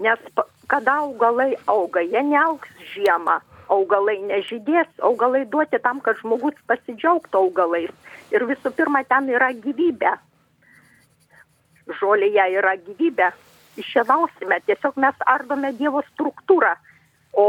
Nes 0.00 0.24
kada 0.72 0.96
augalai 1.02 1.50
auga, 1.68 2.06
jie 2.08 2.24
neaugs 2.30 2.72
žiemą. 2.94 3.36
Augalai 3.68 4.16
nežydės, 4.30 4.88
augalai 5.04 5.44
duoti 5.44 5.82
tam, 5.84 6.00
kad 6.00 6.16
žmogus 6.22 6.56
pasidžiaugtų 6.72 7.44
augalais. 7.44 7.92
Ir 8.32 8.48
visų 8.48 8.72
pirma, 8.80 9.04
ten 9.04 9.28
yra 9.28 9.52
gyvybė. 9.52 10.16
Žolėje 12.00 12.50
yra 12.56 12.78
gyvybė 12.80 13.32
iššienausime, 13.80 14.60
tiesiog 14.66 14.98
mes 15.00 15.26
ardome 15.26 15.72
Dievo 15.78 16.02
struktūrą, 16.12 16.74
o 17.32 17.46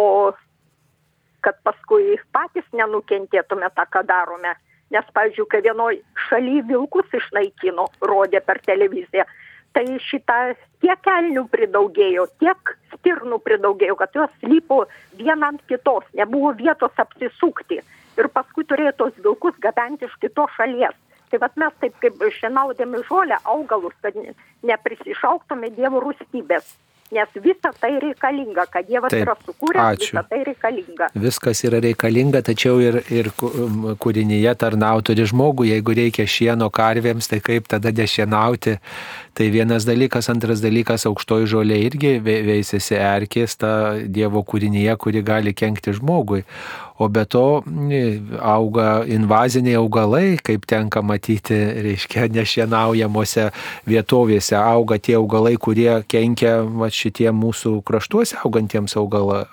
kad 1.45 1.57
paskui 1.65 2.17
patys 2.35 2.67
nenukentėtume 2.77 3.69
tą, 3.75 3.87
ką 3.89 4.03
darome. 4.07 4.53
Nes, 4.91 5.07
pavyzdžiui, 5.15 5.47
kai 5.49 5.61
vienoj 5.63 6.01
šaly 6.27 6.59
vilkus 6.67 7.13
išnaikino, 7.15 7.87
rodė 8.03 8.41
per 8.43 8.59
televiziją, 8.65 9.23
tai 9.71 9.85
šitą 10.03 10.39
tiek 10.83 10.99
kelnių 11.07 11.45
pridaugėjo, 11.53 12.25
tiek 12.43 12.73
stirnų 12.97 13.39
pridaugėjo, 13.45 13.95
kad 14.01 14.19
jos 14.19 14.43
lypo 14.43 14.81
vieną 15.19 15.53
ant 15.53 15.63
kitos, 15.71 16.03
nebuvo 16.19 16.51
vietos 16.59 16.99
apsisukti. 16.99 17.79
Ir 18.19 18.27
paskui 18.35 18.67
turėjo 18.67 18.91
tos 18.99 19.15
vilkus 19.23 19.55
gabenti 19.63 20.05
iš 20.09 20.17
kitos 20.19 20.51
šalies 20.57 20.97
tai 21.31 21.41
vat 21.41 21.57
mes 21.63 21.81
taip 21.81 21.97
kaip 22.03 22.23
šienaudami 22.37 23.03
žolę 23.09 23.39
augalus 23.55 23.97
kad 24.03 24.17
neprisišauktume 24.67 25.73
dievo 25.77 26.03
rūstybės. 26.03 26.77
Nes 27.11 27.27
visa 27.43 27.73
tai 27.75 27.97
reikalinga, 27.99 28.63
kad 28.71 28.85
Dievas 28.87 29.11
Taip, 29.11 29.25
yra 29.25 29.33
sukūręs, 29.43 29.99
visa 29.99 30.21
tai 30.29 30.37
reikalinga. 30.47 31.09
Viskas 31.19 31.59
yra 31.67 31.81
reikalinga, 31.83 32.39
tačiau 32.47 32.77
ir, 32.79 33.01
ir 33.11 33.27
kūrinyje 33.35 34.53
tarnauti 34.61 35.17
ir 35.17 35.27
žmogų, 35.27 35.65
jeigu 35.73 35.95
reikia 35.97 36.23
šieno 36.23 36.69
karvėms, 36.71 37.27
tai 37.27 37.41
kaip 37.43 37.67
tada 37.67 37.91
nešienauti. 37.91 38.77
Tai 39.35 39.47
vienas 39.51 39.83
dalykas, 39.87 40.29
antras 40.31 40.63
dalykas, 40.63 41.03
aukštoji 41.09 41.51
žolė 41.51 41.81
irgi 41.89 42.13
veisėsi 42.23 42.95
erkės, 42.95 43.57
ta 43.59 43.73
Dievo 44.07 44.45
kūrinyje, 44.47 44.95
kuri 45.03 45.25
gali 45.27 45.51
kenkti 45.51 45.91
žmogui 45.99 46.45
o 47.01 47.09
be 47.09 47.25
to 47.25 47.63
auga 48.39 48.87
invaziniai 49.09 49.77
augalai, 49.79 50.37
kaip 50.43 50.67
tenka 50.69 51.01
matyti, 51.01 51.57
reiškia, 51.85 52.27
nešienaujamuose 52.35 53.49
vietovėse. 53.89 54.55
Auga 54.59 54.99
tie 55.01 55.17
augalai, 55.17 55.55
kurie 55.61 55.89
kenkia 56.11 56.59
va, 56.65 56.91
šitie 56.93 57.29
mūsų 57.33 57.79
kraštuose 57.87 58.37
augantiems 58.45 58.95
augala, 58.99 59.43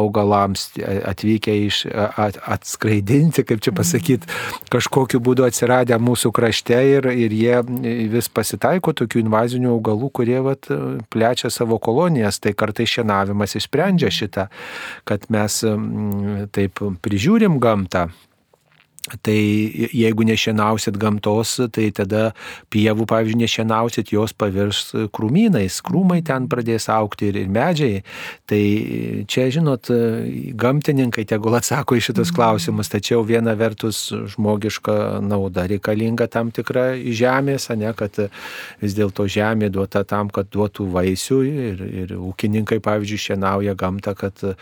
augalams, 0.00 0.68
atvykę 0.82 1.54
iš 1.68 1.84
at, 1.92 2.40
atskraidinti, 2.56 3.44
kaip 3.46 3.62
čia 3.64 3.74
pasakyti, 3.76 4.30
kažkokiu 4.72 5.20
būdu 5.22 5.46
atsiradę 5.46 5.98
mūsų 6.02 6.32
krašte 6.34 6.78
ir, 6.96 7.08
ir 7.12 7.34
jie 7.36 7.60
vis 8.12 8.30
pasitaiko 8.32 8.94
tokių 8.96 9.22
invazinių 9.22 9.72
augalų, 9.76 10.10
kurie 10.18 10.40
vat, 10.44 10.68
plečia 11.12 11.50
savo 11.52 11.78
kolonijas, 11.82 12.40
tai 12.42 12.54
kartai 12.58 12.88
šienavimas 12.88 13.56
išsprendžia 13.58 14.10
šitą, 14.12 14.48
kad 15.08 15.28
mes 15.32 15.60
taip 16.52 16.71
kaip 16.76 16.98
prižiūrim 17.04 17.58
gamtą, 17.62 18.08
Tai 19.02 19.34
jeigu 19.90 20.22
nešienausit 20.22 20.94
gamtos, 20.94 21.56
tai 21.74 21.88
tada 21.90 22.28
pievų, 22.70 23.02
pavyzdžiui, 23.10 23.40
nešienausit, 23.40 24.12
jos 24.14 24.30
pavirs 24.38 24.92
krūmynais, 25.10 25.80
krūmai 25.82 26.20
ten 26.22 26.46
pradės 26.46 26.86
aukti 26.86 27.32
ir, 27.32 27.40
ir 27.42 27.48
medžiai. 27.50 28.04
Tai 28.46 28.60
čia, 29.26 29.48
žinot, 29.56 29.90
gamtininkai 30.54 31.24
tegul 31.26 31.58
atsako 31.58 31.98
į 31.98 32.04
šitus 32.06 32.30
klausimus, 32.30 32.92
tačiau 32.92 33.24
viena 33.26 33.56
vertus 33.58 34.04
žmogiška 34.36 35.18
nauda 35.26 35.66
reikalinga 35.74 36.30
tam 36.30 36.54
tikra 36.54 36.92
žemės, 36.94 37.72
ne, 37.74 37.90
kad 37.98 38.22
vis 38.78 38.94
dėlto 38.94 39.26
žemė 39.26 39.72
duota 39.74 40.04
tam, 40.06 40.30
kad 40.30 40.46
duotų 40.54 40.86
vaisių 40.94 41.40
ir, 41.50 41.84
ir 42.04 42.14
ūkininkai, 42.20 42.78
pavyzdžiui, 42.86 43.20
šienauja 43.26 43.74
gamtą, 43.74 44.14
kad 44.14 44.46
e, 44.46 44.54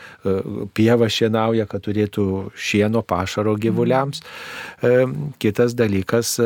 pieva 0.72 1.12
šienauja, 1.12 1.68
kad 1.68 1.84
turėtų 1.84 2.26
šieno 2.56 3.04
pašaro 3.04 3.58
gyvuliams. 3.60 4.24
Kitas 5.38 5.74
dalykas, 5.76 6.38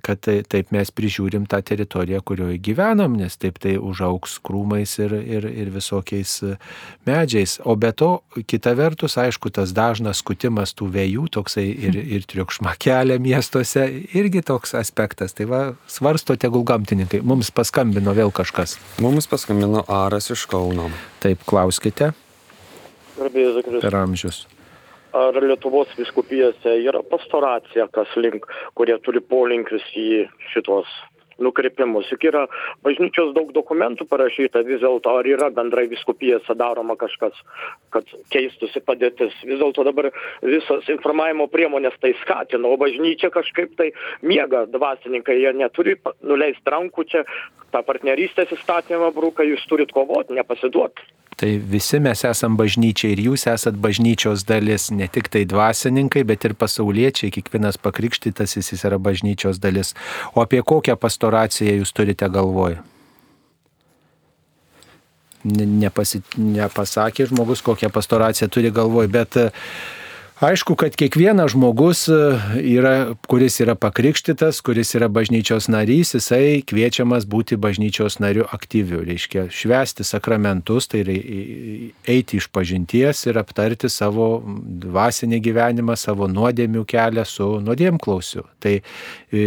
kad 0.00 0.20
tai, 0.24 0.38
taip 0.48 0.70
mes 0.72 0.88
prižiūrim 0.96 1.44
tą 1.50 1.58
teritoriją, 1.60 2.22
kurioje 2.24 2.56
gyvenam, 2.64 3.18
nes 3.20 3.36
taip 3.36 3.58
tai 3.60 3.74
užauks 3.76 4.38
krūmais 4.46 4.94
ir, 5.04 5.12
ir, 5.20 5.44
ir 5.44 5.68
visokiais 5.74 6.32
e, 6.40 6.54
medžiais. 7.08 7.58
O 7.68 7.76
be 7.76 7.92
to, 7.92 8.22
kita 8.48 8.72
vertus, 8.78 9.18
aišku, 9.20 9.52
tas 9.52 9.76
dažnas 9.76 10.24
skutimas 10.24 10.72
tų 10.72 10.88
vėjų, 10.96 11.26
toksai 11.36 11.66
ir, 11.68 12.00
ir 12.00 12.24
triukšma 12.24 12.78
kelia 12.80 13.20
miestuose, 13.20 13.84
irgi 14.16 14.40
toks 14.46 14.72
aspektas. 14.80 15.36
Tai 15.36 15.50
va, 15.52 15.62
svarsto 15.84 16.38
tegul 16.40 16.64
gamtininkai. 16.64 17.20
Mums 17.20 17.52
paskambino 17.52 18.16
vėl 18.16 18.32
kažkas. 18.32 18.78
Mums 19.04 19.28
paskambino 19.28 19.84
Aras 19.84 20.32
iš 20.32 20.48
Kauno. 20.48 20.88
Taip, 21.20 21.44
klauskite. 21.44 22.14
Per 23.16 23.96
amžius 24.00 24.46
ar 25.16 25.38
lietuvos 25.48 25.92
vyskupijose 25.98 26.74
yra 26.90 27.00
pastoracija 27.12 27.88
kas 27.98 28.12
link 28.24 28.48
kurie 28.78 28.96
turi 29.08 29.22
polinkius 29.34 29.86
į 30.06 30.08
šituos 30.52 30.96
nukrypimus. 31.42 32.08
Juk 32.12 32.26
yra 32.30 32.44
bažnyčios 32.86 33.34
daug 33.36 33.52
dokumentų 33.56 34.06
parašyta 34.10 34.62
vis 34.66 34.80
dėlto 34.84 35.16
ar 35.20 35.28
yra 35.28 35.50
bendrai 35.54 35.86
vyskupijose 35.90 36.56
daroma 36.58 36.96
kažkas 37.00 37.36
kad 37.94 38.08
keistųsi 38.32 38.82
padėtis. 38.86 39.34
Vis 39.44 39.60
dėlto 39.60 39.84
dabar 39.86 40.10
visos 40.42 40.88
informavimo 40.92 41.48
priemonės 41.52 41.98
tai 42.00 42.14
skatina 42.22 42.68
o 42.68 42.80
bažnyčia 42.80 43.30
kažkaip 43.34 43.76
tai 43.78 43.92
miega 44.22 44.64
dvasininkai 44.70 45.38
jie 45.40 45.52
neturi 45.56 45.98
nuleist 46.22 46.66
rankų 46.66 47.06
čia 47.10 47.26
tą 47.74 47.82
partnerystės 47.86 48.54
įstatymą 48.56 49.12
bruka 49.14 49.44
jūs 49.46 49.64
turit 49.68 49.92
kovot 49.92 50.32
nepasiduot. 50.32 51.04
Tai 51.36 51.50
visi 51.60 51.98
mes 52.00 52.22
esam 52.24 52.54
bažnyčia 52.56 53.10
ir 53.12 53.20
jūs 53.26 53.42
esat 53.52 53.76
bažnyčios 53.76 54.46
dalis, 54.48 54.86
ne 54.88 55.04
tik 55.12 55.26
tai 55.28 55.42
dvasininkai, 55.44 56.22
bet 56.24 56.46
ir 56.48 56.54
pasauliečiai, 56.56 57.28
kiekvienas 57.34 57.76
pakrikštytas 57.84 58.56
jis 58.56 58.84
yra 58.88 58.96
bažnyčios 58.96 59.60
dalis. 59.60 59.92
O 60.32 60.40
apie 60.40 60.62
kokią 60.64 60.96
pastoraciją 61.26 61.80
jūs 61.80 61.92
turite 61.92 62.28
galvoje? 62.30 62.78
Nepasi, 65.46 66.22
nepasakė 66.38 67.28
žmogus, 67.30 67.62
kokią 67.62 67.90
pastoraciją 67.94 68.48
turi 68.50 68.72
galvoje, 68.74 69.10
bet 69.10 69.36
uh, 69.38 69.50
Aišku, 70.36 70.74
kad 70.76 70.92
kiekvienas 70.92 71.54
žmogus, 71.54 72.02
e, 72.12 72.16
yra, 72.76 73.14
kuris 73.24 73.54
yra 73.64 73.72
pakrikštytas, 73.72 74.58
kuris 74.60 74.90
yra 74.92 75.08
bažnyčios 75.08 75.70
narys, 75.72 76.10
jisai 76.12 76.60
kviečiamas 76.60 77.24
būti 77.24 77.56
bažnyčios 77.56 78.18
nariu 78.20 78.44
aktyviu, 78.52 79.00
reiškia 79.00 79.46
švesti 79.48 80.04
sakramentus, 80.04 80.90
tai 80.92 81.00
eiti 82.04 82.36
iš 82.36 82.50
pažinties 82.52 83.24
ir 83.30 83.40
aptarti 83.40 83.88
savo 83.88 84.42
dvasinį 84.84 85.40
gyvenimą, 85.40 85.96
savo 85.96 86.28
nuodėmių 86.28 86.84
kelią 86.84 87.24
su 87.24 87.48
nuodėmklausiu. 87.64 88.44
Tai 88.60 88.76
e, 88.76 89.46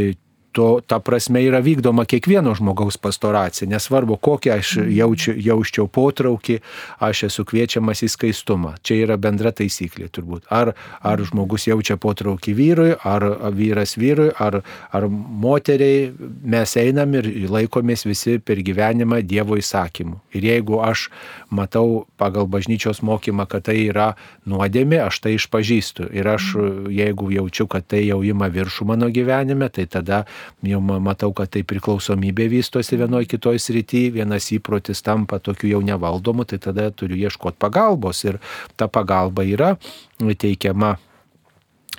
to, 0.60 0.81
ta 0.84 0.99
prasme 0.99 1.40
yra 1.48 1.61
vykdoma 1.64 2.03
kiekvieno 2.10 2.52
žmogaus 2.57 2.98
pastoracija. 2.99 3.68
Nesvarbu, 3.72 4.18
kokią 4.19 4.57
aš 4.60 4.76
mhm. 4.81 4.91
jaučiu, 4.98 5.36
jausčiau 5.40 5.88
potraukį, 5.88 6.60
aš 7.06 7.23
esu 7.30 7.45
kviečiamas 7.48 8.03
į 8.03 8.10
skaistumą. 8.15 8.73
Čia 8.84 8.98
yra 9.06 9.18
bendra 9.22 9.53
taisyklė 9.56 10.10
turbūt. 10.11 10.49
Ar, 10.52 10.73
ar 10.99 11.23
žmogus 11.23 11.69
jaučia 11.69 11.95
potraukį 12.02 12.56
vyrui, 12.57 12.90
ar 13.07 13.26
vyras 13.56 13.95
vyrui, 13.99 14.34
ar, 14.36 14.60
ar 14.95 15.07
moteriai, 15.10 16.10
mes 16.44 16.76
einam 16.81 17.15
ir 17.22 17.30
laikomės 17.48 18.03
visi 18.10 18.40
per 18.44 18.60
gyvenimą 18.65 19.22
Dievo 19.30 19.56
įsakymų. 19.60 20.19
Ir 20.36 20.49
jeigu 20.49 20.81
aš 20.84 21.07
matau 21.50 22.06
pagal 22.18 22.48
bažnyčios 22.48 23.02
mokymą, 23.06 23.46
kad 23.50 23.66
tai 23.70 23.78
yra 23.90 24.14
nuodėmė, 24.50 25.02
aš 25.08 25.20
tai 25.24 25.36
išpažįstu. 25.38 26.10
Ir 26.16 26.30
aš, 26.36 26.54
mhm. 26.56 26.92
jeigu 26.94 27.32
jaučiu, 27.34 27.68
kad 27.72 27.88
tai 27.90 28.04
jau 28.06 28.22
ima 28.26 28.50
viršų 28.54 28.90
mano 28.90 29.10
gyvenime, 29.14 29.70
tai 29.74 29.88
tada 29.90 30.24
jau 30.66 30.82
matau, 30.82 31.34
kad 31.34 31.52
tai 31.54 31.66
priklausomybė 31.68 32.50
vystosi 32.54 33.00
vienoje 33.00 33.30
kitoje 33.34 33.62
srityje, 33.64 34.16
vienas 34.20 34.52
įprotis 34.56 35.04
tampa 35.06 35.42
tokiu 35.44 35.74
jau 35.74 35.84
nevaldomu, 35.86 36.46
tai 36.46 36.62
tada 36.62 36.90
turiu 36.92 37.18
ieškoti 37.20 37.60
pagalbos 37.60 38.24
ir 38.26 38.40
ta 38.78 38.88
pagalba 38.88 39.46
yra 39.46 39.76
teikiama 40.20 40.98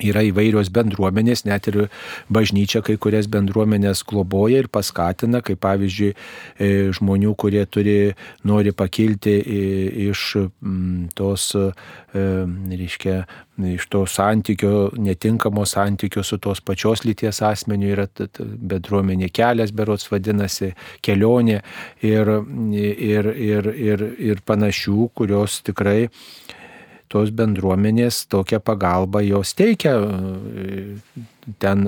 yra 0.04 0.22
įvairios 0.28 0.70
bendruomenės, 0.74 1.44
net 1.48 1.68
ir 1.70 1.80
bažnyčia 2.32 2.82
kai 2.86 2.96
kurias 3.00 3.28
bendruomenės 3.30 4.02
globoja 4.08 4.64
ir 4.64 4.70
paskatina, 4.72 5.42
kaip 5.44 5.60
pavyzdžiui, 5.64 6.10
e, 6.58 6.70
žmonių, 6.96 7.34
kurie 7.38 7.64
turi, 7.66 8.14
nori 8.44 8.72
pakilti 8.72 9.36
iš 10.08 10.24
tos, 11.16 11.50
e, 11.54 11.70
reiškia, 12.14 13.16
iš 13.70 13.86
to 13.92 14.04
santykio, 14.08 14.90
netinkamo 14.96 15.66
santykio 15.68 16.22
su 16.24 16.38
tos 16.38 16.62
pačios 16.64 17.04
lyties 17.04 17.42
asmeniu 17.44 17.92
yra 17.94 18.06
bendruomenė 18.40 19.28
kelias, 19.32 19.74
berots 19.76 20.08
vadinasi, 20.10 20.72
kelionė 21.04 21.60
ir, 22.06 22.32
ir, 22.72 23.30
ir, 23.34 23.70
ir, 23.90 24.06
ir 24.30 24.42
panašių, 24.46 25.10
kurios 25.14 25.60
tikrai 25.66 26.08
tos 27.10 27.32
bendruomenės 27.34 28.24
tokią 28.30 28.60
pagalbą 28.62 29.22
jos 29.26 29.54
teikia. 29.58 29.96
Ten 31.58 31.86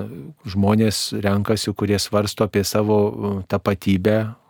žmonės 0.48 1.12
renkasi, 1.22 1.74
kurie 1.78 1.98
svarsto 2.02 2.48
apie 2.48 2.64
savo 2.66 2.98
tapatybę, 3.48 4.16
mm. 4.24 4.41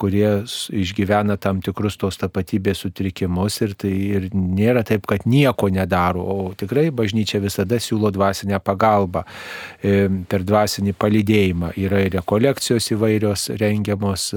Kurie 0.00 0.28
išgyvena 0.74 1.36
tam 1.40 1.60
tikrus 1.64 1.96
tos 2.00 2.18
tapatybės 2.20 2.82
sutrikimus 2.84 3.60
ir 3.64 3.74
tai 3.78 3.92
ir 3.92 4.28
nėra 4.34 4.84
taip, 4.86 5.06
kad 5.08 5.26
nieko 5.28 5.70
nedaro, 5.72 6.22
o 6.22 6.36
tikrai 6.58 6.88
bažnyčia 6.94 7.40
visada 7.42 7.78
siūlo 7.82 8.10
dvasinę 8.14 8.60
pagalbą 8.64 9.24
e, 9.24 10.08
per 10.30 10.44
dvasinį 10.46 10.94
palydėjimą. 10.98 11.72
Yra 11.78 12.02
ir 12.06 12.14
rekolekcijos 12.18 12.90
įvairios 12.96 13.48
rengiamos 13.60 14.30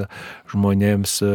žmonėms 0.54 1.18
e, 1.26 1.34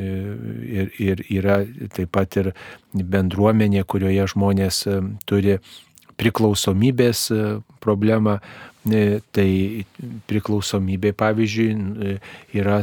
ir, 0.00 0.92
ir 0.98 1.24
yra 1.40 1.62
taip 1.94 2.12
pat 2.14 2.40
ir 2.40 2.52
bendruomenė, 2.94 3.84
kurioje 3.88 4.28
žmonės 4.34 4.84
e, 4.88 5.00
turi 5.28 5.58
priklausomybės 6.14 7.26
problemą, 7.82 8.38
Tai 8.84 9.48
priklausomybė, 10.28 11.14
pavyzdžiui, 11.16 12.18
yra 12.52 12.82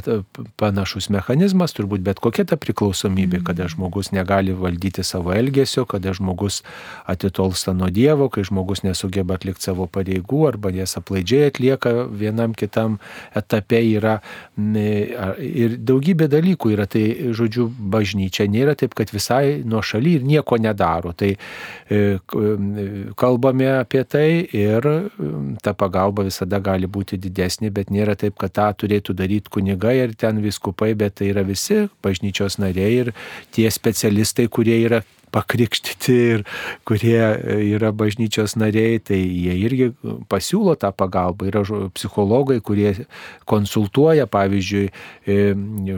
panašus 0.57 1.11
mechanizmas, 1.13 1.75
turbūt 1.77 2.01
bet 2.01 2.17
kokia 2.17 2.41
ta 2.49 2.57
priklausomybė, 2.57 3.37
mm. 3.37 3.45
kada 3.45 3.67
žmogus 3.69 4.09
negali 4.09 4.55
valdyti 4.57 5.05
savo 5.05 5.29
elgesio, 5.37 5.83
kada 5.85 6.15
žmogus 6.17 6.63
atitolsta 7.05 7.75
nuo 7.77 7.91
Dievo, 7.93 8.31
kai 8.33 8.41
žmogus 8.49 8.81
nesugeba 8.81 9.37
atlikti 9.37 9.67
savo 9.67 9.85
pareigų 9.85 10.39
arba 10.49 10.71
jas 10.73 10.97
aplaidžiai 10.97 11.51
atlieka 11.51 11.93
vienam 12.09 12.57
kitam 12.57 12.97
etape 13.37 13.83
yra 13.91 14.17
ir 14.57 15.77
daugybė 15.77 16.31
dalykų 16.33 16.73
yra. 16.73 16.89
Tai, 16.89 17.05
žodžiu, 17.37 17.67
bažnyčia 17.69 18.49
nėra 18.49 18.73
taip, 18.73 18.97
kad 18.97 19.13
visai 19.13 19.61
nuo 19.61 19.85
šaly 19.85 20.17
ir 20.17 20.25
nieko 20.25 20.57
nedaro. 20.57 21.13
Tai 21.13 21.29
e, 21.37 22.01
kalbame 23.21 23.69
apie 23.77 24.01
tai 24.09 24.27
ir 24.49 24.89
ta 25.61 25.77
pagalba 25.77 25.90
pagalba 25.91 26.23
visada 26.23 26.59
gali 26.63 26.87
būti 26.87 27.19
didesnė, 27.19 27.71
bet 27.71 27.91
nėra 27.91 28.15
taip, 28.15 28.37
kad 28.39 28.53
tą 28.55 28.69
turėtų 28.73 29.15
daryti 29.17 29.51
kunigai 29.51 29.97
ir 29.99 30.15
ten 30.15 30.39
viskupai, 30.41 30.93
bet 30.95 31.19
tai 31.19 31.31
yra 31.33 31.43
visi 31.43 31.89
bažnyčios 32.03 32.59
nariai 32.59 32.93
ir 33.03 33.13
tie 33.51 33.69
specialistai, 33.71 34.47
kurie 34.47 34.79
yra 34.85 35.01
pakrikštyti 35.31 36.15
ir 36.35 36.43
kurie 36.87 37.19
e, 37.19 37.57
yra 37.71 37.91
bažnyčios 37.95 38.55
nariai, 38.59 38.99
tai 39.03 39.19
jie 39.19 39.55
irgi 39.63 39.89
pasiūlo 40.31 40.75
tą 40.79 40.91
pagalbą. 40.95 41.47
Yra 41.51 41.63
psichologai, 41.95 42.59
kurie 42.63 42.93
konsultuoja, 43.49 44.27
pavyzdžiui, 44.31 44.85
e, 45.25 45.37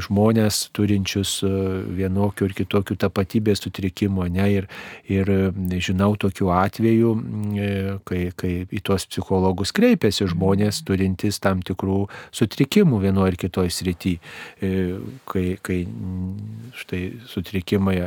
žmonės 0.04 0.68
turinčius 0.76 1.36
e, 1.46 1.52
vienokių 2.00 2.50
ir 2.50 2.56
kitokių 2.62 2.98
tapatybės 3.06 3.64
sutrikimų. 3.66 4.30
Ne? 4.34 4.50
Ir, 4.54 4.70
ir 5.12 5.32
žinau 5.84 6.14
tokių 6.20 6.52
atvejų, 6.54 7.14
kai, 8.08 8.22
kai 8.38 8.54
į 8.70 8.82
tuos 8.86 9.08
psichologus 9.10 9.74
kreipiasi 9.76 10.28
žmonės 10.32 10.84
turintys 10.86 11.40
tam 11.44 11.64
tikrų 11.66 12.04
sutrikimų 12.36 13.02
vienoje 13.04 13.34
ir 13.34 13.40
kitoje 13.46 13.74
srityje. 13.74 14.20
Kai, 15.30 15.46
kai 15.64 15.80
štai 16.78 17.02
sutrikimai 17.30 17.98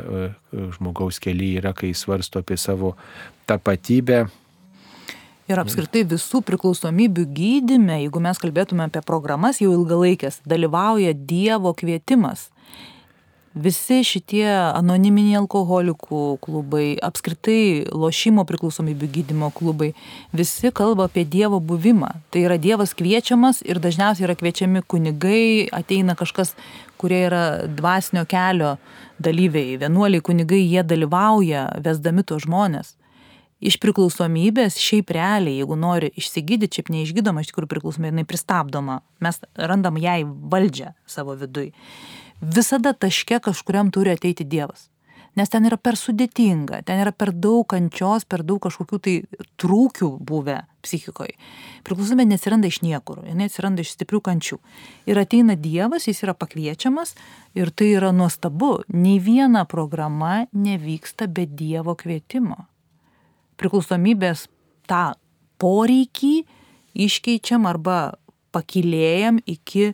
žmogaus 0.76 1.15
kelyje 1.22 1.62
yra, 1.62 1.72
kai 1.76 1.92
svarsto 1.94 2.42
apie 2.42 2.58
savo 2.60 2.94
tapatybę. 3.46 4.26
Ir 5.46 5.62
apskritai 5.62 6.02
visų 6.10 6.40
priklausomybių 6.42 7.24
gydime, 7.36 8.00
jeigu 8.02 8.22
mes 8.22 8.40
kalbėtume 8.42 8.88
apie 8.88 9.02
programas 9.06 9.60
jau 9.62 9.70
ilgalaikės, 9.76 10.40
dalyvauja 10.48 11.14
Dievo 11.14 11.70
kvietimas 11.78 12.48
visi 13.56 14.02
šitie 14.04 14.46
anoniminiai 14.76 15.38
alkoholikų 15.40 16.22
klubai, 16.44 16.86
apskritai 17.02 17.86
lošimo 17.88 18.44
priklausomybių 18.48 19.08
gydimo 19.14 19.50
klubai, 19.56 19.92
visi 20.36 20.70
kalba 20.76 21.08
apie 21.08 21.24
Dievo 21.24 21.60
buvimą. 21.64 22.12
Tai 22.30 22.44
yra 22.44 22.58
Dievas 22.60 22.92
kviečiamas 22.96 23.62
ir 23.64 23.80
dažniausiai 23.82 24.28
yra 24.28 24.36
kviečiami 24.36 24.84
kunigai, 24.84 25.68
ateina 25.72 26.16
kažkas, 26.18 26.52
kurie 27.00 27.22
yra 27.28 27.44
dvasinio 27.68 28.26
kelio 28.28 28.76
dalyviai, 29.22 29.78
vienuoliai 29.80 30.24
kunigai, 30.24 30.62
jie 30.64 30.84
dalyvauja 30.86 31.68
vesdami 31.84 32.24
tuos 32.26 32.44
žmonės. 32.46 32.94
Iš 33.56 33.78
priklausomybės 33.80 34.76
šiaip 34.76 35.14
realiai, 35.16 35.62
jeigu 35.62 35.78
nori 35.80 36.10
išsigydyti, 36.20 36.76
šiaip 36.76 36.90
neišgydoma, 36.92 37.40
iš 37.40 37.54
tikrųjų 37.54 37.70
priklausomybė, 37.72 38.12
jinai 38.12 38.26
pristabdoma. 38.28 38.98
Mes 39.24 39.40
randam 39.56 39.96
jai 39.96 40.20
valdžią 40.26 40.92
savo 41.08 41.38
vidui 41.40 41.70
visada 42.40 42.92
taške 42.92 43.40
kažkuriam 43.40 43.90
turi 43.90 44.12
ateiti 44.12 44.44
Dievas. 44.44 44.90
Nes 45.36 45.50
ten 45.52 45.66
yra 45.68 45.76
per 45.76 45.98
sudėtinga, 46.00 46.80
ten 46.88 47.02
yra 47.02 47.12
per 47.12 47.34
daug 47.34 47.66
kančios, 47.68 48.24
per 48.24 48.40
daug 48.46 48.62
kažkokių 48.64 48.98
tai 49.04 49.14
trūkių 49.60 50.08
buvę 50.24 50.62
psichikoje. 50.86 51.34
Priklausomybė 51.84 52.30
nesiranda 52.30 52.70
iš 52.70 52.80
niekur, 52.84 53.20
jinai 53.26 53.50
atsiranda 53.50 53.84
iš 53.84 53.92
stiprių 53.96 54.22
kančių. 54.30 54.58
Ir 55.10 55.20
ateina 55.20 55.58
Dievas, 55.60 56.08
jis 56.08 56.22
yra 56.24 56.32
pakviečiamas 56.38 57.12
ir 57.58 57.68
tai 57.68 57.90
yra 57.98 58.14
nuostabu. 58.16 58.78
Nei 58.88 59.18
viena 59.20 59.66
programa 59.68 60.46
nevyksta 60.56 61.28
be 61.28 61.44
Dievo 61.44 61.96
kvietimo. 62.00 62.64
Priklausomybės 63.60 64.46
tą 64.88 65.04
poreikį 65.60 66.34
iškeičiam 67.06 67.68
arba 67.68 68.16
pakilėjam 68.56 69.42
iki 69.44 69.92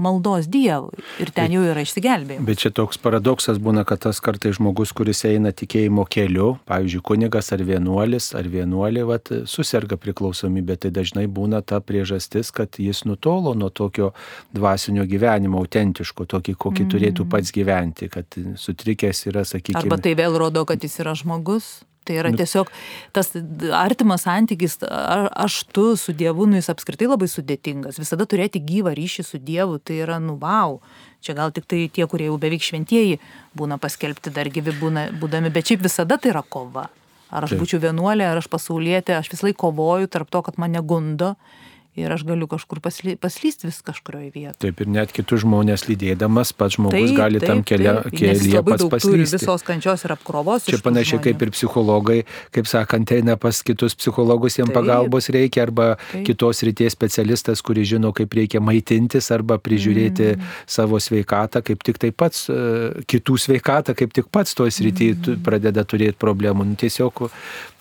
maldos 0.00 0.48
Dievui 0.50 1.04
ir 1.22 1.32
ten 1.34 1.52
jau 1.54 1.62
yra 1.68 1.84
išsigelbėjimas. 1.84 2.46
Bet 2.48 2.62
čia 2.62 2.72
toks 2.74 3.00
paradoksas 3.02 3.60
būna, 3.62 3.84
kad 3.88 4.02
tas 4.06 4.20
kartai 4.24 4.52
žmogus, 4.56 4.94
kuris 4.96 5.22
eina 5.28 5.52
tikėjimo 5.56 6.06
keliu, 6.10 6.54
pavyzdžiui, 6.70 7.02
kunigas 7.06 7.52
ar 7.54 7.64
vienuolis 7.66 8.30
ar 8.38 8.48
vienuolė, 8.50 9.04
vat, 9.08 9.32
susirga 9.50 9.98
priklausomybė, 10.00 10.78
tai 10.84 10.92
dažnai 10.94 11.26
būna 11.30 11.62
ta 11.66 11.82
priežastis, 11.84 12.52
kad 12.54 12.80
jis 12.80 13.04
nutolo 13.08 13.54
nuo 13.58 13.70
tokio 13.70 14.12
dvasinio 14.56 15.04
gyvenimo, 15.10 15.60
autentiško, 15.60 16.26
tokį, 16.30 16.56
kokį 16.56 16.86
mm. 16.86 16.90
turėtų 16.94 17.28
pats 17.30 17.54
gyventi, 17.54 18.10
kad 18.12 18.40
sutrikęs 18.60 19.26
yra, 19.30 19.44
sakykime. 19.48 19.84
Arba 19.84 20.00
tai 20.02 20.16
vėl 20.18 20.38
rodo, 20.40 20.64
kad 20.68 20.82
jis 20.84 21.00
yra 21.04 21.16
žmogus. 21.18 21.80
Tai 22.04 22.16
yra 22.16 22.30
nu. 22.32 22.38
tiesiog 22.40 22.70
tas 23.12 23.28
artimas 23.76 24.24
santykis, 24.24 24.78
aš 24.80 25.60
tu 25.74 25.92
su 26.00 26.14
Dievu, 26.16 26.46
nu 26.48 26.56
jis 26.56 26.70
apskritai 26.72 27.10
labai 27.10 27.28
sudėtingas. 27.28 28.00
Visada 28.00 28.24
turėti 28.28 28.62
gyvą 28.64 28.94
ryšį 28.96 29.26
su 29.26 29.40
Dievu, 29.42 29.78
tai 29.84 30.00
yra, 30.06 30.16
nu, 30.22 30.38
wow. 30.40 30.80
Čia 31.20 31.36
gal 31.36 31.52
tik 31.52 31.66
tai 31.68 31.82
tie, 31.92 32.06
kurie 32.08 32.30
jau 32.30 32.38
beveik 32.40 32.64
šventieji 32.64 33.18
būna 33.56 33.76
paskelbti 33.76 34.32
dar 34.32 34.48
gyvi 34.48 34.72
būna, 34.80 35.10
būdami, 35.20 35.52
bet 35.52 35.68
šiaip 35.68 35.84
visada 35.84 36.16
tai 36.16 36.32
yra 36.32 36.40
kova. 36.40 36.86
Ar 37.30 37.44
aš 37.44 37.52
Taip. 37.52 37.60
būčiau 37.62 37.82
vienuolė, 37.84 38.24
ar 38.26 38.40
aš 38.40 38.48
pasaulietė, 38.50 39.18
aš 39.18 39.28
vis 39.30 39.44
laik 39.44 39.58
kovoju 39.60 40.08
tarp 40.10 40.32
to, 40.32 40.40
kad 40.46 40.56
mane 40.58 40.80
gundo 40.80 41.34
ir 41.98 42.12
aš 42.12 42.22
galiu 42.22 42.46
kažkur 42.46 42.78
pasly, 42.82 43.16
paslysti 43.18 43.66
vis 43.66 43.80
kažkurioje 43.82 44.30
vietoje. 44.30 44.58
Taip, 44.62 44.80
ir 44.84 44.90
net 44.94 45.10
kitus 45.14 45.42
žmonės 45.42 45.88
lydėdamas, 45.88 46.52
pats 46.54 46.76
žmogus 46.76 47.10
taip, 47.10 47.16
gali 47.18 47.40
taip, 47.42 47.50
tam 47.50 47.62
kelia, 47.66 47.94
kelyje 48.14 48.62
pats 48.66 48.86
paslysti. 48.92 49.40
Visos 49.40 49.64
kančios 49.66 50.04
ir 50.06 50.14
apkrovos. 50.14 50.68
Čia 50.70 50.78
panašiai 50.84 51.22
kaip 51.24 51.42
ir 51.42 51.50
psichologai, 51.54 52.18
kaip 52.54 52.70
sakant, 52.70 53.10
eina 53.16 53.34
pas 53.40 53.58
kitus 53.66 53.98
psichologus, 53.98 54.60
jiems 54.60 54.74
pagalbos 54.74 55.30
reikia, 55.34 55.64
arba 55.66 55.88
taip. 56.12 56.22
kitos 56.28 56.62
ryties 56.68 56.94
specialistas, 56.94 57.64
kuris 57.66 57.90
žino, 57.90 58.14
kaip 58.16 58.38
reikia 58.38 58.62
maitintis, 58.62 59.32
arba 59.34 59.58
prižiūrėti 59.58 60.30
mm. 60.36 60.54
savo 60.70 61.02
sveikatą, 61.02 61.64
kaip 61.66 61.82
tik 61.86 61.98
taip 62.02 62.18
pats, 62.22 62.46
e, 62.52 63.02
kitų 63.10 63.38
sveikatą, 63.48 63.96
kaip 63.98 64.14
tik 64.14 64.30
pats 64.30 64.54
toj 64.54 64.70
srity 64.78 65.10
mm. 65.16 65.42
pradeda 65.46 65.82
turėti 65.82 66.18
problemų. 66.22 66.70
Nu, 66.70 66.78
tiesiog 66.78 67.26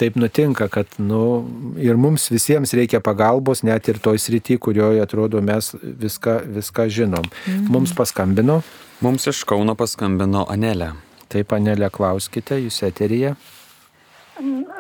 taip 0.01 0.17
nutinka, 0.17 0.65
kad 0.73 0.97
nu, 0.97 1.45
ir 1.77 1.99
mums 1.99 2.29
visiems 2.33 2.73
reikia 2.73 3.03
pagalbos, 3.05 3.61
net 3.67 3.91
ir 3.91 3.98
to 3.99 4.09
toj 4.09 4.19
srity, 4.19 4.57
kurioje 4.57 5.01
atrodo 5.03 5.41
mes 5.41 5.75
viską, 5.81 6.39
viską 6.55 6.87
žinom. 6.89 7.25
Mhm. 7.47 7.67
Mums 7.71 7.93
paskambino. 7.93 8.61
Mums 9.01 9.27
iš 9.27 9.43
Kauno 9.43 9.75
paskambino 9.75 10.45
Anelė. 10.49 10.93
Taip, 11.29 11.53
Anelė, 11.53 11.91
klauskite, 11.93 12.57
jūs 12.57 12.81
eteryje. 12.83 13.35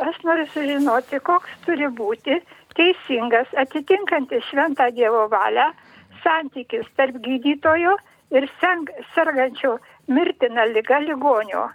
Aš 0.09 0.17
noriu 0.23 0.47
sužinoti, 0.53 1.19
koks 1.19 1.51
turi 1.65 1.87
būti 1.91 2.39
teisingas, 2.79 3.47
atitinkantis 3.59 4.43
šventą 4.49 4.89
Dievo 4.95 5.27
valią 5.31 5.69
santykis 6.23 6.87
tarp 6.97 7.19
gydytojo 7.25 7.95
ir 8.31 8.47
sergančio 9.15 9.77
mirtina 10.07 10.65
lyga 10.73 10.99
ligonio. 11.03 11.69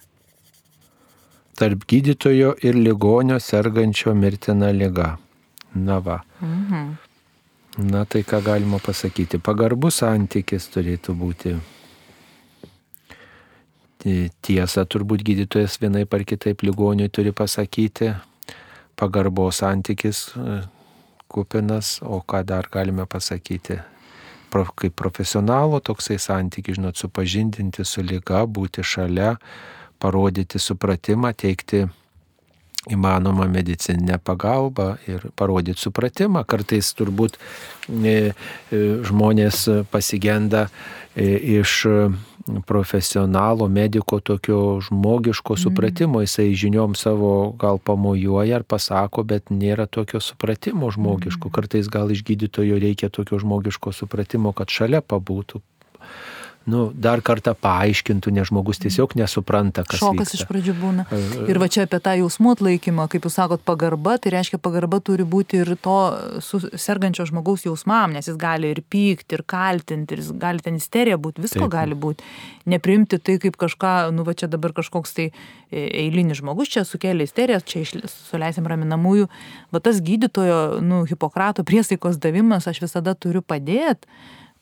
Tarp 1.59 1.87
gydytojo 1.87 2.55
ir 2.67 2.75
ligonio 2.75 3.39
sergančio 3.41 4.15
mirtina 4.15 4.73
lyga. 4.73 5.17
Na 5.75 5.99
va. 5.99 6.23
Mhm. 6.41 7.14
Na 7.79 8.05
tai 8.05 8.23
ką 8.23 8.39
galima 8.45 8.79
pasakyti. 8.79 9.41
Pagarbus 9.43 9.99
santykis 10.03 10.69
turėtų 10.71 11.15
būti. 11.19 11.55
Tiesa, 14.45 14.85
turbūt 14.85 15.25
gydytojas 15.25 15.81
vienai 15.83 16.05
par 16.07 16.23
kitaip 16.29 16.63
ligoniui 16.63 17.09
turi 17.11 17.33
pasakyti. 17.33 18.13
Pagarbos 18.95 19.59
santykis 19.65 20.29
e, 20.37 20.61
kupinas, 21.27 21.99
o 22.05 22.21
ką 22.23 22.45
dar 22.47 22.69
galime 22.71 23.09
pasakyti 23.11 23.81
kaip 24.63 24.95
profesionalo 24.95 25.81
toksai 25.81 26.19
santykis, 26.19 26.77
žinot, 26.79 26.97
supažindinti 26.97 27.85
su 27.85 28.03
lyga, 28.03 28.45
būti 28.47 28.85
šalia, 28.87 29.35
parodyti 29.99 30.61
supratimą, 30.63 31.33
teikti 31.35 31.89
įmanomą 32.91 33.49
medicininę 33.49 34.19
pagalbą 34.25 34.95
ir 35.09 35.31
parodyti 35.37 35.81
supratimą. 35.81 36.45
Kartais 36.45 36.93
turbūt 36.97 37.39
e, 37.39 38.13
e, 38.13 38.81
žmonės 39.09 39.65
pasigenda 39.91 40.69
e, 41.17 41.25
iš 41.61 41.87
profesionalo, 42.67 43.69
mediko 43.69 44.21
tokio 44.21 44.81
žmogiško 44.81 45.53
mhm. 45.53 45.63
supratimo, 45.63 46.21
jisai 46.21 46.55
žiniom 46.55 46.95
savo 46.95 47.55
gal 47.59 47.79
pamojuoja 47.79 48.61
ar 48.61 48.67
pasako, 48.69 49.25
bet 49.25 49.49
nėra 49.51 49.87
tokio 49.87 50.21
supratimo 50.21 50.91
žmogiško. 50.91 51.49
Mhm. 51.49 51.55
Kartais 51.55 51.89
gal 51.89 52.13
iš 52.13 52.25
gydytojo 52.25 52.79
reikia 52.81 53.09
tokio 53.09 53.39
žmogiško 53.39 53.93
supratimo, 53.93 54.53
kad 54.53 54.69
šalia 54.69 55.01
pabūtų, 55.01 55.63
nu, 56.71 56.87
dar 56.97 57.21
kartą 57.25 57.53
paaiškintų, 57.61 58.33
nes 58.33 58.49
žmogus 58.49 58.81
tiesiog 58.81 59.13
nesupranta, 59.19 59.85
kas 59.85 60.01
Šokas 60.01 60.31
vyksta. 60.33 60.39
iš 60.39 60.49
pradžių 60.49 60.75
būna. 60.79 61.05
Ir 61.51 61.59
va 61.61 61.69
čia 61.69 61.85
apie 61.85 61.99
tą 62.01 62.15
jausmų 62.17 62.55
atlaikymą, 62.57 63.05
kaip 63.13 63.27
jūs 63.29 63.37
sakot, 63.37 63.61
pagarba, 63.67 64.17
tai 64.17 64.33
reiškia 64.33 64.61
pagarba 64.65 65.01
turi 65.05 65.27
būti 65.29 65.61
ir 65.61 65.75
to 65.85 65.97
sergančio 66.81 67.27
žmogaus 67.29 67.67
jausmam, 67.67 68.15
nes 68.17 68.31
jis 68.31 68.39
gali 68.41 68.71
ir 68.73 68.81
pykti, 68.81 69.37
ir 69.37 69.45
kaltinti, 69.45 70.17
ir 70.17 70.23
jis 70.23 70.31
gali 70.41 70.65
ten 70.65 70.79
isterija 70.81 71.19
būti, 71.21 71.45
visko 71.45 71.67
Taip. 71.67 71.75
gali 71.77 71.99
būti. 71.99 72.25
Neprimti 72.73 73.19
tai 73.21 73.37
kaip 73.43 73.59
kažką, 73.61 73.93
nu 74.17 74.25
va 74.25 74.33
čia 74.33 74.49
dabar 74.49 74.73
kažkoks 74.77 75.13
tai 75.19 75.27
e, 75.29 75.85
eilinis 76.05 76.41
žmogus 76.41 76.73
čia 76.73 76.87
sukėlė 76.89 77.29
isteriją, 77.29 77.61
čia 77.61 77.85
suleisim 78.09 78.65
raminamųjų. 78.71 79.29
Va 79.75 79.83
tas 79.85 80.01
gydytojo, 80.05 80.81
nu, 80.81 81.03
Hipokrato 81.05 81.65
priesaikos 81.67 82.17
davimas, 82.17 82.65
aš 82.71 82.81
visada 82.87 83.13
turiu 83.13 83.45
padėti 83.45 84.09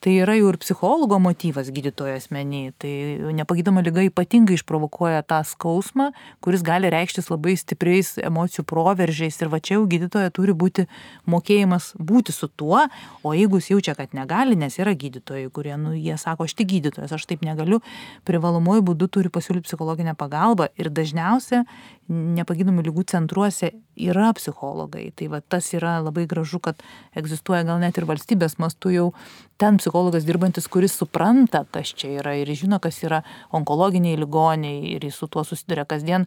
tai 0.03 0.17
yra 0.19 0.35
jau 0.35 0.49
ir 0.51 0.57
psichologo 0.59 1.15
motyvas 1.23 1.69
gydytojo 1.71 2.17
asmenį. 2.17 2.61
Tai 2.81 2.93
nepagydoma 3.37 3.83
lyga 3.85 4.03
ypatingai 4.09 4.57
išprovokuoja 4.57 5.21
tą 5.29 5.39
skausmą, 5.47 6.09
kuris 6.43 6.65
gali 6.65 6.91
reikštis 6.91 7.29
labai 7.31 7.55
stipriais 7.59 8.17
emocijų 8.19 8.65
proveržiais. 8.67 9.39
Ir 9.39 9.51
va 9.53 9.61
čia 9.63 9.77
jau 9.77 9.85
gydytoja 9.87 10.33
turi 10.35 10.55
būti 10.57 10.85
mokėjimas 11.31 11.93
būti 11.95 12.35
su 12.35 12.49
tuo, 12.51 12.83
o 13.23 13.33
jeigu 13.37 13.61
jis 13.61 13.71
jaučia, 13.71 13.95
kad 13.95 14.11
negali, 14.17 14.59
nes 14.59 14.75
yra 14.81 14.91
gydytojai, 14.91 15.47
kurie, 15.55 15.77
nu, 15.79 15.95
jie 15.95 16.19
sako, 16.19 16.49
aš 16.49 16.57
tik 16.59 16.73
gydytojas, 16.73 17.15
aš 17.15 17.27
taip 17.29 17.45
negaliu, 17.47 17.79
privalomuoju 18.27 18.83
būdu 18.91 19.07
turi 19.07 19.31
pasiūlyti 19.31 19.69
psichologinę 19.69 20.17
pagalbą. 20.19 20.67
Ir 20.75 20.91
dažniausia 20.91 21.63
nepagydomų 22.11 22.83
lygų 22.89 23.07
centruose 23.07 23.71
yra 23.95 24.31
psichologai. 24.33 25.11
Tai 25.15 25.29
va 25.33 25.41
tas 25.41 25.69
yra 25.73 25.99
labai 26.03 26.25
gražu, 26.29 26.59
kad 26.63 26.81
egzistuoja 27.17 27.63
gal 27.67 27.81
net 27.81 27.97
ir 27.97 28.07
valstybės 28.09 28.57
mastu 28.61 28.93
jau 28.93 29.11
ten 29.61 29.77
psichologas 29.77 30.25
dirbantis, 30.27 30.67
kuris 30.67 30.95
supranta, 30.97 31.63
kas 31.71 31.93
čia 31.97 32.09
yra 32.19 32.33
ir 32.39 32.49
žino, 32.57 32.79
kas 32.83 32.97
yra 33.05 33.21
onkologiniai 33.53 34.17
ligoniai 34.19 34.95
ir 34.95 35.05
jis 35.07 35.21
su 35.21 35.29
tuo 35.31 35.45
susiduria 35.47 35.85
kasdien, 35.87 36.25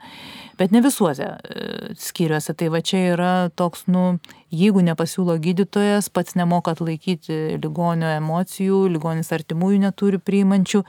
bet 0.59 0.73
ne 0.73 0.81
visuose 0.85 1.27
e, 1.27 1.67
skyriuose. 2.01 2.55
Tai 2.57 2.71
va 2.73 2.81
čia 2.81 3.03
yra 3.17 3.33
toks, 3.59 3.87
nu, 3.93 4.07
jeigu 4.55 4.85
nepasiūlo 4.87 5.37
gydytojas, 5.43 6.09
pats 6.15 6.39
nemoka 6.39 6.77
atlaikyti 6.77 7.59
ligonio 7.61 8.15
emocijų, 8.17 8.87
ligonis 8.95 9.35
artimųjų 9.35 9.83
neturi 9.85 10.23
priimančių, 10.23 10.85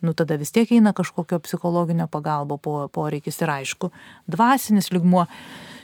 nu 0.00 0.14
tada 0.16 0.38
vis 0.40 0.52
tiek 0.52 0.70
eina 0.72 0.92
kažkokio 0.96 1.40
psichologinio 1.44 2.06
pagalbo 2.08 2.56
po, 2.56 2.76
poreikis 2.92 3.40
ir 3.42 3.52
aišku, 3.56 3.90
dvasinis 4.30 4.92
ligmuo. 4.94 5.26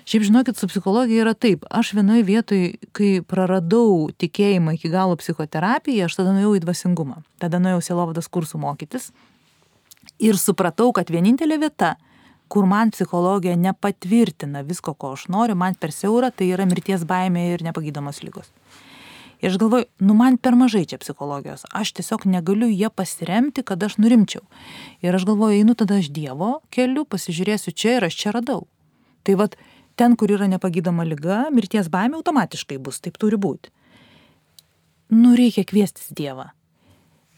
Šiaip 0.06 0.22
žinokit, 0.22 0.54
su 0.54 0.68
psichologija 0.70 1.24
yra 1.24 1.32
taip, 1.34 1.64
aš 1.70 1.90
vienoje 1.96 2.22
vietoje, 2.22 2.74
kai 2.94 3.08
praradau 3.26 4.06
tikėjimą 4.14 4.76
iki 4.76 4.90
galo 4.92 5.16
psichoterapiją, 5.18 6.06
aš 6.06 6.20
tada 6.20 6.34
nuėjau 6.36 6.52
į 6.54 6.60
dvasingumą, 6.62 7.24
tada 7.42 7.58
nuėjau 7.58 7.80
sielovadas 7.88 8.30
kursų 8.30 8.60
mokytis 8.62 9.10
ir 10.22 10.38
supratau, 10.38 10.92
kad 10.94 11.10
vienintelė 11.12 11.58
vieta, 11.60 11.96
kur 12.52 12.66
man 12.70 12.92
psichologija 12.94 13.56
nepatvirtina 13.58 14.62
visko, 14.66 14.94
ko 14.94 15.14
aš 15.16 15.26
noriu, 15.32 15.56
man 15.58 15.74
per 15.74 15.92
siaura, 15.94 16.30
tai 16.30 16.52
yra 16.54 16.66
mirties 16.68 17.04
baimė 17.08 17.48
ir 17.54 17.66
nepagydomos 17.66 18.22
lygos. 18.22 18.52
Ir 19.42 19.50
aš 19.50 19.58
galvoju, 19.60 19.84
nu 20.00 20.14
man 20.16 20.38
per 20.40 20.56
mažai 20.56 20.86
čia 20.88 20.96
psichologijos, 21.02 21.66
aš 21.76 21.92
tiesiog 21.98 22.24
negaliu 22.30 22.70
ją 22.70 22.88
pasiremti, 22.88 23.66
kad 23.66 23.82
aš 23.84 23.98
nurimčiau. 24.00 24.46
Ir 25.04 25.18
aš 25.18 25.26
galvoju, 25.28 25.60
einu 25.60 25.74
tada 25.76 25.98
aš 26.00 26.08
Dievo 26.14 26.60
keliu, 26.72 27.04
pasižiūrėsiu 27.04 27.74
čia 27.76 27.98
ir 27.98 28.08
aš 28.08 28.16
čia 28.22 28.32
radau. 28.38 28.64
Tai 29.26 29.36
vad, 29.42 29.58
ten, 29.96 30.16
kur 30.16 30.32
yra 30.32 30.48
nepagydoma 30.50 31.06
lyga, 31.08 31.46
mirties 31.54 31.90
baimė 31.92 32.20
automatiškai 32.20 32.78
bus, 32.82 33.00
taip 33.04 33.18
turi 33.20 33.38
būti. 33.40 33.72
Nu 35.14 35.36
reikia 35.38 35.64
kviestis 35.66 36.10
Dievą. 36.10 36.50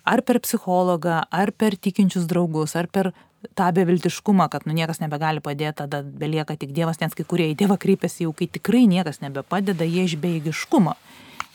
Ar 0.09 0.23
per 0.25 0.41
psichologą, 0.41 1.21
ar 1.29 1.53
per 1.53 1.77
tikinčius 1.77 2.25
draugus, 2.31 2.75
ar 2.81 2.89
per 2.89 3.13
tą 3.55 3.69
beviltiškumą, 3.77 4.49
kad 4.51 4.65
nu 4.67 4.75
niekas 4.75 5.03
nebegali 5.03 5.43
padėti, 5.45 5.83
tada 5.83 6.01
belieka 6.03 6.57
tik 6.57 6.73
Dievas, 6.75 7.01
nes 7.03 7.15
kai 7.15 7.27
kurie 7.29 7.51
į 7.53 7.59
Dievą 7.61 7.77
kreipiasi 7.81 8.25
jau, 8.25 8.33
kai 8.33 8.49
tikrai 8.51 8.87
niekas 8.91 9.21
nebepadeda, 9.23 9.87
jie 9.87 10.07
iš 10.09 10.17
beigiškumo. 10.23 10.97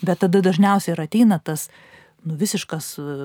Bet 0.04 0.22
tada 0.24 0.44
dažniausiai 0.46 0.94
ir 0.96 1.04
ateina 1.04 1.40
tas 1.40 1.70
nu, 2.24 2.38
visiškas 2.40 2.94
e, 3.02 3.18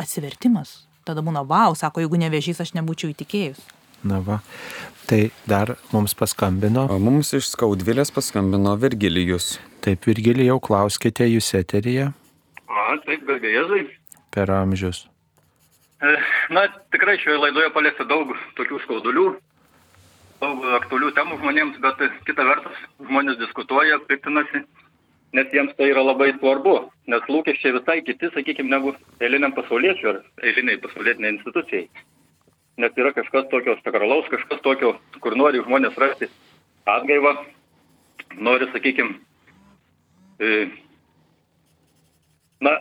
atsivertimas. 0.00 0.82
Tada 1.04 1.24
būna, 1.24 1.42
wow, 1.48 1.74
sako, 1.76 2.04
jeigu 2.04 2.20
nevėžys, 2.22 2.62
aš 2.62 2.76
nebūčiau 2.78 3.10
įtikėjus. 3.12 3.60
Na 4.08 4.18
va, 4.24 4.40
tai 5.06 5.30
dar 5.46 5.76
mums 5.92 6.14
paskambino. 6.18 6.88
O 6.90 6.98
mums 7.02 7.32
iš 7.38 7.52
Skaudvilės 7.52 8.10
paskambino 8.14 8.74
Virgilijus. 8.82 9.56
Taip, 9.84 10.06
Virgilijau, 10.10 10.58
klauskite 10.62 11.28
jūs 11.30 11.52
eteryje. 11.58 12.10
A, 12.66 12.84
taip, 13.06 13.24
garbė 13.28 13.54
Jėzui. 13.54 13.86
Per 14.34 14.50
amžius. 14.50 15.04
E, 16.02 16.16
na, 16.50 16.66
tikrai 16.94 17.18
šioje 17.22 17.38
laidoje 17.44 17.70
paliesti 17.74 18.06
daug 18.10 18.32
tokių 18.58 18.80
skaudulių, 18.86 19.26
daug 20.42 20.64
aktualių 20.80 21.12
temų 21.18 21.38
žmonėms, 21.42 21.82
bet 21.84 22.02
kita 22.26 22.46
vertus 22.48 22.86
žmonės 23.06 23.38
diskutuoja, 23.42 24.00
piktinasi 24.10 24.64
nes 25.32 25.52
jiems 25.52 25.72
tai 25.76 25.90
yra 25.92 26.02
labai 26.04 26.32
svarbu, 26.36 26.74
nes 27.08 27.28
lūkesčiai 27.34 27.76
visai 27.78 28.00
kiti, 28.04 28.28
sakykime, 28.34 28.70
negu 28.72 28.92
eiliniam 29.24 29.54
pasauliečiui 29.56 30.10
ar 30.10 30.18
eiliniai 30.44 30.80
pasaulietiniai 30.82 31.36
institucijai. 31.36 31.86
Nes 32.80 32.94
yra 32.96 33.12
kažkas 33.12 33.50
tokio 33.50 33.76
sakralaus, 33.82 34.28
kažkas 34.32 34.62
tokio, 34.64 34.94
kur 35.20 35.36
nori 35.36 35.60
žmonės 35.60 35.98
rasti 36.00 36.28
atgaivą, 36.88 37.34
nori, 38.40 38.68
sakykime, 38.72 39.18
na, 42.64 42.74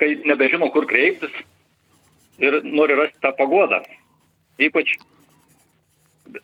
kai 0.00 0.16
nebežino, 0.26 0.68
kur 0.74 0.88
kreiptis 0.90 1.32
ir 2.42 2.60
nori 2.66 2.98
rasti 2.98 3.22
tą 3.22 3.32
pagodą. 3.38 3.82
Ypač 4.62 4.96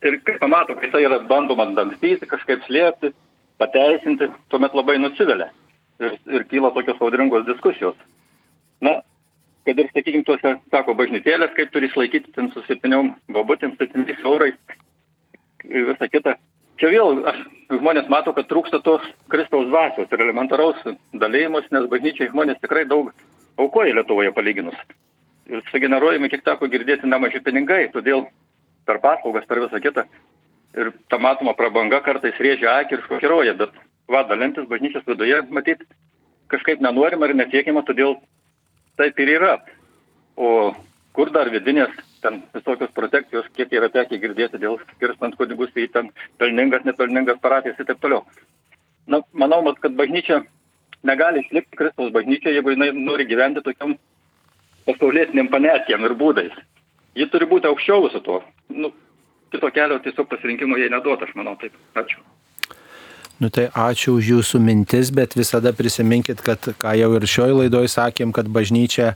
ir 0.03 0.21
kai 0.25 0.39
pamato, 0.39 0.77
kai 0.79 0.91
tai 0.93 1.03
yra 1.07 1.19
bandoma 1.27 1.67
dangstyti, 1.75 2.29
kažkaip 2.31 2.65
slėpti, 2.67 3.13
pateisinti, 3.59 4.31
tuomet 4.53 4.75
labai 4.77 4.99
nusivelia 5.03 5.51
ir, 6.01 6.19
ir 6.31 6.47
kyla 6.51 6.71
tokios 6.75 7.01
audringos 7.03 7.47
diskusijos. 7.49 7.97
Na, 8.85 9.01
kad 9.69 9.81
ir, 9.81 9.89
sakykime, 9.93 10.25
tuose, 10.27 10.55
sako, 10.73 10.95
bažnytėlės, 10.99 11.55
kaip 11.57 11.73
turi 11.75 11.91
išlaikyti 11.91 12.35
ten 12.37 12.51
su 12.55 12.65
septyniom 12.67 13.13
bobutėm, 13.37 13.77
septyniais 13.79 14.23
eurais 14.25 14.57
ir 15.69 15.91
visą 15.93 16.09
kitą. 16.13 16.37
Čia 16.79 16.93
vėl 16.95 17.23
aš, 17.29 17.43
žmonės 17.75 18.09
mato, 18.13 18.33
kad 18.37 18.49
trūksta 18.51 18.81
tos 18.87 19.05
Kristaus 19.33 19.67
dvasios 19.69 20.11
ir 20.15 20.25
elementaraus 20.25 20.81
dalymus, 21.13 21.67
nes 21.75 21.89
bažnyčiai 21.91 22.31
žmonės 22.31 22.61
tikrai 22.63 22.87
daug 22.89 23.11
aukoja 23.59 23.97
Lietuvoje 23.99 24.33
palyginus. 24.35 24.79
Ir 25.51 25.65
sugeneruojami, 25.73 26.31
kiek 26.31 26.45
teko 26.47 26.69
girdėti, 26.71 27.09
nemaži 27.11 27.43
pinigai, 27.43 27.89
todėl 27.95 28.29
per 28.87 29.01
paslaugas, 29.03 29.47
per 29.49 29.65
visą 29.65 29.83
kitą 29.83 30.07
ir 30.77 30.93
ta 31.09 31.19
matoma 31.19 31.55
prabanga 31.57 32.01
kartais 32.05 32.37
rėžia 32.39 32.79
akį 32.83 32.97
ir 32.99 33.05
šokiruoja, 33.07 33.55
bet 33.59 33.75
va, 34.11 34.25
dalintis 34.29 34.69
bažnyčios 34.71 35.07
viduje, 35.09 35.41
matyt, 35.55 35.83
kažkaip 36.53 36.83
nenorima 36.85 37.29
ir 37.29 37.37
nesiekima, 37.39 37.85
todėl 37.89 38.19
taip 38.99 39.19
ir 39.23 39.33
yra. 39.39 39.57
O 40.37 40.75
kur 41.17 41.33
dar 41.35 41.51
vidinės, 41.51 41.95
ten 42.23 42.43
visokios 42.55 42.93
protekcijos, 42.95 43.49
kiek 43.57 43.73
yra 43.75 43.89
tekę 43.95 44.21
girdėti 44.23 44.61
dėl 44.63 44.79
skirstant 44.93 45.35
kunigus 45.39 45.75
į 45.75 45.89
ten 45.95 46.13
pelningas, 46.39 46.85
nepelningas 46.87 47.41
parapijas 47.43 47.81
ir 47.81 47.89
taip 47.89 48.01
toliau. 48.05 48.25
na, 49.09 49.23
manau, 49.33 49.63
kad 49.81 49.97
bažnyčia 49.97 50.43
negali 51.03 51.41
išlikti 51.41 51.77
Kristaus 51.77 52.13
bažnyčia, 52.13 52.53
jeigu 52.53 52.75
jinai 52.75 52.91
nori 52.93 53.27
gyventi 53.27 53.63
tokiam 53.65 53.97
pasaulietiniam 54.87 55.49
panetijam 55.53 56.05
ir 56.05 56.15
būdais. 56.23 56.55
Ji 57.19 57.27
turi 57.33 57.49
būti 57.51 57.69
aukščiau 57.71 58.05
viso 58.07 58.21
to. 58.25 58.43
Nu, 58.69 58.93
kito 59.53 59.71
kelio 59.75 59.99
tiesiog 60.05 60.29
pasirinkimo 60.31 60.79
jai 60.79 60.91
neduota, 60.93 61.27
aš 61.27 61.35
manau 61.41 61.57
taip. 61.61 61.75
Ačiū. 61.99 62.21
Nu 63.39 63.47
tai 63.55 63.69
ačiū 63.71 64.17
už 64.19 64.29
jūsų 64.33 64.59
mintis, 64.59 65.13
bet 65.15 65.37
visada 65.39 65.71
prisiminkit, 65.71 66.41
kad, 66.43 66.59
ką 66.75 66.95
jau 66.99 67.13
ir 67.15 67.27
šioj 67.31 67.53
laidoj 67.55 67.87
sakėm, 67.93 68.33
kad 68.35 68.51
bažnyčia 68.51 69.13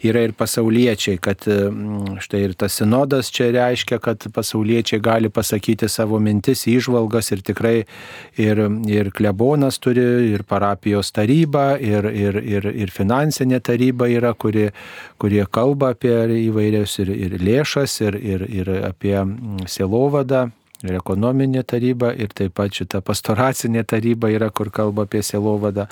yra 0.00 0.22
ir 0.24 0.32
pasauliečiai, 0.32 1.18
kad 1.20 1.44
mm, 1.44 2.16
štai 2.24 2.40
ir 2.46 2.54
tas 2.56 2.78
sinodas 2.80 3.28
čia 3.28 3.50
reiškia, 3.52 4.00
kad 4.00 4.24
pasauliečiai 4.32 5.02
gali 5.04 5.28
pasakyti 5.28 5.90
savo 5.92 6.16
mintis, 6.16 6.64
įžvalgas 6.72 7.28
ir 7.36 7.44
tikrai 7.44 7.76
ir, 8.40 8.64
ir 8.88 9.12
klebonas 9.12 9.76
turi, 9.76 10.08
ir 10.32 10.48
parapijos 10.48 11.12
taryba, 11.12 11.74
ir, 11.76 12.08
ir, 12.08 12.40
ir, 12.40 12.72
ir 12.72 12.96
finansinė 12.96 13.60
taryba 13.60 14.08
yra, 14.08 14.32
kuri, 14.32 14.70
kurie 15.20 15.44
kalba 15.52 15.92
apie 15.92 16.16
įvairius 16.48 17.02
ir, 17.04 17.12
ir 17.12 17.40
lėšas, 17.44 18.00
ir, 18.08 18.22
ir, 18.24 18.52
ir 18.56 18.78
apie 18.88 19.18
mm, 19.20 19.66
sielovadą 19.68 20.46
ir 20.84 20.98
ekonominė 20.98 21.62
taryba, 21.68 22.12
ir 22.12 22.32
taip 22.36 22.56
pat 22.58 22.74
šita 22.76 23.00
pastoracinė 23.04 23.84
taryba 23.88 24.30
yra, 24.32 24.50
kur 24.50 24.70
kalba 24.74 25.06
apie 25.06 25.22
selovadą. 25.24 25.86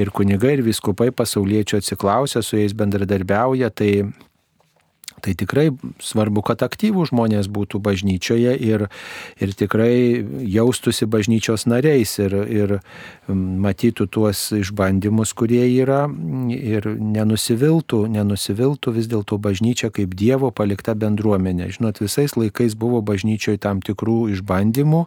Ir 0.00 0.12
kunigai, 0.14 0.56
ir 0.56 0.64
viskupai 0.66 1.10
pasauliečių 1.12 1.82
atsiklausia, 1.82 2.42
su 2.42 2.60
jais 2.60 2.76
bendradarbiauja, 2.76 3.70
tai 3.70 3.92
Tai 5.22 5.34
tikrai 5.38 5.68
svarbu, 6.02 6.42
kad 6.42 6.64
aktyvų 6.66 7.04
žmonės 7.12 7.46
būtų 7.52 7.78
bažnyčioje 7.78 8.56
ir, 8.58 8.88
ir 9.38 9.52
tikrai 9.54 10.18
jaustųsi 10.50 11.06
bažnyčios 11.06 11.68
nariais 11.70 12.16
ir, 12.18 12.34
ir 12.50 12.74
matytų 13.30 14.08
tuos 14.10 14.48
išbandymus, 14.56 15.30
kurie 15.38 15.62
yra 15.70 16.08
ir 16.50 16.88
nenusiviltų, 16.98 18.00
nenusiviltų 18.10 18.96
vis 18.96 19.06
dėlto 19.12 19.38
bažnyčia 19.38 19.92
kaip 19.94 20.16
Dievo 20.18 20.50
palikta 20.50 20.96
bendruomenė. 20.98 21.70
Žinot, 21.76 22.02
visais 22.02 22.34
laikais 22.34 22.74
buvo 22.74 22.98
bažnyčioje 23.06 23.62
tam 23.62 23.78
tikrų 23.84 24.32
išbandymų 24.34 25.04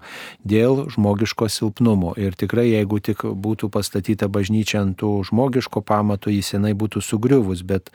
dėl 0.48 0.86
žmogiško 0.96 1.50
silpnumo. 1.52 2.14
Ir 2.16 2.40
tikrai, 2.40 2.70
jeigu 2.72 3.02
tik 3.04 3.28
būtų 3.28 3.68
pastatyta 3.74 4.32
bažnyčia 4.32 4.86
ant 4.86 4.96
tų 5.04 5.12
žmogiško 5.28 5.84
pamato, 5.84 6.32
jis 6.32 6.56
senai 6.56 6.72
būtų 6.72 7.04
sugriuvus, 7.04 7.68
bet 7.68 7.92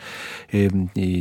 e, 0.52 0.68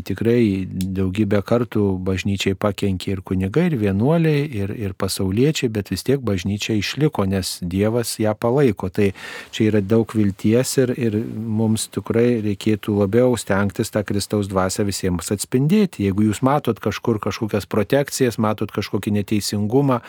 tikrai 0.03 0.67
daugybę 0.95 1.41
kartų 1.45 1.83
bažnyčiai 2.05 2.57
pakenkė 2.59 3.13
ir 3.13 3.21
kunigai, 3.25 3.67
ir 3.69 3.77
vienuoliai, 3.81 4.45
ir, 4.61 4.73
ir 4.73 4.95
pasauliečiai, 4.97 5.69
bet 5.73 5.91
vis 5.93 6.05
tiek 6.07 6.21
bažnyčia 6.23 6.77
išliko, 6.79 7.25
nes 7.29 7.57
Dievas 7.61 8.15
ją 8.21 8.33
palaiko. 8.39 8.89
Tai 8.93 9.11
čia 9.55 9.69
yra 9.69 9.81
daug 9.85 10.09
vilties 10.15 10.75
ir, 10.81 10.93
ir 10.97 11.17
mums 11.35 11.87
tikrai 11.93 12.39
reikėtų 12.45 12.95
labiau 13.01 13.37
stengtis 13.39 13.93
tą 13.93 14.03
Kristaus 14.07 14.49
dvasę 14.51 14.85
visiems 14.87 15.31
atspindėti. 15.35 16.07
Jeigu 16.07 16.29
jūs 16.29 16.41
matot 16.45 16.79
kažkur 16.81 17.21
kažkokias 17.23 17.69
protekcijas, 17.69 18.39
matot 18.41 18.71
kažkokį 18.73 19.15
neteisingumą, 19.19 20.01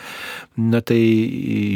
na 0.57 0.81
tai 0.81 1.01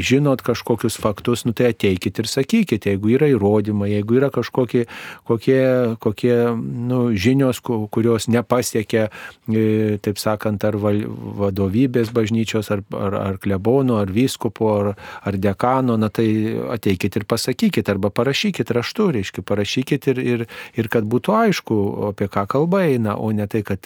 žinot 0.05 0.41
kažkokius 0.45 0.97
faktus, 1.01 1.45
nu 1.45 1.53
tai 1.53 1.73
ateikit 1.73 2.23
ir 2.23 2.31
sakykit, 2.31 2.89
jeigu 2.89 3.15
yra 3.17 3.29
įrodymai, 3.33 3.91
jeigu 3.93 4.19
yra 4.19 4.31
kažkokie 4.33 4.85
kokie, 5.23 5.95
kokie 5.99 6.35
nu, 6.55 6.99
žinios, 7.15 7.59
kurios 7.91 8.27
nepasiekia 8.31 8.94
reikia, 8.95 9.09
e, 9.47 9.97
taip 10.01 10.19
sakant, 10.19 10.63
ar 10.63 10.75
vadovybės 10.75 12.11
bažnyčios, 12.15 12.71
ar, 12.71 12.83
ar, 12.93 13.15
ar 13.19 13.37
klebonų, 13.41 13.97
ar 13.99 14.11
vyskupo, 14.11 14.69
ar, 14.79 14.91
ar 15.23 15.37
dekano, 15.37 15.97
na 15.97 16.09
tai 16.09 16.55
ateikit 16.75 17.15
ir 17.15 17.25
pasakykit, 17.25 17.89
arba 17.89 18.09
parašykit 18.09 18.71
raštu, 18.71 19.11
reiškia, 19.15 19.43
parašykit 19.45 20.07
ir, 20.13 20.19
ir, 20.19 20.45
ir 20.75 20.89
kad 20.89 21.05
būtų 21.05 21.35
aišku, 21.35 21.79
apie 22.11 22.27
ką 22.31 22.45
kalba 22.47 22.85
eina, 22.87 23.17
o 23.17 23.31
ne 23.31 23.47
tai, 23.47 23.63
kad 23.65 23.85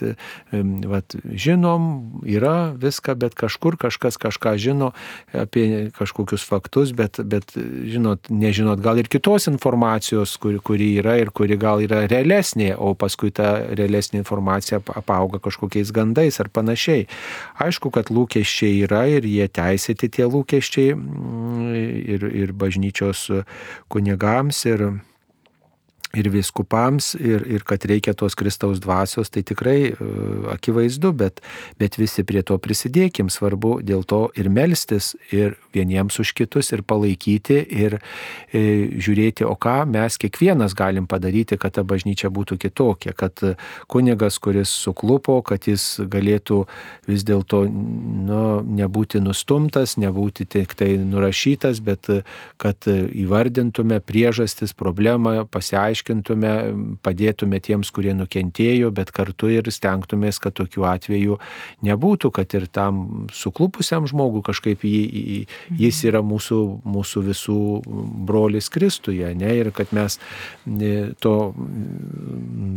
vat, 0.52 1.16
žinom, 1.24 2.22
yra 2.26 2.74
viską, 2.80 3.18
bet 3.20 3.36
kažkur 3.36 3.78
kažkas 3.80 4.20
kažką 4.20 4.56
žino 4.60 4.92
apie 5.34 5.90
kažkokius 5.96 6.46
faktus, 6.48 6.94
bet, 6.96 7.20
bet 7.24 7.54
žinot, 7.56 8.30
nežinot 8.30 8.82
gal 8.84 9.00
ir 9.00 9.10
kitos 9.12 9.50
informacijos, 9.52 10.36
kuri, 10.42 10.60
kuri 10.64 10.92
yra 11.02 11.18
ir 11.20 11.32
kuri 11.36 11.58
gal 11.60 11.84
yra 11.84 12.06
realesnė, 12.10 12.74
o 12.78 12.94
paskui 13.00 13.32
ta 13.36 13.60
realesnė 13.76 14.22
informacija 14.22 14.82
apauga 15.00 15.42
kažkokiais 15.44 15.94
gandais 15.96 16.40
ar 16.44 16.52
panašiai. 16.54 17.08
Aišku, 17.64 17.92
kad 17.96 18.14
lūkesčiai 18.14 18.86
yra 18.86 19.06
ir 19.10 19.28
jie 19.28 19.48
teisėti 19.48 20.12
tie 20.20 20.30
lūkesčiai 20.30 20.96
mm, 20.96 21.70
ir, 22.16 22.28
ir 22.44 22.56
bažnyčios 22.56 23.28
kunigams 23.90 24.66
ir 24.70 24.90
ir 26.18 26.30
viskupams, 26.34 27.14
ir, 27.22 27.44
ir 27.46 27.64
kad 27.68 27.86
reikia 27.86 28.16
tos 28.18 28.34
Kristaus 28.38 28.80
dvasios, 28.82 29.30
tai 29.30 29.44
tikrai 29.46 29.92
uh, 29.92 30.50
akivaizdu, 30.56 31.12
bet, 31.14 31.42
bet 31.80 32.00
visi 32.00 32.26
prie 32.26 32.42
to 32.46 32.58
prisidėkim, 32.62 33.30
svarbu 33.30 33.80
dėl 33.86 34.02
to 34.10 34.28
ir 34.40 34.50
melstis, 34.50 35.14
ir 35.30 35.58
vieniems 35.76 36.18
už 36.22 36.34
kitus, 36.38 36.72
ir 36.74 36.82
palaikyti, 36.88 37.60
ir 37.62 38.00
e, 38.50 38.62
žiūrėti, 38.98 39.46
o 39.46 39.54
ką 39.60 39.84
mes 39.90 40.18
kiekvienas 40.22 40.74
galim 40.78 41.06
padaryti, 41.10 41.60
kad 41.62 41.76
ta 41.78 41.84
bažnyčia 41.86 42.32
būtų 42.34 42.58
kitokia, 42.66 43.14
kad 43.18 43.38
kunigas, 43.92 44.40
kuris 44.42 44.72
suklupo, 44.74 45.40
kad 45.46 45.68
jis 45.70 46.02
galėtų 46.10 46.64
vis 47.10 47.26
dėlto 47.28 47.62
nu, 47.70 48.42
nebūti 48.66 49.22
nustumtas, 49.22 49.98
nebūti 50.02 50.48
tik 50.50 50.74
tai 50.80 50.96
nurašytas, 50.98 51.84
bet 51.86 52.10
kad 52.62 52.90
įvardintume 52.90 54.02
priežastis, 54.02 54.74
problemą, 54.74 55.46
pasiaiškintume, 55.52 55.99
paaiškintume, 56.00 56.98
padėtume 57.04 57.60
tiems, 57.60 57.92
kurie 57.92 58.14
nukentėjo, 58.14 58.92
bet 58.92 59.12
kartu 59.12 59.50
ir 59.50 59.70
stengtumės, 59.72 60.40
kad 60.40 60.54
tokių 60.56 60.86
atvejų 60.86 61.38
nebūtų, 61.84 62.32
kad 62.32 62.54
ir 62.54 62.68
tam 62.68 63.28
suklupusiam 63.32 64.08
žmogui 64.08 64.42
kažkaip 64.44 64.84
jį, 64.84 65.46
jis 65.78 66.04
yra 66.06 66.22
mūsų, 66.22 66.82
mūsų 66.86 67.24
visų 67.30 67.60
brolis 68.26 68.70
Kristuje, 68.70 69.34
ne, 69.36 69.54
ir 69.60 69.72
kad 69.72 69.92
mes 69.92 70.20
to 71.20 71.54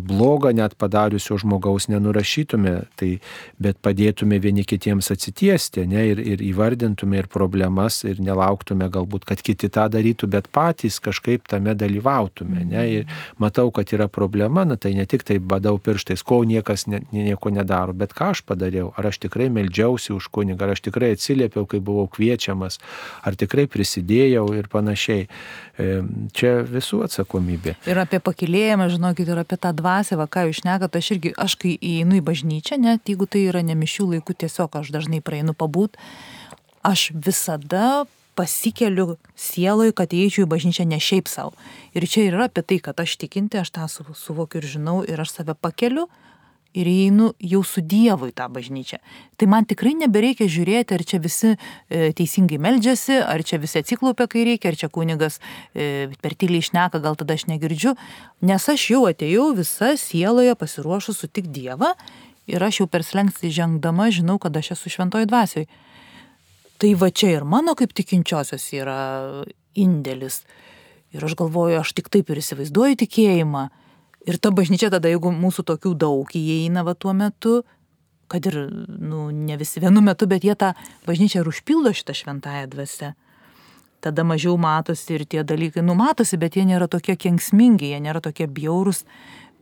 blogą 0.09 0.53
net 0.53 0.75
padariusio 0.77 1.39
žmogaus 1.39 1.89
nenurašytume, 1.89 2.87
tai, 2.97 3.19
bet 3.59 3.79
padėtume 3.83 4.41
vieni 4.41 4.65
kitiems 4.65 5.11
atsitiesti, 5.13 5.87
ne, 5.87 6.07
ir, 6.13 6.19
ir 6.19 6.43
įvardintume 6.43 7.23
ir 7.23 7.31
problemas, 7.31 8.03
ir 8.05 8.21
nelauktume 8.23 8.89
galbūt, 8.93 9.27
kad 9.29 9.43
kiti 9.43 9.71
tą 9.73 9.89
darytų, 9.93 10.29
bet 10.33 10.49
patys 10.53 11.01
kažkaip 11.03 11.49
tame 11.49 11.75
dalyvautume. 11.79 12.65
Ne, 12.73 12.87
ir, 12.91 13.12
matau, 13.43 13.71
kad 13.75 13.93
yra 13.95 14.09
problema, 14.09 14.65
na 14.69 14.77
tai 14.77 14.95
ne 14.95 15.07
tik 15.09 15.25
tai 15.29 15.39
badau 15.39 15.79
pirštais, 15.83 16.23
ko 16.27 16.43
niekas 16.49 16.87
ne, 16.91 17.03
nieko 17.13 17.53
nedaro, 17.55 17.95
bet 17.97 18.15
ką 18.17 18.33
aš 18.37 18.45
padariau, 18.47 18.93
ar 18.97 19.11
aš 19.11 19.23
tikrai 19.27 19.49
meldžiausi 19.53 20.15
už 20.15 20.29
kunigą, 20.33 20.67
ar 20.67 20.77
aš 20.77 20.85
tikrai 20.89 21.13
atsiliepiau, 21.17 21.67
kai 21.69 21.83
buvau 21.85 22.09
kviečiamas, 22.13 22.79
ar 23.23 23.39
tikrai 23.39 23.67
prisidėjau 23.71 24.47
ir 24.57 24.71
panašiai. 24.73 25.29
Čia 26.37 26.53
visų 26.69 27.03
atsakomybė. 27.07 27.77
Ir 27.89 27.99
apie 28.03 28.21
pakilėjimą, 28.23 28.91
žinokit, 28.93 29.31
ir 29.33 29.41
apie 29.41 29.57
tą 29.61 29.73
dvasę, 29.77 30.19
va, 30.21 30.29
ką 30.31 30.47
jūs 30.51 30.63
nekat, 30.69 30.99
aš 31.01 31.15
irgi, 31.17 31.33
aš 31.41 31.57
kai 31.63 31.75
įeinu 31.77 32.21
į 32.21 32.25
bažnyčią, 32.27 32.79
net 32.83 33.09
jeigu 33.09 33.27
tai 33.27 33.47
yra 33.49 33.65
nemišių 33.67 34.11
laikų, 34.17 34.37
tiesiog 34.45 34.81
aš 34.83 34.93
dažnai 34.95 35.23
praeinu 35.25 35.57
pabūt, 35.57 35.97
aš 36.87 37.11
visada 37.15 38.05
pasikeliu 38.39 39.17
sieloj, 39.37 39.93
kad 39.97 40.15
eičiau 40.17 40.47
į 40.47 40.51
bažnyčią 40.53 40.87
ne 40.89 40.99
šiaip 41.03 41.31
savo. 41.31 41.55
Ir 41.97 42.07
čia 42.09 42.29
yra 42.31 42.49
apie 42.49 42.65
tai, 42.65 42.81
kad 42.85 43.01
aš 43.03 43.19
tikinti, 43.21 43.61
aš 43.61 43.73
tą 43.75 43.89
suvokiu 43.91 44.63
ir 44.63 44.69
žinau, 44.77 45.01
ir 45.05 45.21
aš 45.21 45.37
save 45.39 45.57
pakeliu 45.59 46.09
ir 46.73 46.89
einu 46.89 47.33
jau 47.41 47.61
su 47.67 47.83
Dievu 47.85 48.31
į 48.31 48.35
tą 48.37 48.47
bažnyčią. 48.53 48.99
Tai 49.37 49.49
man 49.53 49.67
tikrai 49.69 49.93
nebereikia 49.99 50.49
žiūrėti, 50.51 50.97
ar 50.97 51.05
čia 51.05 51.21
visi 51.23 51.53
e, 51.53 52.13
teisingai 52.17 52.59
meldžiasi, 52.63 53.19
ar 53.21 53.45
čia 53.45 53.61
visi 53.63 53.83
atsiklaupia, 53.83 54.27
kai 54.31 54.47
reikia, 54.49 54.73
ar 54.73 54.81
čia 54.81 54.89
kunigas 54.93 55.39
e, 55.75 56.09
per 56.25 56.37
tyliai 56.39 56.65
išneka, 56.65 57.03
gal 57.05 57.19
tada 57.21 57.37
aš 57.37 57.47
negirdžiu, 57.51 57.95
nes 58.49 58.69
aš 58.73 58.89
jau 58.95 59.05
atėjau 59.11 59.51
visa 59.59 59.93
sieloje 60.01 60.57
pasiruošus 60.59 61.21
sutikti 61.25 61.53
Dievą 61.61 61.93
ir 62.49 62.65
aš 62.65 62.83
jau 62.83 62.89
per 62.91 63.05
slengsti 63.05 63.53
žengdama 63.53 64.09
žinau, 64.15 64.39
kad 64.41 64.57
aš 64.57 64.73
esu 64.79 64.97
šventoji 64.97 65.29
dvasioj. 65.29 65.69
Tai 66.83 66.91
va 66.99 67.13
čia 67.15 67.37
ir 67.37 67.45
mano 67.47 67.77
kaip 67.79 67.93
tikinčiosios 67.95 68.65
yra 68.75 68.99
indėlis. 69.79 70.41
Ir 71.15 71.23
aš 71.23 71.37
galvoju, 71.39 71.79
aš 71.79 71.93
tik 71.95 72.09
taip 72.11 72.33
ir 72.33 72.41
įsivaizduoju 72.41 72.99
tikėjimą. 73.05 73.69
Ir 74.27 74.39
ta 74.43 74.51
bažnyčia 74.55 74.89
tada, 74.91 75.11
jeigu 75.13 75.31
mūsų 75.31 75.63
tokių 75.69 75.93
daug 75.99 76.33
įeina 76.35 76.83
va 76.83 76.97
tuo 76.99 77.15
metu, 77.15 77.61
kad 78.33 78.49
ir, 78.51 78.57
nu, 78.89 79.29
ne 79.31 79.59
visi 79.61 79.83
vienu 79.83 80.03
metu, 80.03 80.27
bet 80.27 80.43
jie 80.47 80.57
tą 80.59 80.73
bažnyčią 81.07 81.43
ir 81.43 81.53
užpildo 81.53 81.93
šitą 81.95 82.17
šventąją 82.19 82.71
dvasę. 82.73 83.13
Tada 84.03 84.25
mažiau 84.27 84.57
matosi 84.59 85.15
ir 85.15 85.27
tie 85.31 85.45
dalykai, 85.47 85.85
nu 85.87 85.95
matosi, 85.95 86.39
bet 86.41 86.59
jie 86.59 86.65
nėra 86.67 86.89
tokie 86.91 87.15
kenksmingi, 87.15 87.93
jie 87.93 88.01
nėra 88.03 88.25
tokie 88.25 88.49
bjaurūs, 88.51 89.05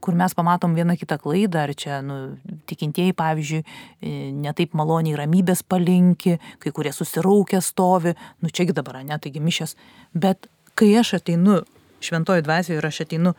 kur 0.00 0.16
mes 0.18 0.34
pamatom 0.34 0.74
vieną 0.74 0.96
kitą 1.00 1.18
klaidą, 1.20 1.64
ar 1.66 1.74
čia, 1.76 2.00
nu, 2.04 2.36
tikintieji, 2.70 3.14
pavyzdžiui, 3.18 3.60
e, 3.62 4.14
netaip 4.46 4.74
maloniai 4.78 5.18
ramybės 5.20 5.62
palinki, 5.62 6.38
kai 6.62 6.72
kurie 6.76 6.92
susiraukę 6.96 7.60
stovi, 7.64 8.16
nu 8.40 8.50
čiagi 8.50 8.76
dabar, 8.76 9.02
ne, 9.04 9.18
taigi 9.20 9.42
mišės, 9.44 9.76
bet 10.14 10.48
kai 10.78 10.92
aš 11.00 11.18
ateinu 11.20 11.60
šventoji 12.00 12.44
dvasioje 12.46 12.80
ir 12.80 12.88
aš 12.88 13.02
ateinu 13.04 13.34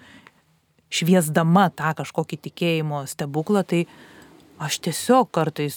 šviesdama 0.91 1.69
tą 1.73 1.93
kažkokį 1.97 2.41
tikėjimo 2.47 3.05
stebuklą, 3.09 3.63
tai 3.63 3.85
aš 4.61 4.77
tiesiog 4.85 5.29
kartais 5.33 5.75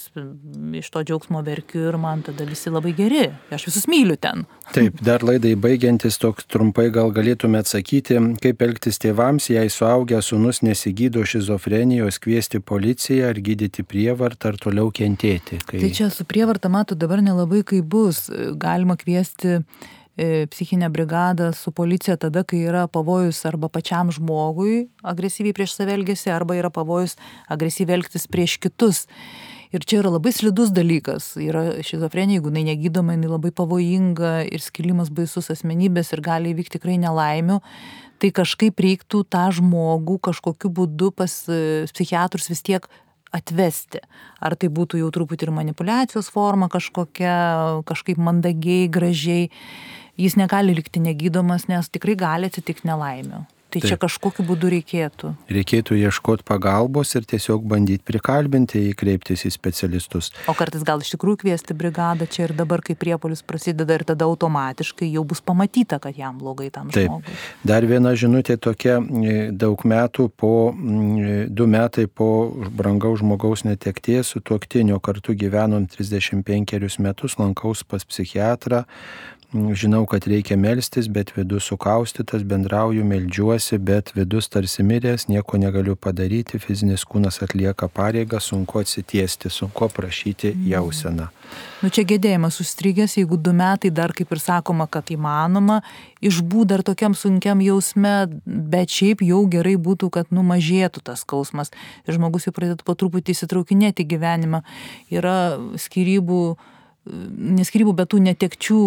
iš 0.79 0.89
to 0.93 1.01
džiaugsmo 1.03 1.41
verkiu 1.45 1.87
ir 1.89 1.97
man 2.01 2.21
tada 2.25 2.45
visi 2.45 2.69
labai 2.69 2.93
geri. 2.97 3.23
Aš 3.53 3.67
visus 3.69 3.87
myliu 3.89 4.17
ten. 4.21 4.45
Taip, 4.75 4.99
dar 5.05 5.25
laidai 5.25 5.55
baigiantis 5.57 6.19
toks 6.21 6.45
trumpai 6.51 6.87
gal 6.93 7.09
galėtume 7.15 7.61
atsakyti, 7.63 8.19
kaip 8.43 8.61
elgtis 8.65 9.01
tėvams, 9.01 9.49
jei 9.53 9.71
suaugęs 9.73 10.29
sunus 10.31 10.61
nesigydo 10.65 11.25
šizofrenijos, 11.25 12.21
kviesti 12.21 12.61
policiją 12.61 13.31
ar 13.33 13.41
gydyti 13.49 13.85
prievartą 13.87 14.53
ar 14.53 14.61
toliau 14.61 14.93
kentėti. 14.93 15.61
Kai... 15.65 15.81
Tai 15.81 15.91
čia 15.97 16.11
su 16.13 16.27
prievarta, 16.29 16.69
matau, 16.69 16.97
dabar 16.99 17.25
nelabai 17.25 17.63
kaip 17.65 17.89
bus. 17.89 18.25
Galima 18.61 18.97
kviesti 19.01 19.61
psichinę 20.15 20.89
brigadą 20.89 21.51
su 21.53 21.71
policija 21.75 22.15
tada, 22.17 22.45
kai 22.47 22.61
yra 22.69 22.85
pavojus 22.87 23.41
arba 23.45 23.67
pačiam 23.67 24.13
žmogui 24.15 24.85
agresyviai 25.03 25.55
prieš 25.57 25.75
save 25.75 25.97
elgesi, 25.97 26.31
arba 26.31 26.55
yra 26.55 26.71
pavojus 26.71 27.17
agresyviai 27.51 27.99
elgtis 27.99 28.27
prieš 28.31 28.57
kitus. 28.63 29.05
Ir 29.75 29.83
čia 29.83 29.99
yra 29.99 30.13
labai 30.13 30.31
slidus 30.31 30.69
dalykas. 30.71 31.33
Yra 31.41 31.81
šizofrenija, 31.83 32.39
jeigu 32.39 32.51
jinai 32.51 32.63
negydoma, 32.69 33.17
jinai 33.17 33.33
labai 33.33 33.51
pavojinga 33.51 34.45
ir 34.47 34.63
skilimas 34.63 35.09
baisus 35.11 35.51
asmenybės 35.51 36.13
ir 36.15 36.21
gali 36.23 36.53
įvykti 36.53 36.77
tikrai 36.77 36.95
nelaimių. 37.01 37.59
Tai 38.23 38.29
kažkaip 38.39 38.79
reiktų 38.79 39.25
tą 39.27 39.49
žmogų 39.57 40.21
kažkokiu 40.29 40.71
būdu 40.71 41.11
pas 41.11 41.33
e, 41.51 41.83
psichiatrus 41.91 42.47
vis 42.53 42.63
tiek 42.63 42.87
atvesti. 43.35 43.99
Ar 44.39 44.55
tai 44.55 44.69
būtų 44.71 45.01
jau 45.01 45.11
truputį 45.11 45.49
ir 45.49 45.53
manipulacijos 45.57 46.31
forma 46.31 46.69
kažkokia, 46.71 47.35
kažkaip 47.89 48.21
mandagiai, 48.21 48.87
gražiai 48.87 49.49
jis 50.17 50.37
negali 50.39 50.75
likti 50.77 51.03
negydomas, 51.03 51.67
nes 51.71 51.91
tikrai 51.91 52.15
gali 52.19 52.51
atsitikti 52.51 52.87
nelaimių. 52.91 53.45
Tai 53.75 53.81
Taip. 53.81 53.91
čia 53.91 53.97
kažkokiu 53.99 54.43
būdu 54.47 54.69
reikėtų. 54.71 55.29
Reikėtų 55.51 55.97
ieškoti 55.99 56.45
pagalbos 56.47 57.09
ir 57.17 57.25
tiesiog 57.27 57.65
bandyti 57.67 58.05
prikalbinti, 58.07 58.79
įkreiptis 58.93 59.43
į 59.43 59.51
specialistus. 59.51 60.29
O 60.47 60.53
kartais 60.55 60.85
gal 60.87 61.03
iš 61.03 61.11
tikrųjų 61.11 61.41
kviesti 61.41 61.75
brigadą 61.75 62.23
čia 62.31 62.45
ir 62.45 62.53
dabar, 62.55 62.79
kai 62.85 62.95
priepolis 62.95 63.43
prasideda 63.43 63.97
ir 63.97 64.05
tada 64.07 64.29
automatiškai 64.29 65.09
jau 65.11 65.25
bus 65.27 65.43
pamatyta, 65.43 65.99
kad 65.99 66.15
jam 66.15 66.37
blogai 66.39 66.69
tam 66.71 66.93
Taip. 66.93 67.09
žmogui. 67.09 67.35
Dar 67.67 67.83
viena 67.89 68.13
žinutė 68.15 68.55
tokia, 68.63 69.01
daug 69.51 69.83
metų 69.83 70.29
po, 70.31 70.53
du 71.51 71.67
metai 71.67 72.07
po 72.07 72.29
brangaus 72.71 73.19
žmogaus 73.25 73.65
netekties 73.67 74.31
su 74.31 74.39
tuoktinio 74.39 75.01
kartu 75.03 75.35
gyvenom 75.35 75.89
35 75.91 76.95
metus, 77.03 77.35
lankaus 77.41 77.83
pas 77.83 78.07
psichiatrą, 78.07 78.85
žinau, 79.55 80.03
kad 80.05 80.25
reikia 80.27 80.57
melstis, 80.59 81.07
bet 81.07 81.31
vidus 81.35 81.69
sukaustytas, 81.69 82.43
bendrauju, 82.43 83.05
melžiuosi, 83.07 83.77
bet 83.77 84.11
vidus 84.15 84.49
tarsi 84.51 84.83
miręs, 84.83 85.27
nieko 85.31 85.59
negaliu 85.61 85.95
padaryti, 85.95 86.59
fizinis 86.59 87.05
kūnas 87.07 87.39
atlieka 87.45 87.87
pareigą, 87.87 88.41
sunku 88.43 88.81
atsitiesti, 88.83 89.49
sunku 89.49 89.89
prašyti 89.95 90.51
mhm. 90.51 90.67
jauseną. 90.73 91.29
Nu 91.83 91.91
čia 91.93 92.03
gedėjimas 92.07 92.57
užstrigęs, 92.63 93.15
jeigu 93.19 93.37
du 93.37 93.53
metai 93.55 93.91
dar 93.93 94.11
kaip 94.17 94.31
ir 94.33 94.41
sakoma, 94.41 94.87
kad 94.91 95.11
įmanoma, 95.13 95.81
išbūt 96.25 96.71
dar 96.73 96.83
tokiam 96.83 97.15
sunkiam 97.15 97.61
jausme, 97.63 98.15
bet 98.45 98.91
šiaip 98.91 99.21
jau 99.23 99.43
gerai 99.51 99.75
būtų, 99.77 100.09
kad 100.11 100.31
numažėtų 100.33 101.05
tas 101.05 101.21
skausmas 101.23 101.71
ir 102.07 102.17
žmogus 102.17 102.49
jau 102.49 102.55
pradėtų 102.55 102.87
po 102.87 102.97
truputį 102.97 103.35
įsitraukinėti 103.37 104.07
gyvenimą. 104.09 104.63
Yra 105.13 105.37
skirybų 105.79 106.41
neskirybų, 107.05 107.93
bet 107.99 108.11
tų 108.13 108.21
netekčių 108.25 108.79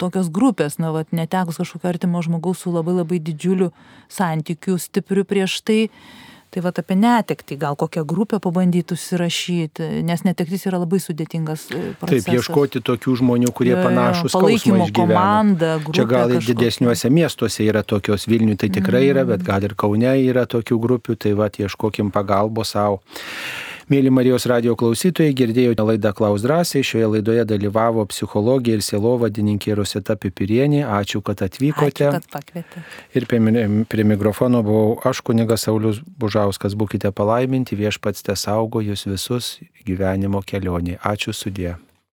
tokios 0.00 0.30
grupės, 0.34 0.80
na, 0.82 0.90
vat, 0.94 1.12
netekus 1.14 1.60
kažkokio 1.60 1.92
artimo 1.92 2.22
žmogaus 2.24 2.64
su 2.64 2.74
labai 2.74 2.96
labai 2.98 3.20
didžiuliu 3.22 3.70
santykiu 4.10 4.78
stipriu 4.80 5.24
prieš 5.28 5.60
tai. 5.62 5.84
Tai 6.50 6.64
va 6.64 6.72
apie 6.74 6.96
netekti, 6.98 7.54
gal 7.54 7.76
kokią 7.78 8.02
grupę 8.02 8.40
pabandyti 8.42 8.96
užsirašyti, 8.96 9.84
nes 10.02 10.24
netektis 10.26 10.66
yra 10.66 10.80
labai 10.82 10.98
sudėtingas 10.98 11.68
e, 11.70 11.92
procesas. 12.00 12.24
Taip, 12.26 12.40
ieškoti 12.40 12.82
tokių 12.82 13.14
žmonių, 13.20 13.52
kurie 13.54 13.76
panašus 13.78 14.34
palaikymo 14.34 14.88
komanda. 14.90 15.76
Čia 15.94 16.08
gal 16.10 16.34
ir 16.34 16.42
didesniuose 16.42 17.06
miestuose 17.14 17.62
yra 17.70 17.84
tokios, 17.86 18.26
Vilnių 18.26 18.58
tai 18.58 18.72
tikrai 18.74 19.04
yra, 19.12 19.22
bet 19.30 19.46
gal 19.46 19.62
ir 19.62 19.78
Kaune 19.78 20.16
yra 20.26 20.42
tokių 20.50 20.82
grupių, 20.82 21.20
tai 21.22 21.36
va 21.38 21.46
ieškokim 21.54 22.10
pagalbos 22.10 22.74
savo. 22.74 22.98
Mėly 23.90 24.06
Marijos 24.14 24.44
radio 24.46 24.76
klausytojai, 24.78 25.32
girdėjote 25.34 25.82
laidą 25.82 26.12
Klaus 26.14 26.44
drąsiai. 26.44 26.84
Šioje 26.86 27.08
laidoje 27.10 27.42
dalyvavo 27.50 28.04
psichologija 28.12 28.78
ir 28.78 28.84
sielovadininkė 28.86 29.74
Rosita 29.74 30.14
Pipirienė. 30.14 30.84
Ačiū, 30.86 31.18
kad 31.26 31.42
atvykote. 31.42 32.06
Ačiū, 32.06 32.12
kad 32.14 32.30
pakvietėte. 32.36 32.84
Ir 33.18 33.26
prie, 33.26 33.42
prie 33.90 34.06
mikrofono 34.06 34.62
buvau 34.62 34.94
aš, 35.10 35.24
kunigas 35.26 35.66
Saulis 35.66 35.98
Bužauskas. 36.06 36.78
Būkite 36.78 37.10
palaiminti, 37.10 37.74
viešpats 37.82 38.22
te 38.30 38.38
saugo 38.38 38.78
jūs 38.78 39.08
visus 39.10 39.56
gyvenimo 39.82 40.46
kelionį. 40.46 41.00
Ačiū 41.02 41.34
sudė. 41.34 41.80